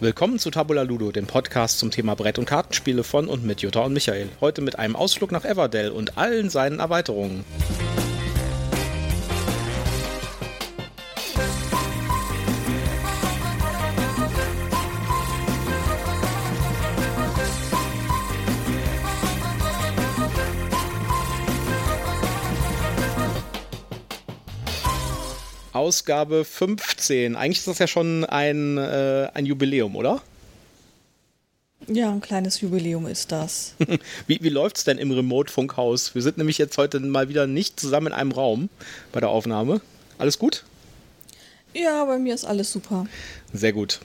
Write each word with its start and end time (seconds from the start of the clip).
Willkommen 0.00 0.38
zu 0.38 0.52
Tabula 0.52 0.82
Ludo, 0.82 1.10
dem 1.10 1.26
Podcast 1.26 1.80
zum 1.80 1.90
Thema 1.90 2.14
Brett- 2.14 2.38
und 2.38 2.44
Kartenspiele 2.44 3.02
von 3.02 3.26
und 3.26 3.44
mit 3.44 3.62
Jutta 3.62 3.80
und 3.80 3.92
Michael. 3.92 4.28
Heute 4.40 4.62
mit 4.62 4.78
einem 4.78 4.94
Ausflug 4.94 5.32
nach 5.32 5.44
Everdell 5.44 5.90
und 5.90 6.16
allen 6.16 6.50
seinen 6.50 6.78
Erweiterungen. 6.78 7.44
Ausgabe 25.88 26.44
15. 26.44 27.34
Eigentlich 27.34 27.60
ist 27.60 27.66
das 27.66 27.78
ja 27.78 27.86
schon 27.86 28.26
ein, 28.26 28.76
äh, 28.76 29.30
ein 29.32 29.46
Jubiläum, 29.46 29.96
oder? 29.96 30.20
Ja, 31.86 32.10
ein 32.10 32.20
kleines 32.20 32.60
Jubiläum 32.60 33.06
ist 33.06 33.32
das. 33.32 33.72
wie 34.26 34.38
wie 34.42 34.50
läuft 34.50 34.76
es 34.76 34.84
denn 34.84 34.98
im 34.98 35.10
Remote-Funkhaus? 35.10 36.14
Wir 36.14 36.20
sind 36.20 36.36
nämlich 36.36 36.58
jetzt 36.58 36.76
heute 36.76 37.00
mal 37.00 37.30
wieder 37.30 37.46
nicht 37.46 37.80
zusammen 37.80 38.08
in 38.08 38.12
einem 38.12 38.32
Raum 38.32 38.68
bei 39.12 39.20
der 39.20 39.30
Aufnahme. 39.30 39.80
Alles 40.18 40.38
gut? 40.38 40.64
Ja, 41.72 42.04
bei 42.04 42.18
mir 42.18 42.34
ist 42.34 42.44
alles 42.44 42.70
super. 42.70 43.06
Sehr 43.54 43.72
gut. 43.72 44.00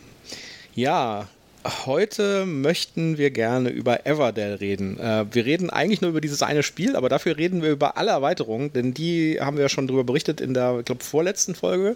Ja, 0.75 1.27
Heute 1.65 2.45
möchten 2.45 3.17
wir 3.17 3.31
gerne 3.31 3.69
über 3.69 4.05
Everdell 4.05 4.55
reden. 4.55 4.99
Äh, 4.99 5.25
wir 5.31 5.45
reden 5.45 5.69
eigentlich 5.69 6.01
nur 6.01 6.09
über 6.09 6.19
dieses 6.19 6.41
eine 6.41 6.61
Spiel, 6.61 6.97
aber 6.97 7.07
dafür 7.07 7.37
reden 7.37 7.61
wir 7.61 7.71
über 7.71 7.95
alle 7.95 8.11
Erweiterungen, 8.11 8.73
denn 8.73 8.93
die 8.93 9.39
haben 9.39 9.55
wir 9.55 9.63
ja 9.63 9.69
schon 9.69 9.87
darüber 9.87 10.03
berichtet 10.03 10.41
in 10.41 10.53
der, 10.53 10.79
ich 10.79 10.85
glaube, 10.85 11.05
vorletzten 11.05 11.55
Folge, 11.55 11.95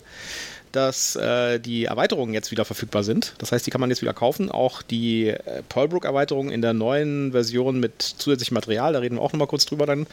dass 0.72 1.18
äh, 1.18 1.60
die 1.60 1.84
Erweiterungen 1.84 2.34
jetzt 2.34 2.50
wieder 2.52 2.64
verfügbar 2.64 3.04
sind. 3.04 3.34
Das 3.40 3.52
heißt, 3.52 3.68
die 3.68 3.72
kann 3.72 3.82
man 3.82 3.90
jetzt 3.90 4.02
wieder 4.02 4.14
kaufen. 4.14 4.50
Auch 4.50 4.82
die 4.82 5.30
äh, 5.30 5.64
Pearlbrook-Erweiterung 5.68 6.50
in 6.50 6.62
der 6.62 6.74
neuen 6.74 7.34
Version 7.34 7.82
mit 7.82 8.02
zusätzlichem 8.02 8.56
Material, 8.56 8.94
da 8.94 9.00
reden 9.00 9.16
wir 9.16 9.22
auch 9.22 9.34
nochmal 9.34 9.48
kurz 9.48 9.66
drüber 9.66 9.86
dann. 9.86 10.08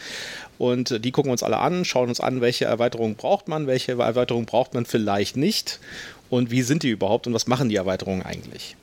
Und 0.59 0.91
äh, 0.91 0.99
die 0.99 1.13
gucken 1.13 1.29
wir 1.29 1.33
uns 1.33 1.45
alle 1.45 1.59
an, 1.59 1.85
schauen 1.85 2.09
uns 2.09 2.19
an, 2.19 2.41
welche 2.41 2.65
Erweiterungen 2.65 3.15
braucht 3.15 3.47
man, 3.47 3.69
welche 3.69 3.93
Erweiterungen 3.93 4.47
braucht 4.47 4.75
man 4.75 4.85
vielleicht 4.85 5.37
nicht 5.37 5.79
und 6.29 6.51
wie 6.51 6.63
sind 6.63 6.83
die 6.83 6.91
überhaupt 6.91 7.29
und 7.29 7.35
was 7.35 7.47
machen 7.47 7.69
die 7.69 7.77
Erweiterungen 7.77 8.23
eigentlich. 8.23 8.75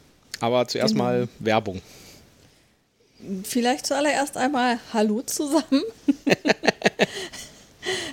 Aber 0.42 0.68
zuerst 0.68 0.94
genau. 0.94 1.06
mal 1.06 1.28
Werbung. 1.40 1.82
Vielleicht 3.44 3.86
zuallererst 3.86 4.36
einmal 4.36 4.80
Hallo 4.94 5.22
zusammen. 5.22 5.84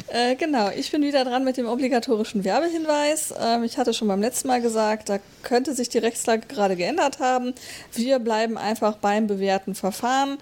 äh, 0.08 0.36
genau, 0.36 0.68
ich 0.76 0.90
bin 0.90 1.02
wieder 1.02 1.24
dran 1.24 1.44
mit 1.44 1.56
dem 1.56 1.66
obligatorischen 1.66 2.44
Werbehinweis. 2.44 3.32
Ähm, 3.40 3.64
ich 3.64 3.78
hatte 3.78 3.94
schon 3.94 4.08
beim 4.08 4.20
letzten 4.20 4.48
Mal 4.48 4.60
gesagt, 4.60 5.08
da 5.08 5.18
könnte 5.42 5.72
sich 5.72 5.88
die 5.88 5.96
Rechtslage 5.96 6.46
gerade 6.46 6.76
geändert 6.76 7.20
haben. 7.20 7.54
Wir 7.94 8.18
bleiben 8.18 8.58
einfach 8.58 8.96
beim 8.96 9.26
bewährten 9.26 9.74
Verfahren. 9.74 10.36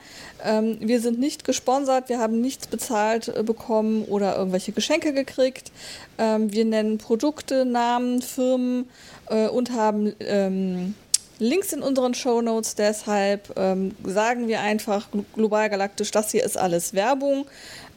Ähm, 0.45 0.79
wir 0.81 1.01
sind 1.01 1.21
nicht 1.21 1.45
gesponsert, 1.45 2.09
wir 2.09 2.19
haben 2.19 2.41
nichts 2.41 2.67
bezahlt 2.67 3.29
äh, 3.29 3.45
bekommen 3.45 4.05
oder 4.07 4.37
irgendwelche 4.37 4.73
Geschenke 4.73 5.13
gekriegt. 5.13 5.71
Ähm, 6.19 6.53
wir 6.53 6.65
nennen 6.65 6.99
Produkte, 6.99 7.65
Namen, 7.65 8.21
Firmen 8.21 8.89
äh, 9.29 9.47
und 9.47 9.71
haben 9.71 10.13
ähm, 10.19 10.97
Links 11.39 11.73
in 11.73 11.83
unseren 11.83 12.15
Show 12.15 12.41
Notes. 12.43 12.75
Deshalb 12.75 13.53
ähm, 13.57 13.95
sagen 14.05 14.49
wir 14.49 14.61
einfach 14.61 15.09
global 15.35 15.69
galaktisch, 15.71 16.11
das 16.11 16.31
hier 16.31 16.45
ist 16.45 16.57
alles 16.57 16.95
Werbung. 16.95 17.47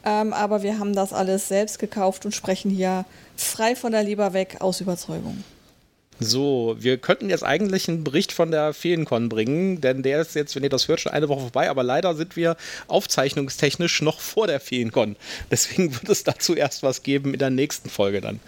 Ähm, 0.05 0.33
aber 0.33 0.63
wir 0.63 0.79
haben 0.79 0.93
das 0.95 1.13
alles 1.13 1.47
selbst 1.47 1.79
gekauft 1.79 2.25
und 2.25 2.33
sprechen 2.33 2.71
hier 2.71 3.05
frei 3.35 3.75
von 3.75 3.91
der 3.91 4.03
Leber 4.03 4.33
weg 4.33 4.57
aus 4.59 4.81
Überzeugung. 4.81 5.43
So, 6.21 6.75
wir 6.77 6.97
könnten 6.97 7.29
jetzt 7.29 7.45
eigentlich 7.45 7.87
einen 7.87 8.03
Bericht 8.03 8.33
von 8.33 8.51
der 8.51 8.73
Feencon 8.73 9.29
bringen, 9.29 9.79
denn 9.79 10.03
der 10.03 10.19
ist 10.19 10.35
jetzt, 10.35 10.53
wenn 10.53 10.63
ihr 10.63 10.69
das 10.69 10.89
hört, 10.89 10.99
schon 10.99 11.13
eine 11.13 11.29
Woche 11.29 11.41
vorbei, 11.41 11.69
aber 11.69 11.81
leider 11.81 12.13
sind 12.13 12.35
wir 12.35 12.57
aufzeichnungstechnisch 12.87 14.01
noch 14.01 14.19
vor 14.19 14.45
der 14.45 14.59
Feencon. 14.59 15.15
Deswegen 15.49 15.93
wird 15.93 16.09
es 16.09 16.25
dazu 16.25 16.55
erst 16.55 16.83
was 16.83 17.03
geben 17.03 17.33
in 17.33 17.39
der 17.39 17.51
nächsten 17.51 17.89
Folge 17.89 18.19
dann. 18.19 18.41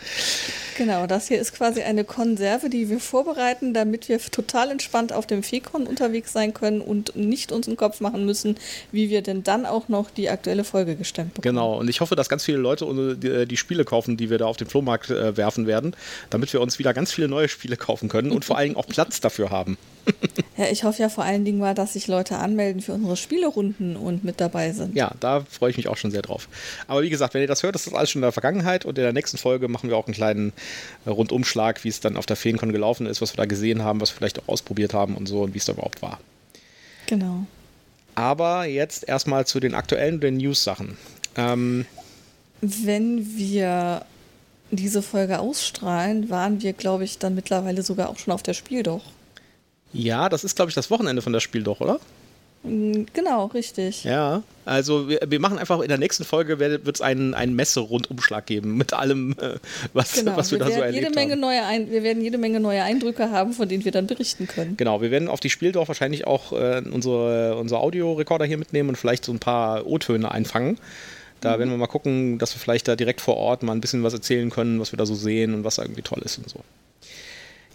Genau, 0.81 1.05
das 1.05 1.27
hier 1.27 1.39
ist 1.39 1.53
quasi 1.53 1.83
eine 1.83 2.03
Konserve, 2.03 2.67
die 2.67 2.89
wir 2.89 2.99
vorbereiten, 2.99 3.71
damit 3.71 4.09
wir 4.09 4.17
total 4.17 4.71
entspannt 4.71 5.13
auf 5.13 5.27
dem 5.27 5.43
Feencon 5.43 5.85
unterwegs 5.85 6.33
sein 6.33 6.55
können 6.55 6.81
und 6.81 7.15
nicht 7.15 7.51
uns 7.51 7.67
im 7.67 7.77
Kopf 7.77 7.99
machen 7.99 8.25
müssen, 8.25 8.55
wie 8.91 9.11
wir 9.11 9.21
denn 9.21 9.43
dann 9.43 9.67
auch 9.67 9.89
noch 9.89 10.09
die 10.09 10.27
aktuelle 10.27 10.63
Folge 10.63 10.95
gestemmt 10.95 11.35
bekommen. 11.35 11.55
Genau, 11.55 11.77
und 11.77 11.87
ich 11.87 12.01
hoffe, 12.01 12.15
dass 12.15 12.29
ganz 12.29 12.43
viele 12.43 12.57
Leute 12.57 13.15
die, 13.15 13.45
die 13.45 13.57
Spiele 13.57 13.85
kaufen, 13.85 14.17
die 14.17 14.31
wir 14.31 14.39
da 14.39 14.47
auf 14.47 14.57
den 14.57 14.65
Flohmarkt 14.65 15.11
äh, 15.11 15.37
werfen 15.37 15.67
werden, 15.67 15.95
damit 16.31 16.51
wir 16.51 16.61
uns 16.61 16.79
wieder 16.79 16.95
ganz 16.95 17.11
viele 17.11 17.27
neue 17.27 17.47
Spiele 17.47 17.77
kaufen 17.77 18.09
können 18.09 18.31
und 18.31 18.43
vor 18.43 18.57
allen 18.57 18.69
Dingen 18.69 18.77
auch 18.77 18.87
Platz 18.87 19.21
dafür 19.21 19.51
haben. 19.51 19.77
ja, 20.57 20.66
ich 20.72 20.84
hoffe 20.84 21.01
ja 21.01 21.09
vor 21.09 21.23
allen 21.23 21.45
Dingen 21.45 21.59
mal, 21.59 21.75
dass 21.75 21.94
sich 21.94 22.07
Leute 22.07 22.38
anmelden 22.38 22.81
für 22.81 22.94
unsere 22.94 23.17
Spielerunden 23.17 23.95
und 23.95 24.23
mit 24.23 24.41
dabei 24.41 24.72
sind. 24.72 24.95
Ja, 24.95 25.12
da 25.19 25.41
freue 25.50 25.72
ich 25.72 25.78
mich 25.78 25.88
auch 25.88 25.97
schon 25.97 26.12
sehr 26.12 26.22
drauf. 26.22 26.47
Aber 26.88 27.01
wie 27.01 27.09
gesagt, 27.09 27.34
wenn 27.34 27.41
ihr 27.41 27.47
das 27.47 27.63
hört, 27.63 27.75
das 27.75 27.88
ist 27.88 27.94
alles 27.94 28.09
schon 28.09 28.19
in 28.19 28.23
der 28.23 28.31
Vergangenheit 28.31 28.85
und 28.85 28.97
in 28.97 29.03
der 29.03 29.13
nächsten 29.13 29.38
Folge 29.38 29.67
machen 29.67 29.90
wir 29.90 29.97
auch 29.97 30.07
einen 30.07 30.16
kleinen 30.16 30.53
äh, 31.06 31.09
Rundumschlag, 31.09 31.84
wie 31.84 31.90
es 31.90 32.00
dann 32.00 32.17
auf 32.17 32.25
der 32.25 32.35
Feencon 32.35 32.72
gelaufen 32.72 33.06
ist, 33.06 33.22
was 33.22 33.34
wir 33.34 33.38
da 33.38 33.45
gesehen 33.45 33.84
haben, 33.84 34.01
was 34.01 34.11
wir 34.11 34.17
vielleicht 34.17 34.40
auch 34.40 34.47
ausprobiert 34.47 34.94
haben 34.94 35.16
und 35.16 35.28
so 35.28 35.41
und 35.41 35.53
wie 35.53 35.59
es 35.59 35.66
da 35.66 35.73
überhaupt 35.73 36.01
war. 36.01 36.19
Genau. 37.07 37.45
Aber 38.16 38.66
jetzt 38.66 39.07
erstmal 39.07 39.45
zu 39.45 39.59
den 39.59 39.73
aktuellen 39.73 40.19
den 40.19 40.38
News-Sachen. 40.38 40.97
Ähm, 41.35 41.85
wenn 42.61 43.38
wir 43.38 44.06
diese 44.69 45.01
Folge 45.01 45.40
ausstrahlen, 45.40 46.29
waren 46.29 46.61
wir, 46.61 46.73
glaube 46.73 47.03
ich, 47.03 47.17
dann 47.17 47.35
mittlerweile 47.35 47.84
sogar 47.84 48.09
auch 48.09 48.17
schon 48.17 48.34
auf 48.34 48.44
der 48.44 48.53
Spiel 48.53 48.84
doch. 48.84 49.03
Ja, 49.94 50.29
das 50.29 50.44
ist, 50.44 50.56
glaube 50.56 50.69
ich, 50.69 50.75
das 50.75 50.90
Wochenende 50.90 51.22
von 51.22 51.34
der 51.34 51.40
Spiel 51.40 51.63
doch, 51.63 51.81
oder? 51.81 52.00
Mm, 52.63 53.06
genau, 53.13 53.47
richtig. 53.47 54.03
Ja, 54.03 54.44
also 54.66 55.09
wir, 55.09 55.19
wir 55.28 55.40
machen 55.40 55.57
einfach 55.57 55.79
in 55.79 55.88
der 55.88 55.97
nächsten 55.97 56.24
Folge 56.24 56.59
wird 56.59 56.88
es 56.88 57.02
einen, 57.02 57.34
einen 57.34 57.56
Messe-Rundumschlag 57.56 58.46
geben 58.46 58.78
mit 58.78 58.94
allem, 58.94 59.35
äh, 59.41 59.56
was, 59.94 60.13
genau, 60.13 60.38
was 60.38 60.52
wir, 60.52 60.59
wir 60.59 60.66
da 60.66 60.72
so 60.72 60.81
erlebt 60.81 61.03
jede 61.03 61.16
Menge 61.16 61.34
haben. 61.34 61.40
Neue 61.40 61.66
Ein 61.66 61.90
wir 61.90 62.03
werden 62.03 62.22
jede 62.22 62.38
Menge 62.38 62.59
neue 62.59 62.84
Eindrücke 62.84 63.31
haben, 63.31 63.53
von 63.53 63.68
denen 63.68 63.84
wir 63.84 63.91
dann 63.91 64.06
berichten 64.06 64.47
können. 64.47 64.78
Genau, 64.78 65.02
wir 65.02 65.09
werden 65.09 65.28
auf 65.28 65.40
die 65.40 65.50
Spieldorf 65.50 65.88
wahrscheinlich 65.88 66.28
auch 66.28 66.52
äh, 66.53 66.84
unsere, 66.91 67.58
unsere 67.58 67.81
Audiorekorder 67.81 68.46
hier 68.46 68.58
mitnehmen 68.58 68.90
und 68.90 68.96
vielleicht 68.96 69.25
so 69.25 69.31
ein 69.31 69.40
paar 69.40 69.88
O-Töne 69.88 70.31
einfangen. 70.31 70.78
Da 71.40 71.56
mhm. 71.56 71.59
werden 71.59 71.69
wir 71.72 71.78
mal 71.78 71.88
gucken, 71.88 72.38
dass 72.38 72.53
wir 72.53 72.59
vielleicht 72.59 72.88
da 72.88 72.96
direkt 72.96 73.22
vor 73.22 73.38
Ort 73.38 73.63
mal 73.63 73.73
ein 73.73 73.81
bisschen 73.81 74.03
was 74.03 74.13
erzählen 74.13 74.52
können, 74.52 74.79
was 74.79 74.94
wir 74.94 74.97
da 74.97 75.08
so 75.08 75.16
sehen 75.16 75.56
und 75.56 75.63
was 75.63 75.78
da 75.78 75.81
irgendwie 75.81 76.03
toll 76.03 76.22
ist 76.23 76.38
und 76.38 76.47
so. 76.47 76.59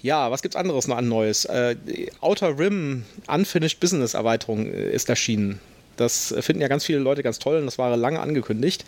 Ja, 0.07 0.31
was 0.31 0.41
gibt's 0.41 0.55
anderes 0.55 0.87
noch 0.87 0.99
an 0.99 1.09
Neues? 1.09 1.47
Äh, 1.47 1.75
Outer 2.21 2.57
Rim 2.57 3.05
Unfinished 3.27 3.81
Business 3.81 4.15
Erweiterung 4.15 4.73
äh, 4.73 4.93
ist 4.93 5.09
erschienen. 5.09 5.59
Das 5.97 6.33
finden 6.43 6.63
ja 6.63 6.69
ganz 6.69 6.85
viele 6.85 7.01
Leute 7.01 7.25
ganz 7.25 7.41
toll 7.41 7.57
und 7.59 7.67
das 7.67 7.77
war 7.77 7.97
lange 7.97 8.21
angekündigt. 8.21 8.85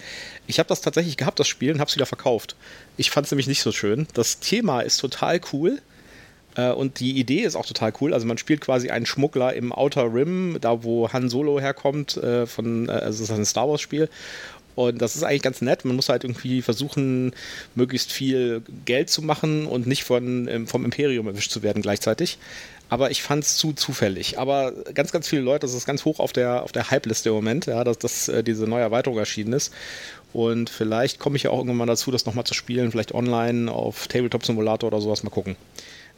Ich 0.46 0.60
habe 0.60 0.68
das 0.68 0.80
tatsächlich 0.80 1.16
gehabt, 1.16 1.40
das 1.40 1.48
Spiel, 1.48 1.72
und 1.72 1.80
habe 1.80 1.88
es 1.88 1.96
wieder 1.96 2.06
verkauft. 2.06 2.54
Ich 2.96 3.10
fand 3.10 3.24
es 3.24 3.32
nämlich 3.32 3.48
nicht 3.48 3.62
so 3.62 3.72
schön. 3.72 4.06
Das 4.14 4.38
Thema 4.38 4.82
ist 4.82 4.98
total 4.98 5.40
cool 5.52 5.82
äh, 6.54 6.70
und 6.70 7.00
die 7.00 7.18
Idee 7.18 7.40
ist 7.40 7.56
auch 7.56 7.66
total 7.66 7.92
cool. 8.00 8.14
Also 8.14 8.24
man 8.24 8.38
spielt 8.38 8.60
quasi 8.60 8.90
einen 8.90 9.06
Schmuggler 9.06 9.54
im 9.54 9.72
Outer 9.72 10.14
Rim, 10.14 10.58
da 10.60 10.84
wo 10.84 11.12
Han 11.12 11.28
Solo 11.28 11.58
herkommt, 11.58 12.16
äh, 12.18 12.46
von, 12.46 12.88
äh, 12.88 12.92
also 12.92 13.24
es 13.24 13.30
ist 13.30 13.36
ein 13.36 13.44
Star 13.44 13.68
Wars 13.68 13.80
Spiel. 13.80 14.08
Und 14.78 15.03
das 15.03 15.16
ist 15.16 15.25
eigentlich 15.25 15.43
ganz 15.43 15.61
nett. 15.61 15.84
Man 15.84 15.97
muss 15.97 16.09
halt 16.09 16.22
irgendwie 16.22 16.62
versuchen, 16.62 17.33
möglichst 17.75 18.12
viel 18.12 18.62
Geld 18.84 19.11
zu 19.11 19.22
machen 19.22 19.66
und 19.66 19.89
nicht 19.89 20.05
von, 20.05 20.47
ähm, 20.47 20.69
vom 20.69 20.84
Imperium 20.84 21.27
erwischt 21.27 21.50
zu 21.50 21.65
werden 21.65 21.83
gleichzeitig. 21.83 22.39
Aber 22.89 23.11
ich 23.11 23.21
fand 23.21 23.43
es 23.43 23.56
zu 23.56 23.72
zufällig. 23.72 24.39
Aber 24.39 24.71
ganz, 24.94 25.11
ganz 25.11 25.27
viele 25.27 25.43
Leute, 25.43 25.66
das 25.66 25.75
ist 25.75 25.84
ganz 25.84 26.05
hoch 26.05 26.21
auf 26.21 26.33
der, 26.33 26.62
auf 26.62 26.71
der 26.71 26.93
Hype-Liste 26.93 27.31
im 27.31 27.34
Moment, 27.34 27.66
ja, 27.66 27.83
dass, 27.83 27.99
dass 27.99 28.28
äh, 28.28 28.44
diese 28.44 28.69
neue 28.69 28.83
Erweiterung 28.83 29.19
erschienen 29.19 29.53
ist. 29.53 29.75
Und 30.33 30.71
vielleicht 30.71 31.19
komme 31.19 31.34
ich 31.34 31.43
ja 31.43 31.50
auch 31.50 31.59
irgendwann 31.59 31.78
mal 31.78 31.87
dazu, 31.87 32.12
das 32.12 32.25
nochmal 32.25 32.45
zu 32.45 32.55
spielen, 32.55 32.93
vielleicht 32.93 33.12
online 33.12 33.72
auf 33.72 34.06
Tabletop 34.06 34.47
Simulator 34.47 34.87
oder 34.87 35.00
sowas, 35.00 35.25
mal 35.25 35.31
gucken. 35.31 35.56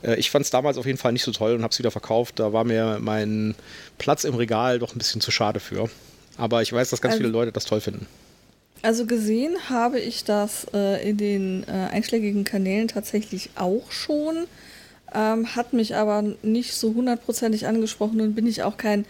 Äh, 0.03 0.17
ich 0.17 0.31
fand 0.31 0.45
es 0.45 0.51
damals 0.51 0.77
auf 0.77 0.85
jeden 0.85 0.99
Fall 0.99 1.15
nicht 1.15 1.25
so 1.25 1.33
toll 1.33 1.55
und 1.55 1.63
habe 1.63 1.73
es 1.73 1.79
wieder 1.79 1.91
verkauft. 1.91 2.39
Da 2.39 2.53
war 2.53 2.65
mir 2.65 2.99
mein 3.01 3.55
Platz 3.97 4.25
im 4.25 4.35
Regal 4.35 4.81
doch 4.81 4.95
ein 4.95 4.99
bisschen 4.99 5.23
zu 5.23 5.31
schade 5.31 5.61
für. 5.61 5.89
Aber 6.37 6.61
ich 6.61 6.71
weiß, 6.71 6.91
dass 6.91 7.01
ganz 7.01 7.13
also, 7.13 7.23
viele 7.23 7.33
Leute 7.33 7.53
das 7.53 7.65
toll 7.65 7.81
finden. 7.81 8.07
Also 8.83 9.07
gesehen 9.07 9.57
habe 9.69 10.01
ich 10.01 10.25
das 10.25 10.67
äh, 10.73 11.09
in 11.09 11.17
den 11.17 11.65
äh, 11.65 11.73
einschlägigen 11.93 12.45
Kanälen 12.45 12.89
tatsächlich 12.89 13.51
auch 13.57 13.91
schon, 13.93 14.47
ähm, 15.15 15.55
hat 15.55 15.73
mich 15.73 15.97
aber 15.97 16.23
nicht 16.43 16.75
so 16.75 16.95
hundertprozentig 16.95 17.67
angesprochen 17.67 18.21
und 18.21 18.35
bin 18.35 18.47
ich 18.47 18.63
auch 18.63 18.77
kein 18.77 19.05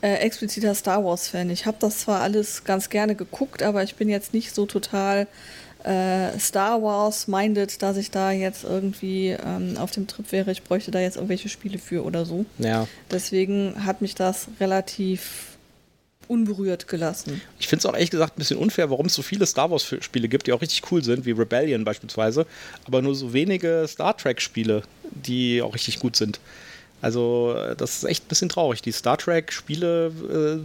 äh, 0.00 0.14
expliziter 0.14 0.74
Star 0.74 1.04
Wars-Fan. 1.04 1.50
Ich 1.50 1.66
habe 1.66 1.76
das 1.78 2.00
zwar 2.00 2.20
alles 2.20 2.64
ganz 2.64 2.90
gerne 2.90 3.14
geguckt, 3.14 3.62
aber 3.62 3.82
ich 3.82 3.94
bin 3.94 4.08
jetzt 4.08 4.34
nicht 4.34 4.54
so 4.54 4.66
total 4.66 5.28
äh, 5.84 6.38
Star 6.38 6.82
Wars-minded, 6.82 7.82
dass 7.82 7.96
ich 7.96 8.10
da 8.10 8.32
jetzt 8.32 8.64
irgendwie 8.64 9.30
ähm, 9.30 9.76
auf 9.78 9.90
dem 9.90 10.06
Trip 10.06 10.30
wäre, 10.32 10.50
ich 10.50 10.62
bräuchte 10.62 10.90
da 10.90 11.00
jetzt 11.00 11.16
irgendwelche 11.16 11.48
Spiele 11.48 11.78
für 11.78 12.04
oder 12.04 12.24
so. 12.24 12.44
Ja. 12.58 12.86
Deswegen 13.10 13.84
hat 13.84 14.00
mich 14.00 14.14
das 14.14 14.48
relativ 14.60 15.51
unberührt 16.32 16.88
gelassen. 16.88 17.40
Ich 17.58 17.68
finde 17.68 17.80
es 17.80 17.86
auch 17.86 17.94
ehrlich 17.94 18.10
gesagt 18.10 18.36
ein 18.36 18.40
bisschen 18.40 18.58
unfair, 18.58 18.90
warum 18.90 19.06
es 19.06 19.14
so 19.14 19.22
viele 19.22 19.46
Star 19.46 19.70
Wars-Spiele 19.70 20.28
gibt, 20.28 20.46
die 20.46 20.52
auch 20.52 20.62
richtig 20.62 20.90
cool 20.90 21.04
sind, 21.04 21.26
wie 21.26 21.32
Rebellion 21.32 21.84
beispielsweise, 21.84 22.46
aber 22.86 23.02
nur 23.02 23.14
so 23.14 23.32
wenige 23.32 23.84
Star 23.88 24.16
Trek-Spiele, 24.16 24.82
die 25.10 25.60
auch 25.62 25.74
richtig 25.74 26.00
gut 26.00 26.16
sind. 26.16 26.40
Also 27.02 27.56
das 27.76 27.96
ist 27.96 28.04
echt 28.04 28.24
ein 28.24 28.28
bisschen 28.28 28.48
traurig. 28.48 28.80
Die 28.80 28.92
Star 28.92 29.18
Trek-Spiele 29.18 30.60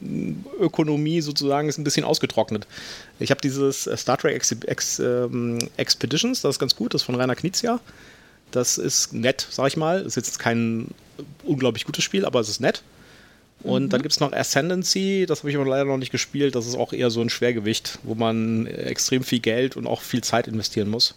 äh, 0.00 1.20
sozusagen 1.20 1.68
ist 1.68 1.78
ein 1.78 1.84
bisschen 1.84 2.04
ausgetrocknet. 2.04 2.66
Ich 3.18 3.30
habe 3.30 3.40
dieses 3.40 3.88
äh, 3.88 3.96
Star 3.96 4.16
Trek 4.16 4.36
Ex 4.36 4.52
Ex 4.52 5.00
ähm, 5.00 5.58
Expeditions, 5.76 6.42
das 6.42 6.54
ist 6.54 6.58
ganz 6.60 6.76
gut, 6.76 6.94
das 6.94 7.02
ist 7.02 7.06
von 7.06 7.16
Rainer 7.16 7.34
Knizia. 7.34 7.80
Das 8.52 8.78
ist 8.78 9.12
nett, 9.12 9.46
sag 9.50 9.66
ich 9.66 9.76
mal. 9.76 10.00
Ist 10.02 10.14
jetzt 10.16 10.38
kein 10.38 10.88
unglaublich 11.42 11.84
gutes 11.84 12.04
Spiel, 12.04 12.24
aber 12.24 12.40
es 12.40 12.48
ist 12.48 12.60
nett. 12.60 12.82
Und 13.62 13.84
mhm. 13.84 13.88
dann 13.88 14.02
gibt 14.02 14.12
es 14.12 14.20
noch 14.20 14.32
Ascendancy, 14.32 15.26
das 15.26 15.40
habe 15.40 15.50
ich 15.50 15.56
aber 15.56 15.66
leider 15.66 15.84
noch 15.84 15.96
nicht 15.96 16.12
gespielt. 16.12 16.54
Das 16.54 16.66
ist 16.66 16.76
auch 16.76 16.92
eher 16.92 17.10
so 17.10 17.20
ein 17.20 17.30
Schwergewicht, 17.30 17.98
wo 18.04 18.14
man 18.14 18.66
extrem 18.66 19.24
viel 19.24 19.40
Geld 19.40 19.76
und 19.76 19.86
auch 19.86 20.00
viel 20.00 20.22
Zeit 20.22 20.46
investieren 20.46 20.88
muss. 20.88 21.14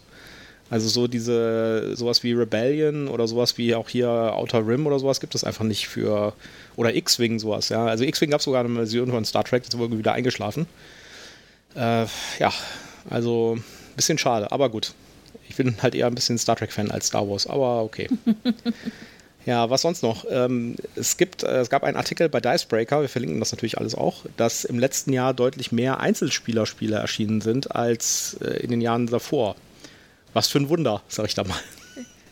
Also 0.72 0.88
so 0.88 1.08
diese, 1.08 1.98
sowas 1.98 2.24
wie 2.24 2.32
Rebellion 2.32 3.10
oder 3.10 3.28
sowas 3.28 3.58
wie 3.58 3.76
auch 3.76 3.90
hier 3.90 4.10
Outer 4.10 4.66
Rim 4.66 4.88
oder 4.88 5.00
sowas 5.00 5.20
gibt 5.20 5.36
es 5.36 5.44
einfach 5.44 5.66
nicht 5.66 5.90
für, 5.90 6.34
oder 6.78 6.96
X-Wing 6.96 7.40
sowas, 7.40 7.68
ja. 7.68 7.86
Also 7.86 8.06
X-Wing 8.06 8.30
gab 8.30 8.40
es 8.40 8.46
sogar 8.46 8.64
eine 8.64 8.74
Version 8.74 9.12
von 9.12 9.26
Star 9.26 9.44
Trek, 9.44 9.64
jetzt 9.64 9.78
wurde 9.78 9.98
wieder 9.98 10.14
eingeschlafen. 10.14 10.68
Äh, 11.76 12.06
ja, 12.40 12.54
also 13.10 13.58
ein 13.58 13.96
bisschen 13.98 14.18
schade, 14.18 14.50
aber 14.54 14.70
gut. 14.70 14.94
Ich 15.50 15.58
bin 15.58 15.76
halt 15.82 15.94
eher 15.94 16.08
ein 16.08 16.16
bisschen 16.16 16.38
Star 16.38 16.56
Trek-Fan 16.56 16.90
als 16.90 17.08
Star 17.08 17.30
Wars, 17.30 17.48
aber 17.48 17.84
okay. 17.84 18.08
ja, 19.46 19.70
was 19.70 19.82
sonst 19.82 20.04
noch? 20.04 20.26
Ähm, 20.30 20.76
es, 20.96 21.18
gibt, 21.18 21.44
äh, 21.44 21.60
es 21.60 21.70
gab 21.70 21.84
einen 21.84 21.98
Artikel 21.98 22.30
bei 22.30 22.40
Dicebreaker, 22.40 23.02
wir 23.02 23.10
verlinken 23.10 23.40
das 23.40 23.52
natürlich 23.52 23.78
alles 23.78 23.96
auch, 23.96 24.26
dass 24.38 24.66
im 24.66 24.78
letzten 24.78 25.14
Jahr 25.14 25.34
deutlich 25.34 25.72
mehr 25.72 26.00
Einzelspielerspiele 26.00 26.96
erschienen 26.96 27.42
sind 27.42 27.76
als 27.76 28.38
äh, 28.42 28.62
in 28.62 28.70
den 28.70 28.82
Jahren 28.82 29.08
davor. 29.08 29.56
Was 30.34 30.48
für 30.48 30.60
ein 30.60 30.70
Wunder, 30.70 31.02
sag 31.08 31.26
ich 31.26 31.34
da 31.34 31.44
mal. 31.44 31.60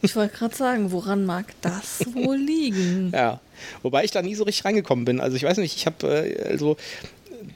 Ich 0.02 0.16
wollte 0.16 0.38
gerade 0.38 0.56
sagen, 0.56 0.92
woran 0.92 1.26
mag 1.26 1.48
das 1.62 2.06
wohl 2.14 2.38
liegen? 2.38 3.12
ja, 3.14 3.42
wobei 3.82 4.06
ich 4.06 4.12
da 4.12 4.22
nie 4.22 4.36
so 4.36 4.44
richtig 4.44 4.64
reingekommen 4.64 5.04
bin. 5.04 5.20
Also 5.20 5.36
ich 5.36 5.44
weiß 5.44 5.58
nicht, 5.58 5.76
ich 5.76 5.86
habe 5.86 6.08
äh, 6.08 6.50
also 6.50 6.78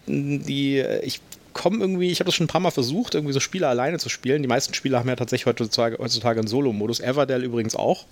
die, 0.08 0.84
ich 1.04 1.22
komme 1.54 1.80
irgendwie, 1.80 2.12
ich 2.12 2.20
habe 2.20 2.26
das 2.26 2.36
schon 2.36 2.46
ein 2.46 2.50
paar 2.50 2.62
Mal 2.62 2.72
versucht, 2.72 3.16
irgendwie 3.16 3.34
so 3.34 3.40
Spiele 3.40 3.68
alleine 3.68 4.00
zu 4.00 4.10
spielen. 4.10 4.42
Die 4.42 4.48
meisten 4.48 4.74
Spiele 4.74 5.00
haben 5.00 5.08
ja 5.08 5.16
tatsächlich 5.16 5.46
heutzutage, 5.46 5.98
heutzutage 6.00 6.40
einen 6.40 6.48
Solo-Modus. 6.48 7.00
Everdell 7.00 7.44
übrigens 7.44 7.76
auch, 7.76 8.06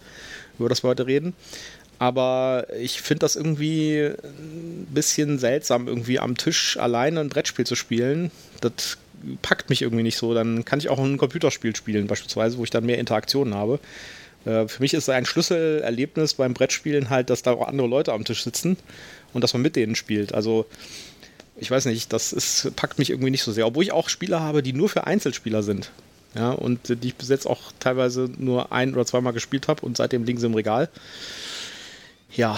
über 0.60 0.70
das 0.70 0.84
wir 0.84 0.90
heute 0.90 1.08
reden. 1.08 1.34
Aber 2.00 2.66
ich 2.80 3.02
finde 3.02 3.20
das 3.20 3.36
irgendwie 3.36 4.02
ein 4.02 4.88
bisschen 4.90 5.38
seltsam, 5.38 5.88
irgendwie 5.88 6.20
am 6.20 6.36
Tisch 6.36 6.78
alleine 6.78 7.20
ein 7.20 7.30
Brettspiel 7.30 7.66
zu 7.66 7.76
spielen. 7.76 8.32
Das 8.60 8.98
packt 9.44 9.70
mich 9.70 9.84
irgendwie 9.84 10.04
nicht 10.04 10.18
so. 10.18 10.34
Dann 10.34 10.66
kann 10.66 10.80
ich 10.80 10.90
auch 10.90 10.98
ein 10.98 11.18
Computerspiel 11.18 11.76
spielen, 11.76 12.08
beispielsweise, 12.08 12.58
wo 12.58 12.64
ich 12.64 12.72
dann 12.72 12.86
mehr 12.86 12.98
Interaktionen 12.98 13.54
habe. 13.54 13.80
Äh, 14.46 14.68
für 14.68 14.82
mich 14.82 14.94
ist 14.94 15.10
ein 15.10 15.26
Schlüsselerlebnis 15.26 16.34
beim 16.34 16.54
Brettspielen 16.54 17.10
halt, 17.10 17.30
dass 17.30 17.44
da 17.44 17.52
auch 17.52 17.68
andere 17.68 17.88
Leute 17.88 18.14
am 18.14 18.26
Tisch 18.26 18.44
sitzen 18.44 18.78
und 19.34 19.44
dass 19.44 19.54
man 19.54 19.62
mit 19.62 19.76
denen 19.76 19.96
spielt. 19.96 20.34
Also 20.34 20.66
ich 21.58 21.70
weiß 21.70 21.86
nicht, 21.86 22.12
das 22.12 22.34
ist, 22.34 22.76
packt 22.76 22.98
mich 22.98 23.12
irgendwie 23.12 23.30
nicht 23.30 23.44
so 23.44 23.52
sehr. 23.52 23.68
Obwohl 23.68 23.84
ich 23.84 23.92
auch 23.92 24.10
Spiele 24.10 24.40
habe, 24.40 24.64
die 24.64 24.74
nur 24.74 24.90
für 24.90 25.06
Einzelspieler 25.06 25.62
sind. 25.62 25.92
Ja, 26.34 26.52
und 26.52 26.88
die 27.04 27.10
ich 27.10 27.16
bis 27.16 27.30
jetzt 27.30 27.46
auch 27.46 27.74
teilweise 27.80 28.30
nur 28.38 28.72
ein 28.72 28.94
oder 28.94 29.06
zweimal 29.06 29.34
gespielt 29.34 29.68
habe 29.68 29.86
und 29.86 29.98
seitdem 29.98 30.24
liegen 30.24 30.40
sie 30.40 30.46
im 30.46 30.54
Regal. 30.54 30.90
Ja, 32.34 32.58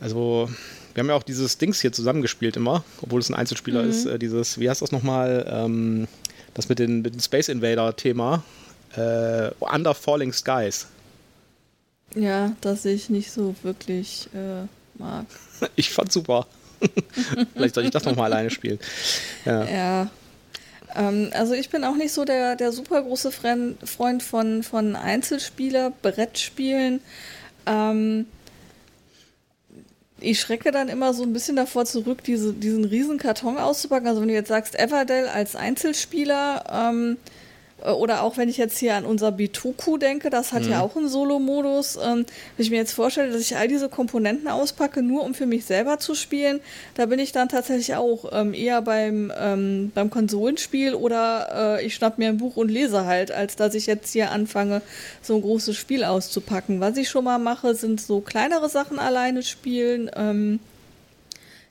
also 0.00 0.50
wir 0.94 1.00
haben 1.02 1.08
ja 1.08 1.14
auch 1.14 1.22
dieses 1.22 1.56
Dings 1.56 1.80
hier 1.80 1.92
zusammengespielt 1.92 2.56
immer, 2.56 2.84
obwohl 3.00 3.20
es 3.20 3.30
ein 3.30 3.34
Einzelspieler 3.34 3.84
mhm. 3.84 3.90
ist. 3.90 4.06
Äh, 4.06 4.18
dieses, 4.18 4.58
wie 4.58 4.68
heißt 4.68 4.82
das 4.82 4.92
nochmal? 4.92 5.46
Ähm, 5.50 6.08
das 6.54 6.68
mit, 6.68 6.78
den, 6.78 7.02
mit 7.02 7.14
dem 7.14 7.20
Space 7.20 7.48
Invader-Thema. 7.48 8.42
Äh, 8.96 9.50
Under 9.60 9.94
Falling 9.94 10.32
Skies. 10.32 10.88
Ja, 12.14 12.56
das 12.60 12.84
ich 12.84 13.08
nicht 13.08 13.30
so 13.30 13.54
wirklich 13.62 14.28
äh, 14.34 14.66
mag. 14.98 15.26
ich 15.76 15.90
fand 15.90 16.10
super. 16.10 16.46
Vielleicht 17.54 17.74
soll 17.74 17.84
ich 17.84 17.90
das 17.90 18.04
nochmal 18.04 18.32
alleine 18.32 18.50
spielen. 18.50 18.80
Ja. 19.44 19.64
ja. 19.64 20.10
Ähm, 20.96 21.30
also 21.32 21.54
ich 21.54 21.70
bin 21.70 21.84
auch 21.84 21.96
nicht 21.96 22.12
so 22.12 22.24
der, 22.24 22.56
der 22.56 22.72
super 22.72 23.02
große 23.02 23.30
Freund 23.32 24.22
von, 24.22 24.62
von 24.62 24.96
Einzelspieler, 24.96 25.92
Brettspielen. 26.02 27.00
Ähm, 27.66 28.26
ich 30.20 30.40
schrecke 30.40 30.70
dann 30.70 30.88
immer 30.88 31.14
so 31.14 31.22
ein 31.22 31.32
bisschen 31.32 31.56
davor 31.56 31.86
zurück, 31.86 32.22
diese, 32.24 32.52
diesen 32.52 32.84
riesen 32.84 33.18
Karton 33.18 33.56
auszupacken. 33.58 34.08
Also 34.08 34.20
wenn 34.20 34.28
du 34.28 34.34
jetzt 34.34 34.48
sagst, 34.48 34.78
Everdell 34.78 35.28
als 35.28 35.56
Einzelspieler, 35.56 36.64
ähm, 36.70 37.16
äh, 37.16 37.39
oder 37.82 38.22
auch 38.22 38.36
wenn 38.36 38.48
ich 38.48 38.56
jetzt 38.56 38.78
hier 38.78 38.94
an 38.94 39.04
unser 39.04 39.32
Bituku 39.32 39.96
denke, 39.96 40.30
das 40.30 40.52
hat 40.52 40.64
mhm. 40.64 40.70
ja 40.70 40.80
auch 40.80 40.96
einen 40.96 41.08
Solo-Modus. 41.08 41.96
Ähm, 41.96 42.26
wenn 42.56 42.64
ich 42.64 42.70
mir 42.70 42.76
jetzt 42.76 42.92
vorstelle, 42.92 43.32
dass 43.32 43.40
ich 43.40 43.56
all 43.56 43.68
diese 43.68 43.88
Komponenten 43.88 44.48
auspacke, 44.48 45.02
nur 45.02 45.24
um 45.24 45.34
für 45.34 45.46
mich 45.46 45.64
selber 45.64 45.98
zu 45.98 46.14
spielen, 46.14 46.60
da 46.94 47.06
bin 47.06 47.18
ich 47.18 47.32
dann 47.32 47.48
tatsächlich 47.48 47.94
auch 47.94 48.30
ähm, 48.32 48.54
eher 48.54 48.82
beim, 48.82 49.32
ähm, 49.38 49.92
beim 49.94 50.10
Konsolenspiel 50.10 50.94
oder 50.94 51.78
äh, 51.78 51.86
ich 51.86 51.94
schnapp 51.94 52.18
mir 52.18 52.28
ein 52.28 52.38
Buch 52.38 52.56
und 52.56 52.68
lese 52.68 53.06
halt, 53.06 53.32
als 53.32 53.56
dass 53.56 53.74
ich 53.74 53.86
jetzt 53.86 54.12
hier 54.12 54.30
anfange, 54.30 54.82
so 55.22 55.34
ein 55.34 55.42
großes 55.42 55.76
Spiel 55.76 56.04
auszupacken. 56.04 56.80
Was 56.80 56.96
ich 56.96 57.08
schon 57.08 57.24
mal 57.24 57.38
mache, 57.38 57.74
sind 57.74 58.00
so 58.00 58.20
kleinere 58.20 58.68
Sachen 58.68 58.98
alleine 58.98 59.42
spielen. 59.42 60.10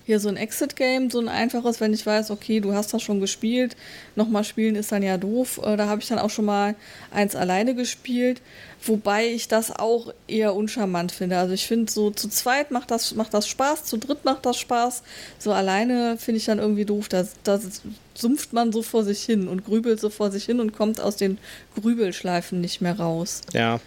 Hier 0.09 0.19
so 0.19 0.27
ein 0.27 0.38
Exit-Game, 0.38 1.11
so 1.11 1.19
ein 1.19 1.29
einfaches, 1.29 1.79
wenn 1.81 1.94
ich 1.94 2.03
weiß, 2.03 2.31
okay, 2.31 2.61
du 2.61 2.73
hast 2.73 2.91
das 2.91 3.03
schon 3.03 3.19
gespielt, 3.19 3.75
nochmal 4.15 4.44
spielen 4.44 4.75
ist 4.75 4.91
dann 4.91 5.03
ja 5.03 5.17
doof. 5.17 5.61
Äh, 5.63 5.77
da 5.77 5.85
habe 5.85 6.01
ich 6.01 6.07
dann 6.07 6.17
auch 6.17 6.31
schon 6.31 6.45
mal 6.45 6.73
eins 7.11 7.35
alleine 7.35 7.75
gespielt, 7.75 8.41
wobei 8.83 9.27
ich 9.27 9.47
das 9.47 9.71
auch 9.71 10.13
eher 10.27 10.55
uncharmant 10.55 11.11
finde. 11.11 11.37
Also 11.37 11.53
ich 11.53 11.67
finde, 11.67 11.91
so 11.91 12.11
zu 12.11 12.29
zweit 12.29 12.71
macht 12.71 12.91
das, 12.91 13.15
macht 13.15 13.33
das 13.33 13.47
Spaß, 13.47 13.85
zu 13.85 13.97
dritt 13.97 14.25
macht 14.25 14.45
das 14.45 14.57
Spaß, 14.57 15.03
so 15.37 15.51
alleine 15.51 16.17
finde 16.17 16.37
ich 16.37 16.45
dann 16.45 16.59
irgendwie 16.59 16.85
doof. 16.85 17.09
Da 17.09 17.25
das 17.43 17.81
sumpft 18.13 18.53
man 18.53 18.71
so 18.71 18.81
vor 18.81 19.03
sich 19.03 19.23
hin 19.23 19.47
und 19.47 19.65
grübelt 19.65 19.99
so 19.99 20.09
vor 20.09 20.31
sich 20.31 20.45
hin 20.45 20.59
und 20.59 20.73
kommt 20.73 20.99
aus 20.99 21.15
den 21.15 21.37
Grübelschleifen 21.79 22.59
nicht 22.59 22.81
mehr 22.81 22.99
raus. 22.99 23.41
Ja, 23.53 23.79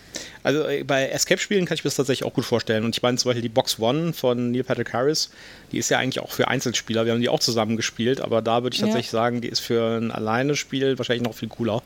also 0.43 0.67
äh, 0.67 0.85
bei 0.85 1.09
Escape-Spielen 1.09 1.67
kann 1.67 1.75
ich 1.75 1.85
mir 1.85 1.89
das 1.89 1.97
tatsächlich 1.97 2.27
auch 2.27 2.35
gut 2.35 2.45
vorstellen. 2.45 2.85
Und 2.85 2.97
ich 2.97 3.03
meine 3.03 3.19
zum 3.19 3.29
Beispiel 3.29 3.43
die 3.43 3.49
Box 3.49 3.79
One 3.79 4.13
von 4.13 4.51
Neil 4.51 4.65
Patrick 4.65 4.93
Harris, 4.93 5.31
die 5.71 5.79
ist 5.79 5.91
ja 5.91 5.99
eigentlich 5.99 6.21
auch 6.21 6.33
für 6.33 6.49
Einzelspieler. 6.49 7.05
Wir 7.05 7.13
haben 7.13 7.21
die 7.21 7.29
auch 7.29 7.41
zusammen 7.41 7.77
gespielt, 7.77 8.21
aber 8.21 8.43
da 8.43 8.63
würde 8.63 8.75
ich 8.75 8.81
tatsächlich 8.81 9.07
ja. 9.07 9.13
sagen, 9.13 9.41
die 9.41 9.49
ist 9.49 9.61
für 9.61 9.99
ein 9.99 10.11
alleine 10.11 10.57
Spiel 10.57 10.99
wahrscheinlich 10.99 11.25
noch 11.25 11.35
viel 11.35 11.49
cooler. 11.49 11.83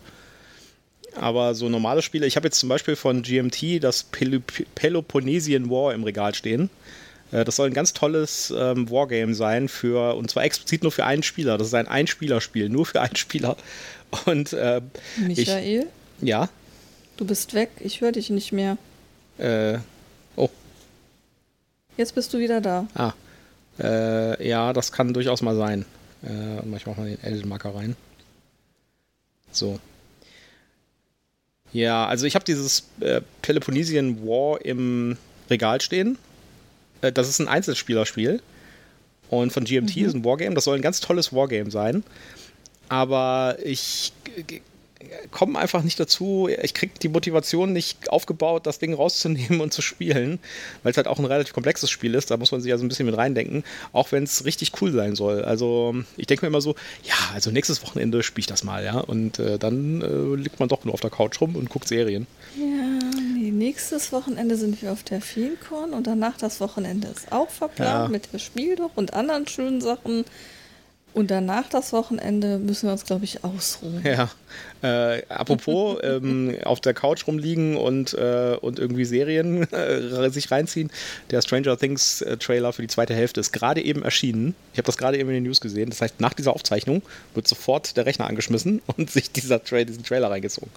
Aber 1.16 1.54
so 1.54 1.68
normale 1.68 2.02
Spiele, 2.02 2.26
ich 2.26 2.36
habe 2.36 2.46
jetzt 2.46 2.58
zum 2.58 2.68
Beispiel 2.68 2.96
von 2.96 3.22
GMT 3.22 3.82
das 3.82 4.04
Pelop 4.04 4.52
Peloponnesian 4.74 5.70
War 5.70 5.94
im 5.94 6.04
Regal 6.04 6.34
stehen. 6.34 6.70
Äh, 7.32 7.44
das 7.44 7.56
soll 7.56 7.68
ein 7.68 7.74
ganz 7.74 7.92
tolles 7.92 8.52
ähm, 8.56 8.90
Wargame 8.90 9.34
sein 9.34 9.68
für, 9.68 10.14
und 10.16 10.30
zwar 10.30 10.44
explizit 10.44 10.82
nur 10.82 10.92
für 10.92 11.04
einen 11.04 11.22
Spieler. 11.22 11.58
Das 11.58 11.68
ist 11.68 11.74
ein 11.74 11.88
Einspielerspiel, 11.88 12.68
nur 12.68 12.86
für 12.86 13.00
einen 13.00 13.16
Spieler. 13.16 13.56
Und 14.26 14.52
äh, 14.52 14.80
Michael? 15.16 15.86
Ich, 16.20 16.28
ja. 16.28 16.48
Du 17.16 17.24
bist 17.24 17.54
weg, 17.54 17.70
ich 17.80 18.00
höre 18.00 18.12
dich 18.12 18.30
nicht 18.30 18.52
mehr. 18.52 18.76
Äh, 19.38 19.78
oh. 20.36 20.50
Jetzt 21.96 22.14
bist 22.14 22.32
du 22.32 22.38
wieder 22.38 22.60
da. 22.60 22.86
Ah. 22.94 23.12
Äh, 23.78 24.46
ja, 24.46 24.72
das 24.72 24.92
kann 24.92 25.12
durchaus 25.12 25.42
mal 25.42 25.56
sein. 25.56 25.84
Äh, 26.22 26.76
ich 26.76 26.86
mache 26.86 27.00
mal 27.00 27.08
den 27.08 27.22
Edit-Marker 27.22 27.74
rein. 27.74 27.96
So. 29.50 29.78
Ja, 31.72 32.06
also 32.06 32.26
ich 32.26 32.34
habe 32.34 32.44
dieses 32.44 32.88
äh, 33.00 33.20
Peloponnesian 33.42 34.26
War 34.26 34.64
im 34.64 35.16
Regal 35.50 35.80
stehen. 35.80 36.18
Äh, 37.02 37.12
das 37.12 37.28
ist 37.28 37.40
ein 37.40 37.48
Einzelspielerspiel. 37.48 38.40
Und 39.28 39.52
von 39.52 39.64
GMT 39.64 39.96
mhm. 39.96 40.04
ist 40.04 40.14
ein 40.14 40.24
Wargame. 40.24 40.54
Das 40.54 40.64
soll 40.64 40.76
ein 40.76 40.82
ganz 40.82 41.00
tolles 41.00 41.32
Wargame 41.32 41.70
sein. 41.70 42.04
Aber 42.88 43.58
ich 43.64 44.12
komme 45.30 45.58
einfach 45.58 45.82
nicht 45.82 45.98
dazu. 46.00 46.48
Ich 46.62 46.74
kriege 46.74 46.92
die 47.00 47.08
Motivation 47.08 47.72
nicht 47.72 48.10
aufgebaut, 48.10 48.66
das 48.66 48.78
Ding 48.78 48.94
rauszunehmen 48.94 49.60
und 49.60 49.72
zu 49.72 49.82
spielen, 49.82 50.38
weil 50.82 50.90
es 50.90 50.96
halt 50.96 51.06
auch 51.06 51.18
ein 51.18 51.24
relativ 51.24 51.52
komplexes 51.52 51.90
Spiel 51.90 52.14
ist. 52.14 52.30
Da 52.30 52.36
muss 52.36 52.52
man 52.52 52.60
sich 52.60 52.70
ja 52.70 52.78
so 52.78 52.84
ein 52.84 52.88
bisschen 52.88 53.06
mit 53.06 53.16
reindenken, 53.16 53.64
auch 53.92 54.12
wenn 54.12 54.24
es 54.24 54.44
richtig 54.44 54.72
cool 54.80 54.92
sein 54.92 55.14
soll. 55.14 55.44
Also 55.44 55.94
ich 56.16 56.26
denke 56.26 56.44
mir 56.44 56.48
immer 56.48 56.60
so, 56.60 56.74
ja, 57.04 57.14
also 57.34 57.50
nächstes 57.50 57.82
Wochenende 57.82 58.22
spiele 58.22 58.40
ich 58.40 58.46
das 58.46 58.64
mal, 58.64 58.84
ja. 58.84 58.98
Und 58.98 59.38
äh, 59.38 59.58
dann 59.58 60.02
äh, 60.02 60.36
liegt 60.36 60.60
man 60.60 60.68
doch 60.68 60.84
nur 60.84 60.94
auf 60.94 61.00
der 61.00 61.10
Couch 61.10 61.40
rum 61.40 61.56
und 61.56 61.68
guckt 61.68 61.88
Serien. 61.88 62.26
Ja, 62.56 63.10
nee, 63.34 63.50
nächstes 63.50 64.12
Wochenende 64.12 64.56
sind 64.56 64.80
wir 64.82 64.92
auf 64.92 65.02
der 65.02 65.20
Filmkorn 65.20 65.92
und 65.92 66.06
danach 66.06 66.36
das 66.36 66.60
Wochenende 66.60 67.08
ist 67.08 67.32
auch 67.32 67.50
verplant 67.50 68.04
ja. 68.04 68.08
mit 68.08 68.32
der 68.32 68.38
Spiel 68.38 68.76
doch 68.76 68.92
und 68.94 69.14
anderen 69.14 69.46
schönen 69.46 69.80
Sachen. 69.80 70.24
Und 71.16 71.30
danach 71.30 71.66
das 71.70 71.94
Wochenende 71.94 72.58
müssen 72.58 72.88
wir 72.88 72.92
uns, 72.92 73.06
glaube 73.06 73.24
ich, 73.24 73.42
ausruhen. 73.42 74.04
Ja. 74.04 74.28
Äh, 74.82 75.22
apropos, 75.30 75.98
ähm, 76.02 76.54
auf 76.62 76.82
der 76.82 76.92
Couch 76.92 77.26
rumliegen 77.26 77.78
und, 77.78 78.12
äh, 78.12 78.58
und 78.60 78.78
irgendwie 78.78 79.06
Serien 79.06 79.62
äh, 79.72 80.28
sich 80.28 80.50
reinziehen. 80.50 80.90
Der 81.30 81.40
Stranger 81.40 81.78
Things 81.78 82.20
äh, 82.20 82.36
Trailer 82.36 82.74
für 82.74 82.82
die 82.82 82.88
zweite 82.88 83.14
Hälfte 83.14 83.40
ist 83.40 83.52
gerade 83.52 83.82
eben 83.82 84.02
erschienen. 84.02 84.54
Ich 84.74 84.78
habe 84.78 84.84
das 84.84 84.98
gerade 84.98 85.16
eben 85.16 85.30
in 85.30 85.36
den 85.36 85.44
News 85.44 85.62
gesehen. 85.62 85.88
Das 85.88 86.02
heißt, 86.02 86.20
nach 86.20 86.34
dieser 86.34 86.52
Aufzeichnung 86.52 87.00
wird 87.32 87.48
sofort 87.48 87.96
der 87.96 88.04
Rechner 88.04 88.26
angeschmissen 88.26 88.82
und 88.98 89.10
sich 89.10 89.30
dieser 89.30 89.64
Tra 89.64 89.82
diesen 89.84 90.04
Trailer 90.04 90.30
reingezogen. 90.30 90.70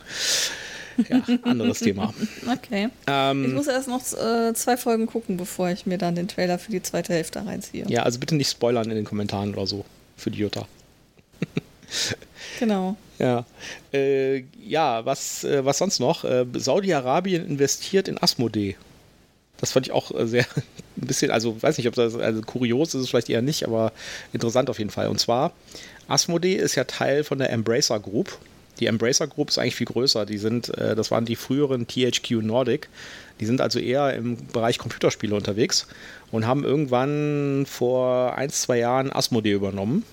ja, 1.10 1.22
anderes 1.44 1.80
Thema. 1.80 2.14
Okay. 2.50 2.88
Ähm, 3.08 3.44
ich 3.44 3.54
muss 3.54 3.68
erst 3.68 3.90
noch 3.90 4.02
äh, 4.14 4.54
zwei 4.54 4.78
Folgen 4.78 5.06
gucken, 5.06 5.36
bevor 5.36 5.70
ich 5.70 5.86
mir 5.86 5.98
dann 5.98 6.16
den 6.16 6.30
Trailer 6.30 6.60
für 6.60 6.72
die 6.72 6.82
zweite 6.82 7.12
Hälfte 7.12 7.46
reinziehe. 7.46 7.84
Ja, 7.90 8.04
also 8.04 8.20
bitte 8.20 8.36
nicht 8.36 8.50
spoilern 8.50 8.90
in 8.90 8.96
den 8.96 9.06
Kommentaren 9.06 9.54
oder 9.54 9.68
so 9.68 9.84
für 10.20 10.32
die 10.32 10.40
Jutta. 10.40 10.68
genau. 12.60 12.98
Ja, 13.18 13.46
äh, 13.94 14.44
ja 14.64 15.06
was, 15.06 15.44
äh, 15.44 15.66
was 15.66 15.78
sonst 15.78 16.00
noch? 16.00 16.24
Äh, 16.24 16.46
Saudi-Arabien 16.54 17.46
investiert 17.46 18.08
in 18.08 18.22
Asmodee. 18.22 18.78
Das 19.58 19.72
fand 19.74 19.88
ich 19.88 19.92
auch 19.92 20.12
äh, 20.18 20.26
sehr 20.26 20.46
ein 20.98 21.08
bisschen, 21.08 21.32
also 21.32 21.62
weiß 21.62 21.78
nicht, 21.78 21.88
ob 21.88 21.96
das 21.96 22.16
also 22.16 22.42
kurios 22.42 22.94
ist, 22.94 23.02
es 23.02 23.10
vielleicht 23.10 23.30
eher 23.30 23.42
nicht, 23.42 23.66
aber 23.66 23.92
interessant 24.32 24.70
auf 24.70 24.80
jeden 24.80 24.92
Fall. 24.92 25.08
Und 25.08 25.20
zwar, 25.20 25.52
Asmodee 26.08 26.56
ist 26.56 26.76
ja 26.76 26.86
Teil 26.86 27.24
von 27.24 27.40
der 27.40 27.52
Embracer 27.52 28.00
Group. 28.00 28.38
Die 28.80 28.86
Embracer 28.86 29.28
Group 29.28 29.50
ist 29.50 29.58
eigentlich 29.58 29.76
viel 29.76 29.88
größer. 29.88 30.26
Die 30.26 30.38
sind, 30.38 30.76
äh, 30.78 30.96
das 30.96 31.12
waren 31.12 31.26
die 31.26 31.36
früheren 31.36 31.88
THQ 31.88 32.42
Nordic. 32.42 32.88
Die 33.40 33.46
sind 33.46 33.62
also 33.62 33.80
eher 33.80 34.14
im 34.14 34.36
Bereich 34.48 34.78
Computerspiele 34.78 35.36
unterwegs 35.36 35.88
und 36.32 36.46
haben 36.46 36.64
irgendwann 36.64 37.66
vor 37.66 38.36
ein, 38.36 38.50
zwei 38.50 38.80
Jahren 38.80 39.12
Asmodee 39.12 39.54
übernommen. 39.54 40.04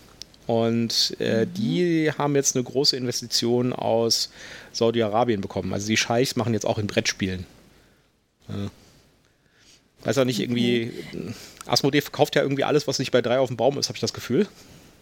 Und 0.46 1.16
äh, 1.18 1.44
mhm. 1.44 1.54
die 1.54 2.12
haben 2.16 2.36
jetzt 2.36 2.54
eine 2.54 2.64
große 2.64 2.96
Investition 2.96 3.72
aus 3.72 4.30
Saudi-Arabien 4.72 5.40
bekommen. 5.40 5.72
Also 5.72 5.88
die 5.88 5.96
Scheichs 5.96 6.36
machen 6.36 6.54
jetzt 6.54 6.66
auch 6.66 6.78
in 6.78 6.86
Brettspielen. 6.86 7.44
Ja. 8.48 8.70
Weiß 10.04 10.18
auch 10.18 10.24
nicht, 10.24 10.38
irgendwie. 10.38 10.92
Asmodee 11.66 12.00
verkauft 12.00 12.36
ja 12.36 12.42
irgendwie 12.42 12.62
alles, 12.62 12.86
was 12.86 13.00
nicht 13.00 13.10
bei 13.10 13.22
drei 13.22 13.40
auf 13.40 13.48
dem 13.48 13.56
Baum 13.56 13.76
ist, 13.76 13.88
habe 13.88 13.96
ich 13.96 14.00
das 14.00 14.12
Gefühl. 14.12 14.46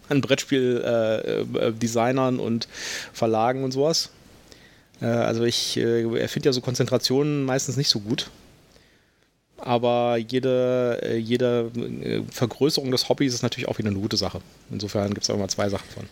An 0.08 0.22
Brettspiel-Designern 0.22 2.36
äh, 2.36 2.38
äh, 2.38 2.42
und 2.42 2.68
Verlagen 3.12 3.64
und 3.64 3.72
sowas. 3.72 4.08
Äh, 5.00 5.06
also 5.06 5.44
ich 5.44 5.76
äh, 5.76 6.28
finde 6.28 6.48
ja 6.48 6.52
so 6.52 6.60
Konzentrationen 6.60 7.44
meistens 7.44 7.76
nicht 7.76 7.88
so 7.88 8.00
gut. 8.00 8.30
Aber 9.56 10.16
jede, 10.16 11.00
äh, 11.02 11.16
jede 11.16 11.70
Vergrößerung 12.30 12.90
des 12.90 13.08
Hobbys 13.08 13.34
ist 13.34 13.42
natürlich 13.42 13.68
auch 13.68 13.78
wieder 13.78 13.90
eine 13.90 13.98
gute 13.98 14.16
Sache. 14.16 14.40
Insofern 14.70 15.14
gibt 15.14 15.24
es 15.24 15.30
auch 15.30 15.36
immer 15.36 15.48
zwei 15.48 15.68
Sachen 15.68 15.88
von. 15.88 16.04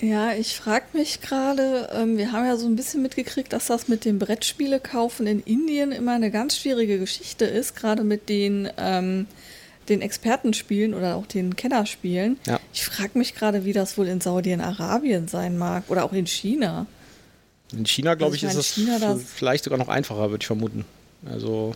Ja, 0.00 0.32
ich 0.32 0.56
frage 0.56 0.86
mich 0.94 1.20
gerade, 1.20 1.90
ähm, 1.92 2.16
wir 2.16 2.32
haben 2.32 2.46
ja 2.46 2.56
so 2.56 2.66
ein 2.66 2.76
bisschen 2.76 3.02
mitgekriegt, 3.02 3.52
dass 3.52 3.66
das 3.66 3.88
mit 3.88 4.04
dem 4.04 4.18
Brettspiele 4.18 4.80
kaufen 4.80 5.26
in 5.26 5.40
Indien 5.40 5.92
immer 5.92 6.12
eine 6.12 6.30
ganz 6.30 6.56
schwierige 6.56 6.98
Geschichte 6.98 7.44
ist, 7.44 7.76
gerade 7.76 8.04
mit 8.04 8.28
den, 8.30 8.70
ähm, 8.78 9.26
den 9.90 10.00
Expertenspielen 10.00 10.94
oder 10.94 11.16
auch 11.16 11.26
den 11.26 11.56
Kennerspielen. 11.56 12.38
Ja. 12.46 12.60
Ich 12.72 12.84
frage 12.84 13.18
mich 13.18 13.34
gerade, 13.34 13.64
wie 13.64 13.74
das 13.74 13.98
wohl 13.98 14.06
in 14.06 14.20
Saudi-Arabien 14.20 15.28
sein 15.28 15.58
mag 15.58 15.84
oder 15.88 16.04
auch 16.04 16.12
in 16.12 16.26
China. 16.26 16.86
In 17.72 17.86
China, 17.86 18.14
glaube 18.14 18.34
also 18.34 18.46
ich, 18.46 18.52
ich 18.52 18.58
ist 18.58 18.76
es 18.78 19.24
vielleicht 19.34 19.64
sogar 19.64 19.78
noch 19.78 19.88
einfacher, 19.88 20.30
würde 20.30 20.42
ich 20.42 20.46
vermuten. 20.46 20.84
Also 21.24 21.74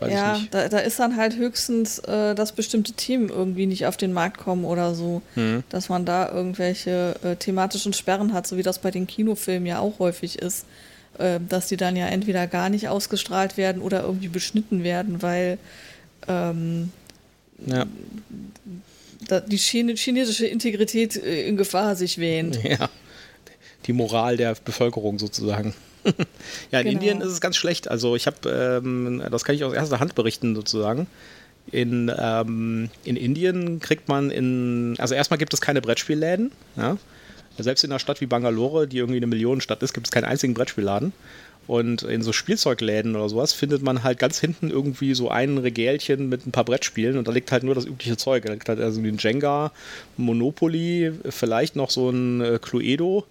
Weiß 0.00 0.12
ja, 0.12 0.40
da, 0.50 0.68
da, 0.68 0.78
ist 0.78 0.98
dann 0.98 1.16
halt 1.16 1.36
höchstens, 1.36 2.00
äh, 2.00 2.34
dass 2.34 2.52
bestimmte 2.52 2.92
Themen 2.94 3.28
irgendwie 3.28 3.66
nicht 3.66 3.86
auf 3.86 3.96
den 3.96 4.12
Markt 4.12 4.38
kommen 4.38 4.64
oder 4.64 4.94
so. 4.94 5.22
Mhm. 5.36 5.62
Dass 5.68 5.88
man 5.88 6.04
da 6.04 6.30
irgendwelche 6.32 7.14
äh, 7.22 7.36
thematischen 7.36 7.92
Sperren 7.92 8.32
hat, 8.32 8.46
so 8.46 8.56
wie 8.56 8.64
das 8.64 8.80
bei 8.80 8.90
den 8.90 9.06
Kinofilmen 9.06 9.66
ja 9.66 9.78
auch 9.78 10.00
häufig 10.00 10.38
ist. 10.40 10.66
Äh, 11.18 11.38
dass 11.48 11.68
die 11.68 11.76
dann 11.76 11.94
ja 11.94 12.06
entweder 12.06 12.48
gar 12.48 12.68
nicht 12.68 12.88
ausgestrahlt 12.88 13.56
werden 13.56 13.80
oder 13.80 14.02
irgendwie 14.02 14.26
beschnitten 14.26 14.82
werden, 14.82 15.22
weil 15.22 15.58
ähm, 16.26 16.90
ja. 17.64 17.86
die 19.46 19.56
chinesische 19.56 20.46
Integrität 20.46 21.14
äh, 21.16 21.46
in 21.46 21.56
Gefahr 21.56 21.94
sich 21.94 22.18
wähnt. 22.18 22.58
Ja, 22.64 22.90
die 23.86 23.92
Moral 23.92 24.36
der 24.36 24.56
Bevölkerung 24.64 25.18
sozusagen. 25.18 25.74
ja, 26.70 26.80
in 26.80 26.86
genau. 26.86 26.90
Indien 26.90 27.20
ist 27.20 27.32
es 27.32 27.40
ganz 27.40 27.56
schlecht. 27.56 27.88
Also 27.88 28.16
ich 28.16 28.26
habe, 28.26 28.80
ähm, 28.84 29.22
das 29.30 29.44
kann 29.44 29.54
ich 29.54 29.64
aus 29.64 29.74
erster 29.74 30.00
Hand 30.00 30.14
berichten 30.14 30.54
sozusagen. 30.54 31.06
In, 31.70 32.12
ähm, 32.16 32.90
in 33.04 33.16
Indien 33.16 33.80
kriegt 33.80 34.08
man 34.08 34.30
in, 34.30 34.96
also 34.98 35.14
erstmal 35.14 35.38
gibt 35.38 35.54
es 35.54 35.60
keine 35.60 35.80
Brettspielläden. 35.80 36.52
Ja? 36.76 36.98
Selbst 37.58 37.84
in 37.84 37.92
einer 37.92 37.98
Stadt 37.98 38.20
wie 38.20 38.26
Bangalore, 38.26 38.86
die 38.86 38.98
irgendwie 38.98 39.18
eine 39.18 39.26
Millionenstadt 39.26 39.82
ist, 39.82 39.94
gibt 39.94 40.06
es 40.06 40.10
keinen 40.10 40.24
einzigen 40.24 40.54
Brettspielladen. 40.54 41.12
Und 41.66 42.02
in 42.02 42.20
so 42.20 42.32
Spielzeugläden 42.32 43.16
oder 43.16 43.28
sowas 43.30 43.54
findet 43.54 43.82
man 43.82 44.02
halt 44.02 44.18
ganz 44.18 44.38
hinten 44.38 44.68
irgendwie 44.68 45.14
so 45.14 45.30
ein 45.30 45.56
Regälchen 45.56 46.28
mit 46.28 46.46
ein 46.46 46.52
paar 46.52 46.64
Brettspielen 46.64 47.16
und 47.16 47.26
da 47.26 47.32
liegt 47.32 47.52
halt 47.52 47.62
nur 47.62 47.74
das 47.74 47.86
übliche 47.86 48.18
Zeug. 48.18 48.44
Da 48.44 48.52
liegt 48.52 48.68
halt 48.68 48.80
also 48.80 49.00
ein 49.00 49.16
Jenga, 49.18 49.72
Monopoly, 50.18 51.12
vielleicht 51.30 51.74
noch 51.74 51.88
so 51.88 52.10
ein 52.10 52.42
äh, 52.42 52.58
Cluedo 52.60 53.24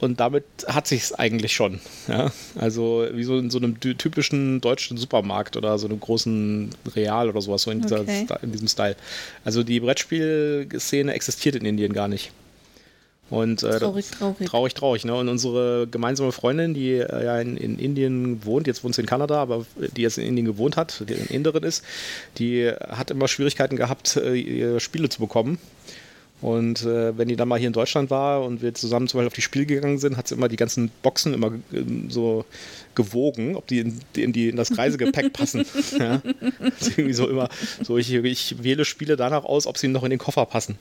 und 0.00 0.20
damit 0.20 0.44
hat 0.66 0.86
sich 0.86 1.02
es 1.02 1.12
eigentlich 1.12 1.52
schon. 1.52 1.80
Ja? 2.06 2.30
Also 2.56 3.06
wie 3.12 3.24
so 3.24 3.38
in 3.38 3.50
so 3.50 3.58
einem 3.58 3.80
typischen 3.80 4.60
deutschen 4.60 4.96
Supermarkt 4.96 5.56
oder 5.56 5.78
so 5.78 5.88
einem 5.88 6.00
großen 6.00 6.70
Real 6.94 7.28
oder 7.28 7.40
sowas, 7.40 7.62
so 7.62 7.70
in, 7.70 7.80
dieser, 7.80 8.00
okay. 8.00 8.26
in 8.42 8.52
diesem 8.52 8.68
Style. 8.68 8.96
Also 9.44 9.62
die 9.62 9.80
Brettspielszene 9.80 11.12
existiert 11.12 11.56
in 11.56 11.64
Indien 11.64 11.92
gar 11.92 12.08
nicht. 12.08 12.32
Und, 13.30 13.62
äh, 13.62 13.78
traurig, 13.78 14.06
traurig. 14.10 14.48
Traurig, 14.48 14.74
traurig. 14.74 15.04
Ne? 15.04 15.14
Und 15.14 15.28
unsere 15.28 15.86
gemeinsame 15.86 16.32
Freundin, 16.32 16.72
die 16.72 16.92
äh, 16.92 17.24
ja 17.24 17.38
in, 17.40 17.58
in, 17.58 17.78
Indien 17.78 18.44
wohnt, 18.44 18.66
jetzt 18.66 18.82
wohnt 18.84 18.94
sie 18.94 19.02
in 19.02 19.06
Kanada, 19.06 19.42
aber 19.42 19.66
die 19.76 20.02
jetzt 20.02 20.16
in 20.16 20.24
Indien 20.24 20.46
gewohnt 20.46 20.78
hat, 20.78 21.04
die 21.06 21.12
in 21.12 21.26
Inderin 21.26 21.62
ist, 21.62 21.84
die 22.38 22.70
hat 22.88 23.10
immer 23.10 23.28
Schwierigkeiten 23.28 23.76
gehabt, 23.76 24.16
äh, 24.16 24.80
Spiele 24.80 25.10
zu 25.10 25.20
bekommen. 25.20 25.58
Und 26.40 26.82
äh, 26.84 27.18
wenn 27.18 27.26
die 27.26 27.34
dann 27.34 27.48
mal 27.48 27.58
hier 27.58 27.66
in 27.66 27.72
Deutschland 27.72 28.10
war 28.10 28.44
und 28.44 28.62
wir 28.62 28.72
zusammen 28.72 29.08
zum 29.08 29.18
Beispiel 29.18 29.26
auf 29.26 29.34
die 29.34 29.42
Spiele 29.42 29.66
gegangen 29.66 29.98
sind, 29.98 30.16
hat 30.16 30.28
sie 30.28 30.36
immer 30.36 30.48
die 30.48 30.56
ganzen 30.56 30.90
Boxen 31.02 31.34
immer 31.34 31.48
äh, 31.72 31.82
so 32.08 32.44
gewogen, 32.94 33.56
ob 33.56 33.66
die 33.66 33.80
in, 33.80 34.00
in, 34.14 34.32
die, 34.32 34.48
in 34.48 34.56
das 34.56 34.78
Reisegepäck 34.78 35.32
passen. 35.32 35.64
ja? 35.98 36.22
irgendwie 36.80 37.12
so 37.12 37.28
immer, 37.28 37.48
so 37.82 37.98
ich, 37.98 38.12
ich 38.12 38.62
wähle 38.62 38.84
Spiele 38.84 39.16
danach 39.16 39.44
aus, 39.44 39.66
ob 39.66 39.78
sie 39.78 39.88
noch 39.88 40.04
in 40.04 40.10
den 40.10 40.18
Koffer 40.20 40.46
passen. 40.46 40.78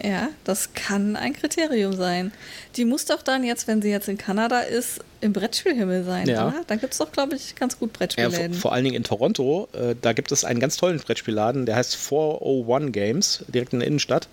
Ja, 0.00 0.28
das 0.44 0.74
kann 0.74 1.16
ein 1.16 1.32
Kriterium 1.32 1.92
sein. 1.94 2.32
Die 2.76 2.84
muss 2.84 3.04
doch 3.04 3.22
dann 3.22 3.42
jetzt, 3.42 3.66
wenn 3.66 3.82
sie 3.82 3.90
jetzt 3.90 4.08
in 4.08 4.18
Kanada 4.18 4.60
ist, 4.60 5.00
im 5.24 5.32
Brettspielhimmel 5.32 6.04
sein, 6.04 6.28
ja. 6.28 6.48
oder? 6.48 6.62
Da 6.66 6.76
gibt 6.76 6.92
es 6.92 6.98
doch, 6.98 7.10
glaube 7.10 7.34
ich, 7.34 7.56
ganz 7.56 7.78
gut 7.78 7.92
Brettspielläden. 7.92 8.40
Ja, 8.40 8.48
vor, 8.48 8.60
vor, 8.60 8.72
allen 8.72 8.84
Dingen 8.84 8.96
in 8.96 9.04
Toronto, 9.04 9.68
äh, 9.72 9.94
da 10.00 10.12
gibt 10.12 10.30
es 10.32 10.44
einen 10.44 10.60
ganz 10.60 10.76
tollen 10.76 10.98
Brettspielladen, 10.98 11.66
der 11.66 11.76
heißt 11.76 11.96
401 11.96 12.92
Games, 12.92 13.44
direkt 13.48 13.72
in 13.72 13.80
der 13.80 13.88
Innenstadt. 13.88 14.28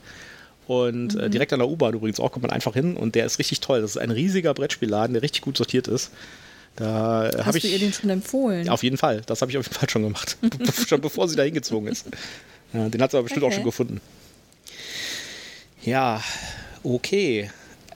Und 0.68 1.16
äh, 1.16 1.18
mhm. 1.18 1.24
äh, 1.24 1.30
direkt 1.30 1.54
an 1.54 1.60
der 1.60 1.70
U-Bahn 1.70 1.94
übrigens 1.94 2.20
auch, 2.20 2.32
kommt 2.32 2.44
man 2.44 2.52
einfach 2.52 2.74
hin 2.74 2.96
und 2.98 3.16
der 3.16 3.26
ist 3.26 3.40
richtig 3.40 3.62
toll. 3.62 3.82
Das 3.82 3.92
ist 3.92 3.98
ein 3.98 4.12
riesiger 4.12 4.54
Brettspielladen, 4.54 5.14
der 5.14 5.24
richtig 5.24 5.42
gut 5.42 5.58
sortiert 5.58 5.88
ist. 5.88 6.12
Da 6.76 7.30
Hast 7.44 7.56
ich, 7.56 7.64
du 7.64 7.70
ihr 7.70 7.80
den 7.80 7.92
schon 7.92 8.10
empfohlen? 8.10 8.70
Auf 8.70 8.84
jeden 8.84 8.98
Fall. 8.98 9.22
Das 9.26 9.42
habe 9.42 9.52
ich 9.52 9.58
auf 9.58 9.66
jeden 9.66 9.78
Fall 9.78 9.90
schon 9.90 10.04
gemacht. 10.04 10.38
schon 10.88 11.02
bevor 11.02 11.28
sie 11.28 11.36
da 11.36 11.44
hingezogen 11.44 11.90
ist. 11.90 12.08
Ja, 12.74 12.88
den 12.88 13.02
hat 13.02 13.12
sie 13.12 13.18
aber 13.18 13.24
bestimmt 13.24 13.44
okay. 13.44 13.54
auch 13.54 13.56
schon 13.56 13.66
gefunden. 13.66 14.02
Ja, 15.84 16.22
okay. 16.84 17.50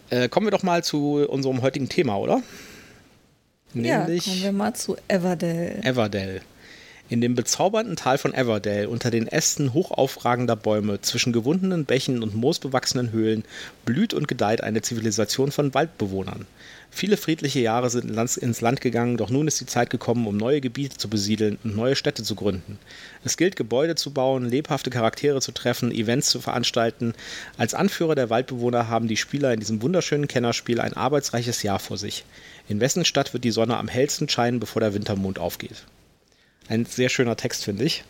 Äh, 0.09 0.27
kommen 0.29 0.47
wir 0.47 0.51
doch 0.51 0.63
mal 0.63 0.83
zu 0.83 1.25
unserem 1.27 1.61
heutigen 1.61 1.87
Thema, 1.87 2.17
oder? 2.17 2.41
Nämlich 3.73 4.25
ja, 4.25 4.31
kommen 4.31 4.43
wir 4.43 4.51
mal 4.51 4.73
zu 4.73 4.95
Everdell. 5.07 5.81
Everdell. 5.83 6.41
In 7.07 7.21
dem 7.21 7.35
bezaubernden 7.35 7.95
Tal 7.95 8.17
von 8.17 8.33
Everdale, 8.33 8.89
unter 8.89 9.11
den 9.11 9.27
Ästen 9.27 9.75
hochaufragender 9.75 10.55
Bäume, 10.55 11.01
zwischen 11.01 11.33
gewundenen 11.33 11.85
Bächen 11.85 12.23
und 12.23 12.33
moosbewachsenen 12.33 13.11
Höhlen, 13.11 13.43
blüht 13.85 14.15
und 14.15 14.27
gedeiht 14.27 14.61
eine 14.61 14.81
Zivilisation 14.81 15.51
von 15.51 15.75
Waldbewohnern. 15.75 16.47
Viele 16.89 17.17
friedliche 17.17 17.59
Jahre 17.59 17.91
sind 17.91 18.09
ins 18.09 18.61
Land 18.61 18.81
gegangen, 18.81 19.17
doch 19.17 19.29
nun 19.29 19.47
ist 19.47 19.61
die 19.61 19.67
Zeit 19.67 19.91
gekommen, 19.91 20.25
um 20.25 20.35
neue 20.35 20.61
Gebiete 20.61 20.97
zu 20.97 21.07
besiedeln 21.07 21.59
und 21.63 21.75
neue 21.75 21.95
Städte 21.95 22.23
zu 22.23 22.33
gründen. 22.33 22.79
Es 23.23 23.37
gilt, 23.37 23.55
Gebäude 23.55 23.93
zu 23.93 24.11
bauen, 24.11 24.49
lebhafte 24.49 24.89
Charaktere 24.89 25.41
zu 25.41 25.51
treffen, 25.51 25.91
Events 25.91 26.29
zu 26.29 26.41
veranstalten. 26.41 27.13
Als 27.57 27.75
Anführer 27.75 28.15
der 28.15 28.31
Waldbewohner 28.31 28.87
haben 28.87 29.07
die 29.07 29.17
Spieler 29.17 29.53
in 29.53 29.59
diesem 29.59 29.83
wunderschönen 29.83 30.27
Kennerspiel 30.27 30.79
ein 30.79 30.93
arbeitsreiches 30.93 31.61
Jahr 31.61 31.79
vor 31.79 31.97
sich. 31.99 32.25
In 32.67 32.79
wessen 32.79 33.05
Stadt 33.05 33.33
wird 33.33 33.43
die 33.43 33.51
Sonne 33.51 33.77
am 33.77 33.87
hellsten 33.87 34.27
scheinen, 34.27 34.59
bevor 34.59 34.79
der 34.79 34.93
Wintermond 34.93 35.39
aufgeht? 35.39 35.85
Ein 36.67 36.85
sehr 36.85 37.09
schöner 37.09 37.37
Text, 37.37 37.63
finde 37.63 37.83
ich. 37.83 38.03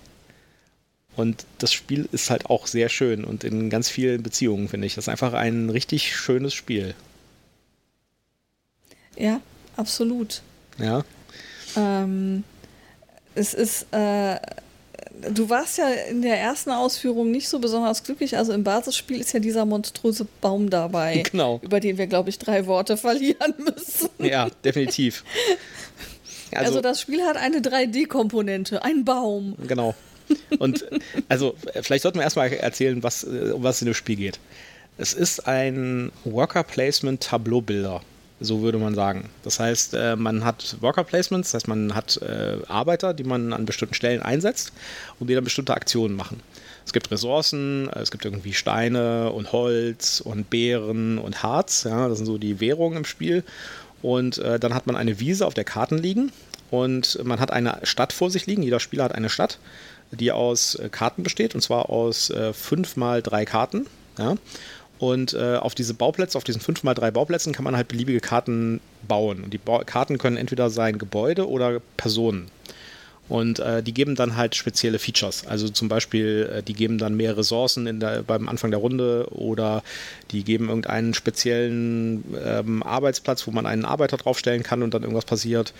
Und 1.15 1.45
das 1.59 1.71
Spiel 1.73 2.07
ist 2.11 2.29
halt 2.29 2.45
auch 2.47 2.67
sehr 2.67 2.89
schön 2.89 3.23
und 3.23 3.43
in 3.43 3.69
ganz 3.69 3.89
vielen 3.89 4.21
Beziehungen, 4.21 4.67
finde 4.67 4.87
ich. 4.87 4.95
Das 4.95 5.05
ist 5.05 5.09
einfach 5.09 5.33
ein 5.33 5.69
richtig 5.69 6.15
schönes 6.15 6.53
Spiel. 6.53 6.93
Ja, 9.15 9.39
absolut. 9.77 10.41
Ja. 10.77 11.05
Ähm, 11.77 12.43
es 13.33 13.53
ist, 13.53 13.87
äh, 13.91 14.37
du 15.31 15.49
warst 15.49 15.77
ja 15.77 15.89
in 15.89 16.21
der 16.21 16.39
ersten 16.39 16.71
Ausführung 16.71 17.31
nicht 17.31 17.47
so 17.47 17.59
besonders 17.59 18.03
glücklich. 18.03 18.37
Also 18.37 18.53
im 18.53 18.63
Basisspiel 18.63 19.19
ist 19.19 19.33
ja 19.33 19.39
dieser 19.39 19.65
monströse 19.65 20.27
Baum 20.41 20.69
dabei, 20.69 21.23
genau. 21.31 21.59
über 21.63 21.79
den 21.79 21.97
wir, 21.97 22.07
glaube 22.07 22.29
ich, 22.29 22.39
drei 22.39 22.65
Worte 22.67 22.97
verlieren 22.97 23.53
müssen. 23.57 24.09
Ja, 24.19 24.49
definitiv. 24.63 25.23
Also, 26.51 26.67
also 26.67 26.81
das 26.81 27.01
Spiel 27.01 27.23
hat 27.23 27.37
eine 27.37 27.57
3D-Komponente, 27.57 28.83
ein 28.83 29.03
Baum. 29.03 29.55
Genau. 29.67 29.95
Und 30.57 30.85
also 31.29 31.55
vielleicht 31.81 32.03
sollten 32.03 32.17
wir 32.17 32.23
erstmal 32.23 32.51
erzählen, 32.51 33.03
was, 33.03 33.23
um 33.23 33.63
was 33.63 33.75
es 33.77 33.81
in 33.81 33.85
dem 33.87 33.93
Spiel 33.93 34.15
geht. 34.15 34.39
Es 34.97 35.13
ist 35.13 35.47
ein 35.47 36.11
Worker 36.23 36.63
Placement 36.63 37.21
Tableau-Bilder. 37.21 38.01
So 38.41 38.61
würde 38.61 38.77
man 38.77 38.95
sagen. 38.95 39.29
Das 39.43 39.59
heißt, 39.59 39.93
äh, 39.93 40.15
man 40.17 40.43
hat 40.43 40.75
Worker 40.81 41.05
Placements, 41.05 41.51
das 41.51 41.61
heißt, 41.61 41.67
man 41.69 41.95
hat 41.95 42.17
äh, 42.17 42.57
Arbeiter, 42.67 43.13
die 43.13 43.23
man 43.23 43.53
an 43.53 43.65
bestimmten 43.65 43.95
Stellen 43.95 44.21
einsetzt 44.21 44.73
und 45.19 45.29
die 45.29 45.35
dann 45.35 45.43
bestimmte 45.45 45.73
Aktionen 45.73 46.15
machen. 46.15 46.41
Es 46.85 46.91
gibt 46.91 47.09
Ressourcen, 47.11 47.89
äh, 47.89 47.99
es 47.99 48.11
gibt 48.11 48.25
irgendwie 48.25 48.53
Steine 48.53 49.31
und 49.31 49.53
Holz 49.53 50.19
und 50.19 50.49
Beeren 50.49 51.17
und 51.17 51.43
Harz. 51.43 51.85
Ja, 51.85 52.09
das 52.09 52.17
sind 52.17 52.25
so 52.25 52.37
die 52.37 52.59
Währungen 52.59 52.97
im 52.97 53.05
Spiel. 53.05 53.43
Und 54.01 54.37
dann 54.37 54.75
hat 54.75 54.85
man 54.85 54.95
eine 54.95 55.19
Wiese, 55.19 55.47
auf 55.47 55.55
der 55.55 55.63
Karten 55.63 55.97
liegen. 55.97 56.31
Und 56.69 57.17
man 57.23 57.39
hat 57.39 57.49
eine 57.49 57.79
Stadt 57.81 58.13
vor 58.13 58.29
sich 58.29 58.45
liegen. 58.45 58.61
Jeder 58.61 58.79
Spieler 58.79 59.05
hat 59.05 59.15
eine 59.15 59.29
Stadt, 59.29 59.57
die 60.11 60.31
aus 60.31 60.77
Karten 60.91 61.23
besteht. 61.23 61.55
Und 61.55 61.61
zwar 61.61 61.89
aus 61.89 62.31
fünf 62.53 62.97
mal 62.97 63.23
drei 63.23 63.45
Karten. 63.45 63.87
Ja. 64.19 64.35
Und 64.99 65.33
äh, 65.33 65.57
auf 65.57 65.75
diese 65.75 65.93
Bauplätze, 65.93 66.37
auf 66.37 66.43
diesen 66.43 66.61
5x3 66.61 67.11
Bauplätzen 67.11 67.53
kann 67.53 67.65
man 67.65 67.75
halt 67.75 67.87
beliebige 67.87 68.21
Karten 68.21 68.79
bauen. 69.07 69.43
Und 69.43 69.53
die 69.53 69.57
ba 69.57 69.83
Karten 69.83 70.17
können 70.17 70.37
entweder 70.37 70.69
sein 70.69 70.97
Gebäude 70.97 71.49
oder 71.49 71.81
Personen. 71.97 72.47
Und 73.27 73.59
äh, 73.59 73.81
die 73.81 73.93
geben 73.93 74.15
dann 74.15 74.35
halt 74.35 74.55
spezielle 74.55 74.99
Features. 74.99 75.47
Also 75.47 75.67
zum 75.69 75.87
Beispiel, 75.87 76.57
äh, 76.57 76.63
die 76.63 76.73
geben 76.73 76.99
dann 76.99 77.15
mehr 77.15 77.35
Ressourcen 77.35 77.87
in 77.87 77.99
der, 77.99 78.21
beim 78.21 78.47
Anfang 78.47 78.69
der 78.69 78.79
Runde 78.79 79.27
oder 79.31 79.81
die 80.31 80.43
geben 80.43 80.69
irgendeinen 80.69 81.15
speziellen 81.15 82.23
ähm, 82.45 82.83
Arbeitsplatz, 82.83 83.47
wo 83.47 83.51
man 83.51 83.65
einen 83.65 83.83
Arbeiter 83.83 84.17
draufstellen 84.17 84.61
kann 84.61 84.83
und 84.83 84.93
dann 84.93 85.01
irgendwas 85.01 85.25
passiert. 85.25 85.73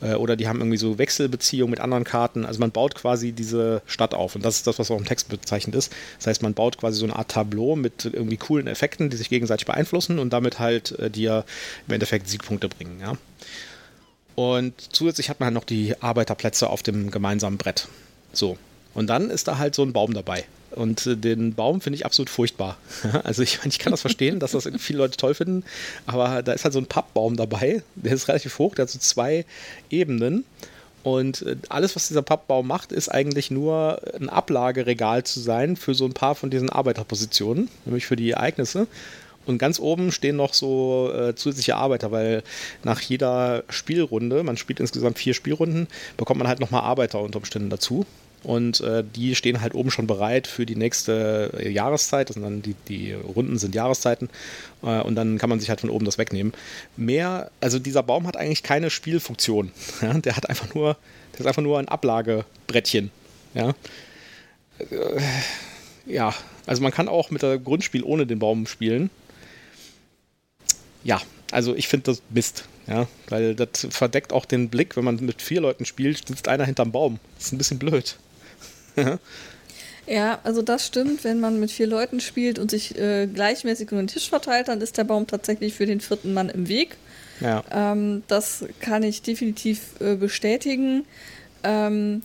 Äh, 0.00 0.14
oder 0.14 0.36
die 0.36 0.46
haben 0.46 0.60
irgendwie 0.60 0.76
so 0.78 0.98
Wechselbeziehungen 0.98 1.70
mit 1.70 1.80
anderen 1.80 2.04
Karten. 2.04 2.44
Also 2.44 2.60
man 2.60 2.70
baut 2.70 2.94
quasi 2.94 3.32
diese 3.32 3.82
Stadt 3.86 4.14
auf. 4.14 4.36
Und 4.36 4.44
das 4.44 4.56
ist 4.56 4.68
das, 4.68 4.78
was 4.78 4.90
auch 4.92 4.98
im 4.98 5.04
Text 5.04 5.28
bezeichnet 5.28 5.74
ist. 5.74 5.92
Das 6.18 6.28
heißt, 6.28 6.42
man 6.42 6.54
baut 6.54 6.78
quasi 6.78 6.98
so 6.98 7.04
eine 7.04 7.16
Art 7.16 7.32
Tableau 7.32 7.74
mit 7.74 8.04
irgendwie 8.04 8.36
coolen 8.36 8.68
Effekten, 8.68 9.10
die 9.10 9.16
sich 9.16 9.28
gegenseitig 9.28 9.66
beeinflussen 9.66 10.20
und 10.20 10.32
damit 10.32 10.60
halt 10.60 10.98
äh, 11.00 11.10
dir 11.10 11.44
im 11.88 11.94
Endeffekt 11.94 12.28
Siegpunkte 12.28 12.68
bringen. 12.68 13.00
Ja. 13.00 13.16
Und 14.34 14.74
zusätzlich 14.92 15.28
hat 15.28 15.40
man 15.40 15.46
halt 15.46 15.54
noch 15.54 15.64
die 15.64 16.00
Arbeiterplätze 16.00 16.70
auf 16.70 16.82
dem 16.82 17.10
gemeinsamen 17.10 17.58
Brett. 17.58 17.88
So. 18.32 18.56
Und 18.94 19.08
dann 19.08 19.30
ist 19.30 19.48
da 19.48 19.58
halt 19.58 19.74
so 19.74 19.82
ein 19.82 19.92
Baum 19.92 20.14
dabei. 20.14 20.44
Und 20.70 21.06
äh, 21.06 21.16
den 21.16 21.54
Baum 21.54 21.80
finde 21.80 21.96
ich 21.96 22.06
absolut 22.06 22.30
furchtbar. 22.30 22.76
Also 23.24 23.42
ich, 23.42 23.60
ich 23.64 23.78
kann 23.78 23.90
das 23.90 24.00
verstehen, 24.00 24.40
dass 24.40 24.52
das 24.52 24.68
viele 24.78 24.98
Leute 24.98 25.16
toll 25.16 25.34
finden, 25.34 25.64
aber 26.06 26.42
da 26.42 26.52
ist 26.52 26.64
halt 26.64 26.74
so 26.74 26.80
ein 26.80 26.86
Pappbaum 26.86 27.36
dabei, 27.36 27.82
der 27.94 28.12
ist 28.12 28.28
relativ 28.28 28.58
hoch, 28.58 28.74
der 28.74 28.84
hat 28.84 28.90
so 28.90 28.98
zwei 28.98 29.44
Ebenen. 29.90 30.44
Und 31.02 31.42
äh, 31.42 31.56
alles, 31.68 31.96
was 31.96 32.08
dieser 32.08 32.22
Pappbaum 32.22 32.66
macht, 32.66 32.92
ist 32.92 33.08
eigentlich 33.08 33.50
nur 33.50 34.00
ein 34.18 34.28
Ablageregal 34.28 35.24
zu 35.24 35.40
sein 35.40 35.76
für 35.76 35.94
so 35.94 36.04
ein 36.04 36.14
paar 36.14 36.34
von 36.34 36.50
diesen 36.50 36.70
Arbeiterpositionen, 36.70 37.68
nämlich 37.84 38.06
für 38.06 38.16
die 38.16 38.30
Ereignisse. 38.30 38.86
Und 39.46 39.58
ganz 39.58 39.80
oben 39.80 40.12
stehen 40.12 40.36
noch 40.36 40.54
so 40.54 41.12
äh, 41.12 41.34
zusätzliche 41.34 41.76
Arbeiter, 41.76 42.12
weil 42.12 42.42
nach 42.84 43.00
jeder 43.00 43.64
Spielrunde, 43.68 44.42
man 44.42 44.56
spielt 44.56 44.80
insgesamt 44.80 45.18
vier 45.18 45.34
Spielrunden, 45.34 45.88
bekommt 46.16 46.38
man 46.38 46.48
halt 46.48 46.60
nochmal 46.60 46.82
Arbeiter 46.82 47.20
unter 47.20 47.38
Umständen 47.38 47.70
dazu. 47.70 48.06
Und 48.44 48.80
äh, 48.80 49.04
die 49.04 49.36
stehen 49.36 49.60
halt 49.60 49.74
oben 49.74 49.90
schon 49.90 50.08
bereit 50.08 50.48
für 50.48 50.66
die 50.66 50.74
nächste 50.74 51.52
äh, 51.58 51.68
Jahreszeit. 51.68 52.28
Das 52.28 52.34
sind 52.34 52.42
dann 52.42 52.62
die, 52.62 52.74
die 52.88 53.12
Runden 53.12 53.56
sind 53.58 53.74
Jahreszeiten. 53.74 54.28
Äh, 54.82 55.00
und 55.00 55.14
dann 55.14 55.38
kann 55.38 55.48
man 55.48 55.60
sich 55.60 55.68
halt 55.68 55.80
von 55.80 55.90
oben 55.90 56.04
das 56.04 56.18
wegnehmen. 56.18 56.52
Mehr, 56.96 57.50
also 57.60 57.78
dieser 57.78 58.02
Baum 58.02 58.26
hat 58.26 58.36
eigentlich 58.36 58.62
keine 58.62 58.90
Spielfunktion. 58.90 59.70
Ja? 60.02 60.14
Der 60.14 60.36
hat 60.36 60.48
einfach 60.48 60.74
nur, 60.74 60.96
der 61.34 61.40
ist 61.40 61.46
einfach 61.46 61.62
nur 61.62 61.78
ein 61.78 61.88
Ablagebrettchen. 61.88 63.12
Ja. 63.54 63.74
Äh, 64.78 65.20
ja, 66.06 66.34
also 66.66 66.82
man 66.82 66.90
kann 66.90 67.08
auch 67.08 67.30
mit 67.30 67.42
der 67.42 67.58
Grundspiel 67.58 68.02
ohne 68.02 68.26
den 68.26 68.40
Baum 68.40 68.66
spielen 68.66 69.10
ja, 71.04 71.20
also 71.50 71.74
ich 71.74 71.88
finde 71.88 72.12
das 72.12 72.22
Mist. 72.30 72.64
Ja, 72.88 73.06
weil 73.28 73.54
das 73.54 73.86
verdeckt 73.90 74.32
auch 74.32 74.44
den 74.44 74.68
Blick, 74.68 74.96
wenn 74.96 75.04
man 75.04 75.16
mit 75.16 75.40
vier 75.40 75.60
Leuten 75.60 75.84
spielt, 75.84 76.26
sitzt 76.26 76.48
einer 76.48 76.64
hinterm 76.64 76.90
Baum. 76.90 77.20
Das 77.36 77.46
ist 77.46 77.52
ein 77.52 77.58
bisschen 77.58 77.78
blöd. 77.78 78.16
ja, 80.06 80.40
also 80.42 80.62
das 80.62 80.86
stimmt, 80.88 81.22
wenn 81.22 81.38
man 81.38 81.60
mit 81.60 81.70
vier 81.70 81.86
Leuten 81.86 82.20
spielt 82.20 82.58
und 82.58 82.72
sich 82.72 82.98
äh, 82.98 83.28
gleichmäßig 83.28 83.92
über 83.92 84.02
den 84.02 84.08
Tisch 84.08 84.28
verteilt, 84.28 84.66
dann 84.66 84.80
ist 84.80 84.98
der 84.98 85.04
Baum 85.04 85.28
tatsächlich 85.28 85.74
für 85.74 85.86
den 85.86 86.00
vierten 86.00 86.34
Mann 86.34 86.48
im 86.48 86.68
Weg. 86.68 86.96
Ja. 87.40 87.62
Ähm, 87.70 88.24
das 88.26 88.64
kann 88.80 89.04
ich 89.04 89.22
definitiv 89.22 90.00
äh, 90.00 90.16
bestätigen. 90.16 91.04
Ähm, 91.62 92.22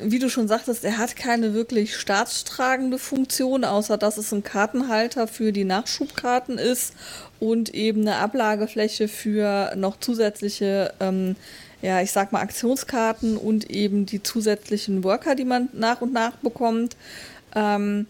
wie 0.00 0.18
du 0.18 0.28
schon 0.28 0.48
sagtest, 0.48 0.84
er 0.84 0.98
hat 0.98 1.16
keine 1.16 1.54
wirklich 1.54 1.96
staatstragende 1.96 2.98
Funktion, 2.98 3.64
außer 3.64 3.96
dass 3.96 4.18
es 4.18 4.32
ein 4.32 4.42
Kartenhalter 4.42 5.26
für 5.28 5.52
die 5.52 5.64
Nachschubkarten 5.64 6.58
ist 6.58 6.94
und 7.40 7.74
eben 7.74 8.02
eine 8.02 8.16
Ablagefläche 8.16 9.08
für 9.08 9.72
noch 9.76 9.98
zusätzliche, 10.00 10.92
ähm, 11.00 11.36
ja, 11.82 12.00
ich 12.00 12.12
sag 12.12 12.32
mal, 12.32 12.40
Aktionskarten 12.40 13.36
und 13.36 13.70
eben 13.70 14.06
die 14.06 14.22
zusätzlichen 14.22 15.04
Worker, 15.04 15.34
die 15.34 15.44
man 15.44 15.68
nach 15.72 16.00
und 16.00 16.12
nach 16.12 16.36
bekommt. 16.36 16.96
Ähm, 17.54 18.06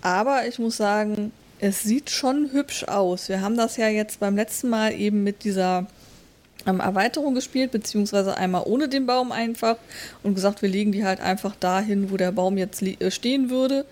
aber 0.00 0.46
ich 0.46 0.58
muss 0.58 0.76
sagen, 0.76 1.32
es 1.60 1.82
sieht 1.82 2.10
schon 2.10 2.52
hübsch 2.52 2.84
aus. 2.84 3.28
Wir 3.28 3.40
haben 3.40 3.56
das 3.56 3.76
ja 3.76 3.88
jetzt 3.88 4.20
beim 4.20 4.36
letzten 4.36 4.68
Mal 4.68 4.94
eben 4.94 5.24
mit 5.24 5.44
dieser 5.44 5.86
ähm, 6.68 6.80
Erweiterung 6.80 7.34
gespielt, 7.34 7.70
beziehungsweise 7.70 8.36
einmal 8.36 8.62
ohne 8.66 8.88
den 8.88 9.06
Baum 9.06 9.32
einfach 9.32 9.76
und 10.22 10.34
gesagt, 10.34 10.62
wir 10.62 10.68
legen 10.68 10.92
die 10.92 11.04
halt 11.04 11.20
einfach 11.20 11.56
dahin, 11.56 12.10
wo 12.10 12.16
der 12.16 12.32
Baum 12.32 12.58
jetzt 12.58 12.82
äh, 12.82 13.10
stehen 13.10 13.50
würde. 13.50 13.84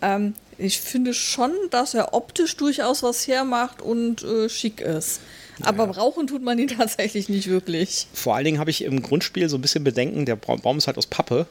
Ähm, 0.00 0.34
ich 0.56 0.80
finde 0.80 1.14
schon, 1.14 1.52
dass 1.70 1.94
er 1.94 2.14
optisch 2.14 2.56
durchaus 2.56 3.02
was 3.02 3.26
hermacht 3.26 3.82
und 3.82 4.22
äh, 4.22 4.48
schick 4.48 4.80
ist. 4.80 5.20
Aber 5.62 5.86
brauchen 5.88 6.26
tut 6.26 6.42
man 6.42 6.58
ihn 6.58 6.68
tatsächlich 6.78 7.28
nicht 7.28 7.48
wirklich. 7.48 8.06
Vor 8.12 8.36
allen 8.36 8.44
Dingen 8.44 8.58
habe 8.58 8.70
ich 8.70 8.84
im 8.84 9.02
Grundspiel 9.02 9.48
so 9.48 9.56
ein 9.56 9.60
bisschen 9.60 9.84
Bedenken, 9.84 10.26
der 10.26 10.36
Baum 10.36 10.78
ist 10.78 10.86
halt 10.86 10.98
aus 10.98 11.06
Pappe. 11.06 11.46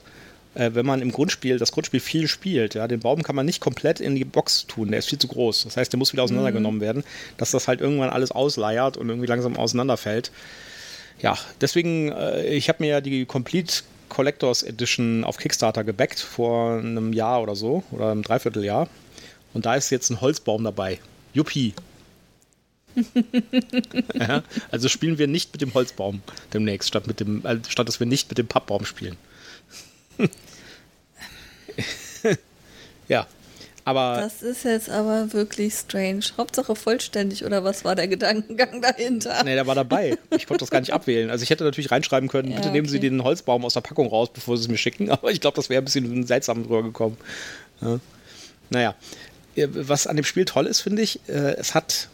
Äh, 0.55 0.71
wenn 0.73 0.85
man 0.85 1.01
im 1.01 1.11
Grundspiel 1.11 1.57
das 1.57 1.71
Grundspiel 1.71 1.99
viel 1.99 2.27
spielt, 2.27 2.75
ja, 2.75 2.87
den 2.87 2.99
Baum 2.99 3.23
kann 3.23 3.35
man 3.35 3.45
nicht 3.45 3.59
komplett 3.59 3.99
in 3.99 4.15
die 4.15 4.25
Box 4.25 4.67
tun, 4.67 4.89
der 4.89 4.99
ist 4.99 5.09
viel 5.09 5.19
zu 5.19 5.27
groß. 5.27 5.63
Das 5.63 5.77
heißt, 5.77 5.91
der 5.91 5.97
muss 5.97 6.13
wieder 6.13 6.23
auseinandergenommen 6.23 6.79
mhm. 6.79 6.83
werden, 6.83 7.03
dass 7.37 7.51
das 7.51 7.67
halt 7.67 7.81
irgendwann 7.81 8.09
alles 8.09 8.31
ausleiert 8.31 8.97
und 8.97 9.09
irgendwie 9.09 9.27
langsam 9.27 9.57
auseinanderfällt. 9.57 10.31
Ja, 11.19 11.37
deswegen, 11.61 12.11
äh, 12.11 12.45
ich 12.47 12.69
habe 12.69 12.83
mir 12.83 12.89
ja 12.89 13.01
die 13.01 13.25
Complete 13.25 13.83
Collectors 14.09 14.61
Edition 14.61 15.23
auf 15.23 15.37
Kickstarter 15.37 15.83
gebackt 15.83 16.19
vor 16.19 16.77
einem 16.77 17.13
Jahr 17.13 17.41
oder 17.41 17.55
so 17.55 17.83
oder 17.91 18.11
einem 18.11 18.21
Dreivierteljahr. 18.21 18.87
Und 19.53 19.65
da 19.65 19.75
ist 19.75 19.89
jetzt 19.89 20.09
ein 20.09 20.21
Holzbaum 20.21 20.63
dabei. 20.63 20.99
Juppie. 21.33 21.73
ja, 24.13 24.43
also 24.69 24.87
spielen 24.87 25.17
wir 25.17 25.27
nicht 25.27 25.51
mit 25.51 25.61
dem 25.61 25.73
Holzbaum 25.73 26.21
demnächst, 26.53 26.89
statt, 26.89 27.07
mit 27.07 27.19
dem, 27.19 27.43
äh, 27.43 27.57
statt 27.67 27.87
dass 27.87 27.99
wir 27.99 28.05
nicht 28.05 28.29
mit 28.29 28.37
dem 28.37 28.47
Pappbaum 28.47 28.85
spielen. 28.85 29.17
ja, 33.07 33.27
aber. 33.85 34.17
Das 34.21 34.41
ist 34.41 34.63
jetzt 34.63 34.89
aber 34.89 35.33
wirklich 35.33 35.73
strange. 35.73 36.23
Hauptsache 36.37 36.75
vollständig 36.75 37.43
oder 37.45 37.63
was 37.63 37.83
war 37.83 37.95
der 37.95 38.07
Gedankengang 38.07 38.81
dahinter? 38.81 39.43
Nee, 39.43 39.55
der 39.55 39.67
war 39.67 39.75
dabei. 39.75 40.17
Ich 40.31 40.47
konnte 40.47 40.61
das 40.61 40.71
gar 40.71 40.79
nicht 40.79 40.93
abwählen. 40.93 41.29
Also 41.29 41.43
ich 41.43 41.49
hätte 41.49 41.63
natürlich 41.63 41.91
reinschreiben 41.91 42.29
können, 42.29 42.49
ja, 42.49 42.57
bitte 42.57 42.69
nehmen 42.69 42.87
okay. 42.87 42.93
Sie 42.93 42.99
den 42.99 43.23
Holzbaum 43.23 43.65
aus 43.65 43.73
der 43.73 43.81
Packung 43.81 44.07
raus, 44.07 44.29
bevor 44.33 44.57
Sie 44.57 44.63
es 44.63 44.69
mir 44.69 44.77
schicken. 44.77 45.09
Aber 45.11 45.31
ich 45.31 45.41
glaube, 45.41 45.55
das 45.55 45.69
wäre 45.69 45.81
ein 45.81 45.85
bisschen 45.85 46.25
seltsam 46.25 46.63
drüber 46.63 46.83
gekommen. 46.83 47.17
Ja. 47.81 47.99
Naja, 48.69 48.95
was 49.55 50.07
an 50.07 50.15
dem 50.15 50.25
Spiel 50.25 50.45
toll 50.45 50.65
ist, 50.65 50.81
finde 50.81 51.01
ich, 51.01 51.19
äh, 51.27 51.55
es 51.57 51.75
hat. 51.75 52.09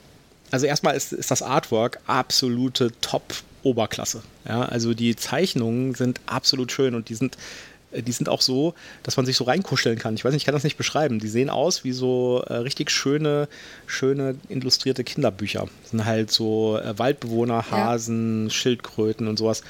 Also 0.51 0.65
erstmal 0.65 0.97
ist, 0.97 1.13
ist 1.13 1.29
das 1.29 1.43
Artwork 1.43 1.99
absolute 2.07 2.91
Top-Oberklasse. 3.01 4.23
Ja, 4.47 4.63
also 4.63 4.95
die 4.95 5.15
Zeichnungen 5.15 5.93
sind 5.93 6.19
absolut 6.25 6.71
schön 6.71 6.95
und 6.95 7.09
die 7.09 7.13
sind 7.13 7.35
äh, 7.35 7.37
die 7.91 8.11
sind 8.11 8.29
auch 8.29 8.41
so, 8.41 8.73
dass 9.03 9.17
man 9.17 9.25
sich 9.25 9.35
so 9.35 9.43
reinkuscheln 9.43 9.97
kann. 9.97 10.15
Ich 10.15 10.23
weiß 10.23 10.33
nicht, 10.33 10.41
ich 10.41 10.45
kann 10.45 10.53
das 10.53 10.63
nicht 10.63 10.77
beschreiben. 10.77 11.19
Die 11.19 11.27
sehen 11.27 11.49
aus 11.49 11.83
wie 11.83 11.91
so 11.91 12.43
äh, 12.47 12.55
richtig 12.55 12.91
schöne, 12.91 13.47
schöne 13.87 14.35
illustrierte 14.47 15.03
Kinderbücher. 15.03 15.67
Das 15.81 15.91
sind 15.91 16.05
halt 16.05 16.31
so 16.31 16.77
äh, 16.77 16.97
Waldbewohner, 16.97 17.71
Hasen, 17.71 18.45
ja. 18.45 18.49
Schildkröten 18.51 19.27
und 19.27 19.37
sowas. 19.37 19.63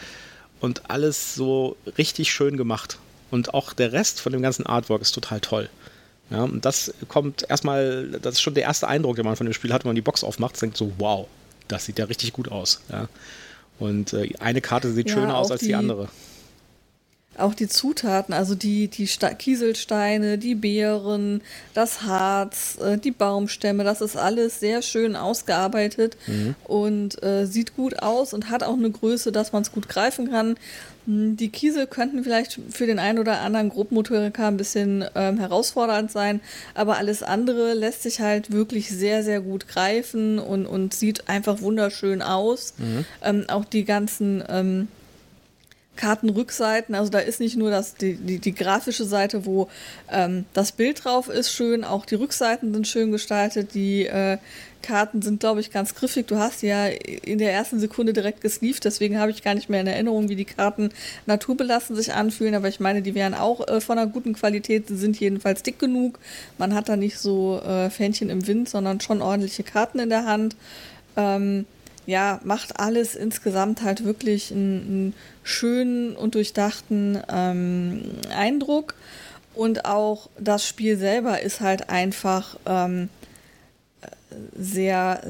Und 0.60 0.90
alles 0.90 1.36
so 1.36 1.78
richtig 1.98 2.32
schön 2.32 2.58
gemacht. 2.58 2.98
Und 3.32 3.54
auch 3.54 3.74
der 3.74 3.94
Rest 3.94 4.20
von 4.20 4.34
dem 4.34 4.42
ganzen 4.42 4.66
Artwork 4.66 5.02
ist 5.02 5.12
total 5.14 5.40
toll. 5.40 5.70
Ja, 6.30 6.44
und 6.44 6.66
das 6.66 6.94
kommt 7.08 7.50
erstmal, 7.50 8.08
das 8.22 8.36
ist 8.36 8.42
schon 8.42 8.54
der 8.54 8.64
erste 8.64 8.88
Eindruck, 8.88 9.16
den 9.16 9.26
man 9.26 9.36
von 9.36 9.48
dem 9.48 9.54
Spiel 9.54 9.74
hat, 9.74 9.84
wenn 9.84 9.90
man 9.90 9.96
die 9.96 10.02
Box 10.02 10.24
aufmacht, 10.24 10.62
denkt 10.62 10.78
so, 10.78 10.92
wow, 11.00 11.28
das 11.68 11.86
sieht 11.86 11.98
ja 11.98 12.06
richtig 12.06 12.34
gut 12.34 12.52
aus. 12.52 12.82
Ja. 12.92 13.08
Und 13.80 14.14
äh, 14.14 14.32
eine 14.40 14.62
Karte 14.62 14.92
sieht 14.92 15.10
ja, 15.10 15.16
schöner 15.16 15.38
aus 15.38 15.50
als 15.50 15.62
die, 15.62 15.68
die 15.68 15.76
andere 15.76 16.10
auch 17.40 17.54
die 17.54 17.68
Zutaten, 17.68 18.34
also 18.34 18.56
die, 18.56 18.88
die 18.88 19.06
Kieselsteine, 19.06 20.38
die 20.38 20.56
Beeren, 20.56 21.42
das 21.74 22.04
Harz, 22.04 22.78
äh, 22.82 22.98
die 22.98 23.12
Baumstämme, 23.12 23.84
das 23.84 24.02
ist 24.02 24.18
alles 24.18 24.60
sehr 24.60 24.82
schön 24.82 25.16
ausgearbeitet 25.16 26.18
mhm. 26.28 26.56
und 26.66 27.22
äh, 27.24 27.46
sieht 27.46 27.76
gut 27.76 28.02
aus 28.02 28.34
und 28.34 28.50
hat 28.50 28.64
auch 28.64 28.78
eine 28.78 28.92
Größe, 28.92 29.32
dass 29.32 29.52
man 29.54 29.62
es 29.62 29.72
gut 29.72 29.90
greifen 29.90 30.30
kann. 30.30 30.56
Hm, 31.06 31.38
die 31.38 31.50
Kiesel 31.50 31.88
könnten 31.88 32.24
vielleicht 32.24 32.60
für 32.70 32.86
den 32.86 33.00
einen 33.00 33.20
oder 33.20 33.42
anderen 33.42 33.70
Grobmotoriker 33.70 34.48
ein 34.48 34.58
bisschen 34.58 35.06
ähm, 35.16 35.40
herausfordernd 35.40 36.12
sein, 36.12 36.40
aber 36.76 36.98
alles 36.98 37.24
andere 37.24 37.74
lässt 37.74 38.04
sich 38.04 38.20
halt 38.20 38.52
wirklich 38.52 38.90
sehr, 38.90 39.24
sehr 39.24 39.42
gut 39.42 39.68
greifen 39.68 40.40
und, 40.40 40.66
und 40.66 40.94
sieht 40.94 41.28
einfach 41.28 41.62
wunderschön 41.62 42.22
aus. 42.22 42.74
Mhm. 42.78 43.06
Ähm, 43.24 43.46
auch 43.48 43.66
die 43.66 43.86
ganzen 43.86 44.44
ähm, 44.48 44.88
Kartenrückseiten, 46.00 46.96
also 46.96 47.12
da 47.12 47.20
ist 47.20 47.42
nicht 47.42 47.58
nur 47.58 47.72
das, 47.72 47.96
die, 47.96 48.16
die, 48.16 48.40
die 48.40 48.56
grafische 48.56 49.04
Seite, 49.04 49.46
wo 49.46 49.68
ähm, 50.10 50.46
das 50.54 50.72
Bild 50.72 51.04
drauf 51.04 51.28
ist, 51.28 51.52
schön, 51.52 51.84
auch 51.84 52.06
die 52.06 52.16
Rückseiten 52.16 52.74
sind 52.74 52.88
schön 52.88 53.12
gestaltet, 53.12 53.74
die 53.74 54.06
äh, 54.06 54.38
Karten 54.82 55.22
sind, 55.22 55.42
glaube 55.42 55.60
ich, 55.60 55.72
ganz 55.72 55.96
griffig. 55.96 56.26
Du 56.26 56.38
hast 56.38 56.62
ja 56.62 56.86
in 56.86 57.38
der 57.38 57.52
ersten 57.52 57.82
Sekunde 57.82 58.14
direkt 58.14 58.40
gesneeft, 58.40 58.86
deswegen 58.86 59.20
habe 59.20 59.32
ich 59.32 59.44
gar 59.44 59.56
nicht 59.56 59.70
mehr 59.70 59.82
in 59.82 59.88
Erinnerung, 59.88 60.30
wie 60.30 60.38
die 60.38 60.46
Karten 60.46 60.90
naturbelassen 61.26 61.98
sich 61.98 62.14
anfühlen, 62.14 62.56
aber 62.56 62.70
ich 62.70 62.80
meine, 62.80 63.02
die 63.02 63.14
wären 63.14 63.34
auch 63.34 63.68
äh, 63.68 63.82
von 63.82 63.98
einer 63.98 64.10
guten 64.10 64.32
Qualität, 64.32 64.88
sie 64.88 64.96
sind 64.96 65.20
jedenfalls 65.20 65.64
dick 65.64 65.80
genug. 65.80 66.18
Man 66.58 66.74
hat 66.76 66.88
da 66.88 66.96
nicht 66.96 67.20
so 67.20 67.60
äh, 67.60 67.90
Fähnchen 67.90 68.30
im 68.30 68.48
Wind, 68.48 68.70
sondern 68.70 69.02
schon 69.02 69.22
ordentliche 69.22 69.64
Karten 69.64 70.00
in 70.00 70.08
der 70.08 70.26
Hand. 70.26 70.56
Ähm, 71.18 71.66
ja, 72.10 72.40
macht 72.44 72.80
alles 72.80 73.16
insgesamt 73.16 73.84
halt 73.84 74.04
wirklich 74.04 74.52
einen, 74.52 74.82
einen 74.82 75.14
schönen 75.44 76.16
und 76.16 76.34
durchdachten 76.34 77.22
ähm, 77.32 78.02
Eindruck. 78.36 78.96
Und 79.54 79.86
auch 79.86 80.30
das 80.40 80.66
Spiel 80.66 80.98
selber 80.98 81.42
ist 81.42 81.62
halt 81.62 81.90
einfach 81.90 82.58
ähm, 82.66 83.10
sehr, 84.58 85.22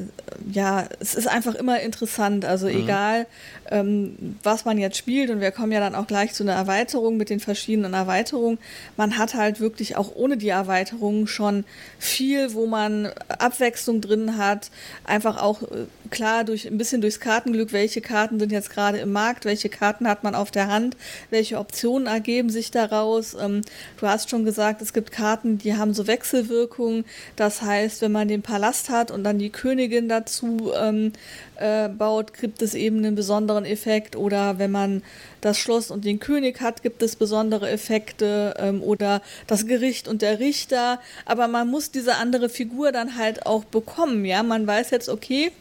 ja, 0.50 0.86
es 0.98 1.14
ist 1.14 1.28
einfach 1.28 1.54
immer 1.54 1.80
interessant. 1.80 2.44
Also 2.44 2.66
mhm. 2.66 2.82
egal, 2.82 3.26
ähm, 3.70 4.36
was 4.42 4.64
man 4.64 4.78
jetzt 4.78 4.98
spielt, 4.98 5.30
und 5.30 5.40
wir 5.40 5.52
kommen 5.52 5.72
ja 5.72 5.80
dann 5.80 5.94
auch 5.94 6.06
gleich 6.06 6.34
zu 6.34 6.42
einer 6.42 6.52
Erweiterung 6.52 7.16
mit 7.16 7.30
den 7.30 7.40
verschiedenen 7.40 7.94
Erweiterungen, 7.94 8.58
man 8.96 9.16
hat 9.16 9.34
halt 9.34 9.60
wirklich 9.60 9.96
auch 9.96 10.14
ohne 10.14 10.36
die 10.36 10.48
Erweiterung 10.48 11.26
schon 11.26 11.64
viel, 11.98 12.52
wo 12.52 12.66
man 12.66 13.10
Abwechslung 13.28 14.00
drin 14.00 14.36
hat. 14.36 14.70
Einfach 15.04 15.40
auch 15.40 15.62
äh, 15.62 15.86
klar 16.10 16.44
durch 16.44 16.66
ein 16.66 16.76
bisschen 16.76 17.00
durchs 17.00 17.20
Kartenglück, 17.20 17.72
welche 17.72 18.00
Karten 18.00 18.38
sind 18.38 18.52
jetzt 18.52 18.70
gerade 18.70 18.98
im 18.98 19.12
Markt, 19.12 19.44
welche 19.44 19.68
Karten 19.68 20.06
hat 20.06 20.24
man 20.24 20.34
auf 20.34 20.50
der 20.50 20.68
Hand, 20.68 20.96
welche 21.30 21.58
Optionen 21.58 22.06
ergeben 22.06 22.50
sich 22.50 22.70
daraus. 22.70 23.34
Ähm, 23.40 23.62
du 23.98 24.06
hast 24.06 24.28
schon 24.28 24.44
gesagt, 24.44 24.82
es 24.82 24.92
gibt 24.92 25.10
Karten, 25.10 25.56
die 25.56 25.76
haben 25.76 25.94
so 25.94 26.06
Wechselwirkungen. 26.06 27.04
Das 27.36 27.62
heißt, 27.62 28.02
wenn 28.02 28.12
man 28.12 28.28
den 28.28 28.42
Palast 28.42 28.89
hat 28.90 29.10
und 29.10 29.24
dann 29.24 29.38
die 29.38 29.50
Königin 29.50 30.08
dazu 30.08 30.72
ähm, 30.76 31.12
äh, 31.56 31.88
baut, 31.88 32.34
gibt 32.34 32.62
es 32.62 32.74
eben 32.74 32.98
einen 32.98 33.14
besonderen 33.14 33.64
Effekt. 33.64 34.16
Oder 34.16 34.58
wenn 34.58 34.70
man 34.70 35.02
das 35.40 35.58
Schloss 35.58 35.90
und 35.90 36.04
den 36.04 36.20
König 36.20 36.60
hat, 36.60 36.82
gibt 36.82 37.02
es 37.02 37.16
besondere 37.16 37.70
Effekte. 37.70 38.54
Ähm, 38.58 38.82
oder 38.82 39.22
das 39.46 39.66
Gericht 39.66 40.08
und 40.08 40.22
der 40.22 40.40
Richter. 40.40 41.00
Aber 41.24 41.48
man 41.48 41.68
muss 41.68 41.90
diese 41.90 42.16
andere 42.16 42.48
Figur 42.48 42.92
dann 42.92 43.16
halt 43.16 43.46
auch 43.46 43.64
bekommen. 43.64 44.24
Ja, 44.24 44.42
man 44.42 44.66
weiß 44.66 44.90
jetzt, 44.90 45.08
okay, 45.08 45.52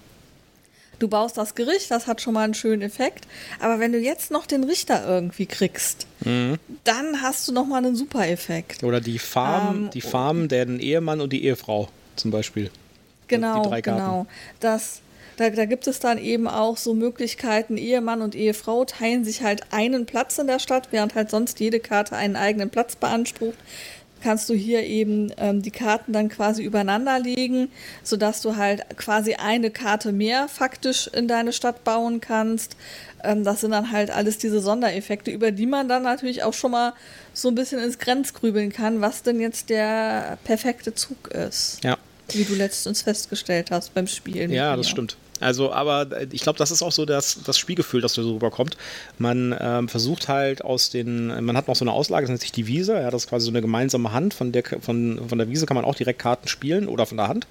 du 0.99 1.07
baust 1.07 1.37
das 1.37 1.55
Gericht, 1.55 1.89
das 1.91 2.07
hat 2.07 2.21
schon 2.21 2.33
mal 2.33 2.43
einen 2.43 2.53
schönen 2.53 2.81
Effekt. 2.81 3.27
Aber 3.59 3.79
wenn 3.79 3.91
du 3.91 3.97
jetzt 3.97 4.31
noch 4.31 4.45
den 4.45 4.63
Richter 4.63 5.07
irgendwie 5.07 5.45
kriegst, 5.45 6.05
mhm. 6.25 6.57
dann 6.83 7.21
hast 7.21 7.47
du 7.47 7.51
noch 7.51 7.65
mal 7.65 7.77
einen 7.77 7.95
super 7.95 8.27
Effekt. 8.27 8.83
Oder 8.83 9.01
die 9.01 9.19
Farm, 9.19 9.85
ähm, 9.85 9.89
die 9.91 10.01
Farm, 10.01 10.47
den 10.47 10.79
Ehemann 10.79 11.21
und 11.21 11.33
die 11.33 11.43
Ehefrau 11.45 11.89
zum 12.15 12.31
Beispiel. 12.31 12.69
Genau, 13.29 13.63
die 13.63 13.69
drei 13.69 13.81
Karten. 13.81 13.99
genau. 13.99 14.25
Das, 14.59 15.01
da, 15.37 15.49
da 15.49 15.65
gibt 15.65 15.87
es 15.87 15.99
dann 15.99 16.17
eben 16.17 16.47
auch 16.47 16.77
so 16.77 16.93
Möglichkeiten, 16.93 17.77
Ehemann 17.77 18.21
und 18.21 18.35
Ehefrau 18.35 18.85
teilen 18.85 19.23
sich 19.23 19.41
halt 19.41 19.63
einen 19.71 20.05
Platz 20.05 20.37
in 20.37 20.47
der 20.47 20.59
Stadt, 20.59 20.89
während 20.91 21.15
halt 21.15 21.29
sonst 21.29 21.59
jede 21.59 21.79
Karte 21.79 22.15
einen 22.15 22.35
eigenen 22.35 22.69
Platz 22.69 22.95
beansprucht 22.95 23.57
kannst 24.21 24.49
du 24.49 24.53
hier 24.53 24.83
eben 24.83 25.31
ähm, 25.37 25.61
die 25.61 25.71
Karten 25.71 26.13
dann 26.13 26.29
quasi 26.29 26.63
übereinander 26.63 27.19
legen, 27.19 27.69
sodass 28.03 28.41
du 28.41 28.55
halt 28.55 28.97
quasi 28.97 29.35
eine 29.35 29.71
Karte 29.71 30.11
mehr 30.11 30.47
faktisch 30.47 31.07
in 31.07 31.27
deine 31.27 31.53
Stadt 31.53 31.83
bauen 31.83 32.21
kannst. 32.21 32.75
Ähm, 33.23 33.43
das 33.43 33.61
sind 33.61 33.71
dann 33.71 33.91
halt 33.91 34.11
alles 34.11 34.37
diese 34.37 34.59
Sondereffekte, 34.59 35.31
über 35.31 35.51
die 35.51 35.65
man 35.65 35.87
dann 35.87 36.03
natürlich 36.03 36.43
auch 36.43 36.53
schon 36.53 36.71
mal 36.71 36.93
so 37.33 37.49
ein 37.49 37.55
bisschen 37.55 37.79
ins 37.79 37.99
Grenzgrübeln 37.99 38.71
kann, 38.71 39.01
was 39.01 39.23
denn 39.23 39.39
jetzt 39.39 39.69
der 39.69 40.37
perfekte 40.43 40.93
Zug 40.93 41.29
ist. 41.29 41.83
Ja. 41.83 41.97
Wie 42.33 42.43
du 42.43 42.55
letztens 42.55 43.01
festgestellt 43.01 43.71
hast 43.71 43.93
beim 43.93 44.07
Spielen. 44.07 44.51
Ja, 44.51 44.75
das 44.75 44.89
stimmt. 44.89 45.17
Also, 45.39 45.71
aber 45.71 46.07
ich 46.31 46.41
glaube, 46.41 46.59
das 46.59 46.71
ist 46.71 46.81
auch 46.81 46.91
so 46.91 47.05
das, 47.05 47.39
das 47.45 47.57
Spielgefühl, 47.57 48.01
das 48.01 48.13
so 48.13 48.33
rüberkommt. 48.33 48.75
Man 49.17 49.55
ähm, 49.59 49.87
versucht 49.87 50.27
halt 50.27 50.63
aus 50.63 50.89
den, 50.89 51.27
man 51.45 51.55
hat 51.55 51.67
noch 51.67 51.75
so 51.75 51.85
eine 51.85 51.93
Auslage, 51.93 52.23
das 52.23 52.29
nennt 52.29 52.41
sich 52.41 52.51
die 52.51 52.67
Wiese, 52.67 52.95
ja, 52.95 53.09
das 53.09 53.23
ist 53.23 53.29
quasi 53.29 53.45
so 53.45 53.51
eine 53.51 53.61
gemeinsame 53.61 54.11
Hand, 54.11 54.33
von 54.33 54.51
der, 54.51 54.63
von, 54.81 55.21
von 55.29 55.37
der 55.37 55.49
Wiese 55.49 55.65
kann 55.65 55.75
man 55.75 55.85
auch 55.85 55.95
direkt 55.95 56.19
Karten 56.19 56.47
spielen 56.47 56.87
oder 56.87 57.05
von 57.05 57.17
der 57.17 57.27
Hand. 57.29 57.47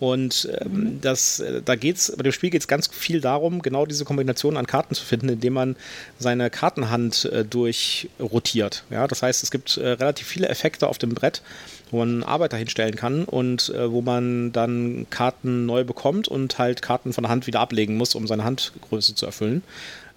Und 0.00 0.48
ähm, 0.60 0.72
mhm. 0.72 1.00
das, 1.00 1.40
äh, 1.40 1.60
da 1.64 1.74
geht's, 1.74 2.12
bei 2.16 2.22
dem 2.22 2.32
Spiel 2.32 2.50
geht 2.50 2.62
es 2.62 2.68
ganz 2.68 2.88
viel 2.88 3.20
darum, 3.20 3.62
genau 3.62 3.84
diese 3.84 4.04
Kombination 4.04 4.56
an 4.56 4.66
Karten 4.66 4.94
zu 4.94 5.04
finden, 5.04 5.28
indem 5.28 5.54
man 5.54 5.76
seine 6.18 6.50
Kartenhand 6.50 7.24
äh, 7.26 7.44
durchrotiert. 7.44 8.84
Ja, 8.90 9.06
das 9.06 9.22
heißt, 9.22 9.42
es 9.42 9.50
gibt 9.50 9.76
äh, 9.76 9.88
relativ 9.88 10.26
viele 10.26 10.48
Effekte 10.48 10.88
auf 10.88 10.98
dem 10.98 11.14
Brett, 11.14 11.42
wo 11.90 11.98
man 11.98 12.22
Arbeiter 12.22 12.56
hinstellen 12.56 12.94
kann 12.94 13.24
und 13.24 13.70
äh, 13.70 13.90
wo 13.90 14.00
man 14.00 14.52
dann 14.52 15.06
Karten 15.10 15.66
neu 15.66 15.84
bekommt 15.84 16.28
und 16.28 16.58
halt 16.58 16.82
Karten 16.82 17.12
von 17.12 17.24
der 17.24 17.30
Hand 17.30 17.46
wieder 17.46 17.60
ablegen 17.60 17.96
muss, 17.96 18.14
um 18.14 18.26
seine 18.26 18.44
Handgröße 18.44 19.14
zu 19.14 19.26
erfüllen. 19.26 19.62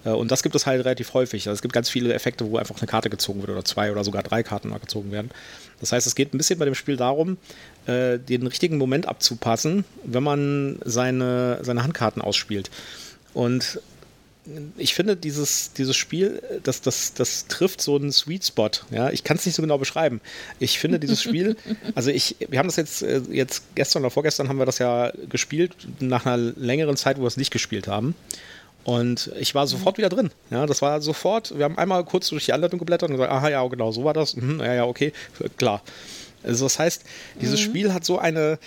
Äh, 0.06 0.10
und 0.10 0.32
das 0.32 0.44
gibt 0.44 0.56
es 0.56 0.66
halt 0.66 0.84
relativ 0.84 1.14
häufig. 1.14 1.48
Also 1.48 1.56
es 1.56 1.62
gibt 1.62 1.74
ganz 1.74 1.90
viele 1.90 2.14
Effekte, 2.14 2.50
wo 2.50 2.58
einfach 2.58 2.78
eine 2.78 2.88
Karte 2.88 3.10
gezogen 3.10 3.42
wird 3.42 3.52
oder 3.52 3.66
zwei 3.66 3.92
oder 3.92 4.04
sogar 4.04 4.24
drei 4.24 4.44
Karten 4.44 4.74
gezogen 4.80 5.12
werden. 5.12 5.32
Das 5.80 5.92
heißt, 5.92 6.06
es 6.08 6.16
geht 6.16 6.34
ein 6.34 6.38
bisschen 6.38 6.60
bei 6.60 6.66
dem 6.66 6.76
Spiel 6.76 6.98
darum, 6.98 7.38
äh, 7.86 8.20
den 8.20 8.46
richtigen 8.48 8.78
Moment 8.78 9.08
abzupassen, 9.08 9.86
wenn 10.04 10.24
man 10.24 10.80
seine, 10.86 11.60
seine 11.64 11.84
Handkarten 11.84 12.22
ausspielt. 12.22 12.70
Und 13.34 13.80
ich 14.78 14.96
finde, 14.96 15.16
dieses, 15.16 15.74
dieses 15.74 15.96
Spiel, 15.96 16.42
das, 16.64 16.82
das, 16.82 17.14
das 17.14 17.48
trifft 17.48 17.82
so 17.82 17.96
einen 17.96 18.12
Sweet 18.12 18.46
Spot. 18.46 18.70
Ja? 18.90 19.12
Ich 19.12 19.24
kann 19.24 19.38
es 19.38 19.46
nicht 19.46 19.56
so 19.56 19.62
genau 19.62 19.78
beschreiben. 19.78 20.20
Ich 20.60 20.80
finde 20.80 21.00
dieses 21.00 21.22
Spiel, 21.22 21.56
also 21.96 22.10
ich, 22.10 22.36
wir 22.50 22.58
haben 22.58 22.68
das 22.68 22.76
jetzt, 22.76 23.04
äh, 23.04 23.22
jetzt 23.32 23.64
gestern 23.76 24.02
oder 24.02 24.10
vorgestern 24.10 24.50
haben 24.50 24.58
wir 24.58 24.66
das 24.66 24.80
ja 24.80 25.12
gespielt, 25.30 25.76
nach 26.00 26.26
einer 26.26 26.38
längeren 26.38 26.98
Zeit, 26.98 27.18
wo 27.18 27.22
wir 27.22 27.28
es 27.28 27.38
nicht 27.38 27.52
gespielt 27.52 27.88
haben. 27.88 28.16
Und 28.84 29.32
ich 29.40 29.54
war 29.54 29.68
sofort 29.68 29.98
wieder 29.98 30.10
drin. 30.10 30.32
Ja, 30.50 30.66
das 30.66 30.82
war 30.82 31.02
sofort, 31.02 31.58
wir 31.58 31.66
haben 31.66 31.78
einmal 31.78 32.04
kurz 32.04 32.30
durch 32.30 32.46
die 32.46 32.54
Anleitung 32.54 32.80
geblättert 32.80 33.10
und 33.10 33.16
gesagt, 33.16 33.32
aha, 33.32 33.50
ja, 33.50 33.68
genau, 33.68 33.92
so 33.92 34.04
war 34.04 34.14
das. 34.14 34.36
Mhm, 34.36 34.60
ja, 34.60 34.74
ja, 34.74 34.86
okay, 34.86 35.14
klar. 35.58 35.82
Also 36.44 36.66
das 36.66 36.80
heißt, 36.80 37.04
dieses 37.40 37.60
mhm. 37.60 37.66
Spiel 37.66 37.94
hat 37.94 38.04
so 38.04 38.18
eine, 38.18 38.58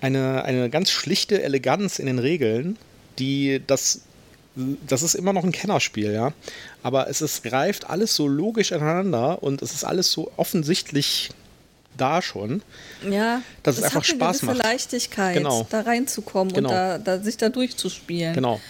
eine, 0.00 0.44
eine 0.44 0.70
ganz 0.70 0.90
schlichte 0.90 1.42
Eleganz 1.42 1.98
in 1.98 2.06
den 2.06 2.18
Regeln, 2.18 2.78
die 3.18 3.62
das 3.66 4.02
das 4.88 5.02
ist 5.02 5.14
immer 5.14 5.32
noch 5.32 5.44
ein 5.44 5.52
Kennerspiel, 5.52 6.12
ja. 6.12 6.32
Aber 6.82 7.08
es 7.08 7.20
ist, 7.20 7.44
greift 7.44 7.88
alles 7.88 8.16
so 8.16 8.26
logisch 8.26 8.72
ineinander 8.72 9.40
und 9.42 9.62
es 9.62 9.72
ist 9.72 9.84
alles 9.84 10.10
so 10.10 10.32
offensichtlich 10.36 11.30
da 11.96 12.22
schon. 12.22 12.62
Ja, 13.08 13.42
dass 13.62 13.78
es 13.78 13.84
einfach 13.84 14.04
Spaß 14.04 14.42
macht. 14.42 14.58
Leichtigkeit, 14.58 15.36
genau. 15.36 15.66
da 15.70 15.82
reinzukommen 15.82 16.52
genau. 16.52 16.68
und 16.68 16.74
da, 16.74 16.98
da, 16.98 17.20
sich 17.20 17.36
da 17.36 17.48
durchzuspielen. 17.48 18.34
Genau. 18.34 18.60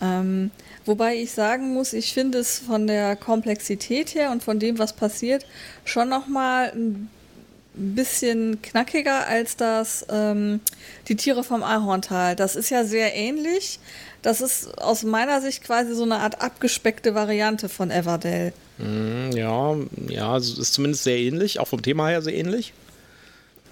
Ähm, 0.00 0.50
wobei 0.84 1.16
ich 1.16 1.32
sagen 1.32 1.72
muss, 1.72 1.92
ich 1.92 2.12
finde 2.12 2.38
es 2.38 2.58
von 2.58 2.86
der 2.86 3.16
Komplexität 3.16 4.14
her 4.14 4.30
und 4.30 4.42
von 4.42 4.58
dem, 4.58 4.78
was 4.78 4.92
passiert, 4.92 5.46
schon 5.84 6.08
nochmal 6.08 6.72
ein 6.74 7.08
bisschen 7.74 8.60
knackiger 8.62 9.26
als 9.26 9.56
das 9.56 10.06
ähm, 10.10 10.60
die 11.08 11.16
Tiere 11.16 11.44
vom 11.44 11.62
Ahorntal. 11.62 12.36
Das 12.36 12.56
ist 12.56 12.70
ja 12.70 12.84
sehr 12.84 13.14
ähnlich, 13.14 13.78
das 14.22 14.40
ist 14.40 14.78
aus 14.78 15.02
meiner 15.02 15.40
Sicht 15.40 15.62
quasi 15.62 15.94
so 15.94 16.02
eine 16.02 16.16
Art 16.16 16.40
abgespeckte 16.40 17.14
Variante 17.14 17.68
von 17.68 17.90
Everdell. 17.90 18.52
Mm, 18.78 19.30
ja, 19.32 19.76
ja, 20.08 20.36
ist 20.36 20.72
zumindest 20.72 21.04
sehr 21.04 21.18
ähnlich, 21.18 21.60
auch 21.60 21.68
vom 21.68 21.82
Thema 21.82 22.08
her 22.08 22.22
sehr 22.22 22.34
ähnlich. 22.34 22.72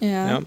Ja. 0.00 0.28
Ja, 0.28 0.40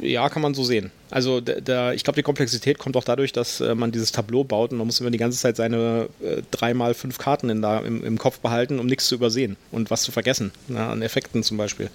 ja 0.00 0.28
kann 0.28 0.42
man 0.42 0.54
so 0.54 0.64
sehen. 0.64 0.90
Also 1.10 1.40
der, 1.40 1.94
ich 1.94 2.04
glaube, 2.04 2.16
die 2.16 2.22
Komplexität 2.22 2.78
kommt 2.78 2.96
auch 2.96 3.04
dadurch, 3.04 3.32
dass 3.32 3.60
äh, 3.60 3.74
man 3.74 3.92
dieses 3.92 4.12
Tableau 4.12 4.44
baut 4.44 4.72
und 4.72 4.78
man 4.78 4.86
muss 4.86 5.00
immer 5.00 5.10
die 5.10 5.18
ganze 5.18 5.38
Zeit 5.38 5.56
seine 5.56 6.08
äh, 6.22 6.42
drei 6.50 6.74
mal 6.74 6.94
fünf 6.94 7.18
Karten 7.18 7.48
in 7.48 7.62
da, 7.62 7.78
im, 7.80 8.04
im, 8.04 8.18
Kopf 8.18 8.40
behalten, 8.40 8.78
um 8.78 8.86
nichts 8.86 9.06
zu 9.06 9.14
übersehen 9.14 9.56
und 9.70 9.90
was 9.90 10.02
zu 10.02 10.12
vergessen. 10.12 10.52
Ja, 10.68 10.90
an 10.90 11.02
Effekten 11.02 11.42
zum 11.42 11.56
Beispiel. 11.56 11.88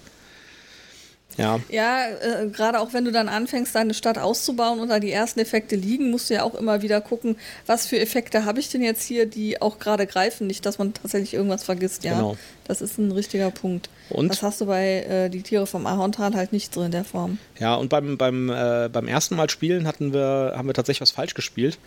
Ja, 1.38 1.60
Ja, 1.69 2.08
äh, 2.08 2.47
gerade 2.47 2.79
auch 2.79 2.93
wenn 2.93 3.06
du 3.06 3.12
dann 3.12 3.27
anfängst, 3.27 3.73
deine 3.73 3.93
Stadt 3.93 4.17
auszubauen 4.17 4.79
und 4.79 4.89
da 4.89 4.99
die 4.99 5.12
ersten 5.12 5.39
Effekte 5.39 5.75
liegen, 5.75 6.12
musst 6.12 6.29
du 6.29 6.36
ja 6.36 6.43
auch 6.43 6.56
immer 6.56 6.82
wieder 6.82 7.01
gucken, 7.01 7.38
was 7.65 7.88
für 7.88 7.99
Effekte 7.99 8.45
habe 8.45 8.60
ich 8.60 8.69
denn 8.69 8.84
jetzt 8.84 9.03
hier, 9.03 9.25
die 9.25 9.62
auch 9.62 9.79
gerade 9.79 10.06
greifen. 10.06 10.47
Nicht, 10.47 10.65
dass 10.65 10.77
man 10.77 10.93
tatsächlich 10.93 11.34
irgendwas 11.34 11.63
vergisst, 11.63 12.03
ja. 12.03 12.15
Genau. 12.15 12.38
Das 12.65 12.82
ist 12.82 12.97
ein 12.97 13.12
richtiger 13.12 13.51
Punkt. 13.51 13.89
Und? 14.13 14.30
Das 14.30 14.43
hast 14.43 14.62
du 14.62 14.65
bei 14.67 15.02
äh, 15.02 15.30
die 15.30 15.41
Tiere 15.41 15.65
vom 15.65 15.86
Ahorntal 15.86 16.36
halt 16.36 16.54
nicht 16.54 16.73
so 16.73 16.84
in 16.84 16.91
der 16.91 17.04
Form. 17.04 17.39
Ja, 17.60 17.76
und 17.76 17.89
beim, 17.89 18.17
beim, 18.17 18.49
äh, 18.49 18.89
beim 18.91 19.08
ersten 19.08 19.36
Mal 19.36 19.49
spielen 19.49 19.88
hatten 19.88 20.13
wir, 20.13 20.54
haben 20.56 20.67
wir 20.67 20.73
tatsächlich 20.73 21.02
was 21.02 21.12
falsch 21.12 21.34
gespielt. 21.34 21.80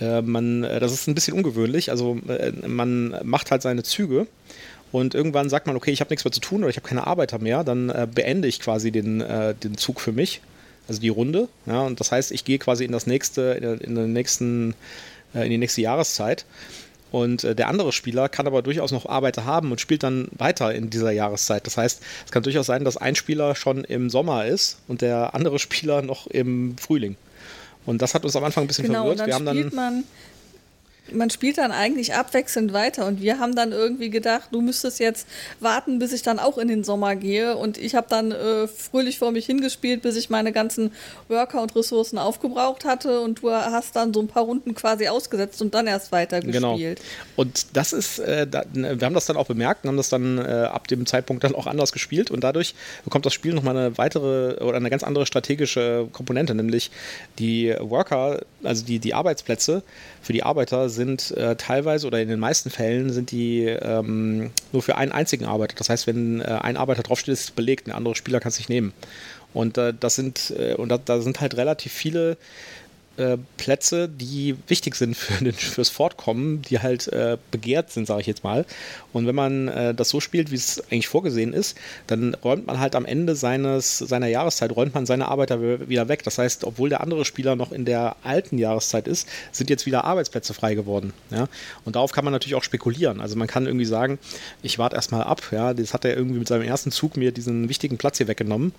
Äh, 0.00 0.22
man, 0.22 0.64
äh, 0.64 0.80
das 0.80 0.92
ist 0.92 1.06
ein 1.08 1.14
bisschen 1.14 1.34
ungewöhnlich. 1.34 1.90
Also 1.90 2.18
äh, 2.28 2.52
man 2.66 3.16
macht 3.22 3.50
halt 3.50 3.62
seine 3.62 3.82
Züge 3.82 4.26
und 4.92 5.14
irgendwann 5.14 5.48
sagt 5.48 5.66
man, 5.66 5.76
okay, 5.76 5.90
ich 5.90 6.00
habe 6.00 6.10
nichts 6.10 6.24
mehr 6.24 6.32
zu 6.32 6.40
tun 6.40 6.60
oder 6.60 6.70
ich 6.70 6.76
habe 6.76 6.88
keine 6.88 7.06
Arbeiter 7.06 7.38
mehr, 7.38 7.64
dann 7.64 7.90
äh, 7.90 8.06
beende 8.12 8.48
ich 8.48 8.60
quasi 8.60 8.90
den, 8.90 9.24
den 9.62 9.76
Zug 9.76 10.00
für 10.00 10.12
mich, 10.12 10.40
also 10.88 11.00
die 11.00 11.08
Runde. 11.08 11.48
Ja, 11.66 11.82
und 11.82 12.00
das 12.00 12.12
heißt, 12.12 12.32
ich 12.32 12.44
gehe 12.44 12.58
quasi 12.58 12.84
in 12.84 12.92
das 12.92 13.06
nächste, 13.06 13.42
in, 13.52 13.78
in 13.78 13.94
den 13.94 14.12
nächsten, 14.12 14.74
in 15.32 15.50
die 15.50 15.58
nächste 15.58 15.80
Jahreszeit. 15.80 16.44
Und 17.10 17.44
äh, 17.44 17.54
der 17.54 17.68
andere 17.68 17.92
Spieler 17.92 18.28
kann 18.28 18.46
aber 18.46 18.62
durchaus 18.62 18.92
noch 18.92 19.06
Arbeiter 19.06 19.44
haben 19.44 19.70
und 19.72 19.80
spielt 19.80 20.02
dann 20.02 20.28
weiter 20.36 20.74
in 20.74 20.90
dieser 20.90 21.10
Jahreszeit. 21.10 21.66
Das 21.66 21.76
heißt, 21.76 22.02
es 22.26 22.30
kann 22.30 22.42
durchaus 22.42 22.66
sein, 22.66 22.84
dass 22.84 22.96
ein 22.96 23.14
Spieler 23.16 23.54
schon 23.54 23.84
im 23.84 24.10
Sommer 24.10 24.46
ist 24.46 24.78
und 24.88 25.02
der 25.02 25.34
andere 25.34 25.58
Spieler 25.60 26.02
noch 26.02 26.26
im 26.28 26.76
Frühling. 26.78 27.16
Und 27.86 28.02
das 28.02 28.14
hat 28.14 28.24
uns 28.24 28.36
am 28.36 28.44
Anfang 28.44 28.64
ein 28.64 28.66
bisschen 28.66 28.86
Genau, 28.86 29.06
verwirrt. 29.06 29.20
dann 29.20 29.26
Wir 29.26 29.34
haben 29.34 29.44
dann 29.76 30.04
man. 31.12 31.30
Spielt 31.30 31.58
dann 31.58 31.72
eigentlich 31.72 32.14
abwechselnd 32.14 32.72
weiter 32.72 33.06
und 33.06 33.20
wir 33.20 33.38
haben 33.38 33.54
dann 33.54 33.72
irgendwie 33.72 34.10
gedacht, 34.10 34.48
du 34.52 34.60
müsstest 34.60 35.00
jetzt 35.00 35.26
warten, 35.60 35.98
bis 35.98 36.12
ich 36.12 36.22
dann 36.22 36.38
auch 36.38 36.58
in 36.58 36.68
den 36.68 36.84
Sommer 36.84 37.16
gehe 37.16 37.56
und 37.56 37.78
ich 37.78 37.94
habe 37.94 38.06
dann 38.08 38.32
äh, 38.32 38.66
fröhlich 38.68 39.18
vor 39.18 39.32
mich 39.32 39.46
hingespielt, 39.46 40.02
bis 40.02 40.16
ich 40.16 40.30
meine 40.30 40.52
ganzen 40.52 40.92
Worker 41.28 41.62
und 41.62 41.74
Ressourcen 41.74 42.18
aufgebraucht 42.18 42.84
hatte 42.84 43.20
und 43.20 43.42
du 43.42 43.50
hast 43.50 43.96
dann 43.96 44.12
so 44.14 44.20
ein 44.20 44.28
paar 44.28 44.42
Runden 44.44 44.74
quasi 44.74 45.08
ausgesetzt 45.08 45.60
und 45.62 45.74
dann 45.74 45.86
erst 45.86 46.12
weiter 46.12 46.40
Genau. 46.40 46.72
gespielt. 46.72 47.00
Und 47.36 47.76
das 47.76 47.92
ist, 47.92 48.18
äh, 48.18 48.46
da, 48.46 48.64
wir 48.72 49.04
haben 49.04 49.14
das 49.14 49.26
dann 49.26 49.36
auch 49.36 49.46
bemerkt 49.46 49.84
und 49.84 49.88
haben 49.88 49.96
das 49.96 50.08
dann 50.10 50.38
äh, 50.38 50.42
ab 50.42 50.88
dem 50.88 51.06
Zeitpunkt 51.06 51.44
dann 51.44 51.54
auch 51.54 51.66
anders 51.66 51.92
gespielt 51.92 52.30
und 52.30 52.44
dadurch 52.44 52.74
bekommt 53.04 53.26
das 53.26 53.34
Spiel 53.34 53.54
nochmal 53.54 53.76
eine 53.76 53.98
weitere 53.98 54.62
oder 54.62 54.76
eine 54.76 54.90
ganz 54.90 55.02
andere 55.02 55.26
strategische 55.26 56.08
Komponente, 56.12 56.54
nämlich 56.54 56.90
die 57.38 57.74
Worker, 57.80 58.40
also 58.62 58.84
die, 58.84 58.98
die 58.98 59.14
Arbeitsplätze 59.14 59.82
für 60.22 60.32
die 60.32 60.42
Arbeiter 60.42 60.88
sind 60.88 60.99
äh, 61.08 61.56
teilweise 61.56 62.06
oder 62.06 62.20
in 62.20 62.28
den 62.28 62.40
meisten 62.40 62.70
Fällen 62.70 63.10
sind 63.10 63.30
die 63.30 63.64
ähm, 63.64 64.50
nur 64.72 64.82
für 64.82 64.96
einen 64.96 65.12
einzigen 65.12 65.44
Arbeiter. 65.44 65.74
Das 65.76 65.88
heißt, 65.88 66.06
wenn 66.06 66.40
äh, 66.40 66.44
ein 66.44 66.76
Arbeiter 66.76 67.02
draufsteht, 67.02 67.32
ist 67.32 67.44
es 67.44 67.50
belegt, 67.50 67.86
ein 67.86 67.92
anderer 67.92 68.14
Spieler 68.14 68.40
kann 68.40 68.50
es 68.50 68.58
nicht 68.58 68.68
nehmen. 68.68 68.92
Und 69.52 69.78
äh, 69.78 69.92
das 69.98 70.14
sind, 70.14 70.52
äh, 70.56 70.74
und 70.74 70.88
da, 70.90 70.98
da 70.98 71.20
sind 71.20 71.40
halt 71.40 71.56
relativ 71.56 71.92
viele 71.92 72.36
äh, 73.20 73.36
Plätze, 73.58 74.08
die 74.08 74.56
wichtig 74.66 74.96
sind 74.96 75.16
für 75.16 75.44
den, 75.44 75.52
fürs 75.52 75.90
Fortkommen, 75.90 76.62
die 76.62 76.80
halt 76.80 77.08
äh, 77.08 77.36
begehrt 77.50 77.90
sind, 77.92 78.06
sage 78.06 78.22
ich 78.22 78.26
jetzt 78.26 78.42
mal. 78.42 78.64
Und 79.12 79.26
wenn 79.26 79.34
man 79.34 79.68
äh, 79.68 79.94
das 79.94 80.08
so 80.08 80.20
spielt, 80.20 80.50
wie 80.50 80.56
es 80.56 80.82
eigentlich 80.90 81.08
vorgesehen 81.08 81.52
ist, 81.52 81.76
dann 82.06 82.34
räumt 82.34 82.66
man 82.66 82.80
halt 82.80 82.94
am 82.94 83.04
Ende 83.04 83.34
seines, 83.34 83.98
seiner 83.98 84.28
Jahreszeit, 84.28 84.74
räumt 84.74 84.94
man 84.94 85.06
seine 85.06 85.28
Arbeiter 85.28 85.60
wi- 85.60 85.88
wieder 85.88 86.08
weg. 86.08 86.22
Das 86.24 86.38
heißt, 86.38 86.64
obwohl 86.64 86.88
der 86.88 87.00
andere 87.00 87.24
Spieler 87.24 87.56
noch 87.56 87.72
in 87.72 87.84
der 87.84 88.16
alten 88.22 88.56
Jahreszeit 88.58 89.06
ist, 89.06 89.28
sind 89.52 89.68
jetzt 89.68 89.86
wieder 89.86 90.04
Arbeitsplätze 90.04 90.54
frei 90.54 90.74
geworden. 90.74 91.12
Ja? 91.30 91.48
Und 91.84 91.96
darauf 91.96 92.12
kann 92.12 92.24
man 92.24 92.32
natürlich 92.32 92.54
auch 92.54 92.64
spekulieren. 92.64 93.20
Also 93.20 93.36
man 93.36 93.48
kann 93.48 93.66
irgendwie 93.66 93.84
sagen, 93.84 94.18
ich 94.62 94.78
warte 94.78 94.96
erstmal 94.96 95.24
ab, 95.24 95.42
ja, 95.50 95.74
das 95.74 95.92
hat 95.92 96.04
er 96.04 96.16
irgendwie 96.16 96.38
mit 96.38 96.48
seinem 96.48 96.62
ersten 96.62 96.90
Zug 96.90 97.16
mir 97.16 97.32
diesen 97.32 97.68
wichtigen 97.68 97.98
Platz 97.98 98.18
hier 98.18 98.28
weggenommen. 98.28 98.72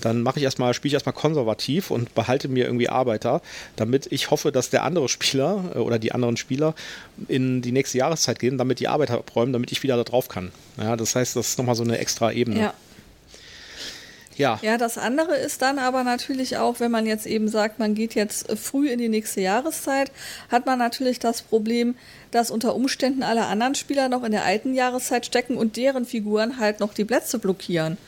Dann 0.00 0.22
mache 0.22 0.38
ich 0.38 0.44
erstmal, 0.44 0.74
spiele 0.74 0.90
ich 0.90 0.94
erstmal 0.94 1.14
konservativ 1.14 1.90
und 1.90 2.14
behalte 2.14 2.48
mir 2.48 2.66
irgendwie 2.66 2.88
Arbeiter, 2.88 3.42
damit 3.74 3.87
ich 4.10 4.30
hoffe, 4.30 4.52
dass 4.52 4.70
der 4.70 4.84
andere 4.84 5.08
Spieler 5.08 5.72
äh, 5.74 5.78
oder 5.78 5.98
die 5.98 6.12
anderen 6.12 6.36
Spieler 6.36 6.74
in 7.28 7.62
die 7.62 7.72
nächste 7.72 7.98
Jahreszeit 7.98 8.38
gehen, 8.38 8.58
damit 8.58 8.80
die 8.80 8.88
Arbeiter 8.88 9.14
abräumen, 9.14 9.52
damit 9.52 9.72
ich 9.72 9.82
wieder 9.82 9.96
da 9.96 10.04
drauf 10.04 10.28
kann. 10.28 10.52
Ja, 10.76 10.96
das 10.96 11.14
heißt, 11.14 11.36
das 11.36 11.50
ist 11.50 11.58
nochmal 11.58 11.74
so 11.74 11.84
eine 11.84 11.98
extra 11.98 12.32
Ebene. 12.32 12.60
Ja. 12.60 12.74
Ja. 14.38 14.60
Ja, 14.62 14.78
das 14.78 14.98
andere 14.98 15.36
ist 15.36 15.62
dann 15.62 15.80
aber 15.80 16.04
natürlich 16.04 16.58
auch, 16.58 16.78
wenn 16.78 16.92
man 16.92 17.06
jetzt 17.06 17.26
eben 17.26 17.48
sagt, 17.48 17.80
man 17.80 17.96
geht 17.96 18.14
jetzt 18.14 18.48
äh, 18.48 18.56
früh 18.56 18.88
in 18.88 19.00
die 19.00 19.08
nächste 19.08 19.40
Jahreszeit, 19.40 20.12
hat 20.48 20.64
man 20.64 20.78
natürlich 20.78 21.18
das 21.18 21.42
Problem, 21.42 21.96
dass 22.30 22.52
unter 22.52 22.76
Umständen 22.76 23.24
alle 23.24 23.46
anderen 23.46 23.74
Spieler 23.74 24.08
noch 24.08 24.22
in 24.22 24.30
der 24.30 24.44
alten 24.44 24.74
Jahreszeit 24.74 25.26
stecken 25.26 25.56
und 25.56 25.76
deren 25.76 26.04
Figuren 26.04 26.60
halt 26.60 26.78
noch 26.78 26.94
die 26.94 27.04
Plätze 27.04 27.40
blockieren. 27.40 27.98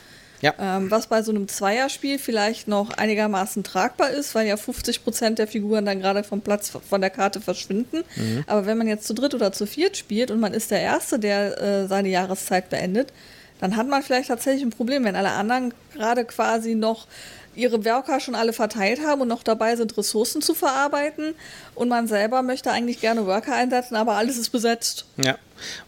Ja. 0.40 0.54
Ähm, 0.58 0.90
was 0.90 1.06
bei 1.06 1.22
so 1.22 1.30
einem 1.30 1.48
Zweierspiel 1.48 2.18
vielleicht 2.18 2.68
noch 2.68 2.90
einigermaßen 2.90 3.62
tragbar 3.62 4.10
ist, 4.10 4.34
weil 4.34 4.46
ja 4.46 4.56
50 4.56 5.04
Prozent 5.04 5.38
der 5.38 5.46
Figuren 5.46 5.84
dann 5.84 6.00
gerade 6.00 6.24
vom 6.24 6.40
Platz 6.40 6.70
von 6.88 7.00
der 7.00 7.10
Karte 7.10 7.40
verschwinden. 7.40 8.04
Aber 8.46 8.66
wenn 8.66 8.78
man 8.78 8.88
jetzt 8.88 9.06
zu 9.06 9.14
dritt 9.14 9.34
oder 9.34 9.52
zu 9.52 9.66
viert 9.66 9.96
spielt 9.96 10.30
und 10.30 10.40
man 10.40 10.54
ist 10.54 10.70
der 10.70 10.80
Erste, 10.80 11.18
der 11.18 11.60
äh, 11.60 11.86
seine 11.86 12.08
Jahreszeit 12.08 12.70
beendet, 12.70 13.12
dann 13.60 13.76
hat 13.76 13.86
man 13.86 14.02
vielleicht 14.02 14.28
tatsächlich 14.28 14.62
ein 14.62 14.70
Problem, 14.70 15.04
wenn 15.04 15.16
alle 15.16 15.32
anderen 15.32 15.74
gerade 15.94 16.24
quasi 16.24 16.74
noch 16.74 17.06
ihre 17.54 17.84
Worker 17.84 18.20
schon 18.20 18.34
alle 18.34 18.52
verteilt 18.52 19.00
haben 19.04 19.20
und 19.20 19.28
noch 19.28 19.42
dabei 19.42 19.76
sind, 19.76 19.96
Ressourcen 19.96 20.40
zu 20.40 20.54
verarbeiten. 20.54 21.34
Und 21.74 21.88
man 21.88 22.06
selber 22.06 22.42
möchte 22.42 22.70
eigentlich 22.70 23.00
gerne 23.00 23.26
Worker 23.26 23.54
einsetzen, 23.54 23.96
aber 23.96 24.14
alles 24.14 24.38
ist 24.38 24.50
besetzt. 24.50 25.04
Ja. 25.22 25.36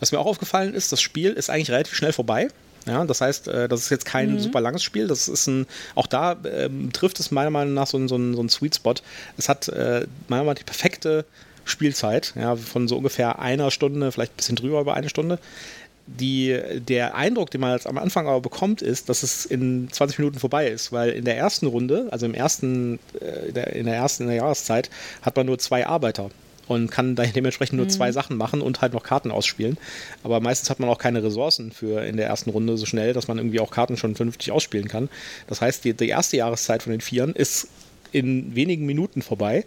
Was 0.01 0.12
mir 0.12 0.19
auch 0.19 0.27
aufgefallen 0.27 0.75
ist, 0.75 0.93
das 0.93 1.01
Spiel 1.01 1.33
ist 1.33 1.49
eigentlich 1.49 1.71
relativ 1.71 1.95
schnell 1.95 2.12
vorbei. 2.12 2.49
Ja, 2.87 3.05
das 3.05 3.21
heißt, 3.21 3.49
äh, 3.49 3.68
das 3.68 3.81
ist 3.83 3.90
jetzt 3.90 4.05
kein 4.05 4.38
super 4.40 4.61
langes 4.61 4.83
Spiel. 4.83 5.07
Das 5.07 5.29
ist 5.29 5.47
ein, 5.47 5.66
auch 5.95 6.07
da 6.07 6.37
ähm, 6.45 6.92
trifft 6.92 7.21
es 7.21 7.31
meiner 7.31 7.51
Meinung 7.51 7.75
nach 7.75 7.87
so, 7.87 7.97
ein- 7.99 8.09
so, 8.09 8.16
ein- 8.16 8.35
so 8.35 8.42
ein 8.42 8.49
Sweet 8.49 8.75
Spot. 8.77 8.95
Es 9.37 9.49
hat 9.49 9.68
äh, 9.68 10.07
meiner 10.29 10.42
Meinung 10.42 10.47
nach 10.49 10.55
die 10.59 10.64
perfekte 10.64 11.25
Spielzeit, 11.64 12.33
ja, 12.37 12.57
von 12.57 12.88
so 12.88 12.97
ungefähr 12.97 13.38
einer 13.38 13.71
Stunde, 13.71 14.11
vielleicht 14.11 14.33
ein 14.33 14.37
bisschen 14.37 14.57
drüber 14.57 14.81
über 14.81 14.95
eine 14.95 15.09
Stunde. 15.09 15.38
Die, 16.09 16.59
der 16.88 17.14
Eindruck, 17.14 17.53
den 17.53 17.61
man 17.61 17.73
jetzt 17.73 17.87
am 17.87 17.97
Anfang 17.97 18.27
aber 18.27 18.40
bekommt, 18.40 18.83
ist, 18.83 19.09
dass 19.09 19.23
es 19.23 19.47
in 19.47 19.88
20 19.92 20.18
Minuten 20.18 20.40
vorbei 20.40 20.66
ist, 20.66 20.90
weil 20.90 21.11
in 21.11 21.25
der 21.25 21.37
ersten 21.37 21.66
Runde, 21.66 22.09
also 22.11 22.27
im 22.27 22.35
ersten, 22.35 22.99
äh, 23.21 23.47
in 23.49 23.55
der- 23.55 23.73
in 23.75 23.87
der 23.87 23.95
ersten 23.95 24.25
in 24.25 24.29
der 24.31 24.38
Jahreszeit, 24.38 24.90
hat 25.23 25.37
man 25.37 25.47
nur 25.47 25.61
zwei 25.61 25.87
Arbeiter 25.87 26.31
und 26.68 26.90
kann 26.90 27.14
dementsprechend 27.16 27.79
nur 27.79 27.88
zwei 27.88 28.12
Sachen 28.12 28.37
machen 28.37 28.61
und 28.61 28.81
halt 28.81 28.92
noch 28.92 29.03
Karten 29.03 29.31
ausspielen. 29.31 29.77
Aber 30.22 30.40
meistens 30.40 30.70
hat 30.70 30.81
man 30.81 30.88
auch 30.88 30.98
keine 30.98 31.22
Ressourcen 31.22 31.72
für 31.72 32.05
in 32.05 32.16
der 32.16 32.27
ersten 32.27 32.51
Runde 32.51 32.77
so 32.77 32.87
schnell, 32.87 33.12
dass 33.12 33.29
man 33.29 33.38
irgendwie 33.38 33.61
auch 33.61 33.70
Karten 33.70 33.96
schon 33.96 34.14
vernünftig 34.14 34.53
ausspielen 34.53 34.88
kann. 34.88 35.09
Das 35.46 35.61
heißt, 35.61 35.85
die, 35.85 35.94
die 35.94 36.09
erste 36.09 36.37
Jahreszeit 36.37 36.83
von 36.83 36.92
den 36.92 37.01
Vieren 37.01 37.35
ist 37.35 37.68
in 38.12 38.55
wenigen 38.55 38.87
Minuten 38.87 39.22
vorbei. 39.22 39.64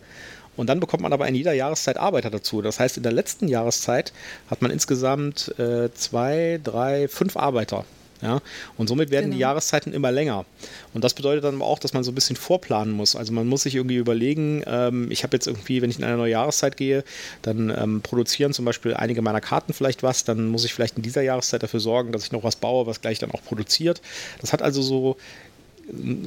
Und 0.55 0.67
dann 0.67 0.79
bekommt 0.79 1.03
man 1.03 1.11
aber 1.11 1.27
in 1.27 1.35
jeder 1.35 1.53
Jahreszeit 1.53 1.97
Arbeiter 1.97 2.29
dazu. 2.29 2.61
Das 2.61 2.79
heißt, 2.79 2.97
in 2.97 3.03
der 3.03 3.11
letzten 3.11 3.47
Jahreszeit 3.47 4.13
hat 4.49 4.61
man 4.61 4.71
insgesamt 4.71 5.53
äh, 5.59 5.93
zwei, 5.93 6.61
drei, 6.63 7.07
fünf 7.09 7.35
Arbeiter. 7.35 7.85
Ja? 8.21 8.41
Und 8.77 8.87
somit 8.87 9.11
werden 9.11 9.31
die 9.31 9.37
Genau. 9.37 9.49
Jahreszeiten 9.49 9.93
immer 9.93 10.11
länger. 10.11 10.45
Und 10.93 11.03
das 11.03 11.13
bedeutet 11.13 11.43
dann 11.43 11.55
aber 11.55 11.65
auch, 11.65 11.79
dass 11.79 11.93
man 11.93 12.03
so 12.03 12.11
ein 12.11 12.15
bisschen 12.15 12.35
vorplanen 12.35 12.93
muss. 12.93 13.15
Also 13.15 13.33
man 13.33 13.47
muss 13.47 13.63
sich 13.63 13.75
irgendwie 13.75 13.95
überlegen, 13.97 14.63
ähm, 14.65 15.11
ich 15.11 15.23
habe 15.23 15.35
jetzt 15.35 15.47
irgendwie, 15.47 15.81
wenn 15.81 15.89
ich 15.89 15.97
in 15.99 16.03
eine 16.03 16.17
neue 16.17 16.31
Jahreszeit 16.31 16.77
gehe, 16.77 17.03
dann 17.41 17.69
ähm, 17.69 18.01
produzieren 18.01 18.53
zum 18.53 18.65
Beispiel 18.65 18.93
einige 18.93 19.21
meiner 19.21 19.41
Karten 19.41 19.73
vielleicht 19.73 20.03
was, 20.03 20.23
dann 20.23 20.47
muss 20.47 20.65
ich 20.65 20.73
vielleicht 20.73 20.97
in 20.97 21.03
dieser 21.03 21.21
Jahreszeit 21.21 21.63
dafür 21.63 21.79
sorgen, 21.79 22.11
dass 22.11 22.23
ich 22.25 22.31
noch 22.31 22.43
was 22.43 22.55
baue, 22.55 22.87
was 22.87 23.01
gleich 23.01 23.19
dann 23.19 23.31
auch 23.31 23.43
produziert. 23.43 24.01
Das 24.41 24.53
hat 24.53 24.61
also 24.61 24.81
so 24.81 25.17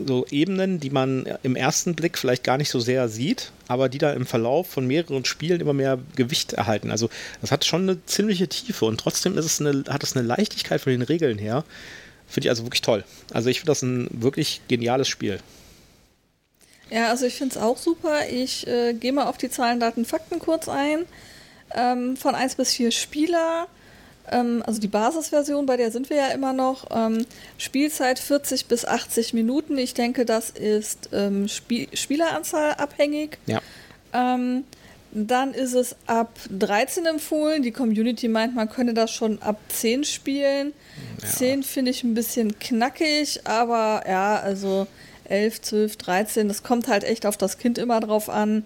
so 0.07 0.27
Ebenen, 0.31 0.79
die 0.81 0.91
man 0.91 1.27
im 1.43 1.57
ersten 1.57 1.95
Blick 1.95 2.17
vielleicht 2.17 2.45
gar 2.45 2.59
nicht 2.59 2.71
so 2.71 2.79
sehr 2.79 3.09
sieht, 3.09 3.51
aber 3.67 3.89
die 3.89 3.99
da 3.99 4.13
im 4.13 4.27
Verlauf 4.27 4.69
von 4.69 4.87
mehreren 4.87 5.25
Spielen 5.25 5.61
immer 5.61 5.73
mehr 5.73 5.99
Gewicht 6.15 6.53
erhalten. 6.53 6.91
Also 6.91 7.11
das 7.41 7.51
hat 7.51 7.65
schon 7.65 7.83
eine 7.83 8.05
ziemliche 8.07 8.49
Tiefe 8.49 8.85
und 8.85 9.01
trotzdem 9.01 9.37
ist 9.37 9.45
es 9.45 9.61
eine, 9.61 9.85
hat 9.89 10.03
es 10.03 10.17
eine 10.17 10.27
Leichtigkeit 10.27 10.81
von 10.81 10.93
den 10.93 11.03
Regeln 11.03 11.39
her. 11.39 11.65
Finde 12.29 12.47
ich 12.47 12.51
also 12.51 12.65
wirklich 12.65 12.83
toll. 12.83 13.05
Also 13.33 13.49
ich 13.49 13.61
finde 13.61 13.71
das 13.71 13.83
ein 13.83 14.09
wirklich 14.13 14.61
geniales 14.69 15.09
Spiel. 15.09 15.41
Ja, 16.91 17.11
also 17.11 17.27
ich 17.27 17.35
finde 17.35 17.57
es 17.57 17.61
auch 17.61 17.77
super. 17.77 18.29
Ich 18.31 18.67
äh, 18.67 18.95
gehe 18.95 19.13
mal 19.13 19.27
auf 19.27 19.39
die 19.39 19.51
Zahlen, 19.51 19.81
Daten, 19.81 20.05
Fakten 20.05 20.39
kurz 20.39 20.69
ein. 20.69 21.05
Ähm, 21.75 22.17
von 22.17 22.35
1 22.35 22.55
bis 22.55 22.73
4 22.75 22.91
Spieler, 22.93 23.67
ähm, 24.33 24.63
also 24.67 24.81
die 24.81 24.89
Basisversion, 24.89 25.67
bei 25.67 25.77
der 25.77 25.91
sind 25.91 26.11
wir 26.11 26.17
ja 26.17 26.29
immer 26.29 26.53
noch. 26.53 26.87
Ähm, 26.91 27.25
Spielzeit 27.57 28.19
40 28.19 28.67
bis 28.67 28.85
80 28.85 29.35
Minuten. 29.35 29.79
Ich 29.79 29.95
denke, 29.95 30.25
das 30.25 30.51
ist 30.51 31.11
ähm, 31.13 31.49
Spiel 31.49 31.89
Spieleranzahl 31.95 32.75
abhängig. 32.75 33.39
Ja. 33.47 33.61
Ähm, 34.13 34.65
dann 35.11 35.55
ist 35.55 35.75
es 35.75 35.97
ab 36.07 36.39
13 36.51 37.07
empfohlen. 37.07 37.63
Die 37.63 37.73
Community 37.73 38.29
meint, 38.29 38.55
man 38.55 38.69
könne 38.69 38.95
das 38.95 39.11
schon 39.11 39.41
ab 39.41 39.59
10 39.69 40.05
spielen. 40.05 40.73
10 41.25 41.63
finde 41.63 41.91
ich 41.91 42.05
ein 42.05 42.15
bisschen 42.15 42.59
knackig, 42.59 43.41
aber 43.45 44.05
ja, 44.07 44.37
also 44.37 44.87
11, 45.25 45.63
12, 45.63 45.97
13, 45.97 46.49
das 46.49 46.63
kommt 46.63 46.89
halt 46.89 47.05
echt 47.05 47.27
auf 47.27 47.37
das 47.37 47.59
Kind 47.59 47.79
immer 47.79 48.01
drauf 48.01 48.29
an. 48.29 48.65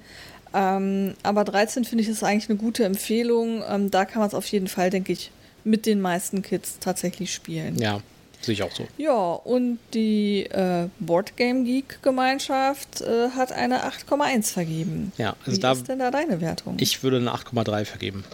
Ähm, 0.55 1.15
aber 1.23 1.45
13 1.45 1.85
finde 1.85 2.03
ich 2.03 2.09
ist 2.09 2.23
eigentlich 2.23 2.51
eine 2.51 2.59
gute 2.59 2.85
Empfehlung. 2.85 3.63
Ähm, 3.69 3.91
da 3.91 4.05
kann 4.05 4.21
man 4.21 4.29
es 4.29 4.35
auf 4.35 4.47
jeden 4.47 4.69
Fall, 4.69 4.91
denke 4.91 5.13
ich, 5.13 5.31
mit 5.65 5.87
den 5.87 6.01
meisten 6.01 6.43
Kids 6.43 6.79
tatsächlich 6.81 7.33
spielen. 7.33 7.79
Ja. 7.79 8.01
Sehe 8.41 8.55
ich 8.55 8.63
auch 8.65 8.73
so. 8.73 8.89
Ja, 8.99 9.35
und 9.35 9.79
die 9.95 10.47
äh, 10.47 10.89
Boardgame 10.99 11.63
Geek 11.63 12.03
Gemeinschaft 12.03 13.01
äh, 13.01 13.31
hat 13.31 13.53
eine 13.53 13.85
8,1 13.85 14.53
vergeben. 14.53 15.13
Ja, 15.17 15.37
also 15.47 15.57
Wie 15.57 15.61
da, 15.61 15.73
ist 15.73 15.89
denn 15.89 16.01
da 16.01 16.11
deine 16.11 16.41
Wertung? 16.41 16.77
ich 16.81 17.05
würde 17.05 17.19
eine 17.19 17.33
8,3 17.33 17.85
vergeben. 17.85 18.25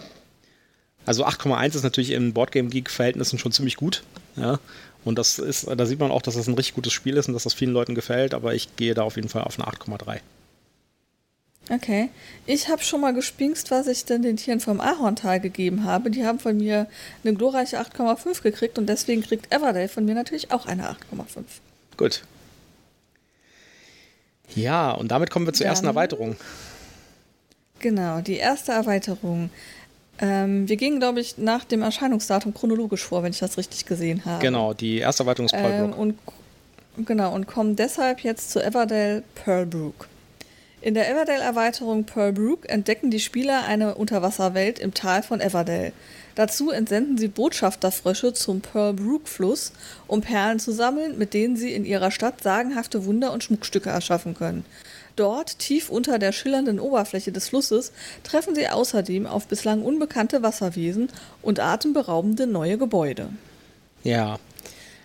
Also 1.05 1.27
8,1 1.27 1.75
ist 1.77 1.83
natürlich 1.83 2.13
in 2.13 2.33
Boardgame 2.33 2.71
Geek 2.71 2.89
Verhältnissen 2.91 3.39
schon 3.39 3.53
ziemlich 3.53 3.77
gut. 3.77 4.03
Ja. 4.37 4.61
Und 5.05 5.19
das 5.19 5.39
ist, 5.39 5.67
da 5.69 5.87
sieht 5.87 6.01
man 6.01 6.11
auch, 6.11 6.23
dass 6.23 6.35
das 6.35 6.49
ein 6.49 6.55
richtig 6.55 6.75
gutes 6.75 6.93
Spiel 6.93 7.17
ist 7.17 7.29
und 7.29 7.35
dass 7.35 7.45
das 7.45 7.55
vielen 7.55 7.73
Leuten 7.73 7.95
gefällt, 7.95 8.35
aber 8.35 8.55
ich 8.55 8.77
gehe 8.77 8.95
da 8.95 9.03
auf 9.03 9.17
jeden 9.17 9.29
Fall 9.29 9.43
auf 9.43 9.59
eine 9.59 9.69
8,3. 9.69 10.21
Okay. 11.71 12.09
Ich 12.47 12.69
habe 12.69 12.83
schon 12.83 13.01
mal 13.03 13.13
gespinkst, 13.13 13.71
was 13.71 13.87
ich 13.89 14.05
denn 14.07 14.23
den 14.23 14.37
Tieren 14.39 14.61
vom 14.61 14.81
Ahorntal 14.81 15.39
gegeben 15.41 15.85
habe. 15.85 16.11
Die 16.11 16.25
haben 16.25 16.39
von 16.39 16.57
mir 16.57 16.87
eine 17.25 17.35
glorreiche 17.35 17.79
8,5 17.79 18.43
gekriegt 18.43 18.79
und 18.79 18.87
deswegen 18.87 19.23
kriegt 19.23 19.53
Everdale 19.53 19.89
von 19.89 20.05
mir 20.07 20.15
natürlich 20.15 20.51
auch 20.51 20.65
eine 20.67 20.89
8,5. 20.89 21.45
Gut. 21.99 22.23
Ja, 24.55 24.93
und 24.93 25.09
damit 25.11 25.31
kommen 25.31 25.47
wir 25.47 25.53
zur 25.53 25.67
ersten 25.67 25.87
Dann- 25.87 25.95
Erweiterung. 25.95 26.37
Genau, 27.81 28.21
die 28.21 28.37
erste 28.37 28.73
Erweiterung. 28.73 29.51
Ähm, 30.21 30.69
wir 30.69 30.77
gingen, 30.77 30.99
glaube 30.99 31.21
ich, 31.21 31.39
nach 31.39 31.65
dem 31.65 31.83
Erscheinungsdatum 31.83 32.53
chronologisch 32.53 33.05
vor, 33.05 33.23
wenn 33.23 33.31
ich 33.31 33.39
das 33.39 33.57
richtig 33.57 33.87
gesehen 33.87 34.25
habe. 34.25 34.43
Genau, 34.43 34.75
die 34.75 34.99
erste 34.99 35.23
Erweiterung 35.23 35.47
ist 35.47 35.53
Ähm, 35.53 35.61
Pearlbrook. 35.63 35.99
und 35.99 36.19
genau 37.07 37.33
und 37.35 37.47
kommen 37.47 37.77
deshalb 37.77 38.21
jetzt 38.21 38.51
zu 38.51 38.61
Everdale 38.65 39.23
Pearlbrook. 39.37 40.09
In 40.89 40.95
der 40.95 41.11
Everdale-Erweiterung 41.11 42.05
Pearlbrook 42.05 42.67
entdecken 42.67 43.11
die 43.11 43.21
Spieler 43.21 43.67
eine 43.67 43.97
Unterwasserwelt 43.97 44.79
im 44.79 44.95
Tal 44.95 45.23
von 45.23 45.39
Everdale. 45.39 45.93
Dazu 46.35 46.71
entsenden 46.71 47.19
sie 47.19 47.29
Botschafterfrösche 47.29 48.33
zum 48.33 48.63
Pearlbrook-Fluss, 48.63 49.73
um 50.07 50.23
Perlen 50.23 50.59
zu 50.59 50.73
sammeln, 50.73 51.19
mit 51.19 51.35
denen 51.35 51.57
sie 51.59 51.75
in 51.75 51.85
ihrer 51.85 52.11
Stadt 52.11 52.43
sagenhafte 52.43 53.05
Wunder 53.05 53.35
und 53.35 53.45
Schmuckstücke 53.45 53.91
erschaffen 53.91 54.33
können. 54.33 54.65
Dort, 55.15 55.59
tief 55.59 55.91
unter 55.91 56.19
der 56.19 56.33
schillernden 56.33 56.81
Oberfläche 56.81 57.33
des 57.33 57.51
Flusses, 57.51 57.93
treffen 58.23 58.55
sie 58.55 58.69
außerdem 58.69 59.27
auf 59.27 59.47
bislang 59.47 59.83
unbekannte 59.83 60.43
Wasserwesen 60.43 61.11
und 61.43 61.61
atemberaubende 61.61 62.47
neue 62.47 62.79
Gebäude. 62.79 63.29
Ja, 64.05 64.39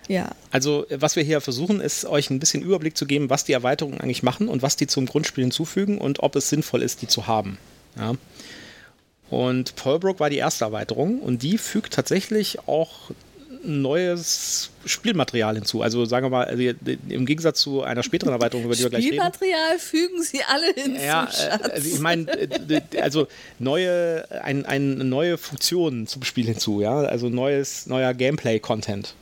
Ja, 0.08 0.32
also 0.52 0.88
äh, 0.90 1.02
was 1.02 1.16
wir 1.16 1.24
hier 1.24 1.42
versuchen, 1.42 1.80
ist 1.80 2.06
euch 2.06 2.30
ein 2.30 2.40
bisschen 2.40 2.62
Überblick 2.62 2.98
zu 2.98 3.06
geben, 3.06 3.30
was 3.30 3.44
die 3.44 3.54
Erweiterungen 3.54 4.02
eigentlich 4.02 4.24
machen 4.24 4.48
und 4.48 4.62
was 4.62 4.76
die 4.76 4.88
zum 4.88 5.06
Grundspiel 5.06 5.44
hinzufügen 5.44 5.98
und 5.98 6.22
ob 6.22 6.36
es 6.36 6.50
sinnvoll 6.50 6.82
ist, 6.82 7.02
die 7.02 7.08
zu 7.08 7.28
haben. 7.28 7.58
Ja. 7.98 8.14
Und 9.30 9.76
Pearlbrook 9.76 10.20
war 10.20 10.30
die 10.30 10.38
erste 10.38 10.66
Erweiterung 10.66 11.20
und 11.20 11.42
die 11.42 11.58
fügt 11.58 11.94
tatsächlich 11.94 12.68
auch 12.68 13.12
neues 13.64 14.70
Spielmaterial 14.86 15.56
hinzu. 15.56 15.82
Also 15.82 16.06
sagen 16.06 16.26
wir 16.26 16.30
mal, 16.30 16.46
also 16.46 16.62
im 17.10 17.26
Gegensatz 17.26 17.62
zu 17.62 17.82
einer 17.82 18.04
späteren 18.04 18.34
Erweiterung, 18.34 18.66
über 18.66 18.76
die 18.76 18.84
wir 18.84 18.90
gleich 18.90 19.06
reden. 19.06 19.16
Spielmaterial 19.16 19.80
fügen 19.80 20.22
sie 20.22 20.42
alle 20.44 20.74
hinzu, 20.74 21.02
Ja, 21.02 21.26
äh, 21.26 21.32
Schatz. 21.32 21.70
also 21.70 21.88
ich 21.88 22.00
meine, 22.00 22.30
äh, 22.32 22.82
also 23.02 23.28
neue, 23.60 24.26
ein, 24.44 24.66
ein, 24.66 25.10
neue 25.10 25.38
Funktionen 25.38 26.08
zum 26.08 26.24
Spiel 26.24 26.46
hinzu, 26.46 26.82
ja, 26.82 26.98
also 26.98 27.30
neues, 27.30 27.86
neuer 27.88 28.14
Gameplay-Content. 28.14 29.16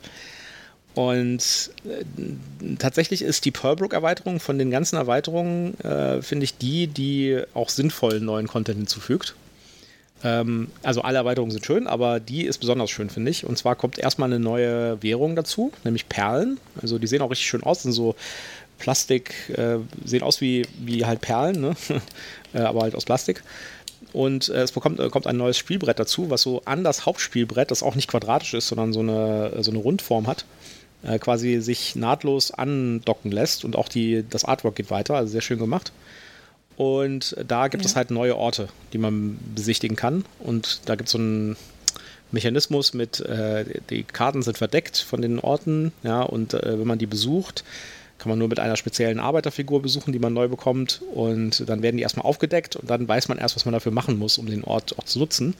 Und 0.94 1.70
äh, 1.84 2.76
tatsächlich 2.78 3.22
ist 3.22 3.44
die 3.44 3.50
Pearlbrook-Erweiterung 3.50 4.40
von 4.40 4.58
den 4.58 4.70
ganzen 4.70 4.96
Erweiterungen, 4.96 5.78
äh, 5.80 6.20
finde 6.20 6.44
ich, 6.44 6.58
die, 6.58 6.86
die 6.86 7.40
auch 7.54 7.70
sinnvollen 7.70 8.24
neuen 8.24 8.46
Content 8.46 8.78
hinzufügt. 8.78 9.34
Ähm, 10.22 10.68
also 10.82 11.02
alle 11.02 11.18
Erweiterungen 11.18 11.50
sind 11.50 11.64
schön, 11.64 11.86
aber 11.86 12.20
die 12.20 12.44
ist 12.44 12.58
besonders 12.58 12.90
schön, 12.90 13.10
finde 13.10 13.30
ich. 13.30 13.46
Und 13.46 13.56
zwar 13.56 13.74
kommt 13.74 13.98
erstmal 13.98 14.28
eine 14.28 14.38
neue 14.38 15.02
Währung 15.02 15.34
dazu, 15.34 15.72
nämlich 15.84 16.08
Perlen. 16.08 16.60
Also 16.80 16.98
die 16.98 17.06
sehen 17.06 17.22
auch 17.22 17.30
richtig 17.30 17.46
schön 17.46 17.62
aus, 17.62 17.82
sind 17.82 17.92
so 17.92 18.14
Plastik, 18.78 19.34
äh, 19.56 19.78
sehen 20.04 20.22
aus 20.22 20.40
wie, 20.40 20.66
wie 20.78 21.06
halt 21.06 21.20
Perlen, 21.20 21.60
ne? 21.60 21.76
äh, 22.54 22.58
aber 22.58 22.82
halt 22.82 22.94
aus 22.94 23.04
Plastik. 23.04 23.42
Und 24.12 24.48
äh, 24.48 24.62
es 24.62 24.72
bekommt, 24.72 25.00
äh, 25.00 25.08
kommt 25.08 25.26
ein 25.26 25.36
neues 25.36 25.56
Spielbrett 25.56 25.98
dazu, 25.98 26.30
was 26.30 26.42
so 26.42 26.62
an 26.64 26.84
das 26.84 27.06
Hauptspielbrett, 27.06 27.70
das 27.70 27.82
auch 27.82 27.94
nicht 27.94 28.08
quadratisch 28.08 28.54
ist, 28.54 28.68
sondern 28.68 28.92
so 28.92 29.00
eine, 29.00 29.62
so 29.62 29.70
eine 29.70 29.80
Rundform 29.80 30.26
hat, 30.26 30.44
äh, 31.02 31.18
quasi 31.18 31.60
sich 31.60 31.96
nahtlos 31.96 32.50
andocken 32.50 33.30
lässt. 33.30 33.64
Und 33.64 33.76
auch 33.76 33.88
die, 33.88 34.24
das 34.28 34.44
Artwork 34.44 34.76
geht 34.76 34.90
weiter, 34.90 35.14
also 35.14 35.30
sehr 35.30 35.40
schön 35.40 35.58
gemacht. 35.58 35.92
Und 36.76 37.36
da 37.46 37.68
gibt 37.68 37.84
es 37.84 37.96
halt 37.96 38.10
neue 38.10 38.36
Orte, 38.36 38.68
die 38.92 38.98
man 38.98 39.38
besichtigen 39.54 39.96
kann. 39.96 40.24
Und 40.38 40.80
da 40.86 40.94
gibt 40.94 41.08
es 41.08 41.12
so 41.12 41.18
einen 41.18 41.56
Mechanismus 42.30 42.94
mit, 42.94 43.20
äh, 43.20 43.64
die 43.90 44.04
Karten 44.04 44.42
sind 44.42 44.58
verdeckt 44.58 44.96
von 44.96 45.20
den 45.20 45.38
Orten, 45.38 45.92
ja, 46.02 46.22
und 46.22 46.54
äh, 46.54 46.78
wenn 46.78 46.86
man 46.86 46.98
die 46.98 47.06
besucht, 47.06 47.62
kann 48.18 48.30
man 48.30 48.38
nur 48.38 48.48
mit 48.48 48.60
einer 48.60 48.76
speziellen 48.76 49.18
Arbeiterfigur 49.18 49.82
besuchen, 49.82 50.12
die 50.12 50.20
man 50.20 50.32
neu 50.32 50.46
bekommt. 50.46 51.02
Und 51.12 51.68
dann 51.68 51.82
werden 51.82 51.96
die 51.96 52.04
erstmal 52.04 52.24
aufgedeckt 52.24 52.76
und 52.76 52.88
dann 52.88 53.08
weiß 53.08 53.26
man 53.26 53.36
erst, 53.36 53.56
was 53.56 53.64
man 53.64 53.72
dafür 53.72 53.90
machen 53.90 54.16
muss, 54.16 54.38
um 54.38 54.46
den 54.46 54.62
Ort 54.62 54.96
auch 54.96 55.04
zu 55.04 55.18
nutzen. 55.18 55.54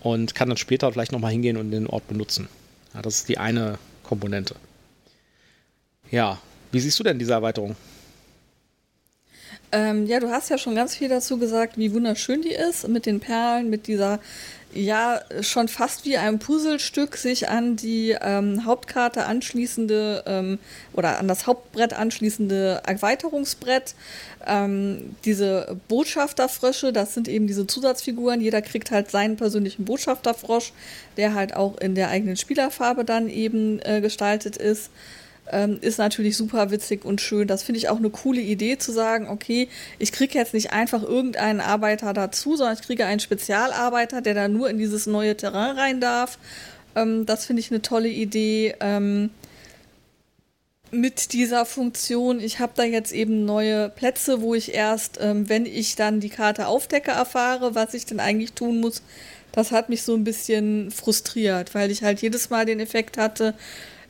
Und 0.00 0.36
kann 0.36 0.48
dann 0.48 0.56
später 0.56 0.90
vielleicht 0.92 1.10
nochmal 1.10 1.32
hingehen 1.32 1.56
und 1.56 1.72
den 1.72 1.88
Ort 1.88 2.06
benutzen. 2.06 2.48
Ja, 2.94 3.02
das 3.02 3.16
ist 3.16 3.28
die 3.28 3.38
eine 3.38 3.78
Komponente. 4.10 4.56
Ja, 6.10 6.36
wie 6.72 6.80
siehst 6.80 6.98
du 6.98 7.04
denn 7.04 7.16
diese 7.16 7.32
Erweiterung? 7.32 7.76
Ähm, 9.70 10.04
ja, 10.06 10.18
du 10.18 10.30
hast 10.30 10.50
ja 10.50 10.58
schon 10.58 10.74
ganz 10.74 10.96
viel 10.96 11.08
dazu 11.08 11.38
gesagt, 11.38 11.78
wie 11.78 11.94
wunderschön 11.94 12.42
die 12.42 12.52
ist, 12.68 12.88
mit 12.88 13.06
den 13.06 13.20
Perlen, 13.20 13.70
mit 13.70 13.86
dieser, 13.86 14.18
ja, 14.72 15.20
schon 15.40 15.68
fast 15.68 16.04
wie 16.04 16.16
ein 16.16 16.38
Puzzlestück 16.38 17.16
sich 17.16 17.48
an 17.48 17.76
die 17.76 18.16
ähm, 18.20 18.64
Hauptkarte 18.64 19.26
anschließende 19.26 20.22
ähm, 20.26 20.58
oder 20.92 21.18
an 21.18 21.26
das 21.26 21.46
Hauptbrett 21.46 21.92
anschließende 21.92 22.82
Erweiterungsbrett. 22.86 23.94
Ähm, 24.46 25.16
diese 25.24 25.76
Botschafterfrösche, 25.88 26.92
das 26.92 27.14
sind 27.14 27.26
eben 27.28 27.46
diese 27.46 27.66
Zusatzfiguren. 27.66 28.40
Jeder 28.40 28.62
kriegt 28.62 28.90
halt 28.90 29.10
seinen 29.10 29.36
persönlichen 29.36 29.84
Botschafterfrosch, 29.84 30.72
der 31.16 31.34
halt 31.34 31.56
auch 31.56 31.78
in 31.78 31.94
der 31.94 32.08
eigenen 32.08 32.36
Spielerfarbe 32.36 33.04
dann 33.04 33.28
eben 33.28 33.80
äh, 33.80 34.00
gestaltet 34.00 34.56
ist 34.56 34.90
ähm, 35.52 35.78
ist 35.80 35.98
natürlich 35.98 36.36
super 36.36 36.70
witzig 36.70 37.04
und 37.04 37.20
schön. 37.20 37.48
Das 37.48 37.62
finde 37.62 37.78
ich 37.78 37.88
auch 37.88 37.98
eine 37.98 38.10
coole 38.10 38.40
Idee 38.40 38.78
zu 38.78 38.92
sagen, 38.92 39.28
okay, 39.28 39.68
ich 39.98 40.12
kriege 40.12 40.38
jetzt 40.38 40.54
nicht 40.54 40.72
einfach 40.72 41.02
irgendeinen 41.02 41.60
Arbeiter 41.60 42.12
dazu, 42.12 42.56
sondern 42.56 42.76
ich 42.76 42.82
kriege 42.82 43.06
einen 43.06 43.20
Spezialarbeiter, 43.20 44.20
der 44.20 44.34
da 44.34 44.48
nur 44.48 44.70
in 44.70 44.78
dieses 44.78 45.06
neue 45.06 45.36
Terrain 45.36 45.76
rein 45.76 46.00
darf. 46.00 46.38
Ähm, 46.94 47.26
das 47.26 47.46
finde 47.46 47.60
ich 47.60 47.70
eine 47.70 47.82
tolle 47.82 48.08
Idee. 48.08 48.74
Ähm, 48.80 49.30
mit 50.92 51.32
dieser 51.32 51.66
Funktion, 51.66 52.40
ich 52.40 52.58
habe 52.58 52.72
da 52.74 52.82
jetzt 52.82 53.12
eben 53.12 53.44
neue 53.44 53.88
Plätze, 53.90 54.40
wo 54.40 54.54
ich 54.54 54.74
erst, 54.74 55.18
ähm, 55.20 55.48
wenn 55.48 55.66
ich 55.66 55.94
dann 55.96 56.20
die 56.20 56.30
Karte 56.30 56.66
aufdecke, 56.66 57.12
erfahre, 57.12 57.74
was 57.74 57.94
ich 57.94 58.06
denn 58.06 58.20
eigentlich 58.20 58.52
tun 58.52 58.80
muss. 58.80 59.02
Das 59.52 59.72
hat 59.72 59.88
mich 59.88 60.02
so 60.02 60.14
ein 60.14 60.24
bisschen 60.24 60.90
frustriert, 60.90 61.74
weil 61.74 61.90
ich 61.90 62.02
halt 62.02 62.22
jedes 62.22 62.50
Mal 62.50 62.66
den 62.66 62.80
Effekt 62.80 63.18
hatte, 63.18 63.54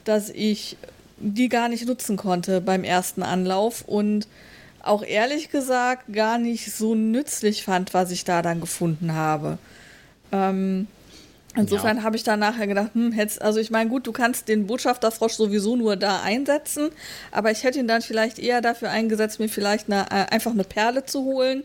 dass 0.04 0.30
ich 0.30 0.76
die 1.20 1.48
gar 1.48 1.68
nicht 1.68 1.86
nutzen 1.86 2.16
konnte 2.16 2.60
beim 2.60 2.82
ersten 2.84 3.22
Anlauf 3.22 3.82
und 3.86 4.26
auch 4.82 5.02
ehrlich 5.02 5.50
gesagt 5.50 6.12
gar 6.12 6.38
nicht 6.38 6.72
so 6.74 6.94
nützlich 6.94 7.64
fand, 7.64 7.92
was 7.94 8.10
ich 8.10 8.24
da 8.24 8.40
dann 8.42 8.60
gefunden 8.60 9.14
habe. 9.14 9.58
Ähm, 10.32 10.86
insofern 11.54 11.98
Ja. 11.98 12.02
habe 12.04 12.16
ich 12.16 12.22
dann 12.22 12.40
nachher 12.40 12.66
gedacht, 12.66 12.90
hm, 12.94 13.12
hätt's, 13.12 13.38
also 13.38 13.60
ich 13.60 13.70
meine, 13.70 13.90
gut, 13.90 14.06
du 14.06 14.12
kannst 14.12 14.48
den 14.48 14.66
Botschafterfrosch 14.66 15.34
sowieso 15.34 15.76
nur 15.76 15.96
da 15.96 16.22
einsetzen, 16.22 16.88
aber 17.30 17.50
ich 17.50 17.62
hätte 17.64 17.78
ihn 17.78 17.88
dann 17.88 18.00
vielleicht 18.02 18.38
eher 18.38 18.60
dafür 18.62 18.90
eingesetzt, 18.90 19.38
mir 19.38 19.48
vielleicht 19.48 19.90
eine, 19.92 20.06
äh, 20.10 20.32
einfach 20.34 20.52
eine 20.52 20.64
Perle 20.64 21.04
zu 21.04 21.24
holen 21.24 21.62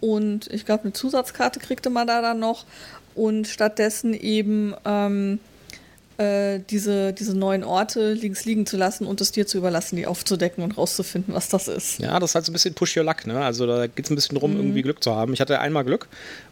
und 0.00 0.46
ich 0.52 0.64
glaube, 0.64 0.84
eine 0.84 0.92
Zusatzkarte 0.92 1.58
kriegte 1.58 1.90
man 1.90 2.06
da 2.06 2.22
dann 2.22 2.38
noch 2.38 2.64
und 3.14 3.48
stattdessen 3.48 4.14
eben 4.14 4.74
ähm, 4.84 5.40
äh, 6.22 6.60
diese, 6.70 7.12
diese 7.12 7.36
neuen 7.36 7.64
Orte 7.64 8.12
links 8.12 8.44
liegen 8.44 8.66
zu 8.66 8.76
lassen 8.76 9.06
und 9.06 9.20
es 9.20 9.32
dir 9.32 9.46
zu 9.46 9.58
überlassen, 9.58 9.96
die 9.96 10.06
aufzudecken 10.06 10.62
und 10.64 10.78
rauszufinden, 10.78 11.34
was 11.34 11.48
das 11.48 11.68
ist. 11.68 11.98
Ja, 11.98 12.18
das 12.20 12.30
ist 12.30 12.34
halt 12.34 12.44
so 12.46 12.50
ein 12.50 12.54
bisschen 12.54 12.74
Push 12.74 12.96
Your 12.96 13.04
Luck, 13.04 13.26
ne? 13.26 13.40
Also 13.44 13.66
da 13.66 13.86
geht 13.86 14.04
es 14.04 14.10
ein 14.10 14.14
bisschen 14.14 14.38
drum, 14.38 14.56
irgendwie 14.56 14.82
Glück 14.82 15.02
zu 15.02 15.14
haben. 15.14 15.32
Ich 15.32 15.40
hatte 15.40 15.58
einmal 15.60 15.84
Glück, 15.84 16.08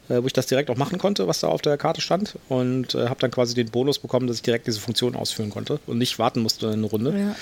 äh, 0.08 0.22
wo 0.22 0.26
ich 0.26 0.32
das 0.32 0.46
direkt 0.46 0.70
auch 0.70 0.76
machen 0.76 0.98
konnte, 0.98 1.26
was 1.28 1.40
da 1.40 1.48
auf 1.48 1.62
der 1.62 1.76
Karte 1.76 2.00
stand. 2.00 2.34
Und 2.48 2.94
äh, 2.94 3.08
habe 3.08 3.20
dann 3.20 3.30
quasi 3.30 3.54
den 3.54 3.70
Bonus 3.70 3.98
bekommen, 3.98 4.26
dass 4.26 4.36
ich 4.36 4.42
direkt 4.42 4.66
diese 4.66 4.80
Funktion 4.80 5.14
ausführen 5.16 5.50
konnte 5.50 5.78
und 5.86 5.98
nicht 5.98 6.18
warten 6.18 6.40
musste 6.40 6.70
eine 6.70 6.86
Runde. 6.86 7.14
Ja. 7.18 7.36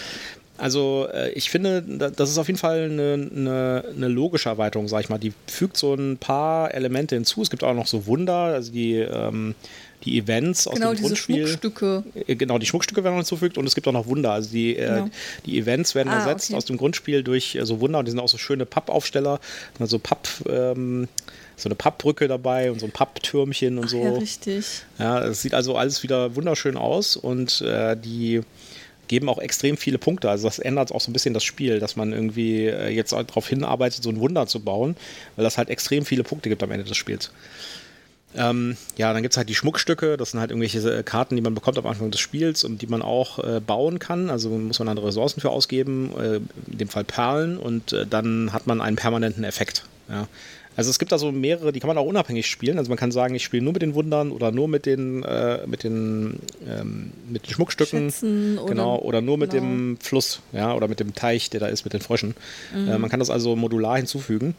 Also 0.61 1.07
äh, 1.15 1.31
ich 1.35 1.51
finde, 1.51 1.83
da- 1.83 2.11
das 2.11 2.31
ist 2.31 2.39
auf 2.39 2.49
jeden 2.49 2.59
Fall 2.59 2.85
eine, 2.91 3.31
eine, 3.33 3.85
eine 3.97 4.09
logische 4.09 4.49
Erweiterung, 4.49 4.89
sag 4.89 5.01
ich 5.03 5.09
mal. 5.09 5.19
Die 5.19 5.33
fügt 5.47 5.77
so 5.77 5.95
ein 5.95 6.17
paar 6.19 6.75
Elemente 6.75 7.15
hinzu. 7.15 7.43
Es 7.43 7.51
gibt 7.51 7.63
auch 7.63 7.75
noch 7.75 7.87
so 7.87 8.07
Wunder, 8.07 8.35
also 8.35 8.73
die, 8.73 8.95
ähm, 8.97 9.55
die 10.05 10.17
Events 10.19 10.67
aus 10.67 10.75
Genau, 10.75 10.89
dem 10.91 10.97
diese 10.97 11.07
Grundspiel. 11.09 11.47
Schmuckstücke. 11.47 12.05
Äh, 12.27 12.37
Genau, 12.37 12.59
die 12.59 12.67
Schmuckstücke 12.67 13.03
werden 13.03 13.15
noch 13.15 13.21
hinzugefügt 13.21 13.59
und 13.59 13.67
es 13.67 13.75
gibt 13.75 13.87
auch 13.89 13.93
noch 13.93 14.07
Wunder. 14.07 14.33
Also 14.33 14.51
die, 14.51 14.77
äh, 14.77 14.87
Genau. 14.87 15.11
die 15.47 15.59
Events 15.59 15.95
werden 15.95 16.09
Ah, 16.11 16.19
ersetzt 16.21 16.51
okay. 16.51 16.57
aus 16.57 16.65
dem 16.65 16.77
Grundspiel 16.77 17.23
durch 17.23 17.55
äh, 17.57 17.67
so 17.67 17.81
Wunder 17.81 17.99
und 17.99 18.05
die 18.05 18.11
sind 18.11 18.21
auch 18.21 18.29
so 18.29 18.39
schöne 18.39 18.65
Pappaufsteller, 18.67 19.41
also 19.81 19.99
Papp, 19.99 20.29
ähm, 20.49 21.09
so 21.57 21.69
eine 21.69 21.75
Pappbrücke 21.75 22.29
dabei 22.29 22.71
und 22.71 22.79
so 22.79 22.87
ein 22.87 22.93
Papptürmchen 22.93 23.79
und 23.79 23.89
so. 23.91 24.03
Ja, 24.03 24.11
richtig. 24.13 24.65
Ja, 24.99 25.25
es 25.25 25.43
sieht 25.43 25.55
also 25.55 25.77
alles 25.77 26.05
wieder 26.05 26.37
wunderschön 26.37 26.77
aus 26.77 27.17
und 27.17 27.61
äh, 27.63 27.97
die 27.97 28.43
geben 29.09 29.29
auch 29.29 29.39
extrem 29.39 29.77
viele 29.79 29.99
Punkte. 29.99 30.29
Also 30.31 30.47
das 30.47 30.59
ändert 30.59 30.93
auch 30.93 31.01
so 31.01 31.11
ein 31.11 31.15
bisschen 31.15 31.33
das 31.35 31.43
Spiel, 31.43 31.81
dass 31.81 31.97
man 31.97 32.13
irgendwie 32.13 32.67
äh, 32.67 32.91
jetzt 32.91 33.13
darauf 33.13 33.49
hinarbeitet, 33.49 34.03
so 34.03 34.11
ein 34.11 34.21
Wunder 34.21 34.47
zu 34.47 34.61
bauen, 34.61 34.97
weil 35.35 35.45
das 35.45 35.57
halt 35.59 35.71
extrem 35.71 36.05
viele 36.05 36.23
Punkte 36.25 36.49
gibt 36.51 36.63
am 36.63 36.71
Ende 36.71 36.85
des 36.85 36.97
Spiels. 36.97 37.31
Ähm, 38.39 38.77
ja, 38.97 39.13
dann 39.13 39.23
gibt 39.23 39.35
es 39.35 39.37
halt 39.37 39.49
die 39.49 39.55
Schmuckstücke, 39.55 40.17
das 40.17 40.31
sind 40.31 40.41
halt 40.41 40.51
irgendwelche 40.51 40.79
äh, 40.79 41.03
Karten, 41.03 41.35
die 41.35 41.43
man 41.43 41.55
bekommt 41.55 41.77
am 41.77 41.87
Anfang 41.87 42.11
des 42.11 42.21
Spiels 42.21 42.63
und 42.63 42.81
die 42.81 42.87
man 42.87 43.03
auch 43.03 43.39
äh, 43.41 43.61
bauen 43.61 43.99
kann. 43.99 44.31
Also 44.31 44.51
muss 44.51 44.79
man 44.79 44.87
dann 44.87 44.99
Ressourcen 44.99 45.41
für 45.41 45.51
ausgeben, 45.51 46.13
äh, 46.17 46.37
in 46.71 46.79
dem 46.79 46.89
Fall 46.89 47.05
Perlen, 47.05 47.59
und 47.59 47.93
äh, 47.93 48.07
dann 48.07 48.53
hat 48.53 48.67
man 48.67 48.81
einen 48.81 48.97
permanenten 48.97 49.45
Effekt. 49.45 49.85
Ja. 50.09 50.29
Also 50.79 50.91
es 50.91 51.01
gibt 51.01 51.11
da 51.11 51.19
so 51.19 51.33
mehrere, 51.33 51.73
die 51.73 51.81
kann 51.81 51.89
man 51.89 51.99
auch 51.99 52.07
unabhängig 52.07 52.47
spielen. 52.47 52.79
Also 52.79 52.89
man 52.89 52.97
kann 52.97 53.11
sagen, 53.11 53.35
ich 53.35 53.43
spiele 53.43 53.65
nur 53.65 53.73
mit 53.73 53.83
den 53.83 53.95
Wundern 53.95 54.31
oder 54.31 54.53
nur 54.53 54.69
mit 54.69 54.87
den, 54.87 55.25
äh, 55.25 55.67
mit 55.67 55.83
den, 55.83 56.39
ähm, 56.69 57.11
mit 57.29 57.49
den 57.49 57.53
Schmuckstücken. 57.53 58.13
Schätzen 58.13 58.59
oder, 58.59 58.69
genau, 58.69 58.99
oder 59.01 59.21
nur 59.21 59.39
mit 59.39 59.51
genau. 59.51 59.65
dem 59.65 59.97
Fluss, 59.99 60.41
ja, 60.53 60.73
oder 60.73 60.87
mit 60.87 61.01
dem 61.01 61.17
Teich, 61.17 61.51
der 61.51 61.59
da 61.59 61.67
ist, 61.67 61.83
mit 61.83 61.95
den 61.95 62.01
Fröschen. 62.01 62.37
Mhm. 62.73 62.89
Äh, 62.91 62.99
man 62.99 63.11
kann 63.11 63.19
das 63.19 63.29
also 63.29 63.57
modular 63.57 63.97
hinzufügen. 63.97 64.55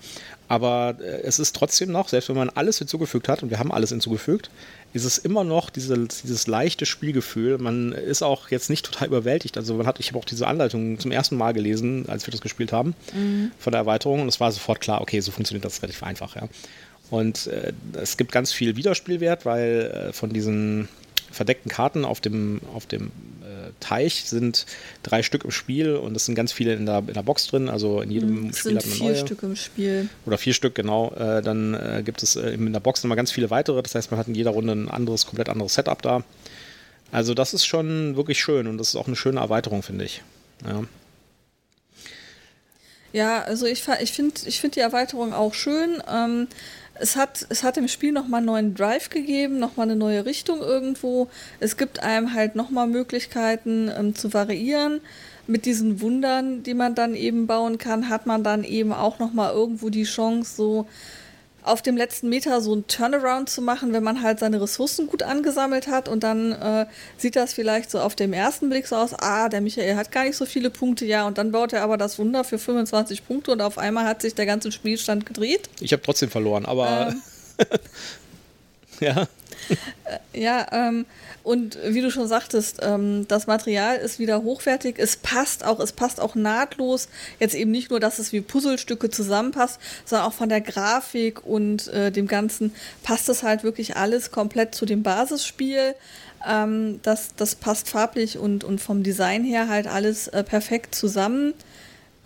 Aber 0.49 0.97
äh, 0.99 1.21
es 1.21 1.39
ist 1.39 1.55
trotzdem 1.55 1.89
noch, 1.89 2.09
selbst 2.09 2.27
wenn 2.27 2.35
man 2.35 2.49
alles 2.49 2.79
hinzugefügt 2.79 3.29
hat, 3.29 3.41
und 3.41 3.49
wir 3.49 3.59
haben 3.59 3.71
alles 3.71 3.91
hinzugefügt, 3.91 4.49
ist 4.93 5.05
es 5.05 5.17
immer 5.17 5.43
noch 5.43 5.69
diese, 5.69 6.07
dieses 6.07 6.47
leichte 6.47 6.85
Spielgefühl. 6.85 7.57
Man 7.57 7.91
ist 7.91 8.23
auch 8.23 8.49
jetzt 8.49 8.69
nicht 8.69 8.85
total 8.85 9.07
überwältigt. 9.07 9.57
Also 9.57 9.75
man 9.75 9.85
hat, 9.85 9.99
ich 9.99 10.09
habe 10.09 10.19
auch 10.19 10.25
diese 10.25 10.47
Anleitung 10.47 10.99
zum 10.99 11.11
ersten 11.11 11.37
Mal 11.37 11.53
gelesen, 11.53 12.05
als 12.07 12.25
wir 12.25 12.31
das 12.31 12.41
gespielt 12.41 12.71
haben, 12.71 12.95
von 13.59 13.71
der 13.71 13.81
Erweiterung. 13.81 14.21
Und 14.21 14.27
es 14.27 14.39
war 14.39 14.51
sofort 14.51 14.81
klar, 14.81 15.01
okay, 15.01 15.19
so 15.19 15.31
funktioniert 15.31 15.65
das 15.65 15.81
relativ 15.81 16.03
einfach, 16.03 16.35
ja. 16.35 16.47
Und 17.11 17.47
äh, 17.47 17.73
es 17.93 18.17
gibt 18.17 18.31
ganz 18.31 18.51
viel 18.53 18.75
Wiederspielwert, 18.75 19.45
weil 19.45 20.09
äh, 20.09 20.13
von 20.13 20.31
diesen 20.31 20.87
verdeckten 21.31 21.71
Karten 21.71 22.05
auf 22.05 22.21
dem, 22.21 22.61
auf 22.73 22.85
dem 22.85 23.11
Teich 23.79 24.25
sind 24.25 24.65
drei 25.03 25.23
Stück 25.23 25.43
im 25.45 25.51
Spiel 25.51 25.95
und 25.95 26.15
es 26.15 26.25
sind 26.25 26.35
ganz 26.35 26.51
viele 26.51 26.73
in 26.73 26.85
der, 26.85 26.99
in 26.99 27.13
der 27.13 27.23
Box 27.23 27.47
drin. 27.47 27.69
Also 27.69 28.01
in 28.01 28.11
jedem 28.11 28.49
Es 28.49 28.59
Spiel 28.59 28.71
sind 28.71 28.77
hat 28.79 28.85
man 28.87 28.95
vier 28.95 29.07
neue. 29.07 29.17
Stück 29.17 29.43
im 29.43 29.55
Spiel. 29.55 30.09
Oder 30.25 30.37
vier 30.37 30.53
Stück, 30.53 30.75
genau. 30.75 31.11
Äh, 31.13 31.41
dann 31.41 31.73
äh, 31.73 32.01
gibt 32.03 32.23
es 32.23 32.35
äh, 32.35 32.51
in 32.51 32.73
der 32.73 32.79
Box 32.79 33.03
nochmal 33.03 33.15
ganz 33.15 33.31
viele 33.31 33.49
weitere. 33.49 33.81
Das 33.81 33.95
heißt, 33.95 34.11
man 34.11 34.19
hat 34.19 34.27
in 34.27 34.35
jeder 34.35 34.51
Runde 34.51 34.73
ein 34.73 34.89
anderes, 34.89 35.25
komplett 35.25 35.49
anderes 35.49 35.73
Setup 35.73 36.01
da. 36.01 36.23
Also 37.11 37.33
das 37.33 37.53
ist 37.53 37.65
schon 37.65 38.15
wirklich 38.15 38.39
schön 38.39 38.67
und 38.67 38.77
das 38.77 38.89
ist 38.89 38.95
auch 38.95 39.07
eine 39.07 39.15
schöne 39.15 39.39
Erweiterung, 39.39 39.81
finde 39.83 40.05
ich. 40.05 40.21
Ja. 40.65 40.83
Ja, 43.11 43.41
also 43.41 43.65
ich, 43.65 43.83
ich 44.01 44.11
finde 44.11 44.35
ich 44.45 44.61
find 44.61 44.75
die 44.75 44.81
Erweiterung 44.81 45.33
auch 45.33 45.53
schön. 45.55 46.01
Ähm, 46.07 46.47
es, 46.99 47.15
hat, 47.15 47.45
es 47.49 47.63
hat 47.63 47.77
dem 47.77 47.87
Spiel 47.87 48.11
nochmal 48.11 48.39
einen 48.39 48.45
neuen 48.47 48.75
Drive 48.75 49.09
gegeben, 49.09 49.59
nochmal 49.59 49.87
eine 49.87 49.95
neue 49.95 50.25
Richtung 50.25 50.59
irgendwo. 50.59 51.29
Es 51.59 51.77
gibt 51.77 52.01
einem 52.01 52.33
halt 52.33 52.55
nochmal 52.55 52.87
Möglichkeiten 52.87 53.91
ähm, 53.97 54.15
zu 54.15 54.33
variieren. 54.33 55.01
Mit 55.47 55.65
diesen 55.65 56.01
Wundern, 56.01 56.61
die 56.61 56.75
man 56.75 56.93
dann 56.93 57.15
eben 57.15 57.47
bauen 57.47 57.79
kann, 57.79 58.09
hat 58.09 58.27
man 58.27 58.43
dann 58.43 58.63
eben 58.63 58.93
auch 58.93 59.17
nochmal 59.17 59.53
irgendwo 59.53 59.89
die 59.89 60.03
Chance, 60.03 60.55
so 60.55 60.87
auf 61.69 61.81
dem 61.81 61.97
letzten 61.97 62.29
Meter 62.29 62.61
so 62.61 62.73
einen 62.73 62.87
Turnaround 62.87 63.49
zu 63.49 63.61
machen, 63.61 63.93
wenn 63.93 64.03
man 64.03 64.21
halt 64.21 64.39
seine 64.39 64.61
Ressourcen 64.61 65.07
gut 65.07 65.23
angesammelt 65.23 65.87
hat 65.87 66.09
und 66.09 66.23
dann 66.23 66.51
äh, 66.51 66.85
sieht 67.17 67.35
das 67.35 67.53
vielleicht 67.53 67.91
so 67.91 67.99
auf 67.99 68.15
dem 68.15 68.33
ersten 68.33 68.69
Blick 68.69 68.87
so 68.87 68.95
aus, 68.95 69.13
ah, 69.13 69.49
der 69.49 69.61
Michael 69.61 69.95
hat 69.95 70.11
gar 70.11 70.23
nicht 70.23 70.35
so 70.35 70.45
viele 70.45 70.69
Punkte, 70.69 71.05
ja, 71.05 71.25
und 71.25 71.37
dann 71.37 71.51
baut 71.51 71.73
er 71.73 71.83
aber 71.83 71.97
das 71.97 72.19
Wunder 72.19 72.43
für 72.43 72.59
25 72.59 73.25
Punkte 73.25 73.51
und 73.51 73.61
auf 73.61 73.77
einmal 73.77 74.05
hat 74.05 74.21
sich 74.21 74.35
der 74.35 74.45
ganze 74.45 74.71
Spielstand 74.71 75.25
gedreht. 75.25 75.69
Ich 75.79 75.93
habe 75.93 76.01
trotzdem 76.01 76.29
verloren, 76.29 76.65
aber 76.65 77.09
Ähm. 77.09 77.21
ja. 78.99 79.27
Ja, 80.33 80.67
ähm, 80.71 81.05
und 81.43 81.77
wie 81.85 82.01
du 82.01 82.11
schon 82.11 82.27
sagtest, 82.27 82.79
ähm, 82.81 83.27
das 83.27 83.47
Material 83.47 83.97
ist 83.97 84.19
wieder 84.19 84.43
hochwertig. 84.43 84.95
Es 84.97 85.17
passt 85.17 85.65
auch, 85.65 85.79
es 85.79 85.91
passt 85.91 86.19
auch 86.19 86.35
nahtlos. 86.35 87.09
Jetzt 87.39 87.55
eben 87.55 87.71
nicht 87.71 87.89
nur, 87.89 87.99
dass 87.99 88.19
es 88.19 88.31
wie 88.31 88.41
Puzzlestücke 88.41 89.09
zusammenpasst, 89.09 89.79
sondern 90.05 90.27
auch 90.27 90.33
von 90.33 90.49
der 90.49 90.61
Grafik 90.61 91.45
und 91.45 91.87
äh, 91.89 92.11
dem 92.11 92.27
Ganzen 92.27 92.73
passt 93.03 93.29
es 93.29 93.43
halt 93.43 93.63
wirklich 93.63 93.97
alles 93.97 94.31
komplett 94.31 94.75
zu 94.75 94.85
dem 94.85 95.03
Basisspiel. 95.03 95.95
Ähm, 96.47 96.99
das, 97.03 97.35
das 97.35 97.55
passt 97.55 97.89
farblich 97.89 98.37
und, 98.37 98.63
und 98.63 98.79
vom 98.79 99.03
Design 99.03 99.43
her 99.43 99.67
halt 99.67 99.87
alles 99.87 100.27
äh, 100.29 100.43
perfekt 100.43 100.95
zusammen. 100.95 101.53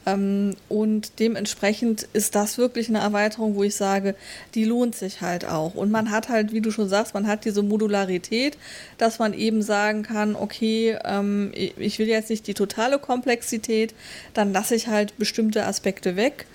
Ähm, 0.06 0.56
und 0.70 1.20
dementsprechend 1.20 2.08
ist 2.14 2.36
das 2.36 2.58
wirklich 2.58 2.90
eine 2.90 3.00
Erweiterung, 3.00 3.56
wo 3.56 3.64
ich 3.64 3.76
sage, 3.76 4.16
die 4.56 4.66
lohnt 4.66 4.96
sich 4.96 5.22
halt 5.22 5.46
auch. 5.46 5.76
Und 5.76 5.92
man 5.92 6.12
hat 6.12 6.30
halt, 6.30 6.52
wie 6.52 6.62
du 6.62 6.72
schon 6.72 6.90
sagst, 6.90 7.14
man 7.14 7.28
hat 7.28 7.46
diese 7.46 7.64
Modularität, 7.64 8.58
dass 8.98 9.20
man 9.20 9.34
eben 9.34 9.62
sagen 9.62 10.04
kann, 10.04 10.36
okay, 10.36 10.98
ähm, 11.04 11.52
ich 11.54 12.00
will 12.00 12.08
jetzt 12.08 12.30
nicht 12.30 12.48
die 12.48 12.54
totale 12.54 13.00
Komplexität, 13.00 13.94
dann 14.34 14.54
lasse 14.54 14.76
ich 14.76 14.88
halt 14.88 15.18
bestimmte 15.18 15.66
Aspekte 15.66 16.16
weg 16.16 16.46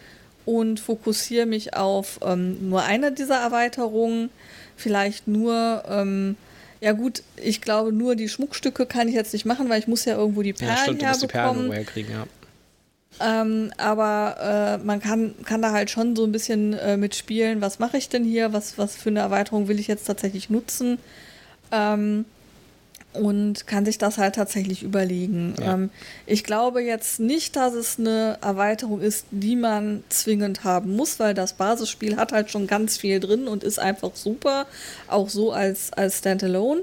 und 0.45 0.81
fokussiere 0.81 1.47
mich 1.47 1.75
auf 1.75 2.21
ähm, 2.23 2.69
nur 2.69 2.83
eine 2.83 3.13
dieser 3.13 3.37
Erweiterungen, 3.37 4.31
vielleicht 4.77 5.27
nur, 5.27 5.83
ja 6.81 6.93
gut, 6.93 7.23
ich 7.37 7.61
glaube, 7.61 7.93
nur 7.93 8.15
die 8.15 8.29
Schmuckstücke 8.29 8.87
kann 8.87 9.09
ich 9.09 9.15
jetzt 9.15 9.33
nicht 9.33 9.45
machen, 9.45 9.69
weil 9.69 9.81
ich 9.81 9.89
muss 9.89 10.05
ja 10.05 10.17
irgendwo 10.17 10.43
die 10.43 10.53
Perlen 10.53 10.77
ja, 10.77 10.83
stimmt, 10.83 11.03
du 11.03 11.07
musst 11.07 11.23
die 11.23 11.27
Perlen 11.27 11.47
herbekommen. 11.47 11.73
herkriegen, 11.73 12.13
ja. 12.13 12.27
Ähm, 13.21 13.73
aber 13.77 14.79
äh, 14.81 14.85
man 14.85 15.01
kann, 15.01 15.35
kann 15.45 15.63
da 15.63 15.73
halt 15.73 15.91
schon 15.91 16.15
so 16.15 16.25
ein 16.25 16.33
bisschen 16.33 16.75
äh, 16.75 16.97
mitspielen, 16.97 17.61
was 17.61 17.79
mache 17.79 17.97
ich 17.97 18.09
denn 18.09 18.25
hier, 18.25 18.53
was, 18.53 18.79
was 18.79 18.97
für 18.97 19.11
eine 19.11 19.21
Erweiterung 19.21 19.69
will 19.69 19.81
ich 19.81 19.89
jetzt 19.89 20.07
tatsächlich 20.07 20.51
nutzen 20.51 20.99
ähm, 21.73 22.25
und 23.15 23.67
kann 23.67 23.85
sich 23.85 23.99
das 23.99 24.19
halt 24.19 24.37
tatsächlich 24.37 24.83
überlegen. 24.83 25.55
Ja. 25.61 25.75
Ähm, 25.75 25.91
ich 26.27 26.45
glaube 26.45 26.81
jetzt 26.83 27.19
nicht, 27.19 27.57
dass 27.57 27.75
es 27.75 27.99
eine 27.99 28.39
Erweiterung 28.41 29.01
ist, 29.01 29.27
die 29.31 29.57
man 29.57 30.05
zwingend 30.09 30.63
haben 30.63 30.95
muss, 30.95 31.19
weil 31.19 31.35
das 31.35 31.55
Basisspiel 31.55 32.17
hat 32.17 32.33
halt 32.33 32.51
schon 32.51 32.67
ganz 32.67 32.99
viel 32.99 33.19
drin 33.19 33.49
und 33.49 33.65
ist 33.65 33.81
einfach 33.81 34.15
super, 34.15 34.67
auch 35.09 35.29
so 35.29 35.53
als, 35.53 35.93
als 35.93 36.19
Standalone. 36.19 36.83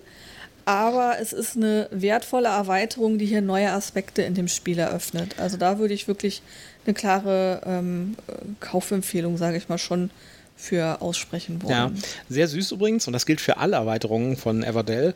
Aber 0.65 1.17
es 1.21 1.31
ist 1.31 1.55
eine 1.55 1.87
wertvolle 1.91 2.47
Erweiterung, 2.47 3.19
die 3.19 3.27
hier 3.27 3.41
neue 3.41 3.71
Aspekte 3.71 4.23
in 4.23 4.33
dem 4.33 4.47
Spiel 4.47 4.79
eröffnet. 4.79 5.35
Also 5.39 5.57
da 5.57 5.77
würde 5.77 5.93
ich 5.93 6.07
wirklich 6.07 6.41
eine 6.85 6.93
klare 6.93 7.61
ähm, 7.65 8.15
äh, 8.27 8.33
Kaufempfehlung, 8.59 9.37
sage 9.37 9.57
ich 9.57 9.69
mal, 9.69 9.77
schon 9.77 10.09
für 10.55 11.01
aussprechen 11.01 11.61
wollen. 11.61 11.71
Ja, 11.71 11.91
sehr 12.29 12.47
süß 12.47 12.71
übrigens, 12.71 13.07
und 13.07 13.13
das 13.13 13.25
gilt 13.25 13.41
für 13.41 13.57
alle 13.57 13.75
Erweiterungen 13.75 14.37
von 14.37 14.63
Everdell, 14.63 15.13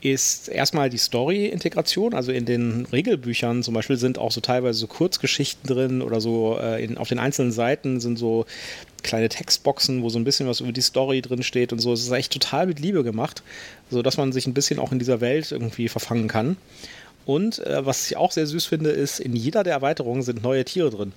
ist 0.00 0.48
erstmal 0.48 0.90
die 0.90 0.98
Story-Integration. 0.98 2.14
Also 2.14 2.32
in 2.32 2.46
den 2.46 2.86
Regelbüchern 2.86 3.62
zum 3.62 3.74
Beispiel 3.74 3.96
sind 3.96 4.18
auch 4.18 4.32
so 4.32 4.40
teilweise 4.40 4.78
so 4.78 4.86
Kurzgeschichten 4.86 5.66
drin 5.68 6.02
oder 6.02 6.20
so 6.20 6.58
äh, 6.60 6.82
in, 6.82 6.96
auf 6.98 7.08
den 7.08 7.18
einzelnen 7.18 7.52
Seiten 7.52 8.00
sind 8.00 8.18
so 8.18 8.46
kleine 9.02 9.28
Textboxen, 9.28 10.02
wo 10.02 10.08
so 10.08 10.18
ein 10.18 10.24
bisschen 10.24 10.48
was 10.48 10.60
über 10.60 10.72
die 10.72 10.80
Story 10.80 11.22
drin 11.22 11.42
steht 11.42 11.72
und 11.72 11.78
so. 11.78 11.92
Es 11.92 12.02
ist 12.02 12.10
echt 12.10 12.32
total 12.32 12.66
mit 12.66 12.80
Liebe 12.80 13.04
gemacht, 13.04 13.42
sodass 13.90 14.16
man 14.16 14.32
sich 14.32 14.46
ein 14.46 14.54
bisschen 14.54 14.78
auch 14.78 14.92
in 14.92 14.98
dieser 14.98 15.20
Welt 15.20 15.50
irgendwie 15.52 15.88
verfangen 15.88 16.28
kann. 16.28 16.56
Und 17.26 17.58
äh, 17.60 17.84
was 17.84 18.06
ich 18.10 18.16
auch 18.16 18.32
sehr 18.32 18.46
süß 18.46 18.66
finde, 18.66 18.90
ist, 18.90 19.20
in 19.20 19.36
jeder 19.36 19.62
der 19.62 19.74
Erweiterungen 19.74 20.22
sind 20.22 20.42
neue 20.42 20.64
Tiere 20.64 20.90
drin. 20.90 21.12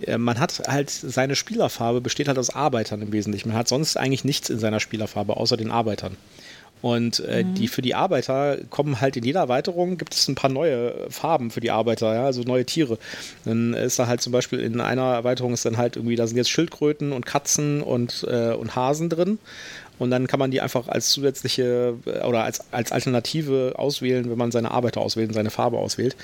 Äh, 0.00 0.18
Man 0.18 0.38
hat 0.38 0.60
halt 0.68 0.90
seine 0.90 1.36
Spielerfarbe 1.36 2.00
besteht 2.00 2.28
halt 2.28 2.38
aus 2.38 2.50
Arbeitern 2.50 3.02
im 3.02 3.12
Wesentlichen. 3.12 3.48
Man 3.48 3.58
hat 3.58 3.68
sonst 3.68 3.96
eigentlich 3.96 4.24
nichts 4.24 4.50
in 4.50 4.58
seiner 4.58 4.80
Spielerfarbe 4.80 5.36
außer 5.36 5.56
den 5.56 5.70
Arbeitern. 5.70 6.16
Und 6.80 7.20
äh, 7.20 7.44
die 7.44 7.68
für 7.68 7.82
die 7.82 7.94
Arbeiter 7.94 8.58
kommen 8.70 9.00
halt 9.00 9.16
in 9.16 9.24
jeder 9.24 9.40
Erweiterung 9.40 9.98
gibt 9.98 10.14
es 10.14 10.28
ein 10.28 10.34
paar 10.34 10.50
neue 10.50 11.10
Farben 11.10 11.50
für 11.50 11.60
die 11.60 11.70
Arbeiter, 11.70 12.14
ja, 12.14 12.24
also 12.24 12.42
neue 12.42 12.64
Tiere. 12.64 12.98
Dann 13.44 13.74
ist 13.74 13.98
da 13.98 14.06
halt 14.06 14.20
zum 14.20 14.32
Beispiel 14.32 14.60
in 14.60 14.80
einer 14.80 15.12
Erweiterung 15.14 15.52
ist 15.54 15.64
dann 15.64 15.76
halt 15.76 15.96
irgendwie, 15.96 16.16
da 16.16 16.26
sind 16.26 16.36
jetzt 16.36 16.50
Schildkröten 16.50 17.12
und 17.12 17.26
Katzen 17.26 17.82
und, 17.82 18.26
äh, 18.28 18.52
und 18.52 18.76
Hasen 18.76 19.08
drin. 19.08 19.38
Und 19.98 20.10
dann 20.10 20.28
kann 20.28 20.38
man 20.38 20.52
die 20.52 20.60
einfach 20.60 20.86
als 20.88 21.10
zusätzliche 21.10 21.94
äh, 22.06 22.24
oder 22.24 22.44
als, 22.44 22.60
als 22.72 22.92
Alternative 22.92 23.74
auswählen, 23.76 24.30
wenn 24.30 24.38
man 24.38 24.52
seine 24.52 24.70
Arbeiter 24.70 25.00
auswählt 25.00 25.28
und 25.28 25.34
seine 25.34 25.50
Farbe 25.50 25.78
auswählt. 25.78 26.16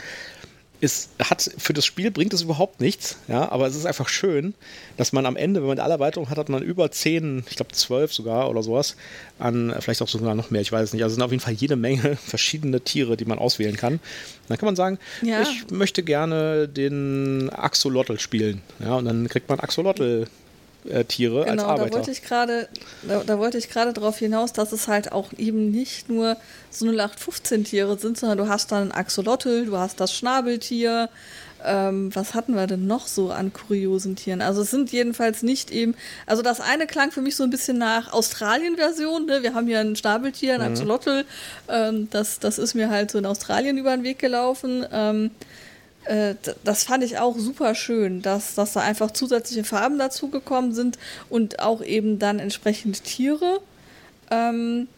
Es 0.85 1.09
hat 1.23 1.51
für 1.59 1.73
das 1.73 1.85
Spiel 1.85 2.11
bringt 2.11 2.35
es 2.35 2.43
überhaupt 2.43 2.81
nichts, 2.81 3.17
ja, 3.29 3.51
aber 3.51 3.67
es 3.67 3.75
ist 3.75 3.87
einfach 3.87 4.09
schön, 4.09 4.55
dass 4.97 5.13
man 5.13 5.25
am 5.27 5.37
Ende, 5.37 5.61
wenn 5.61 5.69
man 5.69 5.79
alle 5.79 5.95
Erweiterungen 5.95 6.31
hat, 6.31 6.39
hat 6.39 6.49
man 6.49 6.63
über 6.63 6.91
zehn, 6.91 7.45
ich 7.49 7.57
glaube 7.57 7.73
zwölf 7.73 8.13
sogar 8.13 8.51
oder 8.51 8.63
sowas, 8.63 8.97
an 9.39 9.75
vielleicht 9.81 10.03
auch 10.03 10.09
sogar 10.09 10.35
noch 10.35 10.51
mehr, 10.51 10.61
ich 10.61 10.71
weiß 10.73 10.85
es 10.89 10.93
nicht. 10.93 11.03
Also 11.03 11.13
es 11.13 11.17
sind 11.17 11.23
auf 11.25 11.31
jeden 11.31 11.43
Fall 11.43 11.55
jede 11.55 11.77
Menge 11.77 12.17
verschiedene 12.25 12.81
Tiere, 12.81 13.17
die 13.17 13.25
man 13.25 13.39
auswählen 13.39 13.77
kann. 13.77 13.99
Dann 14.49 14.59
kann 14.59 14.67
man 14.67 14.77
sagen, 14.77 14.99
Ja. 15.23 15.43
ich 15.43 15.71
möchte 15.71 16.03
gerne 16.03 16.69
den 16.69 17.51
Axolotl 17.51 18.19
spielen, 18.19 18.61
ja, 18.81 18.95
und 18.95 19.07
dann 19.07 19.29
kriegt 19.29 19.49
man 19.49 19.61
Axolotl 19.61 20.27
äh, 20.89 21.05
Tiere 21.05 21.43
als 21.43 21.51
Genau, 21.51 21.63
da 21.65 21.69
Arbeiter. 21.71 21.97
wollte 21.97 22.11
ich 22.11 22.23
gerade, 22.23 22.69
da, 23.03 23.23
da 23.25 23.39
wollte 23.39 23.59
ich 23.59 23.69
gerade 23.71 23.93
darauf 23.93 24.19
hinaus, 24.19 24.53
dass 24.53 24.73
es 24.73 24.89
halt 24.89 25.13
auch 25.13 25.33
eben 25.37 25.71
nicht 25.71 26.09
nur 26.09 26.37
so 26.71 26.87
0815 26.87 27.65
Tiere 27.65 27.99
sind, 27.99 28.19
sondern 28.19 28.39
du 28.39 28.49
hast 28.49 28.73
dann 28.73 28.89
ein 28.89 28.93
Axolotl, 28.93 29.67
du 29.67 29.77
hast 29.79 30.01
das 30.01 30.15
Schnabeltier, 30.15 31.09
Ähm, 31.67 32.15
was 32.15 32.35
hatten 32.35 32.55
wir 32.57 32.67
denn 32.67 32.87
noch 32.87 33.07
so 33.07 33.31
an 33.31 33.51
kuriosen 33.55 34.17
Tieren? 34.17 34.43
Also 34.43 34.61
es 34.61 34.71
sind 34.71 34.93
jedenfalls 34.93 35.43
nicht 35.43 35.71
eben, 35.71 35.95
also 36.27 36.43
das 36.43 36.61
eine 36.61 36.87
klang 36.87 37.11
für 37.11 37.23
mich 37.23 37.37
so 37.37 37.43
ein 37.43 37.49
bisschen 37.49 37.79
nach 37.79 38.13
Australien-Version. 38.13 39.25
Ne? 39.25 39.43
Wir 39.43 39.55
haben 39.55 39.67
hier 39.67 39.81
ein 39.81 39.97
Schnabeltier, 39.97 40.55
ein 40.55 40.61
mhm. 40.61 40.67
Axolotl. 40.67 41.25
Ähm, 41.69 42.09
das, 42.11 42.39
das 42.39 42.59
ist 42.59 42.75
mir 42.75 42.91
halt 42.91 43.11
so 43.11 43.19
in 43.19 43.25
Australien 43.25 43.79
über 43.79 43.97
den 43.97 44.05
Weg 44.05 44.19
gelaufen. 44.19 44.85
Ähm, 44.93 45.27
äh, 45.27 45.74
das 46.65 46.85
fand 46.85 47.03
ich 47.05 47.19
auch 47.19 47.39
super 47.39 47.75
schön, 47.75 48.21
dass, 48.23 48.55
dass 48.55 48.75
da 48.75 48.81
einfach 48.81 49.11
zusätzliche 49.11 49.65
Farben 49.65 49.99
dazugekommen 49.99 50.73
sind 50.73 50.99
und 51.31 51.61
auch 51.61 51.83
eben 51.83 52.19
dann 52.19 52.39
entsprechend 52.39 53.05
Tiere. 53.05 53.61
Ähm, 54.31 54.89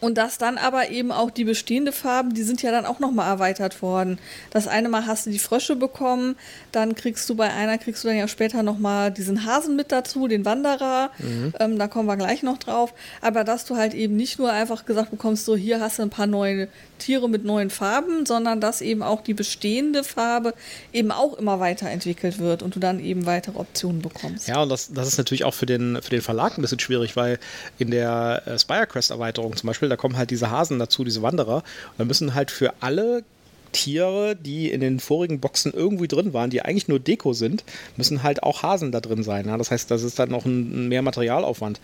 und 0.00 0.18
dass 0.18 0.38
dann 0.38 0.58
aber 0.58 0.90
eben 0.90 1.12
auch 1.12 1.30
die 1.30 1.44
bestehende 1.44 1.92
Farben, 1.92 2.34
die 2.34 2.42
sind 2.42 2.62
ja 2.62 2.70
dann 2.70 2.86
auch 2.86 2.98
nochmal 2.98 3.28
erweitert 3.28 3.82
worden. 3.82 4.18
Das 4.50 4.68
eine 4.68 4.88
Mal 4.88 5.06
hast 5.06 5.26
du 5.26 5.30
die 5.30 5.38
Frösche 5.38 5.76
bekommen, 5.76 6.36
dann 6.72 6.94
kriegst 6.94 7.28
du 7.28 7.34
bei 7.34 7.52
einer, 7.52 7.78
kriegst 7.78 8.04
du 8.04 8.08
dann 8.08 8.16
ja 8.16 8.28
später 8.28 8.62
nochmal 8.62 9.10
diesen 9.10 9.44
Hasen 9.44 9.76
mit 9.76 9.92
dazu, 9.92 10.28
den 10.28 10.44
Wanderer. 10.44 11.10
Mhm. 11.18 11.52
Ähm, 11.58 11.78
da 11.78 11.88
kommen 11.88 12.06
wir 12.06 12.16
gleich 12.16 12.42
noch 12.42 12.58
drauf. 12.58 12.94
Aber 13.20 13.44
dass 13.44 13.64
du 13.64 13.76
halt 13.76 13.94
eben 13.94 14.16
nicht 14.16 14.38
nur 14.38 14.52
einfach 14.52 14.84
gesagt 14.84 15.10
bekommst, 15.10 15.44
so 15.44 15.56
hier 15.56 15.80
hast 15.80 15.98
du 15.98 16.02
ein 16.02 16.10
paar 16.10 16.26
neue 16.26 16.68
Tiere 16.98 17.28
mit 17.28 17.44
neuen 17.44 17.70
Farben, 17.70 18.26
sondern 18.26 18.60
dass 18.60 18.80
eben 18.80 19.02
auch 19.02 19.22
die 19.22 19.34
bestehende 19.34 20.04
Farbe 20.04 20.54
eben 20.92 21.10
auch 21.10 21.34
immer 21.34 21.60
weiterentwickelt 21.60 22.38
wird 22.38 22.62
und 22.62 22.74
du 22.74 22.80
dann 22.80 23.00
eben 23.00 23.26
weitere 23.26 23.58
Optionen 23.58 24.02
bekommst. 24.02 24.48
Ja, 24.48 24.62
und 24.62 24.68
das, 24.68 24.92
das 24.92 25.08
ist 25.08 25.18
natürlich 25.18 25.44
auch 25.44 25.54
für 25.54 25.66
den, 25.66 26.00
für 26.02 26.10
den 26.10 26.22
Verlag 26.22 26.58
ein 26.58 26.62
bisschen 26.62 26.80
schwierig, 26.80 27.16
weil 27.16 27.38
in 27.78 27.90
der 27.90 28.42
äh, 28.46 28.58
Spirecrest-Erweiterung 28.58 29.56
zum 29.56 29.66
Beispiel, 29.68 29.87
da 29.88 29.96
kommen 29.96 30.16
halt 30.16 30.30
diese 30.30 30.50
Hasen 30.50 30.78
dazu, 30.78 31.04
diese 31.04 31.22
Wanderer, 31.22 31.56
und 31.56 31.98
da 31.98 32.04
müssen 32.04 32.34
halt 32.34 32.50
für 32.50 32.74
alle 32.80 33.24
Tiere, 33.72 34.36
die 34.36 34.70
in 34.70 34.80
den 34.80 35.00
vorigen 35.00 35.40
Boxen 35.40 35.72
irgendwie 35.72 36.08
drin 36.08 36.32
waren, 36.32 36.50
die 36.50 36.62
eigentlich 36.62 36.88
nur 36.88 36.98
Deko 36.98 37.32
sind, 37.32 37.64
müssen 37.96 38.22
halt 38.22 38.42
auch 38.42 38.62
Hasen 38.62 38.92
da 38.92 39.00
drin 39.00 39.22
sein. 39.22 39.46
Ja? 39.46 39.56
Das 39.56 39.70
heißt, 39.70 39.90
das 39.90 40.02
ist 40.02 40.18
dann 40.18 40.30
noch 40.30 40.44
ein, 40.44 40.88
mehr 40.88 41.02
Materialaufwand. 41.02 41.80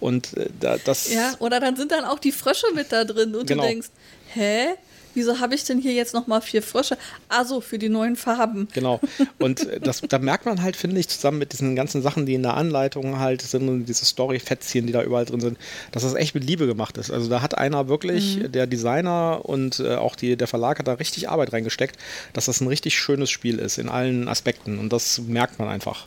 Und 0.00 0.36
äh, 0.36 0.78
das. 0.84 1.12
Ja, 1.12 1.34
oder 1.38 1.60
dann 1.60 1.76
sind 1.76 1.92
dann 1.92 2.04
auch 2.04 2.18
die 2.18 2.32
Frösche 2.32 2.66
mit 2.74 2.92
da 2.92 3.04
drin 3.04 3.34
und 3.34 3.46
genau. 3.46 3.62
du 3.62 3.68
denkst, 3.68 3.88
hä? 4.34 4.68
Wieso 5.16 5.40
habe 5.40 5.54
ich 5.54 5.64
denn 5.64 5.80
hier 5.80 5.94
jetzt 5.94 6.12
nochmal 6.12 6.42
vier 6.42 6.62
Frösche? 6.62 6.98
Also 7.30 7.62
für 7.62 7.78
die 7.78 7.88
neuen 7.88 8.16
Farben. 8.16 8.68
Genau. 8.74 9.00
Und 9.38 9.66
äh, 9.66 9.80
das, 9.80 10.02
da 10.02 10.18
merkt 10.18 10.44
man 10.44 10.62
halt, 10.62 10.76
finde 10.76 11.00
ich, 11.00 11.08
zusammen 11.08 11.38
mit 11.38 11.54
diesen 11.54 11.74
ganzen 11.74 12.02
Sachen, 12.02 12.26
die 12.26 12.34
in 12.34 12.42
der 12.42 12.52
Anleitung 12.52 13.18
halt 13.18 13.40
sind 13.40 13.66
und 13.66 13.86
diese 13.86 14.04
Story-Fetzchen, 14.04 14.86
die 14.86 14.92
da 14.92 15.02
überall 15.02 15.24
drin 15.24 15.40
sind, 15.40 15.58
dass 15.90 16.02
das 16.02 16.12
echt 16.12 16.34
mit 16.34 16.44
Liebe 16.44 16.66
gemacht 16.66 16.98
ist. 16.98 17.10
Also 17.10 17.30
da 17.30 17.40
hat 17.40 17.56
einer 17.56 17.88
wirklich, 17.88 18.36
mhm. 18.36 18.52
der 18.52 18.66
Designer 18.66 19.40
und 19.44 19.80
äh, 19.80 19.94
auch 19.94 20.16
die, 20.16 20.36
der 20.36 20.48
Verlag 20.48 20.78
hat 20.78 20.86
da 20.86 20.92
richtig 20.92 21.30
Arbeit 21.30 21.54
reingesteckt, 21.54 21.96
dass 22.34 22.44
das 22.44 22.60
ein 22.60 22.68
richtig 22.68 22.98
schönes 22.98 23.30
Spiel 23.30 23.58
ist 23.58 23.78
in 23.78 23.88
allen 23.88 24.28
Aspekten. 24.28 24.78
Und 24.78 24.92
das 24.92 25.18
merkt 25.20 25.58
man 25.58 25.68
einfach. 25.68 26.06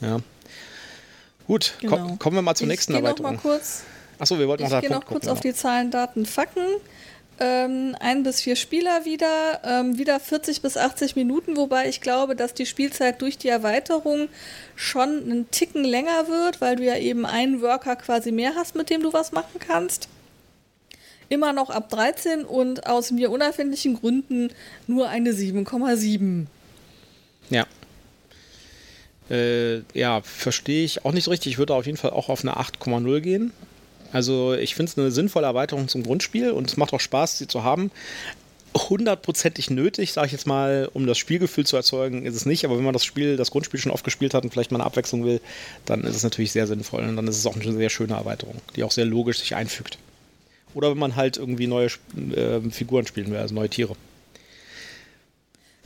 Ja. 0.00 0.20
Gut, 1.48 1.74
genau. 1.80 1.96
ko 1.96 2.16
kommen 2.16 2.36
wir 2.36 2.42
mal 2.42 2.54
zur 2.54 2.68
ich 2.68 2.70
nächsten 2.70 2.94
Erweiterung. 2.94 3.34
Noch 3.34 3.42
mal 3.44 3.50
kurz 3.56 3.82
Achso, 4.18 4.38
wir 4.38 4.48
wollten 4.48 4.62
noch 4.62 4.70
da 4.70 4.78
Ich 4.78 4.82
gehe 4.82 4.90
noch 4.90 5.04
kurz 5.04 5.22
gucken, 5.22 5.28
auf 5.30 5.40
die 5.40 5.52
Zahlen, 5.54 5.90
Daten, 5.90 6.26
Fakten. 6.26 6.64
Ähm, 7.40 7.96
ein 7.98 8.22
bis 8.22 8.40
vier 8.40 8.54
Spieler 8.54 9.04
wieder, 9.04 9.60
ähm, 9.64 9.98
wieder 9.98 10.20
40 10.20 10.62
bis 10.62 10.76
80 10.76 11.16
Minuten, 11.16 11.56
wobei 11.56 11.88
ich 11.88 12.00
glaube, 12.00 12.36
dass 12.36 12.54
die 12.54 12.66
Spielzeit 12.66 13.20
durch 13.22 13.38
die 13.38 13.48
Erweiterung 13.48 14.28
schon 14.76 15.22
einen 15.22 15.50
Ticken 15.50 15.82
länger 15.82 16.28
wird, 16.28 16.60
weil 16.60 16.76
du 16.76 16.84
ja 16.84 16.96
eben 16.96 17.26
einen 17.26 17.60
Worker 17.60 17.96
quasi 17.96 18.30
mehr 18.30 18.54
hast, 18.54 18.76
mit 18.76 18.88
dem 18.88 19.02
du 19.02 19.12
was 19.12 19.32
machen 19.32 19.58
kannst. 19.58 20.08
Immer 21.28 21.52
noch 21.52 21.70
ab 21.70 21.88
13 21.88 22.44
und 22.44 22.86
aus 22.86 23.10
mir 23.10 23.32
unerfindlichen 23.32 23.98
Gründen 23.98 24.50
nur 24.86 25.08
eine 25.08 25.32
7,7. 25.32 26.46
Ja. 27.50 27.66
Äh, 29.28 29.80
ja, 29.94 30.20
verstehe 30.22 30.84
ich 30.84 31.04
auch 31.04 31.12
nicht 31.12 31.24
so 31.24 31.32
richtig. 31.32 31.52
Ich 31.52 31.58
würde 31.58 31.74
auf 31.74 31.86
jeden 31.86 31.98
Fall 31.98 32.10
auch 32.10 32.28
auf 32.28 32.42
eine 32.42 32.56
8,0 32.58 33.20
gehen. 33.20 33.52
Also 34.14 34.54
ich 34.54 34.76
finde 34.76 34.90
es 34.90 34.96
eine 34.96 35.10
sinnvolle 35.10 35.46
Erweiterung 35.46 35.88
zum 35.88 36.04
Grundspiel 36.04 36.52
und 36.52 36.70
es 36.70 36.76
macht 36.76 36.92
auch 36.92 37.00
Spaß, 37.00 37.36
sie 37.36 37.48
zu 37.48 37.64
haben. 37.64 37.90
Hundertprozentig 38.76 39.70
nötig, 39.70 40.12
sage 40.12 40.26
ich 40.26 40.32
jetzt 40.32 40.46
mal, 40.46 40.88
um 40.94 41.08
das 41.08 41.18
Spielgefühl 41.18 41.66
zu 41.66 41.74
erzeugen, 41.74 42.24
ist 42.24 42.36
es 42.36 42.46
nicht. 42.46 42.64
Aber 42.64 42.76
wenn 42.76 42.84
man 42.84 42.92
das 42.92 43.04
Spiel, 43.04 43.36
das 43.36 43.50
Grundspiel 43.50 43.80
schon 43.80 43.90
oft 43.90 44.04
gespielt 44.04 44.32
hat 44.32 44.44
und 44.44 44.50
vielleicht 44.50 44.70
mal 44.70 44.78
eine 44.78 44.86
Abwechslung 44.86 45.24
will, 45.24 45.40
dann 45.84 46.04
ist 46.04 46.14
es 46.14 46.22
natürlich 46.22 46.52
sehr 46.52 46.68
sinnvoll. 46.68 47.02
Und 47.02 47.16
dann 47.16 47.26
ist 47.26 47.38
es 47.38 47.46
auch 47.46 47.56
eine 47.56 47.72
sehr 47.72 47.90
schöne 47.90 48.14
Erweiterung, 48.14 48.54
die 48.76 48.84
auch 48.84 48.92
sehr 48.92 49.04
logisch 49.04 49.40
sich 49.40 49.56
einfügt. 49.56 49.98
Oder 50.74 50.92
wenn 50.92 50.98
man 50.98 51.16
halt 51.16 51.36
irgendwie 51.36 51.66
neue 51.66 51.88
äh, 52.36 52.60
Figuren 52.70 53.08
spielen 53.08 53.32
will, 53.32 53.38
also 53.38 53.52
neue 53.52 53.68
Tiere. 53.68 53.96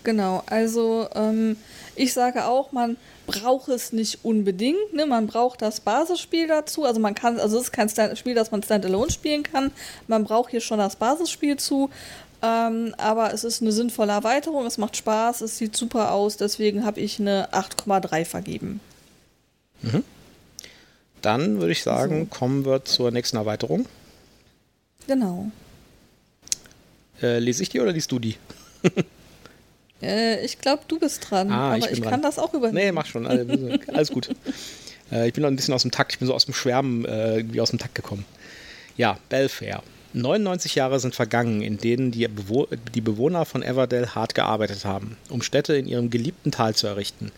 Genau, 0.05 0.43
also 0.47 1.09
ähm, 1.14 1.57
ich 1.97 2.12
sage 2.12 2.45
auch, 2.45 2.72
man 2.72 2.99
braucht 3.29 3.68
es 3.68 3.93
nicht 3.93 4.24
unbedingt. 4.24 4.93
Ne? 4.95 5.07
Man 5.07 5.26
braucht 5.26 5.62
das 5.62 5.81
Basisspiel 5.81 6.49
dazu. 6.49 6.85
Also 6.85 6.99
man 6.99 7.14
kann, 7.14 7.39
also 7.39 7.59
es 7.59 7.64
ist 7.64 7.72
kein 7.72 7.89
Stand 7.89 8.18
Spiel, 8.18 8.35
das 8.35 8.51
man 8.51 8.62
standalone 8.62 9.12
spielen 9.12 9.45
kann. 9.45 9.70
Man 10.09 10.24
braucht 10.24 10.51
hier 10.51 10.61
schon 10.61 10.79
das 10.79 10.97
Basisspiel 10.97 11.59
zu. 11.59 11.91
Ähm, 12.41 12.95
aber 12.97 13.35
es 13.35 13.45
ist 13.45 13.62
eine 13.62 13.72
sinnvolle 13.72 14.12
Erweiterung, 14.12 14.64
es 14.64 14.79
macht 14.79 14.97
Spaß, 14.97 15.41
es 15.41 15.59
sieht 15.59 15.76
super 15.76 16.12
aus, 16.12 16.37
deswegen 16.37 16.87
habe 16.87 17.01
ich 17.01 17.18
eine 17.18 17.49
8,3 17.53 18.24
vergeben. 18.24 18.81
Mhm. 19.83 20.05
Dann 21.20 21.59
würde 21.59 21.72
ich 21.72 21.83
sagen, 21.83 22.29
so. 22.31 22.39
kommen 22.39 22.64
wir 22.64 22.85
zur 22.85 23.11
nächsten 23.11 23.37
Erweiterung. 23.37 23.87
Genau. 25.09 25.51
Äh, 27.20 27.41
lese 27.41 27.64
ich 27.64 27.70
die 27.70 27.81
oder 27.81 27.91
liest 27.91 28.12
du 28.12 28.20
die? 28.20 28.37
Äh, 30.03 30.44
ich 30.44 30.59
glaube, 30.59 30.82
du 30.88 30.99
bist 30.99 31.30
dran, 31.30 31.51
ah, 31.51 31.74
aber 31.74 31.78
ich, 31.78 31.99
ich 31.99 32.03
kann 32.03 32.22
das 32.22 32.38
auch 32.38 32.55
übernehmen. 32.55 32.86
Nee, 32.86 32.92
mach 32.92 33.07
schon. 33.07 33.26
Alles 33.26 34.11
gut. 34.11 34.28
äh, 35.12 35.28
ich 35.28 35.34
bin 35.34 35.42
noch 35.42 35.51
ein 35.51 35.57
bisschen 35.57 35.74
aus 35.74 35.82
dem 35.82 35.90
Takt. 35.90 36.12
Ich 36.12 36.18
bin 36.18 36.28
so 36.28 36.34
aus 36.34 36.44
dem 36.44 36.55
Schwärmen 36.55 37.05
äh, 37.05 37.44
wie 37.49 37.61
aus 37.61 37.70
dem 37.70 37.78
Takt 37.78 37.94
gekommen. 37.94 38.24
Ja, 38.96 39.18
Belfair. 39.28 39.82
99 40.14 40.74
Jahre 40.74 41.01
sind 41.01 41.14
vergangen, 41.14 41.61
in 41.61 41.76
denen 41.76 42.11
die, 42.11 42.26
Bewo 42.28 42.66
die 42.94 43.01
Bewohner 43.01 43.44
von 43.44 43.62
Everdell 43.62 44.09
hart 44.09 44.34
gearbeitet 44.34 44.84
haben, 44.84 45.18
um 45.28 45.42
Städte 45.42 45.76
in 45.76 45.86
ihrem 45.86 46.09
geliebten 46.09 46.51
Tal 46.51 46.74
zu 46.74 46.86
errichten. 46.86 47.30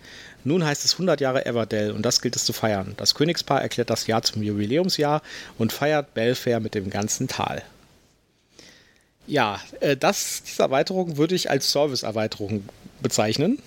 Nun 0.45 0.65
heißt 0.65 0.85
es 0.85 0.93
100 0.93 1.21
Jahre 1.21 1.45
Everdell 1.45 1.91
und 1.91 2.03
das 2.03 2.23
gilt 2.23 2.37
es 2.37 2.45
zu 2.45 2.53
feiern. 2.53 2.95
Das 2.97 3.15
Königspaar 3.15 3.61
erklärt 3.61 3.91
das 3.91 4.07
Jahr 4.07 4.23
zum 4.23 4.43
Jubiläumsjahr 4.43 5.21
und 5.59 5.73
feiert 5.73 6.15
Belfair 6.15 6.61
mit 6.61 6.75
dem 6.75 6.91
ganzen 6.91 7.29
Tal. 7.29 7.63
Ja, 9.31 9.61
äh, 9.79 9.97
das, 9.97 10.43
diese 10.43 10.65
Erweiterung 10.65 11.17
würde 11.17 11.37
ich 11.37 11.51
als 11.51 11.71
Service-Erweiterung 11.71 12.65
bezeichnen. 13.01 13.61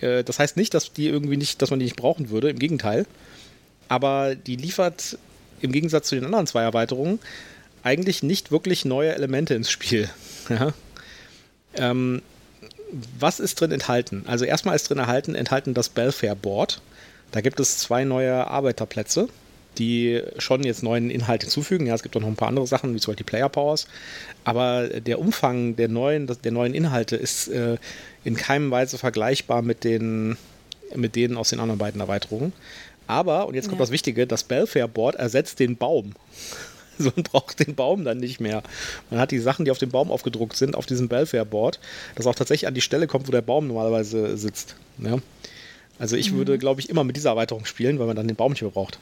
Äh, 0.00 0.22
das 0.22 0.38
heißt 0.38 0.56
nicht, 0.56 0.72
dass 0.72 0.92
die 0.92 1.08
irgendwie 1.08 1.36
nicht, 1.36 1.60
dass 1.60 1.70
man 1.70 1.80
die 1.80 1.86
nicht 1.86 1.96
brauchen 1.96 2.30
würde, 2.30 2.48
im 2.48 2.60
Gegenteil. 2.60 3.04
Aber 3.88 4.36
die 4.36 4.54
liefert 4.54 5.18
im 5.60 5.72
Gegensatz 5.72 6.08
zu 6.08 6.14
den 6.14 6.24
anderen 6.24 6.46
zwei 6.46 6.62
Erweiterungen 6.62 7.18
eigentlich 7.82 8.22
nicht 8.22 8.52
wirklich 8.52 8.84
neue 8.84 9.12
Elemente 9.14 9.54
ins 9.54 9.70
Spiel. 9.70 10.08
Ja? 10.48 10.72
Ähm, 11.74 12.22
was 13.18 13.38
ist 13.38 13.60
drin 13.60 13.70
enthalten? 13.70 14.24
Also 14.26 14.46
erstmal 14.46 14.76
ist 14.76 14.88
drin 14.88 14.98
enthalten, 14.98 15.34
enthalten 15.34 15.74
das 15.74 15.90
Belfair 15.90 16.34
Board. 16.34 16.80
Da 17.32 17.42
gibt 17.42 17.60
es 17.60 17.76
zwei 17.76 18.04
neue 18.04 18.46
Arbeiterplätze 18.46 19.28
die 19.78 20.22
schon 20.38 20.64
jetzt 20.64 20.82
neuen 20.82 21.10
Inhalt 21.10 21.42
hinzufügen. 21.42 21.86
Ja, 21.86 21.94
es 21.94 22.02
gibt 22.02 22.16
auch 22.16 22.20
noch 22.20 22.28
ein 22.28 22.36
paar 22.36 22.48
andere 22.48 22.66
Sachen, 22.66 22.94
wie 22.94 22.98
zum 22.98 23.12
Beispiel 23.12 23.24
die 23.24 23.30
Player 23.30 23.48
Powers. 23.48 23.86
Aber 24.44 24.88
der 24.88 25.18
Umfang 25.18 25.76
der 25.76 25.88
neuen, 25.88 26.26
der 26.26 26.52
neuen 26.52 26.74
Inhalte 26.74 27.16
ist 27.16 27.48
äh, 27.48 27.76
in 28.24 28.36
keinem 28.36 28.70
Weise 28.70 28.98
vergleichbar 28.98 29.62
mit, 29.62 29.84
den, 29.84 30.36
mit 30.94 31.16
denen 31.16 31.36
aus 31.36 31.50
den 31.50 31.60
anderen 31.60 31.78
beiden 31.78 32.00
Erweiterungen. 32.00 32.52
Aber, 33.06 33.46
und 33.46 33.54
jetzt 33.54 33.68
kommt 33.68 33.80
ja. 33.80 33.84
das 33.84 33.90
Wichtige, 33.90 34.26
das 34.26 34.44
Belfair 34.44 34.86
Board 34.86 35.16
ersetzt 35.16 35.60
den 35.60 35.76
Baum. 35.76 36.12
Also 36.98 37.12
man 37.14 37.22
braucht 37.22 37.64
den 37.64 37.76
Baum 37.76 38.04
dann 38.04 38.18
nicht 38.18 38.40
mehr. 38.40 38.60
Man 39.08 39.20
hat 39.20 39.30
die 39.30 39.38
Sachen, 39.38 39.64
die 39.64 39.70
auf 39.70 39.78
dem 39.78 39.90
Baum 39.90 40.10
aufgedruckt 40.10 40.56
sind, 40.56 40.74
auf 40.74 40.84
diesem 40.84 41.06
Belfair 41.06 41.44
Board, 41.44 41.78
das 42.16 42.26
auch 42.26 42.34
tatsächlich 42.34 42.66
an 42.66 42.74
die 42.74 42.80
Stelle 42.80 43.06
kommt, 43.06 43.28
wo 43.28 43.30
der 43.30 43.40
Baum 43.40 43.68
normalerweise 43.68 44.36
sitzt. 44.36 44.74
Ja? 44.98 45.18
Also 46.00 46.16
ich 46.16 46.32
mhm. 46.32 46.38
würde, 46.38 46.58
glaube 46.58 46.80
ich, 46.80 46.88
immer 46.88 47.04
mit 47.04 47.16
dieser 47.16 47.30
Erweiterung 47.30 47.66
spielen, 47.66 48.00
weil 48.00 48.08
man 48.08 48.16
dann 48.16 48.26
den 48.26 48.34
Baum 48.34 48.50
nicht 48.50 48.62
mehr 48.62 48.72
braucht. 48.72 48.98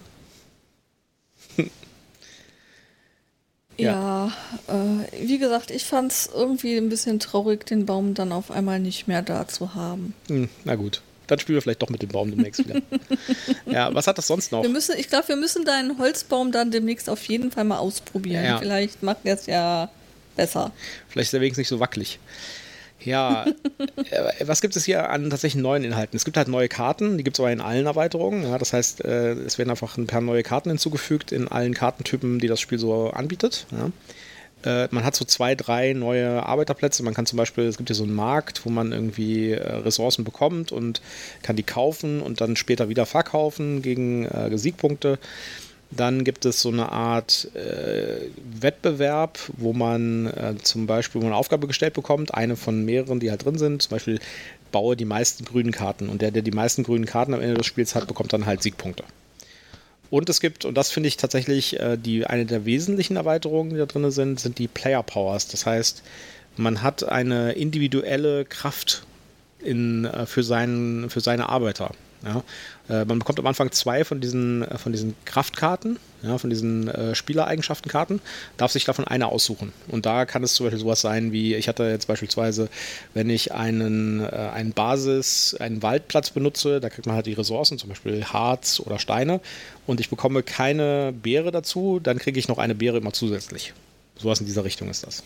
Ja, 3.76 4.32
äh, 4.68 5.26
wie 5.26 5.38
gesagt, 5.38 5.70
ich 5.70 5.84
fand 5.84 6.12
es 6.12 6.30
irgendwie 6.32 6.76
ein 6.76 6.88
bisschen 6.88 7.18
traurig, 7.18 7.66
den 7.66 7.86
Baum 7.86 8.14
dann 8.14 8.32
auf 8.32 8.50
einmal 8.50 8.80
nicht 8.80 9.08
mehr 9.08 9.22
da 9.22 9.46
zu 9.48 9.74
haben. 9.74 10.14
Hm, 10.28 10.48
na 10.64 10.74
gut. 10.76 11.02
Dann 11.26 11.40
spielen 11.40 11.56
wir 11.56 11.62
vielleicht 11.62 11.82
doch 11.82 11.88
mit 11.88 12.02
dem 12.02 12.10
Baum 12.10 12.30
demnächst 12.30 12.64
wieder. 12.64 12.80
ja, 13.66 13.92
was 13.92 14.06
hat 14.06 14.16
das 14.16 14.28
sonst 14.28 14.52
noch? 14.52 14.62
Wir 14.62 14.70
müssen, 14.70 14.96
ich 14.96 15.08
glaube, 15.08 15.26
wir 15.28 15.36
müssen 15.36 15.64
deinen 15.64 15.98
Holzbaum 15.98 16.52
dann 16.52 16.70
demnächst 16.70 17.10
auf 17.10 17.24
jeden 17.24 17.50
Fall 17.50 17.64
mal 17.64 17.78
ausprobieren. 17.78 18.44
Ja. 18.44 18.58
Vielleicht 18.58 19.02
macht 19.02 19.18
er 19.24 19.34
es 19.34 19.46
ja 19.46 19.90
besser. 20.36 20.70
Vielleicht 21.08 21.28
ist 21.28 21.34
er 21.34 21.40
wenigstens 21.40 21.62
nicht 21.62 21.68
so 21.68 21.80
wackelig. 21.80 22.20
Ja, 23.06 23.46
äh, 24.10 24.46
was 24.46 24.60
gibt 24.60 24.74
es 24.74 24.84
hier 24.84 25.08
an 25.10 25.30
tatsächlich 25.30 25.62
neuen 25.62 25.84
Inhalten? 25.84 26.16
Es 26.16 26.24
gibt 26.24 26.36
halt 26.36 26.48
neue 26.48 26.68
Karten, 26.68 27.16
die 27.16 27.24
gibt 27.24 27.36
es 27.36 27.40
aber 27.40 27.52
in 27.52 27.60
allen 27.60 27.86
Erweiterungen. 27.86 28.42
Ja, 28.42 28.58
das 28.58 28.72
heißt, 28.72 29.04
äh, 29.04 29.32
es 29.32 29.58
werden 29.58 29.70
einfach 29.70 29.96
ein 29.96 30.08
paar 30.08 30.20
neue 30.20 30.42
Karten 30.42 30.70
hinzugefügt 30.70 31.30
in 31.30 31.46
allen 31.46 31.72
Kartentypen, 31.72 32.40
die 32.40 32.48
das 32.48 32.60
Spiel 32.60 32.78
so 32.78 33.10
anbietet. 33.10 33.66
Ja. 33.70 34.84
Äh, 34.84 34.88
man 34.90 35.04
hat 35.04 35.14
so 35.14 35.24
zwei, 35.24 35.54
drei 35.54 35.92
neue 35.92 36.44
Arbeiterplätze. 36.44 37.04
Man 37.04 37.14
kann 37.14 37.26
zum 37.26 37.36
Beispiel, 37.36 37.64
es 37.64 37.76
gibt 37.76 37.88
hier 37.88 37.96
so 37.96 38.02
einen 38.02 38.14
Markt, 38.14 38.66
wo 38.66 38.70
man 38.70 38.90
irgendwie 38.90 39.52
Ressourcen 39.52 40.24
bekommt 40.24 40.72
und 40.72 41.00
kann 41.42 41.54
die 41.54 41.62
kaufen 41.62 42.20
und 42.20 42.40
dann 42.40 42.56
später 42.56 42.88
wieder 42.88 43.06
verkaufen 43.06 43.82
gegen 43.82 44.28
Siegpunkte. 44.58 45.20
Dann 45.90 46.24
gibt 46.24 46.44
es 46.44 46.60
so 46.60 46.68
eine 46.68 46.90
Art 46.90 47.48
äh, 47.54 48.28
Wettbewerb, 48.60 49.38
wo 49.56 49.72
man 49.72 50.26
äh, 50.26 50.54
zum 50.62 50.86
Beispiel 50.86 51.22
eine 51.22 51.34
Aufgabe 51.34 51.66
gestellt 51.66 51.94
bekommt, 51.94 52.34
eine 52.34 52.56
von 52.56 52.84
mehreren, 52.84 53.20
die 53.20 53.30
halt 53.30 53.44
drin 53.44 53.56
sind. 53.56 53.82
Zum 53.82 53.90
Beispiel 53.90 54.18
baue 54.72 54.96
die 54.96 55.04
meisten 55.04 55.44
grünen 55.44 55.70
Karten. 55.70 56.08
Und 56.08 56.22
der, 56.22 56.32
der 56.32 56.42
die 56.42 56.50
meisten 56.50 56.82
grünen 56.82 57.06
Karten 57.06 57.34
am 57.34 57.40
Ende 57.40 57.54
des 57.54 57.66
Spiels 57.66 57.94
hat, 57.94 58.08
bekommt 58.08 58.32
dann 58.32 58.46
halt 58.46 58.62
Siegpunkte. 58.62 59.04
Und 60.10 60.28
es 60.28 60.40
gibt, 60.40 60.64
und 60.64 60.76
das 60.76 60.90
finde 60.90 61.08
ich 61.08 61.16
tatsächlich 61.16 61.78
äh, 61.80 61.96
die, 61.96 62.26
eine 62.26 62.46
der 62.46 62.64
wesentlichen 62.64 63.16
Erweiterungen, 63.16 63.70
die 63.70 63.76
da 63.76 63.86
drin 63.86 64.10
sind, 64.10 64.40
sind 64.40 64.58
die 64.58 64.68
Player 64.68 65.02
Powers. 65.02 65.48
Das 65.48 65.66
heißt, 65.66 66.02
man 66.56 66.82
hat 66.82 67.04
eine 67.04 67.52
individuelle 67.52 68.44
Kraft 68.44 69.04
in, 69.60 70.04
äh, 70.04 70.26
für, 70.26 70.42
seinen, 70.42 71.10
für 71.10 71.20
seine 71.20 71.48
Arbeiter. 71.48 71.92
Ja? 72.24 72.42
Äh, 72.88 73.04
man 73.04 73.18
bekommt 73.18 73.38
am 73.38 73.46
Anfang 73.46 73.72
zwei 73.72 74.04
von 74.04 74.20
diesen, 74.20 74.62
äh, 74.62 74.78
von 74.78 74.92
diesen 74.92 75.14
Kraftkarten, 75.24 75.98
ja, 76.22 76.38
von 76.38 76.50
diesen 76.50 76.88
äh, 76.88 77.14
Spielereigenschaftenkarten, 77.14 78.20
darf 78.56 78.72
sich 78.72 78.84
davon 78.84 79.04
eine 79.06 79.26
aussuchen. 79.26 79.72
Und 79.88 80.06
da 80.06 80.24
kann 80.24 80.42
es 80.42 80.54
zum 80.54 80.66
Beispiel 80.66 80.80
sowas 80.80 81.00
sein 81.00 81.32
wie, 81.32 81.54
ich 81.54 81.68
hatte 81.68 81.84
jetzt 81.84 82.06
beispielsweise, 82.06 82.68
wenn 83.14 83.30
ich 83.30 83.52
einen, 83.52 84.20
äh, 84.20 84.26
einen 84.26 84.72
Basis, 84.72 85.56
einen 85.58 85.82
Waldplatz 85.82 86.30
benutze, 86.30 86.80
da 86.80 86.88
kriegt 86.88 87.06
man 87.06 87.16
halt 87.16 87.26
die 87.26 87.34
Ressourcen, 87.34 87.78
zum 87.78 87.88
Beispiel 87.88 88.24
Harz 88.24 88.80
oder 88.80 88.98
Steine, 88.98 89.40
und 89.86 90.00
ich 90.00 90.10
bekomme 90.10 90.42
keine 90.42 91.12
Beere 91.12 91.50
dazu, 91.50 92.00
dann 92.02 92.18
kriege 92.18 92.38
ich 92.38 92.48
noch 92.48 92.58
eine 92.58 92.74
Beere 92.74 92.98
immer 92.98 93.12
zusätzlich. 93.12 93.72
Sowas 94.18 94.40
in 94.40 94.46
dieser 94.46 94.64
Richtung 94.64 94.88
ist 94.88 95.06
das. 95.06 95.22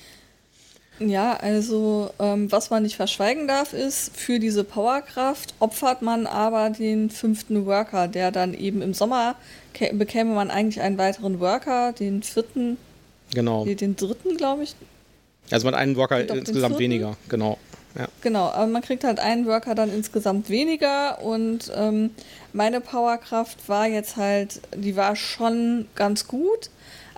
Ja, 1.01 1.35
also 1.35 2.11
ähm, 2.19 2.53
was 2.53 2.69
man 2.69 2.83
nicht 2.83 2.97
verschweigen 2.97 3.49
darf, 3.49 3.73
ist, 3.73 4.15
für 4.15 4.39
diese 4.39 4.65
Powerkraft 4.65 5.55
opfert 5.59 6.03
man 6.03 6.27
aber 6.27 6.69
den 6.69 7.09
fünften 7.09 7.65
Worker, 7.65 8.07
der 8.07 8.31
dann 8.31 8.53
eben 8.53 8.83
im 8.83 8.93
Sommer 8.93 9.35
bekäme 9.93 10.35
man 10.35 10.51
eigentlich 10.51 10.83
einen 10.83 10.99
weiteren 10.99 11.41
Worker, 11.41 11.93
den 11.93 12.23
vierten. 12.23 12.77
Genau. 13.33 13.65
Den 13.65 13.97
dritten, 13.97 14.37
glaube 14.37 14.65
ich. 14.65 14.75
Also 15.51 15.65
man 15.65 15.75
hat 15.75 15.81
einen 15.81 15.97
Worker 15.97 16.29
insgesamt 16.29 16.79
weniger, 16.79 17.17
genau. 17.29 17.59
Ja. 17.99 18.07
Genau, 18.21 18.47
aber 18.51 18.67
man 18.67 18.83
kriegt 18.83 19.03
halt 19.03 19.19
einen 19.19 19.47
Worker 19.47 19.75
dann 19.75 19.93
insgesamt 19.93 20.49
weniger 20.49 21.21
und 21.23 21.73
ähm, 21.75 22.11
meine 22.53 22.81
Powerkraft 22.81 23.69
war 23.69 23.89
jetzt 23.89 24.17
halt, 24.17 24.61
die 24.77 24.95
war 24.95 25.17
schon 25.17 25.87
ganz 25.97 26.29
gut, 26.29 26.71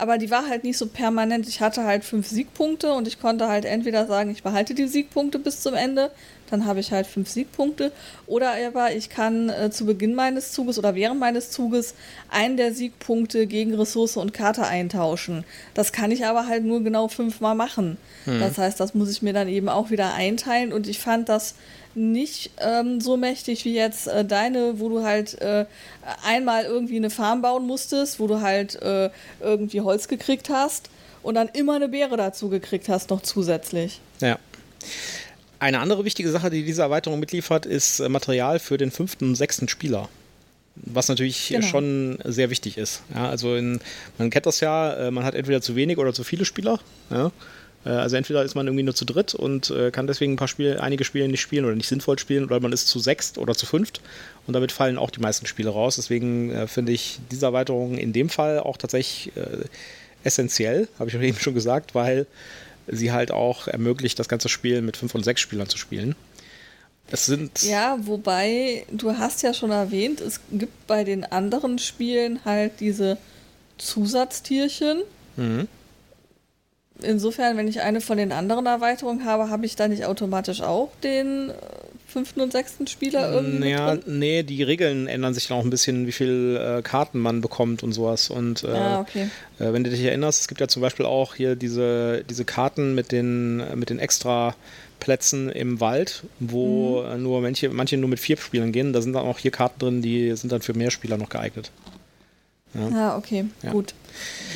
aber 0.03 0.19
die 0.19 0.33
war 0.33 0.49
halt 0.49 0.65
nicht 0.65 0.79
so 0.79 0.89
permanent. 0.89 1.47
Ich 1.47 1.61
hatte 1.61 1.85
halt 1.85 2.03
fünf 2.03 2.27
Siegpunkte 2.27 2.93
und 2.93 3.07
ich 3.07 3.21
konnte 3.21 3.47
halt 3.47 3.65
entweder 3.65 4.09
sagen, 4.09 4.33
ich 4.33 4.43
behalte 4.43 4.75
die 4.75 4.89
Siegpunkte 4.89 5.39
bis 5.39 5.61
zum 5.61 5.75
Ende, 5.75 6.11
dann 6.51 6.67
habe 6.67 6.81
ich 6.81 6.91
halt 6.91 7.07
fünf 7.07 7.31
Siegpunkte. 7.31 7.93
Oder 8.27 8.55
aber 8.67 8.91
ich 8.97 9.11
kann 9.11 9.49
äh, 9.49 9.71
zu 9.71 9.87
Beginn 9.87 10.17
meines 10.17 10.51
Zuges 10.51 10.77
oder 10.77 10.97
während 10.97 11.21
meines 11.21 11.53
Zuges 11.53 11.95
einen 12.31 12.57
der 12.57 12.75
Siegpunkte 12.75 13.47
gegen 13.47 13.77
Ressource 13.77 14.17
und 14.17 14.35
Karte 14.35 14.67
eintauschen. 14.67 15.45
Das 15.73 15.93
kann 15.93 16.11
ich 16.11 16.27
aber 16.27 16.49
halt 16.49 16.65
nur 16.65 16.83
genau 16.83 17.07
fünfmal 17.07 17.55
machen. 17.55 17.97
Hm. 18.25 18.41
Das 18.41 18.59
heißt, 18.59 18.81
das 18.81 18.95
muss 18.95 19.09
ich 19.09 19.23
mir 19.23 19.33
dann 19.33 19.47
eben 19.47 19.69
auch 19.69 19.91
wieder 19.91 20.15
einteilen 20.15 20.73
und 20.73 20.89
ich 20.89 20.99
fand 20.99 21.29
das 21.29 21.55
nicht 21.95 22.51
ähm, 22.59 23.01
so 23.01 23.17
mächtig 23.17 23.65
wie 23.65 23.75
jetzt 23.75 24.07
äh, 24.07 24.25
deine, 24.25 24.81
wo 24.81 24.89
du 24.89 25.03
halt 25.03 25.41
äh, 25.41 25.67
einmal 26.25 26.65
irgendwie 26.65 26.97
eine 26.97 27.11
Farm 27.11 27.43
bauen 27.43 27.67
musstest, 27.67 28.21
wo 28.21 28.27
du 28.27 28.41
halt 28.41 28.81
äh, 28.83 29.11
irgendwie 29.41 29.81
Holz 29.81 30.09
gekriegt 30.09 30.49
hast 30.49 30.91
und 31.23 31.35
dann 31.35 31.49
immer 31.49 31.77
eine 31.77 31.89
Beere 31.89 32.17
dazu 32.17 32.49
gekriegt 32.49 32.89
hast, 32.89 33.11
noch 33.11 33.23
zusätzlich. 33.23 34.01
Ja. 34.21 34.39
Eine 35.59 35.79
andere 35.79 36.05
wichtige 36.05 36.31
Sache, 36.31 36.51
die 36.51 36.65
diese 36.65 36.83
Erweiterung 36.83 37.21
mitliefert, 37.21 37.67
ist 37.67 38.01
äh, 38.01 38.09
Material 38.09 38.59
für 38.59 38.79
den 38.79 38.91
fünften 38.91 39.29
und 39.29 39.35
sechsten 39.37 39.69
Spieler. 39.69 40.09
Was 40.75 41.09
natürlich 41.09 41.49
genau. 41.49 41.67
schon 41.67 42.19
sehr 42.25 42.49
wichtig 42.49 42.79
ist. 42.79 43.03
Ja, 43.15 43.29
also 43.29 43.55
in, 43.57 43.79
man 44.19 44.31
kennt 44.31 44.47
das 44.47 44.61
ja, 44.61 44.95
äh, 44.95 45.11
man 45.11 45.25
hat 45.25 45.35
entweder 45.35 45.61
zu 45.61 45.77
wenig 45.77 45.99
oder 45.99 46.15
zu 46.15 46.25
viele 46.25 46.45
Spieler. 46.45 46.81
Ja. 47.11 47.31
Äh, 47.85 47.91
also 47.91 48.17
entweder 48.17 48.43
ist 48.43 48.55
man 48.55 48.67
irgendwie 48.67 48.85
nur 48.85 48.95
zu 48.95 49.05
dritt 49.05 49.35
und 49.35 49.71
äh, 49.71 49.91
kann 49.91 50.07
deswegen 50.07 50.35
ein 50.35 50.37
paar 50.37 50.49
Spiele, 50.49 50.83
einige 50.83 51.05
Spiele 51.05 51.29
nicht 51.29 51.41
spielen 51.41 51.65
oder 51.65 51.75
nicht 51.75 51.89
sinnvoll 51.89 52.19
spielen, 52.19 52.45
oder 52.45 52.61
man 52.61 52.73
ist 52.73 52.89
zu 52.89 52.99
sechst 52.99 53.39
oder 53.39 53.55
zu 53.55 53.67
fünft 53.67 54.01
und 54.47 54.55
damit 54.55 54.73
fallen 54.73 54.99
auch 54.99 55.11
die 55.11 55.21
meisten 55.21 55.47
Spiele 55.47 55.71
raus. 55.71 55.97
Deswegen 55.97 56.51
äh, 56.51 56.67
finde 56.67 56.93
ich 56.93 57.21
diese 57.31 57.47
Erweiterung 57.47 57.99
in 57.99 58.13
dem 58.13 58.29
Fall 58.29 58.61
auch 58.61 58.77
tatsächlich 58.77 59.33
essentiell, 60.25 60.89
habe 60.99 61.11
ich 61.11 61.17
eben 61.21 61.39
schon 61.39 61.55
gesagt, 61.55 61.95
weil 61.95 62.27
sie 62.87 63.13
halt 63.13 63.31
auch 63.31 63.69
ermöglicht, 63.69 64.19
das 64.19 64.29
ganze 64.29 64.49
Spiel 64.49 64.83
mit 64.83 64.97
fünf 64.97 65.15
und 65.15 65.25
sechs 65.25 65.41
Spielern 65.41 65.69
zu 65.69 65.79
spielen. 65.79 66.15
Es 67.11 67.27
sind 67.27 67.63
ja, 67.63 67.99
wobei 68.01 68.87
du 68.91 69.17
hast 69.17 69.43
ja 69.43 69.53
schon 69.53 69.71
erwähnt, 69.71 70.21
es 70.21 70.41
gibt 70.51 70.87
bei 70.87 71.05
den 71.05 71.25
anderen 71.25 71.79
Spielen 71.79 72.45
halt 72.45 72.81
diese 72.81 73.19
Zusatztierchen. 73.79 75.03
Mhm 75.37 75.69
insofern, 77.01 77.57
wenn 77.57 77.69
ich 77.69 77.81
eine 77.81 78.01
von 78.01 78.19
den 78.19 78.33
anderen 78.33 78.67
Erweiterungen 78.67 79.25
habe, 79.25 79.51
habe 79.51 79.67
ich 79.67 79.77
da 79.77 79.89
nicht 79.89 80.05
automatisch 80.05 80.61
auch 80.61 80.91
den 81.03 81.51
äh, 81.51 81.53
fünften 82.07 82.41
und 82.41 82.53
sechsten 82.53 82.87
Spieler 82.87 83.33
irgendwie? 83.33 83.59
Naja, 83.59 83.99
nee, 84.07 84.43
die 84.43 84.63
Regeln 84.63 85.07
ändern 85.07 85.35
sich 85.35 85.49
dann 85.49 85.59
auch 85.59 85.65
ein 85.65 85.71
bisschen, 85.71 86.07
wie 86.07 86.13
viele 86.13 86.79
äh, 86.79 86.83
Karten 86.83 87.19
man 87.19 87.41
bekommt 87.41 87.83
und 87.83 87.93
sowas. 87.93 88.31
Und 88.31 88.65
äh, 88.65 88.69
ah, 88.69 89.01
okay. 89.01 89.29
äh, 89.59 89.73
wenn 89.73 89.85
du 89.85 89.91
dich 89.91 90.03
erinnerst, 90.03 90.43
es 90.43 90.49
gibt 90.49 90.61
ja 90.61 90.69
zum 90.69 90.83
Beispiel 90.83 91.07
auch 91.07 91.35
hier 91.35 91.57
diese, 91.57 92.25
diese 92.29 92.45
Karten 92.45 92.95
mit 92.95 93.13
den, 93.13 93.61
äh, 93.61 93.77
mit 93.77 93.91
den 93.91 93.99
extra 93.99 94.55
Plätzen 95.01 95.49
im 95.49 95.81
Wald, 95.81 96.23
wo 96.39 97.03
mhm. 97.03 97.23
nur 97.23 97.41
manche, 97.41 97.71
manche 97.71 97.97
nur 97.97 98.09
mit 98.09 98.21
vier 98.21 98.37
Spielern 98.37 98.71
gehen. 98.71 98.93
Da 98.93 99.03
sind 99.03 99.15
dann 99.15 99.25
auch 99.25 99.39
hier 99.39 99.51
Karten 99.51 99.81
drin, 99.81 100.03
die 100.03 100.37
sind 100.37 100.53
dann 100.53 100.63
für 100.63 100.75
mehr 100.75 100.93
Spieler 100.93 101.17
noch 101.17 101.29
geeignet. 101.29 101.73
Ja, 102.75 102.89
ah, 102.95 103.17
okay, 103.19 103.47
ja. 103.63 103.71
gut. 103.71 103.95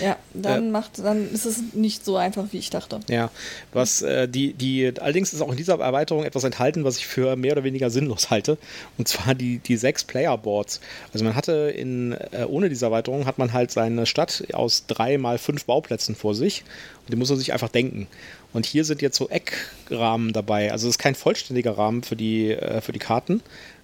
Ja, 0.02 0.16
dann 0.34 0.68
äh, 0.68 0.70
macht, 0.70 0.98
dann 0.98 1.30
ist 1.32 1.46
es 1.46 1.62
nicht 1.72 2.04
so 2.04 2.16
einfach, 2.16 2.46
wie 2.52 2.58
ich 2.58 2.70
dachte. 2.70 3.00
Ja, 3.08 3.30
was 3.72 4.02
äh, 4.02 4.28
die, 4.28 4.52
die, 4.52 4.92
allerdings 5.00 5.32
ist 5.32 5.40
auch 5.40 5.50
in 5.50 5.56
dieser 5.56 5.78
Erweiterung 5.78 6.24
etwas 6.24 6.44
enthalten, 6.44 6.84
was 6.84 6.98
ich 6.98 7.06
für 7.06 7.36
mehr 7.36 7.52
oder 7.52 7.64
weniger 7.64 7.90
sinnlos 7.90 8.30
halte. 8.30 8.58
Und 8.98 9.08
zwar 9.08 9.34
die, 9.34 9.58
die 9.58 9.76
sechs 9.76 10.04
Player-Boards. 10.04 10.80
Also 11.12 11.24
man 11.24 11.34
hatte 11.34 11.72
in, 11.76 12.12
äh, 12.12 12.44
ohne 12.46 12.68
diese 12.68 12.86
Erweiterung 12.86 13.26
hat 13.26 13.38
man 13.38 13.52
halt 13.52 13.70
seine 13.70 14.06
Stadt 14.06 14.44
aus 14.52 14.84
drei 14.86 15.18
mal 15.18 15.38
fünf 15.38 15.64
Bauplätzen 15.64 16.14
vor 16.14 16.34
sich. 16.34 16.64
Und 17.04 17.12
die 17.12 17.16
muss 17.16 17.30
man 17.30 17.38
sich 17.38 17.52
einfach 17.52 17.68
denken. 17.70 18.08
Und 18.52 18.66
hier 18.66 18.84
sind 18.84 19.02
jetzt 19.02 19.16
so 19.16 19.28
Eckrahmen 19.28 20.32
dabei. 20.32 20.72
Also 20.72 20.88
es 20.88 20.94
ist 20.94 20.98
kein 20.98 21.14
vollständiger 21.14 21.76
Rahmen 21.76 22.02
für 22.02 22.16
die, 22.16 22.52
äh, 22.52 22.80
für 22.80 22.92
die 22.92 22.98
Karten, 22.98 23.42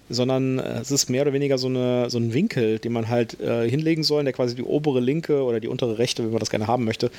sondern 0.09 0.59
äh, 0.59 0.79
es 0.79 0.91
ist 0.91 1.09
mehr 1.09 1.23
oder 1.23 1.33
weniger 1.33 1.57
so, 1.57 1.67
eine, 1.67 2.09
so 2.09 2.17
ein 2.17 2.33
Winkel, 2.33 2.79
den 2.79 2.93
man 2.93 3.09
halt 3.09 3.39
äh, 3.39 3.69
hinlegen 3.69 4.03
soll, 4.03 4.23
der 4.23 4.33
quasi 4.33 4.55
die 4.55 4.63
obere 4.63 4.99
linke 4.99 5.43
oder 5.43 5.59
die 5.59 5.67
untere 5.67 5.97
rechte, 5.97 6.23
wenn 6.23 6.31
man 6.31 6.39
das 6.39 6.49
gerne 6.49 6.67
haben 6.67 6.85
möchte, 6.85 7.11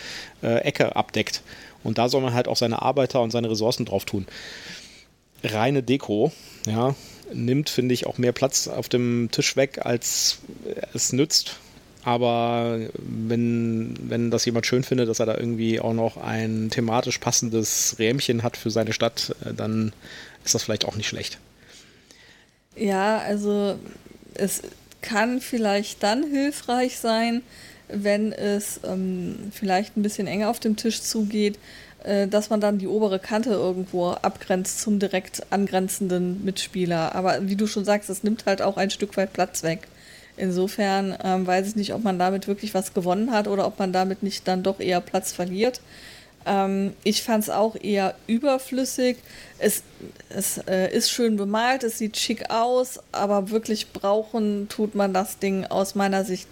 äh, 0.43 0.59
Ecke 0.59 0.97
abdeckt. 0.97 1.43
Und 1.82 1.99
da 1.99 2.09
soll 2.09 2.20
man 2.22 2.35
halt 2.35 2.49
auch 2.49 2.57
seine 2.57 2.82
Arbeiter 2.82 3.20
und 3.22 3.30
seine 3.30 3.51
Ressourcen 3.51 3.85
drauf 3.85 4.05
tun. 4.05 4.26
Reine 5.43 5.82
Deko, 5.82 6.32
ja, 6.66 6.95
nimmt, 7.32 7.68
finde 7.68 7.95
ich, 7.95 8.07
auch 8.07 8.18
mehr 8.18 8.32
Platz 8.32 8.68
auf 8.68 8.89
dem 8.89 9.28
Tisch 9.30 9.57
weg, 9.57 9.80
als 9.82 10.39
es 10.95 11.12
nützt. 11.12 11.59
Aber 12.05 12.78
wenn, 12.99 13.95
wenn 14.09 14.30
das 14.30 14.45
jemand 14.45 14.66
schön 14.66 14.85
findet, 14.85 15.09
dass 15.09 15.20
er 15.20 15.26
da 15.26 15.37
irgendwie 15.37 15.80
auch 15.80 15.95
noch 15.95 16.18
ein 16.18 16.68
thematisch 16.70 17.18
passendes 17.18 17.97
Rähmchen 17.99 18.43
hat 18.43 18.59
für 18.59 18.70
seine 18.70 18.93
Stadt, 18.93 19.35
äh, 19.45 19.55
dann 19.55 19.93
ist 20.45 20.55
das 20.55 20.62
vielleicht 20.62 20.85
auch 20.85 20.97
nicht 20.97 21.09
schlecht. 21.09 21.39
Ja, 22.77 23.18
also 23.18 23.79
es 24.35 24.62
kann 25.01 25.41
vielleicht 25.41 26.03
dann 26.03 26.25
hilfreich 26.25 26.99
sein, 26.99 27.43
wenn 27.89 28.33
es 28.33 28.81
ähm, 28.85 29.53
vielleicht 29.53 29.97
ein 29.97 30.03
bisschen 30.03 30.27
enger 30.27 30.49
auf 30.49 30.59
dem 30.59 30.77
Tisch 30.77 31.03
zugeht, 31.03 31.59
äh, 32.03 32.27
dass 32.27 32.51
man 32.51 32.61
dann 32.61 32.79
die 32.79 32.89
obere 32.89 33.18
Kante 33.18 33.51
irgendwo 33.51 34.11
abgrenzt 34.11 34.81
zum 34.81 34.99
direkt 34.99 35.43
angrenzenden 35.51 36.45
Mitspieler. 36.45 37.14
Aber 37.14 37.47
wie 37.49 37.57
du 37.57 37.66
schon 37.66 37.85
sagst, 37.85 38.11
es 38.11 38.25
nimmt 38.25 38.47
halt 38.47 38.62
auch 38.62 38.77
ein 38.77 38.91
Stück 38.91 39.16
weit 39.16 39.33
Platz 39.33 39.62
weg. 39.62 39.87
Insofern 40.37 41.16
ähm, 41.22 41.47
weiß 41.47 41.68
ich 41.68 41.77
nicht, 41.77 41.95
ob 41.95 42.03
man 42.03 42.18
damit 42.18 42.49
wirklich 42.49 42.75
was 42.75 42.93
gewonnen 42.95 43.31
hat 43.31 43.47
oder 43.47 43.66
ob 43.66 43.79
man 43.79 43.93
damit 43.93 44.22
nicht 44.22 44.49
dann 44.49 44.62
doch 44.64 44.81
eher 44.81 45.01
Platz 45.01 45.33
verliert. 45.33 45.81
Ähm, 46.47 46.95
ich 47.05 47.22
fand 47.22 47.45
es 47.45 47.51
auch 47.51 47.76
eher 47.76 48.14
überflüssig. 48.26 49.16
Es, 49.59 49.82
es 50.28 50.59
äh, 50.66 50.95
ist 50.95 51.11
schön 51.11 51.36
bemalt, 51.36 51.84
es 51.84 51.99
sieht 51.99 52.16
schick 52.16 52.51
aus, 52.51 53.01
aber 53.12 53.51
wirklich 53.51 53.92
brauchen 53.92 54.68
tut 54.68 54.95
man 54.95 55.14
das 55.14 55.38
Ding 55.38 55.64
aus 55.64 55.95
meiner 55.95 56.24
Sicht 56.24 56.49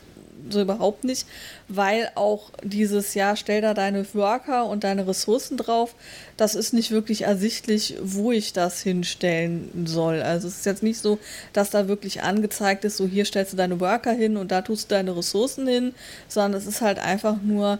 so 0.51 0.61
überhaupt 0.61 1.05
nicht, 1.05 1.26
weil 1.68 2.11
auch 2.14 2.51
dieses 2.62 3.14
Jahr 3.14 3.36
stell 3.36 3.61
da 3.61 3.74
deine 3.74 4.05
Worker 4.14 4.66
und 4.66 4.84
deine 4.84 5.07
Ressourcen 5.07 5.57
drauf, 5.57 5.95
das 6.36 6.55
ist 6.55 6.72
nicht 6.72 6.90
wirklich 6.90 7.22
ersichtlich, 7.22 7.97
wo 8.03 8.32
ich 8.32 8.53
das 8.53 8.80
hinstellen 8.80 9.86
soll. 9.86 10.22
Also 10.22 10.49
es 10.49 10.59
ist 10.59 10.66
jetzt 10.66 10.82
nicht 10.82 10.99
so, 10.99 11.18
dass 11.53 11.70
da 11.70 11.88
wirklich 11.88 12.22
angezeigt 12.22 12.84
ist, 12.84 12.97
so 12.97 13.07
hier 13.07 13.24
stellst 13.24 13.53
du 13.53 13.57
deine 13.57 13.80
Worker 13.80 14.12
hin 14.12 14.36
und 14.36 14.51
da 14.51 14.62
tust 14.62 14.90
du 14.90 14.95
deine 14.95 15.16
Ressourcen 15.16 15.66
hin, 15.66 15.95
sondern 16.28 16.61
es 16.61 16.66
ist 16.66 16.80
halt 16.80 16.99
einfach 16.99 17.36
nur 17.43 17.78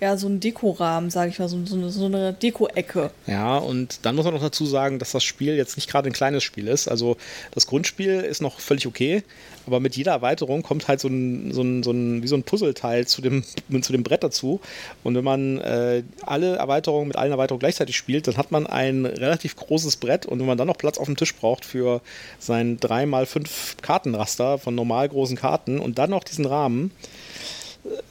ja, 0.00 0.16
so 0.16 0.26
ein 0.28 0.40
Dekorahmen, 0.40 1.10
sage 1.10 1.30
ich 1.30 1.38
mal, 1.38 1.48
so, 1.48 1.64
so, 1.64 1.88
so 1.88 2.06
eine 2.06 2.32
Deko-Ecke. 2.32 3.10
Ja, 3.26 3.58
und 3.58 4.00
dann 4.02 4.16
muss 4.16 4.24
man 4.24 4.34
noch 4.34 4.42
dazu 4.42 4.66
sagen, 4.66 4.98
dass 4.98 5.12
das 5.12 5.22
Spiel 5.22 5.54
jetzt 5.54 5.76
nicht 5.76 5.88
gerade 5.88 6.10
ein 6.10 6.12
kleines 6.12 6.42
Spiel 6.42 6.66
ist. 6.66 6.88
Also 6.88 7.16
das 7.52 7.66
Grundspiel 7.66 8.20
ist 8.20 8.42
noch 8.42 8.58
völlig 8.58 8.86
okay, 8.86 9.22
aber 9.66 9.80
mit 9.80 9.96
jeder 9.96 10.12
Erweiterung 10.12 10.62
kommt 10.62 10.88
halt 10.88 11.00
so 11.00 11.08
ein, 11.08 11.52
so 11.52 11.62
ein, 11.62 11.82
so 11.82 11.92
ein 11.92 12.22
wie 12.22 12.26
so 12.26 12.36
ein 12.36 12.42
Puzzleteil 12.42 13.06
zu 13.06 13.22
dem, 13.22 13.44
zu 13.82 13.92
dem 13.92 14.02
Brett 14.02 14.24
dazu. 14.24 14.60
Und 15.04 15.14
wenn 15.14 15.24
man 15.24 15.58
äh, 15.58 16.02
alle 16.22 16.56
Erweiterungen 16.56 17.08
mit 17.08 17.16
allen 17.16 17.32
Erweiterungen 17.32 17.60
gleichzeitig 17.60 17.96
spielt, 17.96 18.26
dann 18.26 18.36
hat 18.36 18.50
man 18.50 18.66
ein 18.66 19.06
relativ 19.06 19.54
großes 19.56 19.96
Brett 19.96 20.26
und 20.26 20.40
wenn 20.40 20.46
man 20.46 20.58
dann 20.58 20.66
noch 20.66 20.78
Platz 20.78 20.98
auf 20.98 21.06
dem 21.06 21.16
Tisch 21.16 21.34
braucht 21.34 21.64
für 21.64 22.00
sein 22.38 22.78
3x5 22.78 23.76
Kartenraster 23.80 24.58
von 24.58 24.74
normal 24.74 25.08
großen 25.08 25.36
Karten 25.36 25.78
und 25.78 25.98
dann 25.98 26.10
noch 26.10 26.24
diesen 26.24 26.46
Rahmen, 26.46 26.90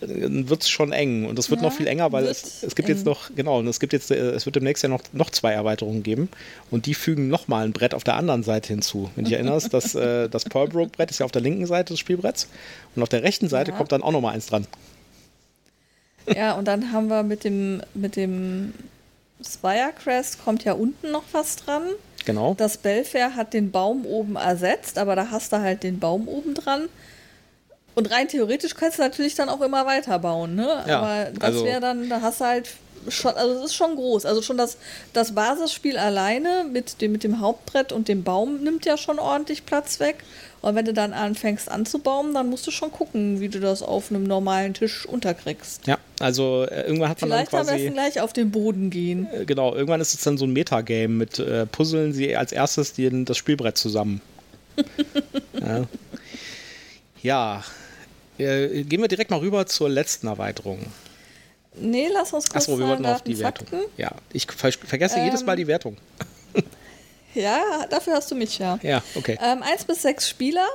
wird 0.01 0.61
es 0.61 0.69
schon 0.69 0.91
eng 0.91 1.25
und 1.25 1.39
es 1.39 1.49
wird 1.49 1.61
ja, 1.61 1.67
noch 1.67 1.75
viel 1.75 1.87
enger, 1.87 2.11
weil 2.11 2.25
es, 2.25 2.63
es 2.63 2.75
gibt 2.75 2.89
eng. 2.89 2.95
jetzt 2.95 3.05
noch, 3.05 3.31
genau, 3.35 3.59
und 3.59 3.67
es 3.67 3.79
gibt 3.79 3.93
jetzt, 3.93 4.11
äh, 4.11 4.31
es 4.31 4.45
wird 4.45 4.55
demnächst 4.55 4.83
ja 4.83 4.89
noch, 4.89 5.01
noch 5.13 5.31
zwei 5.31 5.53
Erweiterungen 5.53 6.03
geben 6.03 6.29
und 6.69 6.85
die 6.85 6.93
fügen 6.93 7.27
nochmal 7.27 7.65
ein 7.65 7.73
Brett 7.73 7.93
auf 7.93 8.03
der 8.03 8.15
anderen 8.15 8.43
Seite 8.43 8.69
hinzu. 8.69 9.09
Wenn 9.15 9.25
du 9.25 9.29
dich 9.29 9.37
erinnerst, 9.39 9.73
das, 9.73 9.95
äh, 9.95 10.29
das 10.29 10.45
Pearlbrook-Brett 10.45 11.09
ist 11.09 11.19
ja 11.19 11.25
auf 11.25 11.31
der 11.31 11.41
linken 11.41 11.65
Seite 11.65 11.93
des 11.93 11.99
Spielbretts 11.99 12.47
und 12.95 13.01
auf 13.01 13.09
der 13.09 13.23
rechten 13.23 13.49
Seite 13.49 13.71
ja. 13.71 13.77
kommt 13.77 13.91
dann 13.91 14.03
auch 14.03 14.11
nochmal 14.11 14.35
eins 14.35 14.45
dran. 14.45 14.67
Ja, 16.33 16.53
und 16.53 16.65
dann 16.65 16.91
haben 16.91 17.07
wir 17.07 17.23
mit 17.23 17.43
dem, 17.43 17.81
mit 17.93 18.15
dem 18.15 18.73
Spire 19.45 19.91
Crest 19.97 20.43
kommt 20.43 20.63
ja 20.63 20.73
unten 20.73 21.11
noch 21.11 21.23
was 21.31 21.57
dran. 21.57 21.83
Genau. 22.25 22.53
Das 22.53 22.77
Belfair 22.77 23.35
hat 23.35 23.53
den 23.53 23.71
Baum 23.71 24.05
oben 24.05 24.35
ersetzt, 24.35 24.97
aber 24.97 25.15
da 25.15 25.31
hast 25.31 25.51
du 25.51 25.59
halt 25.59 25.83
den 25.83 25.99
Baum 25.99 26.27
oben 26.27 26.53
dran. 26.53 26.87
Und 27.95 28.11
rein 28.11 28.27
theoretisch 28.27 28.75
kannst 28.75 28.97
du 28.97 29.03
natürlich 29.03 29.35
dann 29.35 29.49
auch 29.49 29.61
immer 29.61 29.85
weiterbauen, 29.85 30.55
ne? 30.55 30.83
Ja, 30.87 30.99
Aber 30.99 31.31
das 31.31 31.43
also 31.43 31.65
wäre 31.65 31.79
dann, 31.79 32.09
da 32.09 32.21
hast 32.21 32.41
du 32.41 32.45
halt 32.45 32.69
schon, 33.09 33.33
also 33.33 33.59
es 33.59 33.65
ist 33.65 33.75
schon 33.75 33.95
groß. 33.95 34.25
Also 34.25 34.41
schon 34.41 34.57
das, 34.57 34.77
das 35.13 35.33
Basisspiel 35.33 35.97
alleine 35.97 36.65
mit 36.71 37.01
dem, 37.01 37.11
mit 37.11 37.23
dem 37.23 37.39
Hauptbrett 37.39 37.91
und 37.91 38.07
dem 38.07 38.23
Baum 38.23 38.63
nimmt 38.63 38.85
ja 38.85 38.97
schon 38.97 39.19
ordentlich 39.19 39.65
Platz 39.65 39.99
weg. 39.99 40.17
Und 40.61 40.75
wenn 40.75 40.85
du 40.85 40.93
dann 40.93 41.11
anfängst 41.11 41.69
anzubauen, 41.69 42.33
dann 42.33 42.49
musst 42.49 42.65
du 42.65 42.71
schon 42.71 42.91
gucken, 42.91 43.41
wie 43.41 43.49
du 43.49 43.59
das 43.59 43.83
auf 43.83 44.09
einem 44.09 44.23
normalen 44.23 44.73
Tisch 44.73 45.05
unterkriegst. 45.05 45.85
Ja, 45.87 45.97
also 46.19 46.63
äh, 46.63 46.83
irgendwann 46.83 47.09
hat 47.09 47.19
man 47.19 47.31
Vielleicht 47.31 47.51
dann 47.51 47.65
quasi... 47.65 47.71
am 47.71 47.77
besten 47.77 47.93
gleich 47.93 48.21
auf 48.21 48.31
den 48.31 48.51
Boden 48.51 48.89
gehen. 48.89 49.27
Äh, 49.33 49.45
genau, 49.45 49.73
irgendwann 49.75 49.99
ist 49.99 50.13
es 50.13 50.21
dann 50.21 50.37
so 50.37 50.45
ein 50.45 50.53
Metagame 50.53 51.09
mit 51.09 51.37
äh, 51.37 51.65
Puzzeln 51.65 52.13
sie 52.13 52.35
als 52.37 52.53
erstes 52.53 52.93
die, 52.93 53.25
das 53.25 53.35
Spielbrett 53.35 53.77
zusammen. 53.77 54.21
ja. 55.59 55.83
ja, 57.21 57.63
äh, 58.37 58.83
gehen 58.83 59.01
wir 59.01 59.07
direkt 59.07 59.31
mal 59.31 59.39
rüber 59.39 59.65
zur 59.65 59.89
letzten 59.89 60.27
Erweiterung. 60.27 60.79
Nee, 61.75 62.09
lass 62.11 62.33
uns 62.33 62.49
kurz 62.49 62.67
Achso, 62.67 62.77
wir 62.77 62.87
wollten 62.87 63.03
noch 63.03 63.15
auf 63.15 63.21
die 63.23 63.39
Wertung. 63.39 63.67
Ja, 63.97 64.11
ich 64.31 64.45
ver 64.51 64.71
vergesse 64.71 65.17
ähm, 65.17 65.25
jedes 65.25 65.43
Mal 65.43 65.55
die 65.55 65.67
Wertung. 65.67 65.97
ja, 67.33 67.85
dafür 67.89 68.13
hast 68.13 68.29
du 68.29 68.35
mich 68.35 68.59
ja. 68.59 68.79
Ja, 68.83 69.01
okay. 69.15 69.37
Ähm, 69.41 69.63
eins 69.63 69.83
bis 69.83 70.01
sechs 70.03 70.29
Spieler, 70.29 70.67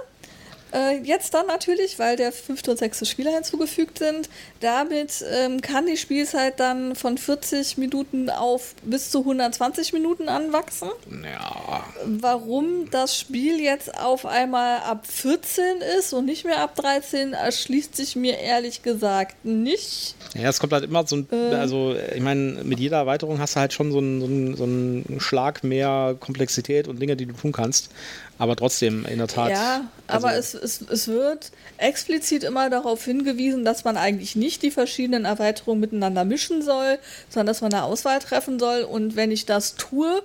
äh, 0.73 0.99
jetzt 1.03 1.35
dann 1.35 1.47
natürlich, 1.47 1.99
weil 1.99 2.17
der 2.17 2.33
fünfte 2.33 2.71
und 2.71 2.77
sechste 2.77 3.07
Spieler 3.07 3.33
hinzugefügt 3.33 3.99
sind. 3.99 4.29
Damit 4.61 5.25
ähm, 5.31 5.61
kann 5.61 5.87
die 5.87 5.97
Spielzeit 5.97 6.61
dann 6.61 6.95
von 6.95 7.19
40 7.19 7.79
Minuten 7.79 8.31
auf 8.31 8.75
bis 8.83 9.11
zu 9.11 9.21
120 9.21 9.93
Minuten 9.93 10.29
anwachsen. 10.29 10.89
Ja. 11.23 11.85
Warum 12.05 12.91
das 12.91 13.19
Spiel 13.19 13.61
jetzt 13.61 13.99
auf 13.99 14.27
einmal 14.27 14.79
ab 14.81 15.07
14 15.07 15.65
ist 15.99 16.13
und 16.13 16.27
nicht 16.27 16.45
mehr 16.45 16.61
ab 16.61 16.77
13, 16.77 17.33
erschließt 17.33 17.97
sich 17.97 18.17
mir 18.17 18.39
ehrlich 18.39 18.83
gesagt 18.83 19.45
nicht. 19.45 20.15
Ja, 20.35 20.49
es 20.49 20.61
kommt 20.61 20.73
halt 20.73 20.85
immer 20.85 21.07
so 21.07 21.17
ein, 21.17 21.29
äh, 21.31 21.55
also 21.55 21.95
ich 22.15 22.23
meine, 22.23 22.65
mit 22.65 22.81
jeder 22.81 22.99
Erweiterung 22.99 23.39
hast 23.39 23.57
du 23.57 23.61
halt 23.61 23.73
schon 23.73 23.93
so 23.93 23.99
einen, 23.99 24.21
so, 24.21 24.27
einen, 24.27 24.57
so 24.57 24.65
einen 24.65 25.21
Schlag 25.21 25.65
mehr 25.65 26.17
Komplexität 26.19 26.89
und 26.89 27.01
Dinge, 27.01 27.17
die 27.17 27.27
du 27.27 27.35
tun 27.35 27.53
kannst. 27.53 27.91
Aber 28.39 28.55
trotzdem, 28.55 29.05
in 29.05 29.19
der 29.19 29.27
Tat. 29.27 29.51
Ja, 29.51 29.91
aber 30.07 30.29
also 30.29 30.59
es, 30.59 30.81
es, 30.81 30.89
es 30.89 31.09
wird 31.09 31.51
explizit 31.77 32.45
immer 32.45 32.71
darauf 32.71 33.05
hingewiesen, 33.05 33.65
dass 33.65 33.85
man 33.85 33.97
eigentlich 33.97 34.37
nicht 34.37 34.63
die 34.63 34.71
verschiedenen 34.71 35.25
Erweiterungen 35.25 35.81
miteinander 35.81 36.25
mischen 36.25 36.63
soll, 36.63 36.99
sondern 37.29 37.47
dass 37.47 37.61
man 37.61 37.73
eine 37.73 37.83
Auswahl 37.83 38.21
treffen 38.21 38.59
soll. 38.59 38.83
Und 38.83 39.17
wenn 39.17 39.33
ich 39.33 39.45
das 39.45 39.75
tue, 39.75 40.23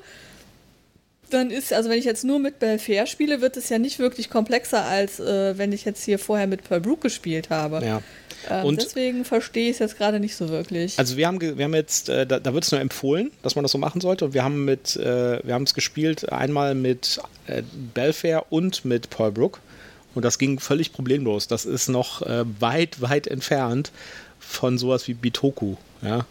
dann 1.34 1.50
ist, 1.50 1.74
also 1.74 1.90
wenn 1.90 1.98
ich 1.98 2.06
jetzt 2.06 2.24
nur 2.24 2.40
mit 2.40 2.60
Belfair 2.60 3.08
spiele, 3.08 3.42
wird 3.42 3.58
es 3.58 3.70
ja 3.70 3.80
nicht 3.80 4.00
wirklich 4.00 4.30
komplexer, 4.30 4.86
als 4.86 5.20
äh, 5.20 5.58
wenn 5.58 5.72
ich 5.72 5.84
jetzt 5.86 6.04
hier 6.04 6.20
vorher 6.20 6.48
mit 6.48 6.64
Pearl 6.64 6.82
Brook 6.82 7.02
gespielt 7.02 7.50
habe. 7.50 7.84
Ja. 7.84 8.02
Ähm, 8.50 8.66
und 8.66 8.82
deswegen 8.82 9.26
verstehe 9.26 9.70
ich 9.70 9.76
es 9.76 9.80
jetzt 9.80 9.98
gerade 9.98 10.20
nicht 10.20 10.36
so 10.36 10.50
wirklich. 10.50 10.98
Also 11.00 11.18
wir 11.18 11.28
haben, 11.28 11.40
wir 11.40 11.64
haben 11.64 11.74
jetzt, 11.74 12.10
äh, 12.10 12.26
da, 12.26 12.40
da 12.40 12.54
wird 12.54 12.64
es 12.64 12.72
nur 12.72 12.82
empfohlen, 12.82 13.32
dass 13.42 13.56
man 13.56 13.64
das 13.64 13.72
so 13.72 13.78
machen 13.78 14.02
sollte. 14.02 14.26
Und 14.26 14.34
wir 14.34 14.44
haben 14.44 14.66
mit, 14.66 14.96
äh, 14.96 15.46
wir 15.46 15.54
haben 15.54 15.64
es 15.64 15.74
gespielt 15.74 16.32
einmal 16.32 16.76
mit 16.76 17.20
äh, 17.48 17.64
Belfair 17.94 18.52
und 18.52 18.86
mit 18.86 19.10
Pearl 19.10 19.32
Brook. 19.32 19.60
Und 20.16 20.24
das 20.26 20.38
ging 20.38 20.60
völlig 20.60 20.94
problemlos. 20.94 21.48
Das 21.48 21.66
ist 21.66 21.88
noch 21.88 22.22
äh, 22.22 22.46
weit, 22.60 23.02
weit 23.02 23.28
entfernt 23.28 23.92
von 24.40 24.78
sowas 24.78 25.08
wie 25.08 25.14
Bitoku. 25.14 25.76
Ja. 26.02 26.26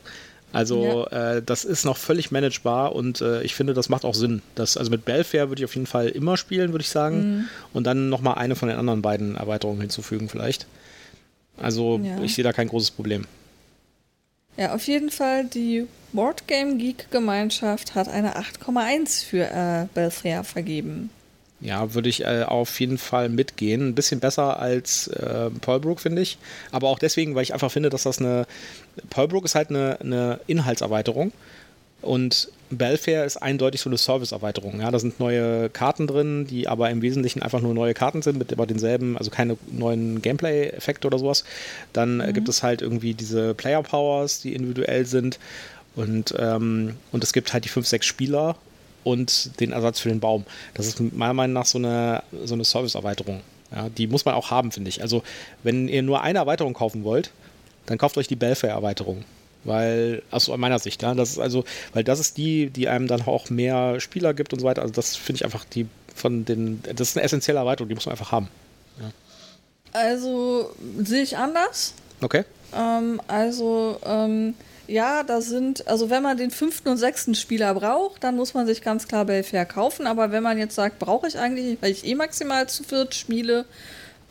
Also 0.53 1.07
ja. 1.11 1.37
äh, 1.37 1.43
das 1.43 1.65
ist 1.65 1.85
noch 1.85 1.97
völlig 1.97 2.31
managebar 2.31 2.95
und 2.95 3.23
äh, 3.23 3.43
ich 3.43 3.55
finde, 3.55 3.73
das 3.73 3.89
macht 3.89 4.05
auch 4.05 4.15
Sinn. 4.15 4.43
Das, 4.55 4.77
also 4.77 4.91
mit 4.91 5.05
Belfair 5.05 5.49
würde 5.49 5.63
ich 5.63 5.65
auf 5.65 5.75
jeden 5.75 5.87
Fall 5.87 6.09
immer 6.09 6.37
spielen, 6.37 6.73
würde 6.73 6.83
ich 6.83 6.91
sagen. 6.91 7.17
Mhm. 7.17 7.49
Und 7.73 7.87
dann 7.87 8.11
nochmal 8.11 8.35
eine 8.35 8.55
von 8.55 8.69
den 8.69 8.77
anderen 8.77 9.01
beiden 9.01 9.37
Erweiterungen 9.37 9.81
hinzufügen 9.81 10.29
vielleicht. 10.29 10.67
Also 11.63 12.01
ja. 12.03 12.21
ich 12.23 12.35
sehe 12.35 12.45
da 12.45 12.53
kein 12.53 12.69
großes 12.69 12.91
Problem. 12.91 13.27
Ja, 14.57 14.75
auf 14.75 14.87
jeden 14.87 15.11
Fall, 15.11 15.45
die 15.45 15.87
Boardgame 16.13 16.77
Geek 16.77 17.11
Gemeinschaft 17.11 17.95
hat 17.95 18.09
eine 18.09 18.37
8,1 18.37 19.25
für 19.25 19.45
äh, 19.45 19.87
Belfair 19.95 20.45
vergeben. 20.45 21.11
Ja, 21.61 21.95
würde 21.95 22.09
ich 22.09 22.25
äh, 22.25 22.43
auf 22.43 22.81
jeden 22.81 22.99
Fall 22.99 23.29
mitgehen. 23.29 23.89
Ein 23.89 23.95
bisschen 23.95 24.21
besser 24.21 24.59
als 24.59 25.07
äh, 25.07 25.49
Pearlbrook, 25.61 26.01
finde 26.01 26.21
ich. 26.21 26.37
Aber 26.73 26.89
auch 26.89 26.99
deswegen, 26.99 27.35
weil 27.35 27.45
ich 27.45 27.55
einfach 27.55 27.71
finde, 27.71 27.89
dass 27.89 28.03
das 28.03 28.19
eine. 28.19 28.47
Pearlbrook 29.11 29.45
ist 29.45 29.55
halt 29.55 29.71
eine, 29.71 29.99
eine 30.01 30.41
Inhaltserweiterung. 30.49 31.33
Und 32.03 32.49
Belfair 32.71 33.25
ist 33.25 33.37
eindeutig 33.37 33.81
so 33.81 33.91
eine 33.91 33.99
Service-Erweiterung. 33.99 34.81
Ja, 34.81 34.91
da 34.91 34.99
sind 34.99 35.21
neue 35.21 35.69
Karten 35.71 36.07
drin, 36.07 36.47
die 36.47 36.69
aber 36.69 36.91
im 36.91 37.03
Wesentlichen 37.03 37.43
einfach 37.43 37.61
nur 37.61 37.75
neue 37.75 37.95
Karten 37.95 38.23
sind, 38.23 38.39
mit 38.39 38.53
aber 38.53 38.67
denselben, 38.67 39.17
also 39.17 39.31
keine 39.31 39.57
neuen 39.71 40.21
Gameplay-Effekte 40.23 41.07
oder 41.07 41.19
sowas. 41.19 41.45
Dann 41.93 42.19
mhm. 42.19 42.33
gibt 42.33 42.49
es 42.49 42.63
halt 42.63 42.83
irgendwie 42.83 43.15
diese 43.15 43.55
Player-Powers, 43.55 44.41
die 44.41 44.55
individuell 44.55 45.07
sind. 45.07 45.39
Und, 45.95 46.35
ähm, 46.39 46.97
und 47.13 47.23
es 47.23 47.33
gibt 47.33 47.53
halt 47.53 47.65
die 47.65 47.69
fünf, 47.69 47.87
sechs 47.87 48.07
Spieler 48.07 48.57
und 49.05 49.61
den 49.61 49.73
Ersatz 49.73 50.01
für 50.01 50.09
den 50.09 50.21
Baum. 50.21 50.45
Das 50.75 50.87
ist 50.87 51.01
meiner 51.01 51.35
Meinung 51.35 51.55
nach 51.55 51.67
so 51.67 51.79
eine, 51.79 52.23
so 52.45 52.55
eine 52.55 52.65
Service-Erweiterung. 52.65 53.41
Ja, 53.75 53.89
die 53.89 54.07
muss 54.07 54.25
man 54.25 54.35
auch 54.35 54.51
haben, 54.51 54.71
finde 54.73 54.89
ich. 54.89 55.03
Also, 55.03 55.23
wenn 55.63 55.89
ihr 55.89 56.03
nur 56.03 56.23
eine 56.23 56.39
Erweiterung 56.39 56.75
kaufen 56.75 57.05
wollt, 57.05 57.31
dann 57.87 57.99
kauft 57.99 58.17
euch 58.17 58.29
die 58.29 58.37
Belfair-Erweiterung. 58.37 59.25
Weil, 59.65 60.23
also 60.31 60.53
aus 60.53 60.59
meiner 60.59 60.79
Sicht, 60.79 61.03
ja, 61.03 61.15
das 61.15 61.31
ist 61.31 61.39
also, 61.39 61.65
weil 61.93 62.05
das 62.05 62.19
ist 62.19 62.37
die, 62.37 62.71
die 62.71 62.89
einem 62.89 63.07
dann 63.07 63.23
auch 63.23 63.49
mehr 63.51 64.01
Spieler 64.01 64.35
gibt 64.35 64.53
und 64.53 64.61
so 64.61 64.67
weiter. 64.67 64.83
Also, 64.83 64.95
das 64.95 65.17
finde 65.17 65.39
ich 65.39 65.45
einfach 65.45 65.65
die 65.65 65.87
von 66.15 66.45
den, 66.45 66.83
das 66.83 67.11
ist 67.11 67.17
eine 67.17 67.25
essentielle 67.25 67.59
Erweiterung, 67.59 67.89
die 67.89 67.95
muss 67.95 68.07
man 68.07 68.13
einfach 68.13 68.33
haben. 68.33 68.49
Ja. 69.01 69.11
Also, 69.93 70.75
sehe 71.03 71.23
ich 71.23 71.37
anders. 71.37 71.95
Okay. 72.21 72.45
Ähm, 72.75 73.21
also, 73.29 73.99
ähm, 74.05 74.55
ja, 74.87 75.23
da 75.23 75.41
sind, 75.41 75.87
also 75.87 76.11
wenn 76.11 76.23
man 76.23 76.37
den 76.37 76.51
fünften 76.51 76.89
und 76.89 76.97
sechsten 76.99 77.35
Spieler 77.35 77.73
braucht, 77.75 78.25
dann 78.25 78.37
muss 78.37 78.53
man 78.55 78.67
sich 78.67 78.83
ganz 78.83 79.07
klar 79.09 79.25
Belfair 79.25 79.65
kaufen. 79.65 80.07
Aber 80.07 80.33
wenn 80.33 80.43
man 80.43 80.59
jetzt 80.59 80.75
sagt, 80.75 80.99
brauche 80.99 81.29
ich 81.29 81.39
eigentlich, 81.39 81.79
weil 81.81 81.93
ich 81.93 82.05
eh 82.05 82.15
maximal 82.15 82.69
zu 82.69 82.83
viert 82.83 83.15
spiele, 83.15 83.65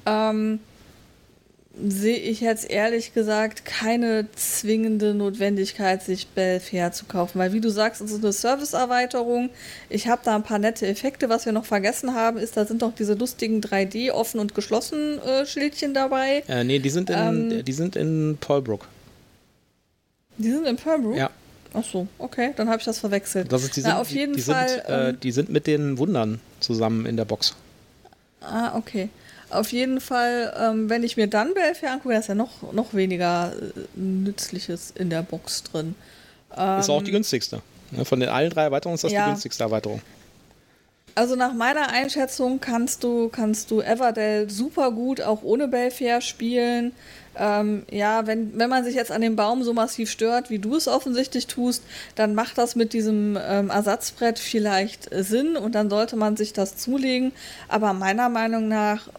ähm, 0.06 0.60
sehe 1.80 2.18
ich 2.18 2.42
jetzt 2.42 2.70
ehrlich 2.70 3.14
gesagt 3.14 3.66
keine 3.66 4.28
zwingende 4.36 5.14
Notwendigkeit, 5.14 6.04
sich 6.04 6.28
Belfair 6.28 6.92
zu 6.92 7.06
kaufen. 7.06 7.40
Weil 7.40 7.54
wie 7.54 7.62
du 7.62 7.70
sagst, 7.70 8.02
es 8.02 8.12
ist 8.12 8.24
eine 8.24 8.34
Serviceerweiterung. 8.34 9.50
Ich 9.90 10.08
habe 10.08 10.22
da 10.24 10.36
ein 10.36 10.44
paar 10.44 10.60
nette 10.60 10.86
Effekte. 10.86 11.30
Was 11.30 11.46
wir 11.46 11.54
noch 11.54 11.66
vergessen 11.66 12.14
haben, 12.14 12.38
ist, 12.38 12.58
da 12.58 12.66
sind 12.66 12.82
noch 12.82 12.94
diese 12.94 13.14
lustigen 13.14 13.62
3D 13.62 14.12
offen 14.12 14.40
und 14.40 14.54
geschlossen 14.54 15.20
äh, 15.20 15.46
Schildchen 15.46 15.94
dabei. 15.94 16.44
Äh, 16.48 16.64
nee, 16.64 16.80
die 16.80 16.90
sind 16.90 17.10
in, 17.10 17.18
ähm, 17.18 17.66
die 17.66 17.74
sind 17.74 17.96
in 17.96 18.38
Paulbrook. 18.40 18.88
Die 20.38 20.52
sind 20.52 20.66
in 20.66 20.76
Perbrook? 20.76 21.18
Ja. 21.18 21.30
Ach 21.74 21.84
so, 21.86 22.08
okay, 22.18 22.52
dann 22.58 22.68
habe 22.68 22.80
ich 22.80 22.86
das 22.86 23.00
verwechselt. 23.00 23.52
Das 23.52 23.64
ist, 23.64 23.78
die 23.78 23.82
sind, 23.82 23.92
Na, 23.92 24.02
auf 24.02 24.10
jeden 24.10 24.34
die, 24.34 24.40
die 24.40 24.52
Fall. 24.52 24.68
Sind, 24.68 24.90
äh, 24.90 25.10
ähm, 25.10 25.20
die 25.22 25.32
sind 25.32 25.50
mit 25.50 25.68
den 25.68 25.98
Wundern 25.98 26.42
zusammen 26.60 27.06
in 27.06 27.16
der 27.16 27.24
Box. 27.24 27.56
Ah, 28.42 28.76
okay. 28.76 29.10
Auf 29.52 29.72
jeden 29.72 30.00
Fall, 30.00 30.54
ähm, 30.60 30.90
wenn 30.90 31.04
ich 31.04 31.18
mir 31.18 31.28
dann 31.28 31.54
Belfair 31.54 31.94
angucke, 31.94 32.16
ist 32.16 32.30
ja 32.30 32.36
noch, 32.36 32.72
noch 32.74 32.94
weniger 32.94 33.54
äh, 33.54 34.00
Nützliches 34.00 34.92
in 34.96 35.10
der 35.10 35.24
Box 35.24 35.64
drin. 35.64 35.96
Ähm, 36.56 36.80
ist 36.80 36.90
auch 36.90 37.02
die 37.02 37.10
ähm, 37.10 37.16
günstigste. 37.16 37.62
Ja, 37.92 38.06
von 38.06 38.20
den 38.20 38.30
allen 38.30 38.50
drei 38.50 38.64
Erweiterungen 38.64 38.96
ist 38.96 39.04
das 39.04 39.12
ja. 39.12 39.26
die 39.26 39.32
günstigste 39.32 39.64
Erweiterung. 39.64 40.02
Also 41.14 41.36
nach 41.36 41.54
meiner 41.54 41.90
Einschätzung 41.90 42.62
kannst 42.62 43.04
du, 43.04 43.28
kannst 43.28 43.70
du 43.70 43.82
Everdell 43.82 44.50
super 44.50 44.92
gut 44.92 45.22
auch 45.22 45.44
ohne 45.44 45.68
Belfair 45.68 46.22
spielen. 46.22 46.94
Ähm, 47.38 47.84
ja, 47.90 48.28
wenn, 48.28 48.58
wenn 48.58 48.70
man 48.70 48.84
sich 48.84 48.96
jetzt 48.96 49.12
an 49.12 49.22
dem 49.22 49.36
Baum 49.36 49.64
so 49.64 49.74
massiv 49.74 50.10
stört, 50.10 50.50
wie 50.50 50.60
du 50.60 50.76
es 50.76 50.88
offensichtlich 50.88 51.48
tust, 51.48 51.84
dann 52.16 52.34
macht 52.34 52.58
das 52.58 52.76
mit 52.76 52.94
diesem 52.94 53.38
ähm, 53.42 53.70
Ersatzbrett 53.70 54.40
vielleicht 54.40 55.10
Sinn 55.14 55.58
und 55.58 55.76
dann 55.76 55.90
sollte 55.90 56.16
man 56.16 56.38
sich 56.38 56.54
das 56.54 56.78
zulegen. 56.78 57.34
Aber 57.68 57.94
meiner 57.94 58.30
Meinung 58.30 58.68
nach 58.70 59.08
äh, 59.08 59.12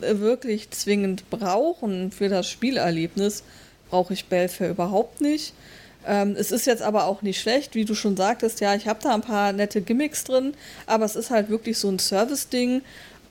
wirklich 0.00 0.70
zwingend 0.70 1.28
brauchen 1.30 2.10
für 2.10 2.28
das 2.28 2.48
Spielerlebnis 2.48 3.42
brauche 3.90 4.12
ich 4.12 4.26
Belfair 4.26 4.70
überhaupt 4.70 5.20
nicht. 5.20 5.54
Ähm, 6.06 6.36
es 6.38 6.52
ist 6.52 6.66
jetzt 6.66 6.82
aber 6.82 7.06
auch 7.06 7.22
nicht 7.22 7.40
schlecht, 7.40 7.74
wie 7.74 7.84
du 7.84 7.94
schon 7.94 8.16
sagtest, 8.16 8.60
ja, 8.60 8.74
ich 8.74 8.86
habe 8.86 9.00
da 9.02 9.14
ein 9.14 9.22
paar 9.22 9.52
nette 9.52 9.80
Gimmicks 9.80 10.24
drin, 10.24 10.54
aber 10.86 11.04
es 11.04 11.16
ist 11.16 11.30
halt 11.30 11.48
wirklich 11.48 11.78
so 11.78 11.88
ein 11.88 11.98
Service-Ding. 11.98 12.82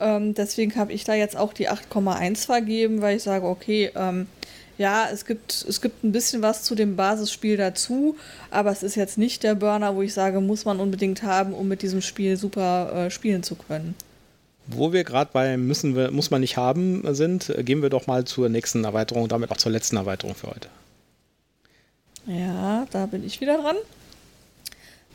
Ähm, 0.01 0.34
deswegen 0.34 0.76
habe 0.76 0.91
ich 0.91 1.06
da 1.06 1.14
jetzt 1.14 1.38
auch 1.38 1.53
die 1.53 1.70
8,1 1.70 2.45
vergeben, 2.45 3.01
weil 3.01 3.16
ich 3.16 3.24
sage, 3.24 3.45
okay, 3.45 3.91
ähm, 3.95 4.28
ja, 4.78 5.08
es 5.10 5.26
gibt, 5.26 5.66
es 5.70 5.80
gibt 5.80 6.03
ein 6.03 6.12
bisschen 6.12 6.41
was 6.41 6.64
zu 6.64 6.76
dem 6.76 6.97
Basisspiel 6.97 7.56
dazu, 7.56 8.18
aber 8.51 8.72
es 8.72 8.84
ist 8.84 8.95
jetzt 8.95 9.18
nicht 9.18 9.43
der 9.43 9.56
Burner, 9.56 9.95
wo 9.95 10.01
ich 10.01 10.14
sage, 10.14 10.41
muss 10.41 10.66
man 10.66 10.82
unbedingt 10.82 11.24
haben, 11.24 11.53
um 11.53 11.70
mit 11.70 11.82
diesem 11.82 12.01
Spiel 12.01 12.36
super 12.36 13.06
äh, 13.06 13.10
spielen 13.10 13.41
zu 13.41 13.56
können. 13.56 13.95
Wo 14.68 14.93
wir 14.93 15.03
gerade 15.03 15.30
bei 15.32 15.57
müssen 15.57 15.95
wir, 15.95 16.11
muss 16.11 16.32
man 16.32 16.41
nicht 16.41 16.57
haben 16.57 17.03
sind, 17.13 17.49
äh, 17.49 17.63
gehen 17.63 17.82
wir 17.82 17.89
doch 17.89 18.07
mal 18.07 18.26
zur 18.26 18.49
nächsten 18.49 18.84
Erweiterung 18.84 19.24
und 19.24 19.32
damit 19.32 19.51
auch 19.51 19.57
zur 19.57 19.72
letzten 19.72 19.97
Erweiterung 19.97 20.36
für 20.36 20.47
heute. 20.47 20.70
Ja, 22.26 22.88
da 22.91 23.05
bin 23.05 23.24
ich 23.24 23.39
wieder 23.41 23.57
dran. 23.57 23.76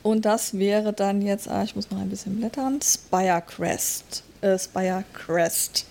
Und 0.03 0.25
das 0.25 0.57
wäre 0.57 0.93
dann 0.93 1.21
jetzt, 1.21 1.47
ah, 1.47 1.63
ich 1.63 1.75
muss 1.75 1.91
noch 1.91 1.99
ein 1.99 2.09
bisschen 2.09 2.37
blättern, 2.37 2.79
Spire 2.81 3.43
Crest. 3.45 4.23
Äh, 4.41 4.57
Spire 4.57 5.03
Crest. 5.13 5.85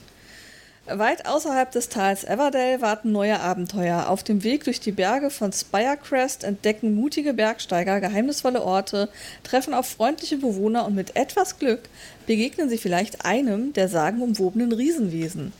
Weit 0.99 1.26
außerhalb 1.26 1.70
des 1.70 1.88
Tals 1.88 2.24
Everdale 2.24 2.80
warten 2.80 3.12
neue 3.12 3.38
Abenteuer. 3.41 4.09
Auf 4.09 4.22
dem 4.22 4.43
Weg 4.43 4.64
durch 4.64 4.80
die 4.80 4.93
Berge 4.93 5.30
von 5.30 5.53
Spirecrest 5.53 6.45
entdecken 6.45 6.95
mutige 6.95 7.32
Bergsteiger 7.34 8.01
geheimnisvolle 8.01 8.62
Orte, 8.62 9.09
treffen 9.43 9.74
auf 9.74 9.86
freundliche 9.86 10.38
Bewohner 10.38 10.86
und 10.86 10.95
mit 10.95 11.16
etwas 11.16 11.59
Glück 11.59 11.80
begegnen 12.26 12.68
sie 12.68 12.78
vielleicht 12.78 13.24
einem 13.24 13.72
der 13.72 13.88
sagenumwobenen 13.88 14.72
Riesenwesen. 14.72 15.53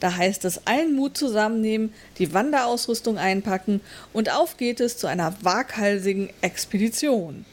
Da 0.00 0.16
heißt 0.16 0.44
es 0.44 0.66
allen 0.66 0.94
Mut 0.94 1.16
zusammennehmen, 1.16 1.92
die 2.18 2.32
Wanderausrüstung 2.32 3.18
einpacken 3.18 3.80
und 4.12 4.32
auf 4.32 4.56
geht 4.56 4.80
es 4.80 4.96
zu 4.96 5.08
einer 5.08 5.34
waghalsigen 5.42 6.30
Expedition. 6.40 7.44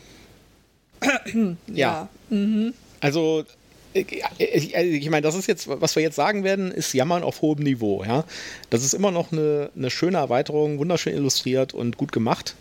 ja. 1.33 1.55
ja. 1.67 2.09
Mhm. 2.29 2.73
Also 3.01 3.45
ich, 3.95 5.09
meine, 5.09 5.21
das 5.21 5.35
ist 5.35 5.47
jetzt, 5.47 5.67
was 5.67 5.95
wir 5.95 6.03
jetzt 6.03 6.15
sagen 6.15 6.43
werden, 6.43 6.71
ist 6.71 6.93
Jammern 6.93 7.23
auf 7.23 7.41
hohem 7.41 7.63
Niveau. 7.63 8.03
Ja? 8.03 8.25
Das 8.69 8.83
ist 8.83 8.93
immer 8.93 9.11
noch 9.11 9.31
eine, 9.31 9.69
eine 9.75 9.89
schöne 9.89 10.17
Erweiterung, 10.17 10.79
wunderschön 10.79 11.13
illustriert 11.13 11.73
und 11.73 11.97
gut 11.97 12.11
gemacht 12.11 12.55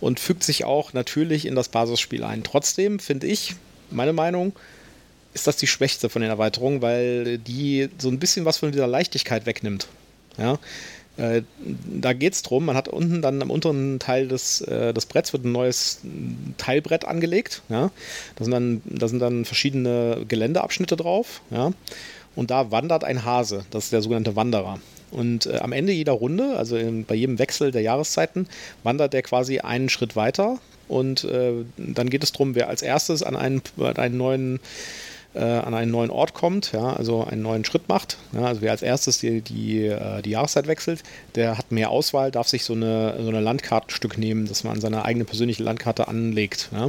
und 0.00 0.20
fügt 0.20 0.44
sich 0.44 0.64
auch 0.64 0.92
natürlich 0.92 1.46
in 1.46 1.54
das 1.54 1.70
Basisspiel 1.70 2.24
ein. 2.24 2.44
Trotzdem 2.44 2.98
finde 2.98 3.26
ich, 3.26 3.54
meine 3.90 4.12
Meinung, 4.12 4.52
ist 5.32 5.46
das 5.46 5.56
die 5.56 5.66
schwächste 5.66 6.08
von 6.08 6.22
den 6.22 6.30
Erweiterungen, 6.30 6.82
weil 6.82 7.38
die 7.38 7.88
so 7.98 8.08
ein 8.08 8.18
bisschen 8.18 8.44
was 8.44 8.58
von 8.58 8.72
dieser 8.72 8.86
Leichtigkeit 8.86 9.46
wegnimmt. 9.46 9.86
Ja? 10.38 10.58
Äh, 11.16 11.42
da 12.00 12.12
geht 12.12 12.34
es 12.34 12.42
drum, 12.42 12.66
man 12.66 12.76
hat 12.76 12.88
unten 12.88 13.22
dann 13.22 13.40
am 13.40 13.50
unteren 13.50 13.98
Teil 13.98 14.28
des, 14.28 14.60
äh, 14.60 14.92
des 14.92 15.06
Bretts 15.06 15.32
wird 15.32 15.44
ein 15.44 15.52
neues 15.52 16.00
Teilbrett 16.58 17.04
angelegt. 17.04 17.62
Ja? 17.68 17.90
Da, 18.36 18.44
sind 18.44 18.52
dann, 18.52 18.82
da 18.84 19.08
sind 19.08 19.20
dann 19.20 19.44
verschiedene 19.44 20.24
Geländeabschnitte 20.28 20.96
drauf. 20.96 21.40
Ja? 21.50 21.72
Und 22.34 22.50
da 22.50 22.70
wandert 22.70 23.02
ein 23.04 23.24
Hase, 23.24 23.64
das 23.70 23.84
ist 23.84 23.92
der 23.92 24.02
sogenannte 24.02 24.36
Wanderer. 24.36 24.78
Und 25.10 25.46
äh, 25.46 25.58
am 25.58 25.72
Ende 25.72 25.92
jeder 25.92 26.12
Runde, 26.12 26.56
also 26.56 26.76
in, 26.76 27.04
bei 27.04 27.14
jedem 27.14 27.38
Wechsel 27.38 27.70
der 27.70 27.82
Jahreszeiten, 27.82 28.48
wandert 28.82 29.12
der 29.12 29.22
quasi 29.22 29.60
einen 29.60 29.88
Schritt 29.88 30.16
weiter. 30.16 30.58
Und 30.88 31.24
äh, 31.24 31.52
dann 31.76 32.10
geht 32.10 32.22
es 32.22 32.32
darum, 32.32 32.54
wer 32.54 32.68
als 32.68 32.82
erstes 32.82 33.22
an 33.22 33.36
einen, 33.36 33.62
an 33.78 33.96
einen 33.96 34.16
neuen 34.16 34.60
äh, 35.36 35.40
an 35.40 35.74
einen 35.74 35.90
neuen 35.90 36.10
Ort 36.10 36.34
kommt, 36.34 36.72
ja, 36.72 36.92
also 36.92 37.24
einen 37.24 37.42
neuen 37.42 37.64
Schritt 37.64 37.88
macht. 37.88 38.18
Ja, 38.32 38.46
also 38.46 38.62
wer 38.62 38.72
als 38.72 38.82
erstes 38.82 39.18
die, 39.18 39.40
die, 39.40 39.86
äh, 39.86 40.22
die 40.22 40.30
Jahreszeit 40.30 40.66
wechselt, 40.66 41.02
der 41.34 41.58
hat 41.58 41.70
mehr 41.70 41.90
Auswahl, 41.90 42.30
darf 42.30 42.48
sich 42.48 42.64
so 42.64 42.72
eine, 42.72 43.16
so 43.20 43.28
eine 43.28 43.40
Landkartenstück 43.40 44.18
nehmen, 44.18 44.46
das 44.46 44.64
man 44.64 44.74
an 44.74 44.80
seine 44.80 45.04
eigene 45.04 45.24
persönliche 45.24 45.62
Landkarte 45.62 46.08
anlegt. 46.08 46.70
Ja. 46.72 46.88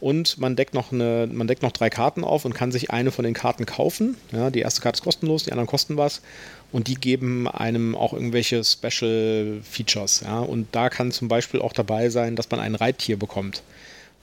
Und 0.00 0.38
man 0.38 0.56
deckt, 0.56 0.72
noch 0.72 0.92
eine, 0.92 1.28
man 1.30 1.46
deckt 1.46 1.62
noch 1.62 1.72
drei 1.72 1.90
Karten 1.90 2.24
auf 2.24 2.46
und 2.46 2.54
kann 2.54 2.72
sich 2.72 2.90
eine 2.90 3.10
von 3.10 3.24
den 3.24 3.34
Karten 3.34 3.66
kaufen. 3.66 4.16
Ja, 4.32 4.50
die 4.50 4.60
erste 4.60 4.80
Karte 4.80 4.96
ist 4.96 5.04
kostenlos, 5.04 5.44
die 5.44 5.52
anderen 5.52 5.66
kosten 5.66 5.98
was. 5.98 6.22
Und 6.72 6.88
die 6.88 6.94
geben 6.94 7.46
einem 7.48 7.94
auch 7.94 8.14
irgendwelche 8.14 8.64
Special 8.64 9.60
Features. 9.62 10.20
Ja. 10.24 10.40
Und 10.40 10.68
da 10.72 10.88
kann 10.88 11.12
zum 11.12 11.28
Beispiel 11.28 11.60
auch 11.60 11.74
dabei 11.74 12.08
sein, 12.08 12.34
dass 12.34 12.50
man 12.50 12.60
ein 12.60 12.74
Reittier 12.74 13.18
bekommt. 13.18 13.62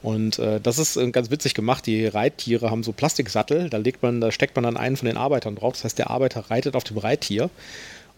Und 0.03 0.37
äh, 0.37 0.59
das 0.61 0.77
ist 0.77 0.95
äh, 0.95 1.09
ganz 1.11 1.31
witzig 1.31 1.53
gemacht. 1.53 1.85
Die 1.85 2.05
Reittiere 2.05 2.69
haben 2.69 2.83
so 2.83 2.91
Plastiksattel, 2.91 3.69
da 3.69 3.77
legt 3.77 4.03
man, 4.03 4.21
da 4.21 4.31
steckt 4.31 4.55
man 4.55 4.63
dann 4.63 4.77
einen 4.77 4.95
von 4.95 5.07
den 5.07 5.17
Arbeitern 5.17 5.55
drauf. 5.55 5.73
Das 5.73 5.85
heißt, 5.85 5.97
der 5.97 6.09
Arbeiter 6.09 6.49
reitet 6.49 6.75
auf 6.75 6.83
dem 6.83 6.97
Reittier. 6.97 7.49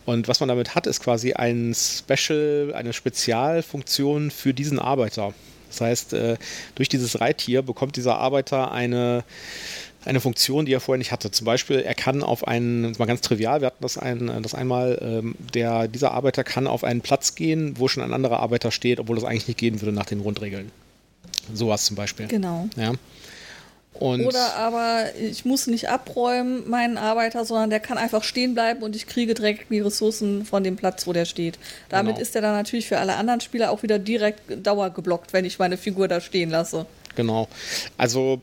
Und 0.06 0.28
was 0.28 0.40
man 0.40 0.50
damit 0.50 0.76
hat, 0.76 0.88
ist 0.88 1.02
quasi 1.02 1.34
ein 1.34 1.74
Special, 1.76 2.74
eine 2.76 2.94
Spezialfunktion 2.94 4.32
für 4.32 4.54
diesen 4.54 4.80
Arbeiter. 4.80 5.34
Das 5.70 5.82
heißt, 5.82 6.14
äh, 6.14 6.38
durch 6.76 6.90
dieses 6.90 7.22
Reittier 7.22 7.62
bekommt 7.62 7.96
dieser 7.96 8.18
Arbeiter 8.18 8.72
eine, 8.72 9.24
eine 10.04 10.20
Funktion, 10.20 10.66
die 10.66 10.74
er 10.74 10.80
vorher 10.80 10.98
nicht 10.98 11.12
hatte. 11.12 11.32
Zum 11.32 11.46
Beispiel, 11.46 11.80
er 11.80 11.94
kann 11.94 12.24
auf 12.24 12.48
einen, 12.48 12.94
mal 12.98 13.06
ganz 13.06 13.22
trivial, 13.22 13.62
wir 13.62 13.68
hatten 13.68 13.84
das, 13.84 13.98
ein, 13.98 14.32
das 14.42 14.56
einmal, 14.56 14.98
ähm, 15.02 15.36
der, 15.54 15.88
dieser 15.88 16.12
Arbeiter 16.12 16.44
kann 16.44 16.68
auf 16.68 16.84
einen 16.84 17.02
Platz 17.02 17.36
gehen, 17.36 17.76
wo 17.78 17.88
schon 17.88 18.04
ein 18.04 18.14
anderer 18.14 18.40
Arbeiter 18.40 18.72
steht, 18.72 19.00
obwohl 19.00 19.16
das 19.16 19.26
eigentlich 19.26 19.48
nicht 19.48 19.60
gehen 19.60 19.80
würde 19.82 19.94
nach 19.94 20.08
den 20.08 20.22
Grundregeln. 20.22 20.72
Sowas 21.54 21.86
zum 21.86 21.96
Beispiel. 21.96 22.28
Genau. 22.28 22.68
Ja. 22.76 22.94
Und 23.94 24.26
Oder 24.26 24.56
aber 24.56 25.08
ich 25.20 25.44
muss 25.44 25.68
nicht 25.68 25.90
abräumen, 25.90 26.70
meinen 26.70 26.98
Arbeiter, 26.98 27.44
sondern 27.44 27.70
der 27.70 27.82
kann 27.82 27.98
einfach 27.98 28.24
stehen 28.24 28.54
bleiben 28.54 28.82
und 28.82 28.96
ich 28.96 29.08
kriege 29.08 29.34
direkt 29.34 29.70
die 29.70 29.82
Ressourcen 29.82 30.46
von 30.46 30.64
dem 30.64 30.78
Platz, 30.78 31.06
wo 31.06 31.12
der 31.12 31.26
steht. 31.26 31.60
Damit 31.90 32.16
genau. 32.16 32.22
ist 32.22 32.34
er 32.34 32.42
dann 32.42 32.56
natürlich 32.56 32.88
für 32.88 32.98
alle 32.98 33.16
anderen 33.16 33.42
Spieler 33.42 33.72
auch 33.72 33.84
wieder 33.84 34.00
direkt 34.00 34.66
dauergeblockt, 34.66 35.34
wenn 35.34 35.44
ich 35.44 35.60
meine 35.60 35.76
Figur 35.76 36.08
da 36.08 36.22
stehen 36.22 36.50
lasse. 36.50 36.86
Genau. 37.16 37.50
Also 37.98 38.42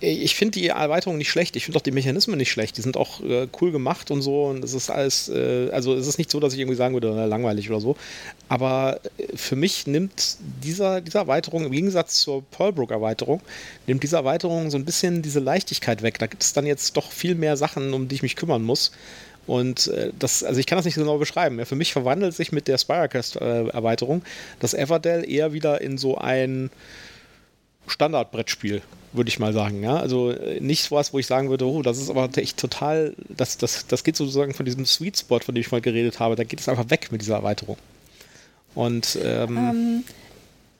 ich 0.00 0.36
finde 0.36 0.58
die 0.58 0.68
Erweiterung 0.68 1.16
nicht 1.16 1.30
schlecht. 1.30 1.56
Ich 1.56 1.64
finde 1.64 1.78
auch 1.78 1.82
die 1.82 1.90
Mechanismen 1.90 2.36
nicht 2.36 2.50
schlecht. 2.50 2.76
Die 2.76 2.82
sind 2.82 2.98
auch 2.98 3.22
äh, 3.22 3.48
cool 3.60 3.72
gemacht 3.72 4.10
und 4.10 4.20
so. 4.20 4.44
Und 4.44 4.62
es 4.62 4.74
ist 4.74 4.90
alles, 4.90 5.30
äh, 5.30 5.70
also 5.70 5.94
es 5.94 6.06
ist 6.06 6.18
nicht 6.18 6.30
so, 6.30 6.38
dass 6.38 6.52
ich 6.52 6.58
irgendwie 6.60 6.76
sagen 6.76 6.92
würde, 6.92 7.26
langweilig 7.26 7.70
oder 7.70 7.80
so. 7.80 7.96
Aber 8.48 9.00
äh, 9.16 9.36
für 9.36 9.56
mich 9.56 9.86
nimmt 9.86 10.36
dieser, 10.62 11.00
diese 11.00 11.18
Erweiterung 11.18 11.64
im 11.64 11.72
Gegensatz 11.72 12.20
zur 12.20 12.44
Pearlbrook-Erweiterung, 12.50 13.40
nimmt 13.86 14.02
diese 14.02 14.16
Erweiterung 14.16 14.70
so 14.70 14.76
ein 14.76 14.84
bisschen 14.84 15.22
diese 15.22 15.40
Leichtigkeit 15.40 16.02
weg. 16.02 16.18
Da 16.18 16.26
gibt 16.26 16.42
es 16.42 16.52
dann 16.52 16.66
jetzt 16.66 16.96
doch 16.98 17.10
viel 17.10 17.34
mehr 17.34 17.56
Sachen, 17.56 17.94
um 17.94 18.08
die 18.08 18.16
ich 18.16 18.22
mich 18.22 18.36
kümmern 18.36 18.62
muss. 18.62 18.92
Und 19.46 19.86
äh, 19.86 20.12
das, 20.18 20.44
also 20.44 20.60
ich 20.60 20.66
kann 20.66 20.76
das 20.76 20.84
nicht 20.84 20.96
so 20.96 21.00
genau 21.00 21.16
beschreiben. 21.16 21.58
Ja, 21.58 21.64
für 21.64 21.76
mich 21.76 21.94
verwandelt 21.94 22.34
sich 22.34 22.52
mit 22.52 22.68
der 22.68 22.76
Spirecast-Erweiterung 22.76 24.22
das 24.60 24.74
Everdell 24.74 25.28
eher 25.28 25.54
wieder 25.54 25.80
in 25.80 25.96
so 25.96 26.18
ein 26.18 26.70
Standardbrettspiel 27.86 28.82
würde 29.16 29.28
ich 29.28 29.38
mal 29.38 29.52
sagen. 29.52 29.82
Ja? 29.82 29.96
Also 29.96 30.30
äh, 30.30 30.60
nicht 30.60 30.90
was, 30.90 31.12
wo 31.12 31.18
ich 31.18 31.26
sagen 31.26 31.50
würde, 31.50 31.66
oh, 31.66 31.82
das 31.82 31.98
ist 31.98 32.10
aber 32.10 32.28
echt 32.36 32.56
total, 32.56 33.14
das, 33.28 33.58
das, 33.58 33.86
das 33.86 34.04
geht 34.04 34.16
sozusagen 34.16 34.54
von 34.54 34.64
diesem 34.64 34.86
Sweet 34.86 35.18
Spot, 35.18 35.40
von 35.40 35.54
dem 35.54 35.60
ich 35.60 35.70
mal 35.70 35.80
geredet 35.80 36.20
habe, 36.20 36.36
da 36.36 36.44
geht 36.44 36.60
es 36.60 36.68
einfach 36.68 36.90
weg 36.90 37.08
mit 37.10 37.22
dieser 37.22 37.36
Erweiterung. 37.36 37.76
Und 38.74 39.18
ähm, 39.22 39.56
ähm, 39.56 40.04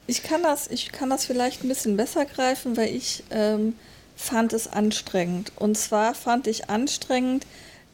ich 0.07 0.23
kann 0.23 0.43
das, 0.43 0.69
ich 0.69 0.93
kann 0.93 1.11
das 1.11 1.25
vielleicht 1.25 1.65
ein 1.65 1.69
bisschen 1.69 1.97
besser 1.97 2.27
greifen, 2.27 2.77
weil 2.77 2.95
ich 2.95 3.25
ähm, 3.31 3.75
fand 4.17 4.53
es 4.53 4.69
anstrengend. 4.69 5.53
Und 5.57 5.77
zwar 5.77 6.15
fand 6.15 6.47
ich 6.47 6.71
anstrengend, 6.71 7.47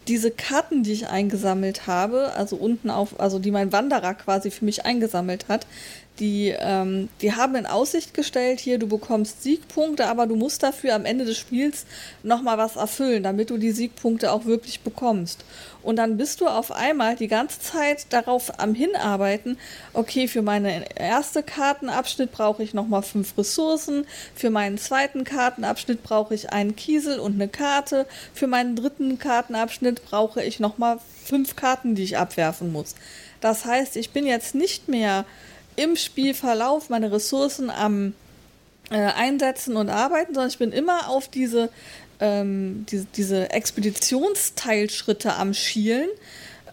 diese 0.09 0.31
Karten, 0.33 0.83
die 0.83 0.93
ich 0.93 1.09
eingesammelt 1.09 1.87
habe, 1.87 2.33
also 2.35 2.57
unten 2.57 2.91
auf, 2.91 3.21
also 3.21 3.39
die 3.39 3.53
mein 3.53 3.73
Wanderer 3.73 4.15
quasi 4.15 4.51
für 4.51 4.65
mich 4.65 4.85
eingesammelt 4.85 5.47
hat, 5.49 5.67
die, 6.23 6.55
ähm, 6.57 7.09
die 7.21 7.35
haben 7.35 7.57
in 7.57 7.67
Aussicht 7.67 8.15
gestellt, 8.15 8.61
hier, 8.61 8.79
du 8.79 8.87
bekommst 8.87 9.43
Siegpunkte, 9.43 10.07
aber 10.07 10.29
du 10.29 10.37
musst 10.37 10.63
dafür 10.63 10.95
am 10.95 11.05
Ende 11.05 11.25
des 11.25 11.37
Spiels 11.37 11.85
nochmal 12.23 12.59
was 12.59 12.77
erfüllen, 12.77 13.25
damit 13.25 13.51
du 13.51 13.59
die 13.59 13.73
Siegpunkte 13.73 14.31
auch 14.31 14.45
wirklich 14.45 14.83
bekommst. 14.83 15.45
Und 15.83 15.97
dann 15.97 16.17
bist 16.17 16.41
du 16.41 16.47
auf 16.47 16.71
einmal 16.71 17.17
die 17.17 17.27
ganze 17.27 17.59
Zeit 17.59 18.07
darauf 18.11 18.61
am 18.61 18.73
Hinarbeiten, 18.73 19.59
okay, 19.95 20.29
für 20.29 20.43
meinen 20.43 20.85
ersten 20.95 21.45
Kartenabschnitt 21.45 22.31
brauche 22.31 22.63
ich 22.63 22.73
nochmal 22.73 23.03
fünf 23.03 23.37
Ressourcen, 23.37 24.07
für 24.37 24.51
meinen 24.51 24.79
zweiten 24.79 25.25
Kartenabschnitt 25.25 26.05
brauche 26.05 26.35
ich 26.35 26.53
einen 26.53 26.77
Kiesel 26.77 27.19
und 27.19 27.35
eine 27.35 27.49
Karte, 27.49 28.07
für 28.33 28.47
meinen 28.47 28.77
dritten 28.77 29.19
Kartenabschnitt 29.19 30.05
brauche 30.05 30.41
ich 30.41 30.61
nochmal 30.61 30.99
fünf 31.25 31.57
Karten, 31.57 31.97
die 31.97 32.05
ich 32.05 32.17
abwerfen 32.17 32.71
muss. 32.71 32.95
Das 33.41 33.65
heißt, 33.65 33.97
ich 33.97 34.11
bin 34.11 34.25
jetzt 34.25 34.55
nicht 34.55 34.87
mehr 34.87 35.25
im 35.77 35.97
Spielverlauf 35.97 36.89
meine 36.89 37.13
Ressourcen 37.13 37.71
am 37.71 38.15
äh, 38.91 38.97
Einsetzen 38.97 39.77
und 39.77 39.89
Arbeiten, 39.89 40.35
sondern 40.35 40.51
ich 40.51 40.59
bin 40.59 40.73
immer 40.73 41.09
auf 41.09 41.29
diese 41.29 41.71
ähm, 42.21 42.87
die, 42.89 43.05
diese 43.17 43.51
Expeditionsteilschritte 43.51 45.35
am 45.35 45.53
Schielen. 45.53 46.09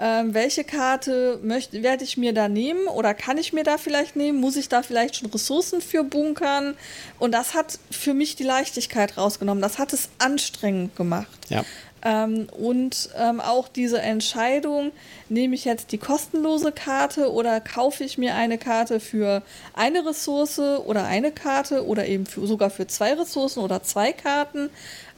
Ähm, 0.02 0.34
welche 0.34 0.64
Karte 0.64 1.40
möchte, 1.44 1.84
werde 1.84 2.06
ich 2.06 2.16
mir 2.16 2.32
da 2.34 2.48
nehmen 2.48 2.88
oder 2.88 3.14
kann 3.14 3.38
ich 3.38 3.52
mir 3.52 3.66
da 3.66 3.78
vielleicht 3.78 4.16
nehmen? 4.16 4.40
Muss 4.40 4.56
ich 4.56 4.70
da 4.70 4.82
vielleicht 4.82 5.18
schon 5.18 5.30
Ressourcen 5.30 5.82
für 5.82 6.06
bunkern? 6.06 6.76
Und 7.18 7.34
das 7.34 7.54
hat 7.54 7.80
für 7.92 8.14
mich 8.14 8.38
die 8.38 8.44
Leichtigkeit 8.44 9.18
rausgenommen. 9.18 9.62
Das 9.62 9.78
hat 9.78 9.92
es 9.92 10.08
anstrengend 10.20 10.96
gemacht. 10.96 11.38
Ja. 11.50 11.66
Ähm, 12.04 12.48
und 12.58 13.10
ähm, 13.18 13.42
auch 13.42 13.68
diese 13.68 14.02
Entscheidung, 14.02 14.92
nehme 15.28 15.56
ich 15.56 15.66
jetzt 15.66 15.92
die 15.92 15.98
kostenlose 15.98 16.72
Karte 16.72 17.32
oder 17.32 17.60
kaufe 17.62 18.04
ich 18.04 18.18
mir 18.18 18.36
eine 18.36 18.58
Karte 18.58 19.00
für 19.00 19.42
eine 19.74 20.06
Ressource 20.06 20.60
oder 20.60 21.06
eine 21.06 21.32
Karte 21.32 21.86
oder 21.86 22.08
eben 22.08 22.26
für, 22.26 22.48
sogar 22.48 22.70
für 22.70 22.88
zwei 22.88 23.14
Ressourcen 23.14 23.60
oder 23.60 23.84
zwei 23.84 24.14
Karten. 24.14 24.70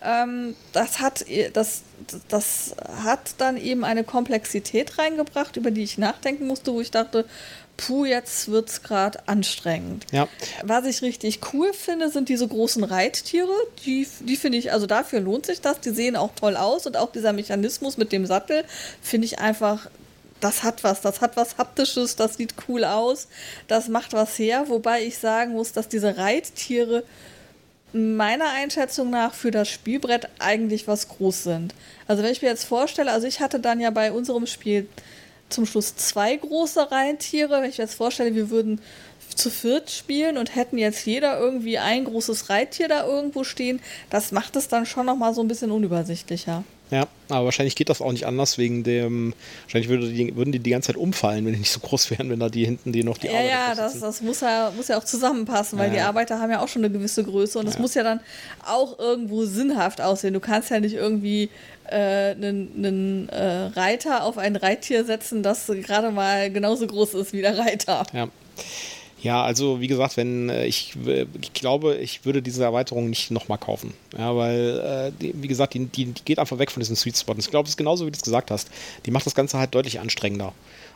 Ähm, 0.03 0.55
das, 0.73 0.99
hat, 0.99 1.25
das, 1.53 1.83
das 2.27 2.75
hat 3.03 3.35
dann 3.37 3.57
eben 3.57 3.83
eine 3.83 4.03
Komplexität 4.03 4.97
reingebracht, 4.97 5.57
über 5.57 5.71
die 5.71 5.83
ich 5.83 5.97
nachdenken 5.97 6.47
musste, 6.47 6.73
wo 6.73 6.81
ich 6.81 6.91
dachte, 6.91 7.25
puh, 7.81 8.05
jetzt 8.05 8.51
wird 8.51 8.69
es 8.69 8.83
gerade 8.83 9.27
anstrengend. 9.27 10.05
Ja. 10.11 10.27
Was 10.63 10.85
ich 10.85 11.01
richtig 11.01 11.39
cool 11.53 11.73
finde, 11.73 12.09
sind 12.09 12.29
diese 12.29 12.47
großen 12.47 12.83
Reittiere. 12.83 13.53
Die, 13.85 14.07
die 14.21 14.35
finde 14.35 14.57
ich, 14.57 14.71
also 14.71 14.85
dafür 14.85 15.19
lohnt 15.19 15.45
sich 15.45 15.61
das. 15.61 15.79
Die 15.79 15.89
sehen 15.89 16.15
auch 16.15 16.31
toll 16.35 16.55
aus 16.55 16.85
und 16.85 16.97
auch 16.97 17.11
dieser 17.11 17.33
Mechanismus 17.33 17.97
mit 17.97 18.11
dem 18.11 18.25
Sattel 18.25 18.63
finde 19.01 19.25
ich 19.25 19.39
einfach, 19.39 19.89
das 20.39 20.63
hat 20.63 20.83
was, 20.83 21.01
das 21.01 21.21
hat 21.21 21.37
was 21.37 21.57
Haptisches, 21.57 22.15
das 22.15 22.35
sieht 22.37 22.53
cool 22.67 22.83
aus, 22.83 23.27
das 23.67 23.87
macht 23.87 24.13
was 24.13 24.37
her. 24.37 24.65
Wobei 24.67 25.03
ich 25.03 25.17
sagen 25.17 25.53
muss, 25.53 25.71
dass 25.73 25.87
diese 25.87 26.17
Reittiere 26.17 27.03
meiner 27.93 28.49
Einschätzung 28.51 29.09
nach 29.09 29.33
für 29.33 29.51
das 29.51 29.69
Spielbrett 29.69 30.29
eigentlich 30.39 30.87
was 30.87 31.09
groß 31.09 31.43
sind. 31.43 31.73
Also 32.07 32.23
wenn 32.23 32.31
ich 32.31 32.41
mir 32.41 32.47
jetzt 32.47 32.63
vorstelle, 32.63 33.11
also 33.11 33.27
ich 33.27 33.41
hatte 33.41 33.59
dann 33.59 33.79
ja 33.79 33.89
bei 33.89 34.11
unserem 34.11 34.45
Spiel 34.45 34.87
zum 35.51 35.65
Schluss 35.65 35.95
zwei 35.95 36.35
große 36.35 36.91
Reittiere. 36.91 37.61
Wenn 37.61 37.69
ich 37.69 37.77
mir 37.77 37.85
jetzt 37.85 37.95
vorstelle, 37.95 38.35
wir 38.35 38.49
würden 38.49 38.81
zu 39.35 39.49
viert 39.49 39.89
spielen 39.89 40.37
und 40.37 40.55
hätten 40.55 40.77
jetzt 40.77 41.05
jeder 41.05 41.39
irgendwie 41.39 41.77
ein 41.77 42.05
großes 42.05 42.49
Reittier 42.49 42.87
da 42.87 43.05
irgendwo 43.05 43.43
stehen, 43.43 43.79
das 44.09 44.31
macht 44.31 44.55
es 44.55 44.67
dann 44.67 44.85
schon 44.85 45.05
nochmal 45.05 45.33
so 45.33 45.41
ein 45.41 45.47
bisschen 45.47 45.71
unübersichtlicher. 45.71 46.63
Ja, 46.91 47.07
aber 47.29 47.45
wahrscheinlich 47.45 47.77
geht 47.77 47.87
das 47.87 48.01
auch 48.01 48.11
nicht 48.11 48.25
anders 48.25 48.57
wegen 48.57 48.83
dem. 48.83 49.33
Wahrscheinlich 49.63 49.87
würde 49.87 50.09
die, 50.09 50.35
würden 50.35 50.51
die 50.51 50.59
die 50.59 50.71
ganze 50.71 50.87
Zeit 50.87 50.97
umfallen, 50.97 51.45
wenn 51.45 51.53
die 51.53 51.59
nicht 51.59 51.71
so 51.71 51.79
groß 51.79 52.11
wären, 52.11 52.29
wenn 52.29 52.41
da 52.41 52.49
die 52.49 52.65
hinten 52.65 52.91
die 52.91 53.05
noch 53.05 53.17
die 53.17 53.27
ja, 53.27 53.33
Arbeiter 53.33 53.49
Ja, 53.49 53.75
das, 53.75 53.99
das 54.01 54.21
muss, 54.21 54.41
ja, 54.41 54.73
muss 54.75 54.89
ja 54.89 54.97
auch 54.97 55.05
zusammenpassen, 55.05 55.79
weil 55.79 55.87
ja. 55.87 55.93
die 55.93 55.99
Arbeiter 56.01 56.41
haben 56.41 56.51
ja 56.51 56.61
auch 56.61 56.67
schon 56.67 56.83
eine 56.83 56.93
gewisse 56.93 57.23
Größe 57.23 57.57
und 57.59 57.67
es 57.67 57.79
muss 57.79 57.93
ja 57.93 58.03
dann 58.03 58.19
auch 58.67 58.99
irgendwo 58.99 59.45
sinnhaft 59.45 60.01
aussehen. 60.01 60.33
Du 60.33 60.41
kannst 60.41 60.69
ja 60.69 60.81
nicht 60.81 60.95
irgendwie 60.95 61.49
einen, 61.91 62.71
einen 62.77 63.29
äh, 63.29 63.65
Reiter 63.75 64.23
auf 64.23 64.37
ein 64.37 64.55
Reittier 64.55 65.05
setzen, 65.05 65.43
das 65.43 65.67
gerade 65.67 66.11
mal 66.11 66.51
genauso 66.51 66.87
groß 66.87 67.13
ist 67.15 67.33
wie 67.33 67.41
der 67.41 67.57
Reiter. 67.57 68.05
Ja. 68.13 68.27
Ja, 69.21 69.43
also 69.43 69.79
wie 69.79 69.87
gesagt, 69.87 70.17
wenn 70.17 70.49
äh, 70.49 70.65
ich, 70.65 70.95
ich 71.41 71.53
glaube, 71.53 71.95
ich 71.97 72.25
würde 72.25 72.41
diese 72.41 72.63
Erweiterung 72.63 73.09
nicht 73.09 73.29
nochmal 73.29 73.59
kaufen. 73.59 73.93
Ja, 74.17 74.35
weil, 74.35 75.13
äh, 75.21 75.33
wie 75.33 75.47
gesagt, 75.47 75.75
die, 75.75 75.85
die, 75.85 76.05
die, 76.05 76.23
geht 76.25 76.39
einfach 76.39 76.57
weg 76.57 76.71
von 76.71 76.81
diesem 76.81 76.95
Sweet 76.95 77.17
Spot. 77.17 77.35
Ich 77.37 77.49
glaube, 77.51 77.65
es 77.67 77.73
ist 77.73 77.77
genauso, 77.77 78.07
wie 78.07 78.11
du 78.11 78.15
es 78.15 78.23
gesagt 78.23 78.49
hast. 78.49 78.69
Die 79.05 79.11
macht 79.11 79.27
das 79.27 79.35
Ganze 79.35 79.59
halt 79.59 79.75
deutlich 79.75 79.99
anstrengender. 79.99 80.53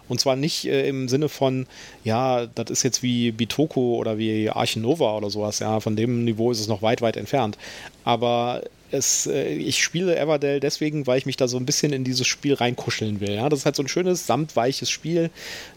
Und 0.08 0.20
zwar 0.20 0.36
nicht 0.36 0.66
äh, 0.66 0.88
im 0.88 1.08
Sinne 1.08 1.30
von, 1.30 1.68
ja, 2.04 2.48
das 2.48 2.72
ist 2.72 2.84
jetzt 2.84 3.04
wie 3.04 3.32
Bitoko 3.32 3.98
oder 3.98 4.18
wie 4.18 4.50
Archinova 4.50 5.18
oder 5.18 5.30
sowas. 5.30 5.60
Ja, 5.60 5.80
von 5.80 5.96
dem 5.96 6.26
Niveau 6.26 6.52
ist 6.52 6.60
es 6.60 6.68
noch 6.68 6.82
weit, 6.82 7.02
weit 7.02 7.18
entfernt. 7.18 7.60
Aber 8.04 8.64
es, 8.92 9.28
äh, 9.28 9.54
ich 9.54 9.84
spiele 9.84 10.18
Everdell 10.18 10.60
deswegen, 10.60 11.08
weil 11.08 11.18
ich 11.18 11.26
mich 11.26 11.38
da 11.38 11.48
so 11.48 11.58
ein 11.58 11.66
bisschen 11.66 11.94
in 11.94 12.04
dieses 12.04 12.28
Spiel 12.28 12.54
reinkuscheln 12.54 13.20
will. 13.20 13.32
Ja? 13.32 13.50
Das 13.50 13.60
ist 13.60 13.66
halt 13.66 13.76
so 13.76 13.84
ein 13.84 13.88
schönes, 13.88 14.28
samtweiches 14.28 14.90
Spiel. 14.90 15.30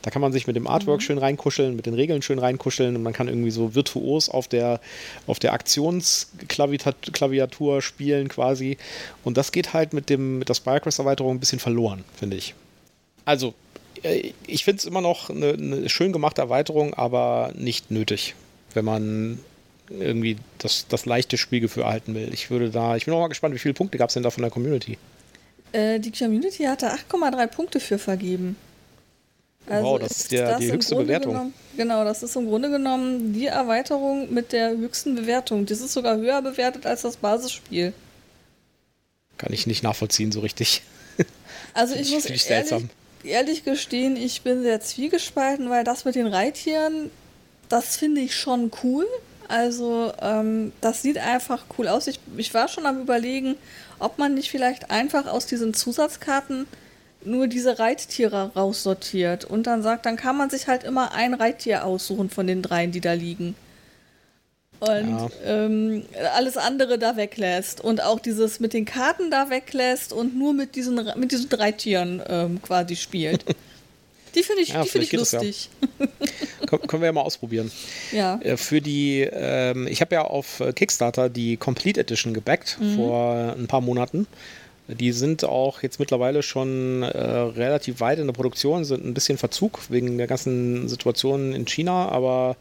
Da 0.03 0.11
kann 0.11 0.23
man 0.23 0.33
sich 0.33 0.47
mit 0.47 0.57
dem 0.57 0.67
Artwork 0.67 1.01
mhm. 1.01 1.05
schön 1.05 1.19
reinkuscheln, 1.19 1.77
mit 1.77 1.87
den 1.87 1.95
Regeln 1.95 2.23
schön 2.23 2.39
reinkuscheln 2.39 2.97
und 2.97 3.03
man 3.03 3.13
kann 3.13 3.29
irgendwie 3.29 3.51
so 3.51 3.75
virtuos 3.75 4.29
auf 4.29 4.49
der, 4.49 4.81
auf 5.27 5.39
der 5.39 5.53
Aktionsklaviatur 5.53 7.83
spielen 7.83 8.29
quasi. 8.29 8.79
Und 9.25 9.37
das 9.37 9.53
geht 9.53 9.73
halt 9.73 9.93
mit, 9.93 10.11
dem, 10.11 10.39
mit 10.39 10.49
der 10.49 10.55
Spirecrest-Erweiterung 10.55 11.37
ein 11.37 11.41
bisschen 11.41 11.61
verloren, 11.61 12.05
finde 12.17 12.37
ich. 12.37 12.55
Also, 13.25 13.55
äh, 14.03 14.33
ich 14.47 14.65
finde 14.65 14.79
es 14.79 14.85
immer 14.85 15.01
noch 15.01 15.31
eine, 15.31 15.53
eine 15.53 15.89
schön 15.89 16.13
gemachte 16.13 16.43
Erweiterung, 16.43 16.95
aber 16.95 17.53
nicht 17.57 17.91
nötig, 17.91 18.35
wenn 18.75 18.85
man 18.85 19.39
irgendwie 19.91 20.37
das, 20.59 20.87
das 20.89 21.07
leichte 21.07 21.39
Spielgefühl 21.39 21.85
erhalten 21.85 22.15
will. 22.15 22.31
Ich 22.33 22.51
würde 22.51 22.71
da, 22.71 22.97
ich 22.97 23.05
bin 23.05 23.15
auch 23.15 23.21
mal 23.21 23.29
gespannt, 23.29 23.55
wie 23.55 23.59
viele 23.59 23.75
Punkte 23.75 23.99
gab 23.99 24.11
es 24.11 24.15
denn 24.15 24.23
da 24.23 24.31
von 24.31 24.43
der 24.43 24.51
Community? 24.51 24.99
Äh, 25.73 26.01
die 26.01 26.13
Community 26.13 26.65
hatte 26.65 26.93
8,3 26.93 27.47
Punkte 27.47 27.81
für 27.81 27.99
vergeben. 27.99 28.57
Also 29.69 29.87
wow, 29.87 29.99
das 29.99 30.13
ist 30.13 30.33
ja 30.33 30.59
die 30.59 30.73
höchste 30.73 30.97
Bewertung. 30.97 31.33
Genommen, 31.33 31.55
genau, 31.77 32.05
das 32.05 32.23
ist 32.23 32.35
im 32.37 32.47
Grunde 32.47 32.71
genommen 32.71 33.35
die 33.35 33.47
Erweiterung 33.47 34.33
mit 34.33 34.53
der 34.53 34.71
höchsten 34.71 35.15
Bewertung. 35.15 35.67
Das 35.67 35.81
ist 35.81 35.93
sogar 35.93 36.17
höher 36.17 36.41
bewertet 36.41 36.87
als 36.87 37.03
das 37.03 37.17
Basisspiel. 37.17 37.93
Kann 39.37 39.53
ich 39.53 39.67
nicht 39.67 39.83
nachvollziehen 39.83 40.33
so 40.33 40.41
richtig. 40.41 40.83
Also 41.75 41.95
ich, 41.95 42.09
ich 42.09 42.15
muss 42.15 42.25
ich 42.25 42.49
ehrlich, 42.51 42.87
ehrlich 43.23 43.65
gestehen, 43.65 44.17
ich 44.17 44.43
bin 44.43 44.63
sehr 44.63 44.81
zwiegespalten, 44.81 45.69
weil 45.71 45.85
das 45.85 46.05
mit 46.05 46.15
den 46.15 46.27
Reittieren, 46.27 47.11
das 47.69 47.97
finde 47.97 48.21
ich 48.21 48.35
schon 48.35 48.73
cool. 48.83 49.07
Also 49.49 50.13
ähm, 50.21 50.73
das 50.81 51.03
sieht 51.03 51.19
einfach 51.19 51.65
cool 51.79 51.89
aus. 51.89 52.07
Ich, 52.07 52.21
ich 52.37 52.53
war 52.55 52.69
schon 52.69 52.87
am 52.87 53.01
überlegen, 53.01 53.57
ob 53.99 54.19
man 54.19 54.35
nicht 54.35 54.51
vielleicht 54.51 54.91
einfach 54.91 55.27
aus 55.27 55.47
diesen 55.47 55.75
Zusatzkarten 55.75 56.67
nur 57.25 57.49
diese 57.49 57.79
Reittiere 57.79 58.53
raussortiert 58.55 59.45
und 59.45 59.67
dann 59.67 59.83
sagt, 59.83 60.07
dann 60.07 60.17
kann 60.17 60.37
man 60.37 60.51
sich 60.51 60.69
halt 60.69 60.85
immer 60.85 61.13
ein 61.13 61.35
Reittier 61.35 61.85
aussuchen 61.85 62.31
von 62.31 62.47
den 62.47 62.63
dreien, 62.63 62.93
die 62.93 63.01
da 63.01 63.15
liegen. 63.15 63.57
Und 64.81 65.09
ja. 65.09 65.29
ähm, 65.45 66.05
alles 66.37 66.57
andere 66.57 66.99
da 66.99 67.17
weglässt. 67.17 67.81
Und 67.81 68.03
auch 68.03 68.21
dieses 68.21 68.61
mit 68.61 68.73
den 68.73 68.85
Karten 68.85 69.31
da 69.31 69.51
weglässt 69.51 70.13
und 70.13 70.37
nur 70.37 70.53
mit 70.55 70.77
diesen, 70.77 70.95
mit 71.17 71.33
diesen 71.33 71.49
drei 71.49 71.73
Tieren 71.73 72.23
ähm, 72.29 72.63
quasi 72.63 72.95
spielt. 72.95 73.45
Die 74.39 74.45
finde 74.45 74.63
ich, 74.63 74.69
ja, 74.69 74.85
find 74.85 75.05
ich 75.05 75.13
lustig. 75.13 75.69
Ja. 76.71 76.77
können 76.79 77.03
wir 77.03 77.07
ja 77.07 77.13
mal 77.13 77.23
ausprobieren. 77.23 77.71
Ja. 78.13 78.39
Äh, 78.43 78.57
für 78.59 78.83
die, 78.83 79.21
ähm, 79.21 79.87
ich 79.87 80.03
habe 80.03 80.15
ja 80.15 80.23
auf 80.23 80.61
äh, 80.61 80.73
Kickstarter 80.73 81.31
die 81.31 81.57
Complete 81.57 82.01
Edition 82.01 82.35
gebackt 82.35 82.79
mhm. 82.79 82.97
vor 82.97 83.55
ein 83.57 83.67
paar 83.67 83.81
Monaten. 83.81 84.27
Die 84.87 85.13
sind 85.13 85.45
auch 85.45 85.83
jetzt 85.83 85.99
mittlerweile 85.99 86.43
schon 86.43 87.03
äh, 87.03 87.19
relativ 87.19 88.01
weit 88.01 88.19
in 88.19 88.27
der 88.27 88.35
Produktion, 88.35 88.85
sind 88.85 89.05
ein 89.05 89.15
bisschen 89.15 89.39
Verzug 89.39 89.81
wegen 89.89 90.19
der 90.19 90.27
ganzen 90.27 90.89
Situation 90.89 91.53
in 91.53 91.67
China, 91.67 92.09
aber 92.09 92.57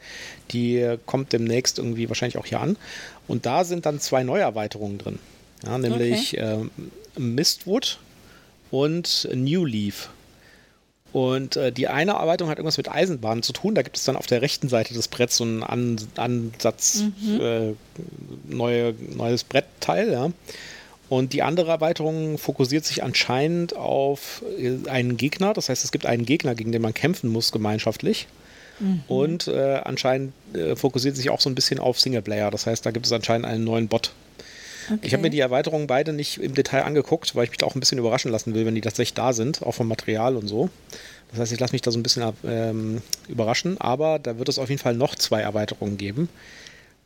die 0.51 0.97
kommt 1.05 1.33
demnächst 1.33 1.77
irgendwie 1.77 2.09
wahrscheinlich 2.09 2.37
auch 2.37 2.45
hier 2.45 2.59
an. 2.59 2.77
Und 3.27 3.45
da 3.45 3.63
sind 3.63 3.85
dann 3.85 3.99
zwei 3.99 4.23
Neuerweiterungen 4.23 4.97
drin. 4.97 5.19
Ja, 5.65 5.77
nämlich 5.77 6.33
okay. 6.37 6.59
äh, 7.15 7.19
Mistwood 7.19 7.99
und 8.71 9.27
New 9.33 9.65
Leaf. 9.65 10.09
Und 11.13 11.55
äh, 11.55 11.71
die 11.71 11.87
eine 11.87 12.11
Erweiterung 12.11 12.51
hat 12.51 12.57
irgendwas 12.57 12.77
mit 12.77 12.91
Eisenbahnen 12.91 13.41
zu 13.41 13.53
tun. 13.53 13.75
Da 13.75 13.81
gibt 13.81 13.97
es 13.97 14.03
dann 14.03 14.15
auf 14.15 14.27
der 14.27 14.41
rechten 14.41 14.69
Seite 14.69 14.93
des 14.93 15.07
Bretts 15.07 15.37
so 15.37 15.43
einen 15.45 15.63
An 15.63 15.97
Ansatz, 16.15 17.05
mhm. 17.21 17.41
äh, 17.41 17.73
neue, 18.47 18.93
neues 19.15 19.43
Brettteil. 19.43 20.11
Ja. 20.11 20.31
Und 21.09 21.31
die 21.33 21.41
andere 21.41 21.71
Erweiterung 21.71 22.37
fokussiert 22.37 22.83
sich 22.85 23.03
anscheinend 23.03 23.75
auf 23.75 24.43
äh, 24.59 24.89
einen 24.89 25.17
Gegner. 25.17 25.53
Das 25.53 25.69
heißt, 25.69 25.83
es 25.83 25.91
gibt 25.91 26.05
einen 26.05 26.25
Gegner, 26.25 26.55
gegen 26.55 26.71
den 26.71 26.81
man 26.81 26.93
kämpfen 26.93 27.29
muss, 27.31 27.51
gemeinschaftlich. 27.51 28.27
Mhm. 28.79 29.03
Und 29.07 29.47
äh, 29.47 29.81
anscheinend 29.83 30.33
äh, 30.53 30.75
fokussiert 30.75 31.15
sich 31.15 31.29
auch 31.29 31.39
so 31.39 31.49
ein 31.49 31.55
bisschen 31.55 31.79
auf 31.79 31.99
Singleplayer. 31.99 32.51
Das 32.51 32.67
heißt, 32.67 32.85
da 32.85 32.91
gibt 32.91 33.05
es 33.05 33.11
anscheinend 33.11 33.47
einen 33.47 33.63
neuen 33.63 33.87
Bot. 33.87 34.11
Okay. 34.89 34.99
Ich 35.01 35.13
habe 35.13 35.23
mir 35.23 35.29
die 35.29 35.39
Erweiterungen 35.39 35.87
beide 35.87 36.13
nicht 36.13 36.39
im 36.39 36.53
Detail 36.53 36.83
angeguckt, 36.83 37.35
weil 37.35 37.43
ich 37.43 37.49
mich 37.49 37.57
da 37.57 37.65
auch 37.65 37.75
ein 37.75 37.79
bisschen 37.79 37.97
überraschen 37.97 38.31
lassen 38.31 38.53
will, 38.53 38.65
wenn 38.65 38.75
die 38.75 38.81
tatsächlich 38.81 39.13
da 39.13 39.33
sind, 39.33 39.61
auch 39.63 39.73
vom 39.73 39.87
Material 39.87 40.35
und 40.35 40.47
so. 40.47 40.69
Das 41.31 41.39
heißt, 41.39 41.51
ich 41.51 41.59
lasse 41.59 41.73
mich 41.73 41.81
da 41.81 41.91
so 41.91 41.99
ein 41.99 42.03
bisschen 42.03 42.31
ähm, 42.45 43.01
überraschen, 43.27 43.79
aber 43.81 44.17
da 44.19 44.37
wird 44.37 44.47
es 44.47 44.59
auf 44.59 44.69
jeden 44.69 44.81
Fall 44.81 44.93
noch 44.93 45.15
zwei 45.15 45.41
Erweiterungen 45.41 45.97
geben. 45.97 46.29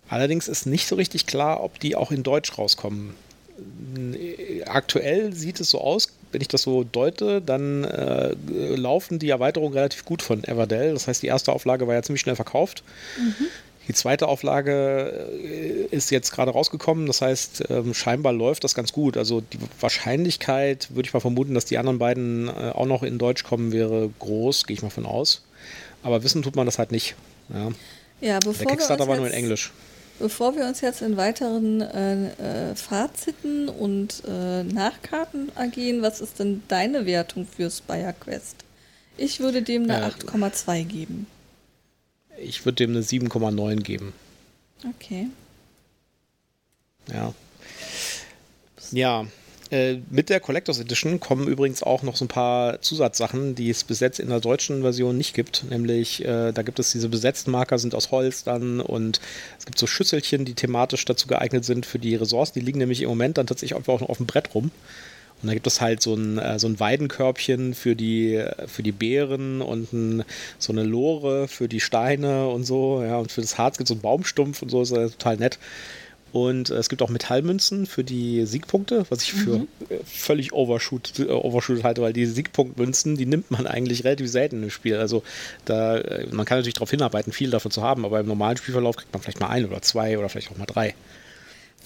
Allerdings 0.10 0.48
ist 0.48 0.66
nicht 0.66 0.88
so 0.88 0.96
richtig 0.96 1.26
klar, 1.26 1.64
ob 1.64 1.80
die 1.80 1.96
auch 1.96 2.12
in 2.12 2.22
Deutsch 2.22 2.58
rauskommen. 2.58 3.16
Aktuell 4.66 5.34
sieht 5.34 5.60
es 5.60 5.70
so 5.70 5.80
aus, 5.80 6.10
wenn 6.32 6.42
ich 6.42 6.48
das 6.48 6.64
so 6.64 6.84
deute, 6.84 7.42
dann 7.42 7.84
äh, 7.84 8.34
laufen 8.76 9.20
die 9.20 9.30
Erweiterungen 9.30 9.74
relativ 9.74 10.06
gut 10.06 10.22
von 10.22 10.44
Everdell. 10.44 10.94
Das 10.94 11.08
heißt, 11.08 11.22
die 11.22 11.28
erste 11.28 11.52
Auflage 11.52 11.88
war 11.88 11.94
ja 11.94 12.04
ziemlich 12.04 12.22
schnell 12.22 12.36
verkauft. 12.36 12.84
Mhm. 13.18 13.48
Die 13.92 13.96
zweite 13.96 14.30
Auflage 14.30 15.28
äh, 15.44 15.94
ist 15.94 16.12
jetzt 16.12 16.32
gerade 16.32 16.52
rausgekommen, 16.52 17.08
das 17.08 17.22
heißt, 17.22 17.66
ähm, 17.70 17.94
scheinbar 17.94 18.32
läuft 18.32 18.64
das 18.64 18.74
ganz 18.74 18.94
gut. 18.94 19.18
Also 19.18 19.42
die 19.42 19.58
Wahrscheinlichkeit, 19.82 20.88
würde 20.92 21.08
ich 21.08 21.14
mal 21.14 21.20
vermuten, 21.20 21.56
dass 21.56 21.66
die 21.66 21.78
anderen 21.78 22.00
beiden 22.00 22.48
äh, 22.48 22.72
auch 22.74 22.86
noch 22.86 23.04
in 23.04 23.18
Deutsch 23.18 23.44
kommen, 23.44 23.74
wäre 23.74 24.10
groß, 24.20 24.66
gehe 24.66 24.76
ich 24.76 24.82
mal 24.82 24.92
von 24.92 25.06
aus. 25.06 25.44
Aber 26.04 26.24
wissen 26.24 26.42
tut 26.42 26.56
man 26.56 26.66
das 26.66 26.80
halt 26.80 26.94
nicht. 26.94 27.16
Ja, 27.54 27.72
ja 28.22 28.40
bevor 28.40 28.66
Der 28.66 28.68
Kickstarter 28.68 29.10
war 29.10 29.18
nur 29.18 29.28
in 29.28 29.34
Englisch. 29.34 29.74
Bevor 30.20 30.56
wir 30.56 30.66
uns 30.68 30.80
jetzt 30.80 31.02
in 31.02 31.18
weiteren 31.18 31.82
äh, 31.82 32.72
äh, 32.72 32.76
Faziten 32.76 33.68
und 33.68 34.24
äh, 34.26 34.64
Nachkarten 34.64 35.52
ergehen, 35.58 36.02
was 36.02 36.22
ist 36.22 36.40
denn 36.40 36.64
deine 36.70 37.06
Wertung 37.06 37.46
für 37.46 37.70
Spire 37.70 38.16
Quest? 38.18 38.64
Ich 39.18 39.42
würde 39.42 39.62
dem 39.62 39.84
eine 39.84 40.08
8,2 40.08 40.86
geben. 40.86 41.28
Ich 42.44 42.66
würde 42.66 42.76
dem 42.76 42.92
eine 42.92 43.02
7,9 43.02 43.82
geben. 43.82 44.14
Okay. 44.88 45.28
Ja. 47.12 47.34
Ja, 48.92 49.26
äh, 49.72 50.00
mit 50.10 50.30
der 50.30 50.42
Collectors 50.42 50.80
Edition 50.80 51.22
kommen 51.22 51.48
übrigens 51.48 51.82
auch 51.82 52.04
noch 52.04 52.18
so 52.18 52.26
ein 52.26 52.28
paar 52.28 52.82
Zusatzsachen, 52.82 53.56
die 53.56 53.70
es 53.70 53.86
bis 53.86 54.02
jetzt 54.02 54.20
in 54.20 54.28
der 54.28 54.42
deutschen 54.42 54.82
Version 54.82 55.18
nicht 55.18 55.34
gibt. 55.34 55.64
Nämlich, 55.70 56.26
äh, 56.26 56.52
da 56.52 56.62
gibt 56.62 56.78
es 56.80 56.92
diese 56.92 57.08
besetzten 57.08 57.52
Marker, 57.52 57.80
sind 57.80 57.96
aus 57.96 58.12
Holz 58.12 58.44
dann 58.44 58.82
und 58.82 59.22
es 59.58 59.66
gibt 59.66 59.80
so 59.80 59.88
Schüsselchen, 59.88 60.44
die 60.44 60.56
thematisch 60.56 61.06
dazu 61.06 61.28
geeignet 61.28 61.64
sind 61.64 61.86
für 61.86 62.00
die 62.00 62.16
Ressourcen. 62.16 62.60
Die 62.60 62.66
liegen 62.66 62.80
nämlich 62.80 63.02
im 63.02 63.08
Moment 63.08 63.38
dann 63.38 63.48
tatsächlich 63.48 63.78
einfach 63.78 63.94
auch 63.94 64.02
noch 64.02 64.10
auf 64.10 64.18
dem 64.18 64.26
Brett 64.26 64.54
rum. 64.54 64.72
Und 65.42 65.48
da 65.48 65.54
gibt 65.54 65.68
es 65.68 65.82
halt 65.82 66.02
so 66.02 66.14
ein, 66.14 66.38
äh, 66.38 66.60
so 66.60 66.68
ein 66.68 66.80
Weidenkörbchen 66.80 67.74
für 67.74 67.96
die, 67.96 68.44
für 68.68 68.84
die 68.84 68.92
Beeren 68.92 69.62
und 69.62 69.92
ein, 69.94 70.24
so 70.60 70.72
eine 70.72 70.84
Lore 70.84 71.48
für 71.48 71.68
die 71.68 71.80
Steine 71.80 72.48
und 72.48 72.64
so. 72.64 73.04
Ja, 73.04 73.18
und 73.18 73.32
für 73.32 73.42
das 73.42 73.58
Harz 73.58 73.78
gibt 73.78 73.86
es 73.86 73.90
so 73.90 73.96
einen 73.96 74.02
Baumstumpf 74.02 74.62
und 74.62 74.70
so, 74.70 74.82
ist 74.82 74.92
ja 74.92 75.08
total 75.08 75.38
nett. 75.38 75.60
Und 76.32 76.70
äh, 76.70 76.76
es 76.76 76.90
gibt 76.90 77.02
auch 77.02 77.10
Metallmünzen 77.10 77.86
für 77.86 78.04
die 78.04 78.46
Siegpunkte, 78.46 79.06
was 79.10 79.24
ich 79.24 79.34
für 79.34 79.60
mhm. 79.60 79.68
völlig 80.06 80.54
overshoot, 80.54 81.20
äh, 81.20 81.30
overshoot 81.30 81.84
halte, 81.84 82.02
weil 82.02 82.14
die 82.14 82.26
Siegpunktmünzen, 82.26 83.18
die 83.18 83.26
nimmt 83.26 83.52
man 83.52 83.68
eigentlich 83.68 84.04
relativ 84.04 84.30
selten 84.30 84.64
im 84.64 84.70
Spiel. 84.70 84.96
Also 84.96 85.24
da, 85.66 85.98
äh, 85.98 86.28
man 86.32 86.46
kann 86.46 86.58
natürlich 86.58 86.76
darauf 86.76 86.92
hinarbeiten, 86.92 87.34
viel 87.34 87.50
davon 87.50 87.72
zu 87.72 87.82
haben, 87.82 88.06
aber 88.06 88.20
im 88.20 88.28
normalen 88.28 88.58
Spielverlauf 88.58 88.96
kriegt 88.96 89.14
man 89.14 89.22
vielleicht 89.22 89.40
mal 89.40 89.50
ein 89.50 89.66
oder 89.66 89.82
zwei 89.82 90.18
oder 90.18 90.30
vielleicht 90.30 90.52
auch 90.52 90.58
mal 90.58 90.66
drei. 90.66 90.96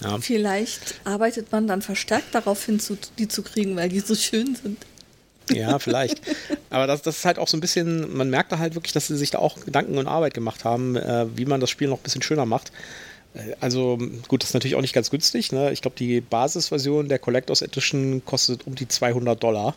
Ja. 0.00 0.18
Vielleicht 0.18 1.00
arbeitet 1.04 1.52
man 1.52 1.66
dann 1.66 1.82
verstärkt 1.82 2.34
darauf 2.34 2.64
hin, 2.64 2.80
zu, 2.80 2.98
die 3.18 3.28
zu 3.28 3.42
kriegen, 3.42 3.76
weil 3.76 3.88
die 3.88 4.00
so 4.00 4.14
schön 4.14 4.54
sind. 4.54 4.78
Ja, 5.50 5.78
vielleicht. 5.78 6.20
Aber 6.70 6.86
das, 6.86 7.02
das 7.02 7.18
ist 7.18 7.24
halt 7.24 7.38
auch 7.38 7.48
so 7.48 7.56
ein 7.56 7.60
bisschen, 7.60 8.16
man 8.16 8.30
merkt 8.30 8.52
da 8.52 8.58
halt 8.58 8.74
wirklich, 8.74 8.92
dass 8.92 9.06
sie 9.06 9.16
sich 9.16 9.30
da 9.30 9.38
auch 9.38 9.64
Gedanken 9.64 9.96
und 9.96 10.08
Arbeit 10.08 10.34
gemacht 10.34 10.64
haben, 10.64 10.96
äh, 10.96 11.26
wie 11.36 11.44
man 11.44 11.60
das 11.60 11.70
Spiel 11.70 11.88
noch 11.88 11.98
ein 11.98 12.02
bisschen 12.02 12.22
schöner 12.22 12.46
macht. 12.46 12.72
Also 13.60 13.98
gut, 14.28 14.42
das 14.42 14.50
ist 14.50 14.54
natürlich 14.54 14.76
auch 14.76 14.80
nicht 14.80 14.94
ganz 14.94 15.10
günstig. 15.10 15.52
Ne? 15.52 15.70
Ich 15.72 15.82
glaube, 15.82 15.96
die 15.98 16.20
Basisversion 16.20 17.08
der 17.08 17.18
Collectors 17.18 17.62
Edition 17.62 18.24
kostet 18.24 18.66
um 18.66 18.74
die 18.74 18.88
200 18.88 19.42
Dollar. 19.42 19.74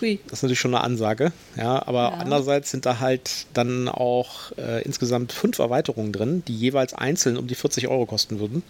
Hui. 0.00 0.18
Das 0.24 0.38
ist 0.38 0.42
natürlich 0.42 0.58
schon 0.58 0.74
eine 0.74 0.82
Ansage. 0.82 1.32
Ja, 1.56 1.86
aber 1.86 2.02
ja. 2.02 2.14
andererseits 2.18 2.72
sind 2.72 2.84
da 2.84 2.98
halt 2.98 3.46
dann 3.54 3.88
auch 3.88 4.50
äh, 4.58 4.82
insgesamt 4.82 5.32
fünf 5.32 5.58
Erweiterungen 5.60 6.12
drin, 6.12 6.42
die 6.48 6.56
jeweils 6.56 6.94
einzeln 6.94 7.36
um 7.36 7.46
die 7.46 7.54
40 7.54 7.86
Euro 7.88 8.06
kosten 8.06 8.40
würden. 8.40 8.62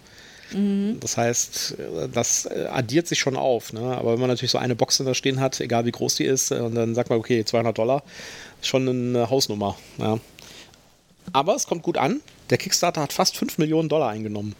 Mhm. 0.51 0.99
Das 0.99 1.17
heißt, 1.17 1.75
das 2.13 2.47
addiert 2.47 3.07
sich 3.07 3.19
schon 3.19 3.35
auf. 3.35 3.73
Ne? 3.73 3.81
Aber 3.81 4.13
wenn 4.13 4.19
man 4.19 4.29
natürlich 4.29 4.51
so 4.51 4.57
eine 4.57 4.75
Box 4.75 4.97
da 4.97 5.13
stehen 5.13 5.39
hat, 5.39 5.59
egal 5.59 5.85
wie 5.85 5.91
groß 5.91 6.15
die 6.15 6.25
ist, 6.25 6.51
und 6.51 6.75
dann 6.75 6.95
sagt 6.95 7.09
man, 7.09 7.19
okay, 7.19 7.43
200 7.43 7.77
Dollar, 7.77 8.03
ist 8.61 8.67
schon 8.67 8.87
eine 8.87 9.29
Hausnummer. 9.29 9.77
Ja. 9.97 10.19
Aber 11.33 11.55
es 11.55 11.67
kommt 11.67 11.83
gut 11.83 11.97
an. 11.97 12.21
Der 12.49 12.57
Kickstarter 12.57 13.01
hat 13.01 13.13
fast 13.13 13.37
5 13.37 13.57
Millionen 13.57 13.89
Dollar 13.89 14.09
eingenommen. 14.09 14.55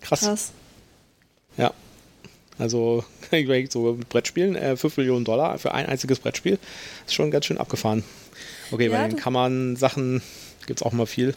Krass. 0.00 0.20
Krass. 0.20 0.52
Ja. 1.56 1.72
Also, 2.58 3.04
so 3.70 3.92
mit 3.92 4.08
Brettspielen, 4.08 4.54
äh, 4.54 4.76
5 4.76 4.96
Millionen 4.98 5.24
Dollar 5.24 5.58
für 5.58 5.74
ein 5.74 5.86
einziges 5.86 6.20
Brettspiel, 6.20 6.58
ist 7.06 7.14
schon 7.14 7.30
ganz 7.30 7.46
schön 7.46 7.58
abgefahren. 7.58 8.04
Okay, 8.70 8.88
ja, 8.88 8.92
bei 8.92 9.08
den 9.08 9.16
Kammern-Sachen 9.16 10.22
gibt 10.66 10.80
es 10.80 10.86
auch 10.86 10.92
mal 10.92 11.06
viel. 11.06 11.34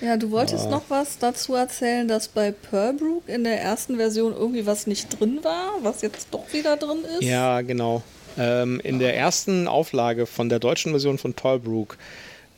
Ja, 0.00 0.16
du 0.16 0.30
wolltest 0.30 0.66
uh, 0.66 0.70
noch 0.70 0.82
was 0.88 1.18
dazu 1.18 1.54
erzählen, 1.54 2.08
dass 2.08 2.28
bei 2.28 2.52
Pearlbrook 2.52 3.28
in 3.28 3.44
der 3.44 3.60
ersten 3.60 3.96
Version 3.96 4.32
irgendwie 4.32 4.66
was 4.66 4.86
nicht 4.86 5.20
drin 5.20 5.40
war, 5.42 5.72
was 5.82 6.02
jetzt 6.02 6.28
doch 6.30 6.52
wieder 6.52 6.76
drin 6.76 6.98
ist. 7.18 7.22
Ja, 7.22 7.60
genau. 7.60 8.02
Ähm, 8.38 8.80
in 8.82 8.98
der 8.98 9.16
ersten 9.16 9.68
Auflage 9.68 10.26
von 10.26 10.48
der 10.48 10.58
deutschen 10.58 10.92
Version 10.92 11.18
von 11.18 11.34
Pearlbrook 11.34 11.98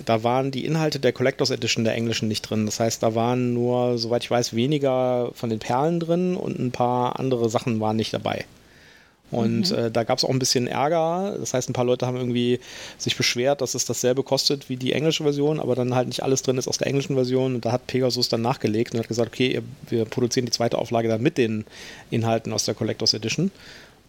da 0.05 0.23
waren 0.23 0.51
die 0.51 0.65
Inhalte 0.65 1.01
der 1.01 1.13
Collectors 1.13 1.51
Edition 1.51 1.85
der 1.85 1.95
englischen 1.95 2.29
nicht 2.29 2.43
drin. 2.43 2.67
Das 2.67 2.81
heißt, 2.81 3.03
da 3.03 3.15
waren 3.15 3.55
nur, 3.55 3.99
soweit 3.99 4.25
ich 4.25 4.31
weiß, 4.31 4.55
weniger 4.55 5.31
von 5.35 5.51
den 5.51 5.59
Perlen 5.59 6.01
drin 6.01 6.37
und 6.37 6.59
ein 6.59 6.73
paar 6.73 7.19
andere 7.19 7.49
Sachen 7.49 7.81
waren 7.81 7.97
nicht 7.97 8.13
dabei. 8.13 8.45
Und 9.33 9.71
mhm. 9.71 9.79
äh, 9.79 9.91
da 9.91 10.05
gab 10.05 10.19
es 10.19 10.25
auch 10.25 10.31
ein 10.31 10.39
bisschen 10.39 10.67
Ärger. 10.67 11.37
Das 11.41 11.55
heißt, 11.55 11.69
ein 11.69 11.73
paar 11.73 11.87
Leute 11.87 12.07
haben 12.07 12.17
irgendwie 12.19 12.61
sich 12.99 13.17
beschwert, 13.17 13.63
dass 13.63 13.75
es 13.75 13.87
dasselbe 13.87 14.23
kostet 14.23 14.69
wie 14.69 14.77
die 14.77 14.93
englische 14.93 15.25
Version, 15.25 15.59
aber 15.59 15.75
dann 15.75 15.95
halt 15.95 16.07
nicht 16.07 16.23
alles 16.23 16.43
drin 16.43 16.59
ist 16.59 16.69
aus 16.69 16.79
der 16.79 16.87
englischen 16.87 17.15
Version. 17.15 17.57
Und 17.57 17.65
da 17.65 17.73
hat 17.73 17.87
Pegasus 17.87 18.29
dann 18.29 18.43
nachgelegt 18.43 18.93
und 18.93 19.01
hat 19.01 19.09
gesagt, 19.09 19.33
okay, 19.33 19.63
wir 19.89 20.05
produzieren 20.05 20.47
die 20.47 20.53
zweite 20.53 20.79
Auflage 20.79 21.09
dann 21.09 21.23
mit 21.23 21.39
den 21.39 21.65
Inhalten 22.11 22.53
aus 22.53 22.67
der 22.67 22.75
Collectors 22.75 23.15
Edition. 23.15 23.51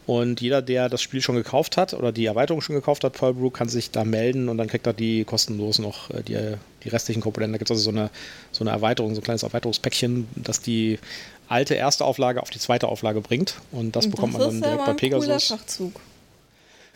Und 0.05 0.41
jeder, 0.41 0.61
der 0.61 0.89
das 0.89 1.01
Spiel 1.01 1.21
schon 1.21 1.36
gekauft 1.36 1.78
hat 1.78 1.93
oder 1.93 2.11
die 2.11 2.26
Erweiterung 2.26 2.59
schon 2.59 2.76
gekauft 2.76 3.05
hat, 3.05 3.13
Pearl 3.13 3.34
Brew, 3.34 3.49
kann 3.49 3.69
sich 3.69 3.91
da 3.91 4.03
melden 4.03 4.49
und 4.49 4.57
dann 4.57 4.67
kriegt 4.67 4.86
er 4.86 4.93
die 4.93 5.24
kostenlos 5.24 5.80
noch, 5.80 6.09
äh, 6.09 6.24
die, 6.24 6.38
die 6.84 6.89
restlichen 6.89 7.21
Komponenten. 7.21 7.53
Da 7.53 7.57
gibt 7.57 7.71
es 7.71 7.78
also 7.78 7.91
so 7.91 7.97
eine, 7.97 8.09
so 8.51 8.63
eine 8.63 8.71
Erweiterung, 8.71 9.15
so 9.15 9.21
ein 9.21 9.24
kleines 9.24 9.43
Erweiterungspäckchen, 9.43 10.28
das 10.36 10.59
die 10.59 10.99
alte 11.47 11.75
erste 11.75 12.05
Auflage 12.05 12.41
auf 12.41 12.49
die 12.49 12.59
zweite 12.59 12.87
Auflage 12.87 13.21
bringt. 13.21 13.55
Und 13.71 13.95
das, 13.95 14.05
das 14.05 14.11
bekommt 14.11 14.33
man 14.33 14.41
dann 14.41 14.61
direkt 14.61 14.85
bei 14.85 14.93
Pegasus. 14.93 15.53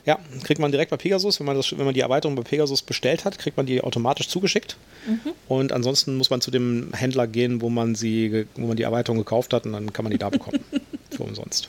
Ja, 0.05 0.19
kriegt 0.43 0.61
man 0.61 0.71
direkt 0.71 0.89
bei 0.89 0.95
Pegasus. 0.95 1.39
Wenn 1.39 1.47
man, 1.47 1.57
das, 1.57 1.77
wenn 1.77 1.83
man 1.83 1.93
die 1.93 1.99
Erweiterung 1.99 2.35
bei 2.35 2.43
Pegasus 2.43 2.81
bestellt 2.81 3.25
hat, 3.25 3.37
kriegt 3.37 3.57
man 3.57 3.65
die 3.65 3.81
automatisch 3.81 4.29
zugeschickt. 4.29 4.77
Mhm. 5.05 5.33
Und 5.49 5.73
ansonsten 5.73 6.15
muss 6.15 6.29
man 6.29 6.39
zu 6.39 6.49
dem 6.49 6.93
Händler 6.93 7.27
gehen, 7.27 7.59
wo 7.61 7.69
man, 7.69 7.93
sie, 7.93 8.45
wo 8.55 8.67
man 8.67 8.77
die 8.77 8.83
Erweiterung 8.83 9.17
gekauft 9.17 9.53
hat 9.53 9.65
und 9.65 9.73
dann 9.73 9.91
kann 9.91 10.03
man 10.03 10.11
die 10.11 10.17
da 10.17 10.29
bekommen. 10.29 10.63
Für 11.11 11.23
umsonst. 11.23 11.67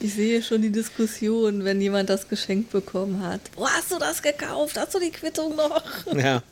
Ich 0.00 0.14
sehe 0.14 0.42
schon 0.42 0.62
die 0.62 0.72
Diskussion, 0.72 1.64
wenn 1.64 1.80
jemand 1.80 2.10
das 2.10 2.28
Geschenk 2.28 2.70
bekommen 2.70 3.22
hat. 3.22 3.40
Wo 3.54 3.68
hast 3.68 3.92
du 3.92 3.98
das 3.98 4.20
gekauft? 4.20 4.76
Hast 4.76 4.94
du 4.96 4.98
die 4.98 5.10
Quittung 5.10 5.54
noch? 5.54 5.84
Ja. 6.16 6.42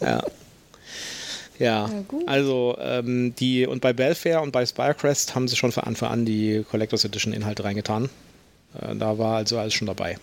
Ja. 0.00 0.22
Ja, 1.64 1.88
ja 1.88 2.04
also 2.26 2.76
ähm, 2.78 3.34
die 3.36 3.66
und 3.66 3.80
bei 3.80 3.92
Belfair 3.92 4.42
und 4.42 4.52
bei 4.52 4.66
Spirecrest 4.66 5.34
haben 5.34 5.48
sie 5.48 5.56
schon 5.56 5.72
von 5.72 5.84
Anfang 5.84 6.10
an 6.10 6.24
die 6.26 6.64
Collectors 6.70 7.04
Edition 7.04 7.32
Inhalte 7.32 7.64
reingetan. 7.64 8.10
Äh, 8.80 8.94
da 8.96 9.18
war 9.18 9.36
also 9.36 9.58
alles 9.58 9.72
schon 9.72 9.86
dabei. 9.86 10.18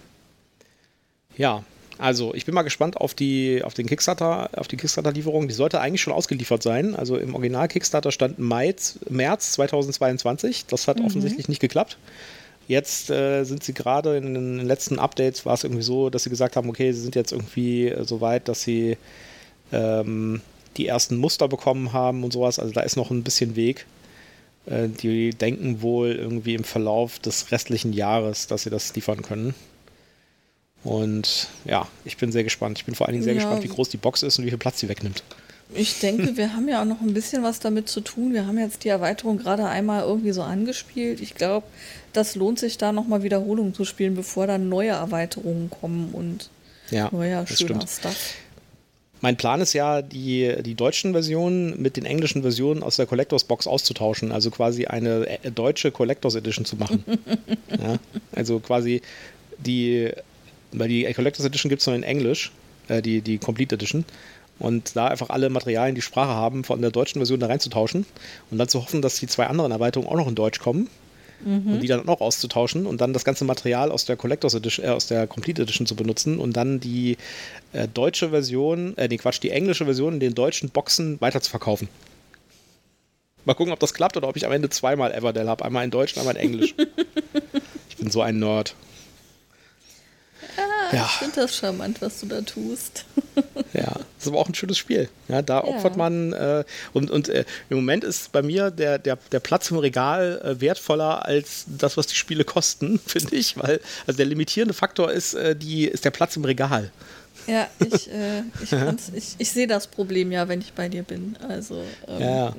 Ja, 1.38 1.64
also, 1.98 2.34
ich 2.34 2.46
bin 2.46 2.56
mal 2.56 2.64
gespannt 2.64 2.98
auf 2.98 3.14
die, 3.14 3.64
auf 3.64 3.74
den 3.74 3.86
Kickstarter, 3.86 4.50
auf 4.56 4.68
die 4.68 4.78
Kickstarter-Lieferung. 4.78 5.48
Die 5.48 5.54
sollte 5.54 5.80
eigentlich 5.80 6.02
schon 6.02 6.14
ausgeliefert 6.14 6.64
sein. 6.64 6.96
Also 6.96 7.18
im 7.18 7.36
Original 7.36 7.68
Kickstarter 7.68 8.12
stand 8.12 8.40
Mai, 8.40 8.74
März 9.10 9.52
2022. 9.54 10.66
Das 10.66 10.88
hat 10.88 11.00
mhm. 11.00 11.06
offensichtlich 11.06 11.48
nicht 11.48 11.62
geklappt. 11.62 11.98
Jetzt 12.68 13.10
äh, 13.10 13.44
sind 13.44 13.64
sie 13.64 13.74
gerade 13.74 14.18
in 14.18 14.34
den 14.34 14.60
letzten 14.60 14.98
Updates 14.98 15.46
war 15.46 15.54
es 15.54 15.64
irgendwie 15.64 15.84
so, 15.84 16.10
dass 16.10 16.24
sie 16.24 16.30
gesagt 16.30 16.56
haben, 16.56 16.70
okay, 16.70 16.92
sie 16.92 17.02
sind 17.02 17.16
jetzt 17.16 17.32
irgendwie 17.32 17.90
äh, 17.90 18.04
so 18.04 18.22
weit, 18.22 18.48
dass 18.48 18.62
sie 18.62 18.98
ähm, 19.72 20.42
die 20.78 20.88
ersten 20.88 21.18
Muster 21.18 21.48
bekommen 21.48 21.94
haben 21.94 22.24
und 22.24 22.32
sowas. 22.32 22.60
Also 22.60 22.74
da 22.74 22.82
ist 22.82 22.96
noch 22.96 23.12
ein 23.12 23.24
bisschen 23.24 23.56
Weg. 23.56 23.86
Äh, 24.66 24.88
die 24.88 25.32
denken 25.32 25.82
wohl 25.82 26.12
irgendwie 26.12 26.54
im 26.56 26.64
Verlauf 26.64 27.20
des 27.20 27.52
restlichen 27.52 27.94
Jahres, 27.94 28.48
dass 28.48 28.64
sie 28.64 28.70
das 28.70 28.94
liefern 28.96 29.22
können. 29.22 29.54
Und 30.84 31.48
ja, 31.66 31.88
ich 32.06 32.18
bin 32.18 32.32
sehr 32.32 32.44
gespannt. 32.44 32.80
Ich 32.80 32.86
bin 32.86 32.96
vor 32.96 33.08
allen 33.08 33.14
Dingen 33.14 33.24
sehr 33.24 33.34
ja. 33.34 33.42
gespannt, 33.42 33.64
wie 33.64 33.68
groß 33.68 33.90
die 33.90 33.98
Box 33.98 34.24
ist 34.24 34.40
und 34.40 34.46
wie 34.46 34.50
viel 34.50 34.58
Platz 34.58 34.80
sie 34.80 34.90
wegnimmt. 34.90 35.24
Ich 35.74 36.00
denke, 36.00 36.36
wir 36.38 36.54
haben 36.54 36.68
ja 36.68 36.82
auch 36.82 36.86
noch 36.86 37.02
ein 37.02 37.14
bisschen 37.14 37.44
was 37.44 37.60
damit 37.60 37.88
zu 37.88 38.02
tun. 38.02 38.34
Wir 38.34 38.46
haben 38.46 38.58
jetzt 38.58 38.84
die 38.84 38.90
Erweiterung 38.90 39.38
gerade 39.38 39.68
einmal 39.68 40.04
irgendwie 40.04 40.32
so 40.32 40.42
angespielt. 40.42 41.22
Ich 41.22 41.36
glaube, 41.36 41.66
das 42.14 42.36
lohnt 42.36 42.60
sich 42.60 42.78
da 42.78 42.92
nochmal 42.92 43.24
Wiederholungen 43.24 43.74
zu 43.74 43.86
spielen, 43.86 44.16
bevor 44.16 44.48
dann 44.48 44.70
neue 44.70 44.90
Erweiterungen 44.90 45.70
kommen 45.70 46.10
und 46.12 46.50
ja, 46.90 47.10
neuer 47.12 47.48
schöner 47.48 47.88
Stuff. 47.88 48.34
Mein 49.22 49.38
Plan 49.38 49.62
ist 49.62 49.74
ja, 49.74 50.02
die, 50.02 50.56
die 50.64 50.76
deutschen 50.76 51.12
Versionen 51.14 51.82
mit 51.82 51.96
den 51.96 52.06
englischen 52.06 52.42
Versionen 52.42 52.82
aus 52.84 52.96
der 52.96 53.06
Collectors 53.06 53.44
Box 53.44 53.68
auszutauschen. 53.68 54.32
Also 54.32 54.50
quasi 54.52 54.88
eine 54.88 55.28
äh, 55.28 55.52
deutsche 55.52 55.92
Collectors 55.92 56.36
Edition 56.36 56.66
zu 56.66 56.76
machen. 56.76 57.04
ja, 57.70 57.98
also 58.34 58.60
quasi 58.60 59.02
die 59.60 60.12
weil 60.74 60.88
die 60.88 61.12
Collectors 61.14 61.46
Edition 61.46 61.70
gibt 61.70 61.82
es 61.82 61.88
nur 61.88 61.96
in 61.96 62.04
Englisch, 62.04 62.52
äh, 62.88 63.02
die, 63.02 63.22
die 63.22 63.38
Complete 63.38 63.76
Edition. 63.76 64.06
Und 64.60 64.96
da 64.96 65.08
einfach 65.08 65.30
alle 65.30 65.50
Materialien, 65.50 65.96
die 65.96 66.02
Sprache 66.02 66.30
haben, 66.30 66.64
von 66.64 66.82
der 66.82 66.92
deutschen 66.92 67.20
Version 67.20 67.40
da 67.40 67.48
reinzutauschen 67.48 68.06
und 68.52 68.58
dann 68.58 68.68
zu 68.68 68.82
hoffen, 68.82 69.02
dass 69.02 69.20
die 69.20 69.28
zwei 69.28 69.48
anderen 69.48 69.72
Erweiterungen 69.72 70.10
auch 70.10 70.18
noch 70.18 70.28
in 70.28 70.36
Deutsch 70.36 70.60
kommen 70.60 70.88
mhm. 71.44 71.74
und 71.74 71.80
die 71.82 71.88
dann 71.88 72.08
auch 72.08 72.22
auszutauschen 72.22 72.86
und 72.86 73.02
dann 73.02 73.14
das 73.14 73.26
ganze 73.26 73.46
Material 73.46 73.92
aus 73.92 74.06
der 74.06 74.18
Collectors 74.18 74.54
Edition, 74.54 74.86
äh, 74.86 74.90
aus 74.90 75.08
der 75.08 75.28
Complete 75.28 75.62
Edition 75.62 75.86
zu 75.88 75.96
benutzen 75.96 76.40
und 76.40 76.54
dann 76.54 76.80
die 76.80 77.18
äh, 77.74 77.88
deutsche 77.88 78.30
Version, 78.30 78.98
äh, 78.98 79.08
nee 79.08 79.18
Quatsch, 79.18 79.42
die 79.42 79.52
englische 79.52 79.86
Version 79.86 80.16
in 80.16 80.20
den 80.20 80.36
deutschen 80.36 80.70
Boxen 80.70 81.20
weiter 81.22 81.42
zu 81.42 81.50
verkaufen. 81.50 81.88
Mal 83.46 83.56
gucken, 83.56 83.74
ob 83.74 83.80
das 83.80 83.94
klappt 83.94 84.18
oder 84.18 84.28
ob 84.28 84.38
ich 84.38 84.46
am 84.46 84.52
Ende 84.52 84.70
zweimal 84.70 85.12
Everdell 85.12 85.48
habe. 85.48 85.66
Einmal 85.66 85.84
in 85.84 85.92
Deutsch 85.92 86.14
und 86.14 86.20
einmal 86.20 86.36
in 86.36 86.42
Englisch. 86.42 86.76
ich 87.90 87.98
bin 87.98 88.12
so 88.12 88.22
ein 88.22 88.38
Nerd. 88.38 88.76
Ja. 90.92 91.06
ich 91.06 91.12
finde 91.18 91.36
das 91.42 91.56
charmant, 91.56 92.02
was 92.02 92.20
du 92.20 92.26
da 92.26 92.42
tust. 92.42 93.06
ja, 93.74 93.92
das 93.94 94.04
ist 94.20 94.28
aber 94.28 94.38
auch 94.38 94.48
ein 94.48 94.56
schönes 94.56 94.78
Spiel. 94.78 95.10
Ja, 95.28 95.42
da 95.42 95.64
opfert 95.64 95.98
man 95.98 96.34
äh, 96.34 96.64
und, 96.94 97.12
und 97.12 97.30
äh, 97.30 97.46
im 97.70 97.78
Moment 97.78 98.04
ist 98.04 98.32
bei 98.32 98.42
mir 98.42 98.72
der, 98.72 99.00
der, 99.00 99.18
der 99.32 99.40
Platz 99.40 99.72
im 99.72 99.78
Regal 99.78 100.42
äh, 100.44 100.62
wertvoller 100.62 101.26
als 101.26 101.66
das, 101.68 101.98
was 101.98 102.08
die 102.08 102.16
Spiele 102.16 102.44
kosten, 102.44 103.00
finde 103.06 103.36
ich, 103.36 103.58
weil 103.58 103.80
also 104.08 104.18
der 104.18 104.26
limitierende 104.26 104.74
Faktor 104.74 105.12
ist, 105.12 105.34
äh, 105.34 105.56
die, 105.56 105.86
ist 105.86 106.06
der 106.06 106.12
Platz 106.12 106.36
im 106.36 106.46
Regal. 106.46 106.92
Ja, 107.48 107.68
ich, 107.80 108.10
äh, 108.12 108.44
ich, 108.62 108.72
ich, 109.16 109.36
ich 109.38 109.52
sehe 109.52 109.68
das 109.68 109.88
Problem 109.88 110.32
ja, 110.32 110.48
wenn 110.48 110.62
ich 110.62 110.74
bei 110.74 110.90
dir 110.90 111.04
bin. 111.04 111.38
Also, 111.48 111.84
ähm. 112.08 112.22
ja. 112.22 112.56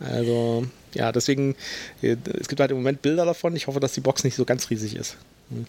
Also, 0.00 0.64
ja, 0.94 1.12
deswegen, 1.12 1.56
äh, 2.02 2.16
es 2.38 2.48
gibt 2.48 2.60
halt 2.60 2.70
im 2.70 2.78
Moment 2.78 3.02
Bilder 3.02 3.24
davon. 3.24 3.54
Ich 3.54 3.66
hoffe, 3.66 3.80
dass 3.80 3.92
die 3.92 4.00
Box 4.00 4.24
nicht 4.24 4.34
so 4.34 4.44
ganz 4.44 4.70
riesig 4.70 4.96
ist. 4.96 5.16
Hm. 5.50 5.66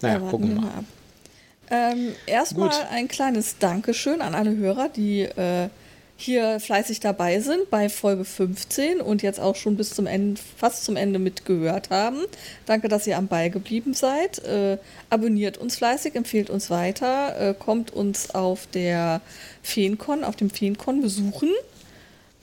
Naja, 0.00 0.20
ja, 0.20 0.30
gucken 0.30 0.48
wir 0.48 0.56
mal. 0.56 0.66
mal 0.66 0.84
ähm, 1.70 2.14
erstmal 2.26 2.72
ein 2.90 3.06
kleines 3.08 3.58
Dankeschön 3.58 4.20
an 4.20 4.34
alle 4.34 4.56
Hörer, 4.56 4.88
die 4.88 5.22
äh, 5.22 5.68
hier 6.16 6.60
fleißig 6.60 7.00
dabei 7.00 7.40
sind 7.40 7.70
bei 7.70 7.88
Folge 7.88 8.24
15 8.24 9.00
und 9.00 9.22
jetzt 9.22 9.40
auch 9.40 9.56
schon 9.56 9.76
bis 9.76 9.94
zum 9.94 10.06
Ende, 10.06 10.38
fast 10.56 10.84
zum 10.84 10.96
Ende 10.96 11.18
mitgehört 11.18 11.90
haben. 11.90 12.18
Danke, 12.66 12.88
dass 12.88 13.06
ihr 13.06 13.16
am 13.16 13.28
Ball 13.28 13.50
geblieben 13.50 13.94
seid. 13.94 14.44
Äh, 14.44 14.78
abonniert 15.08 15.58
uns 15.58 15.76
fleißig, 15.76 16.16
empfehlt 16.16 16.50
uns 16.50 16.70
weiter, 16.70 17.50
äh, 17.50 17.54
kommt 17.54 17.92
uns 17.92 18.34
auf 18.34 18.66
der 18.66 19.20
Feencon, 19.62 20.24
auf 20.24 20.36
dem 20.36 20.50
Feencon 20.50 21.00
besuchen. 21.00 21.50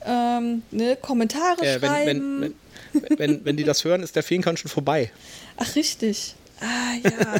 Ähm, 0.04 0.62
ne, 0.70 0.96
Kommentare 0.96 1.64
äh, 1.64 1.78
schreiben. 1.78 2.54
Wenn, 2.92 3.02
wenn, 3.02 3.18
wenn, 3.18 3.44
wenn, 3.44 3.56
die 3.56 3.64
das 3.64 3.84
hören, 3.84 4.02
ist 4.02 4.16
der 4.16 4.22
Feencon 4.22 4.56
schon 4.56 4.70
vorbei. 4.70 5.12
Ach, 5.56 5.76
richtig. 5.76 6.34
Ah, 6.60 6.94
ja. 7.02 7.36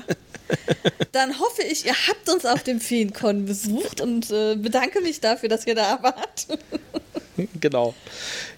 Dann 1.12 1.38
hoffe 1.38 1.62
ich, 1.62 1.84
ihr 1.84 1.94
habt 1.94 2.28
uns 2.28 2.46
auf 2.46 2.62
dem 2.62 2.80
Feencon 2.80 3.44
besucht 3.44 4.00
und 4.00 4.30
äh, 4.30 4.56
bedanke 4.56 5.00
mich 5.00 5.20
dafür, 5.20 5.48
dass 5.48 5.66
ihr 5.66 5.74
da 5.74 6.02
wart. 6.02 6.46
genau. 7.60 7.94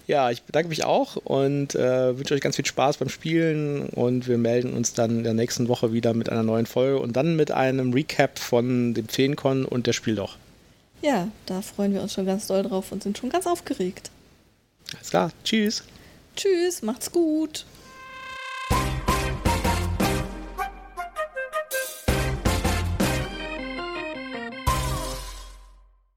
Ja, 0.07 0.31
ich 0.31 0.43
bedanke 0.43 0.69
mich 0.69 0.85
auch 0.85 1.17
und 1.17 1.75
äh, 1.75 2.19
wünsche 2.19 2.35
euch 2.35 2.41
ganz 2.41 2.57
viel 2.57 2.67
Spaß 2.67 2.97
beim 2.99 3.09
Spielen 3.09 3.89
und 3.91 4.27
wir 4.27 4.39
melden 4.39 4.73
uns 4.75 4.93
dann 4.93 5.19
in 5.19 5.25
der 5.25 5.35
nächsten 5.35 5.69
Woche 5.69 5.93
wieder 5.93 6.15
mit 6.15 6.29
einer 6.31 6.43
neuen 6.43 6.67
Folge 6.67 6.99
und 6.99 7.15
dann 7.15 7.37
mit 7.37 7.51
einem 7.51 7.93
Recap 7.93 8.39
von 8.39 8.95
dem 8.95 9.09
Feencon 9.09 9.65
und 9.65 9.87
der 9.87 9.93
Spiel 9.93 10.17
doch. 10.17 10.37
Ja, 11.03 11.29
da 11.47 11.63
freuen 11.63 11.95
wir 11.95 12.03
uns 12.03 12.13
schon 12.13 12.27
ganz 12.27 12.47
doll 12.47 12.63
drauf 12.63 12.93
und 12.93 13.03
sind 13.03 13.19
schon 13.19 13.31
ganz 13.31 13.47
aufgeregt. 13.47 14.11
Alles 14.95 15.11
klar, 15.11 15.31
tschüss. 15.45 15.85
Tschüss, 16.37 16.83
macht's 16.83 17.11
gut. 17.11 17.65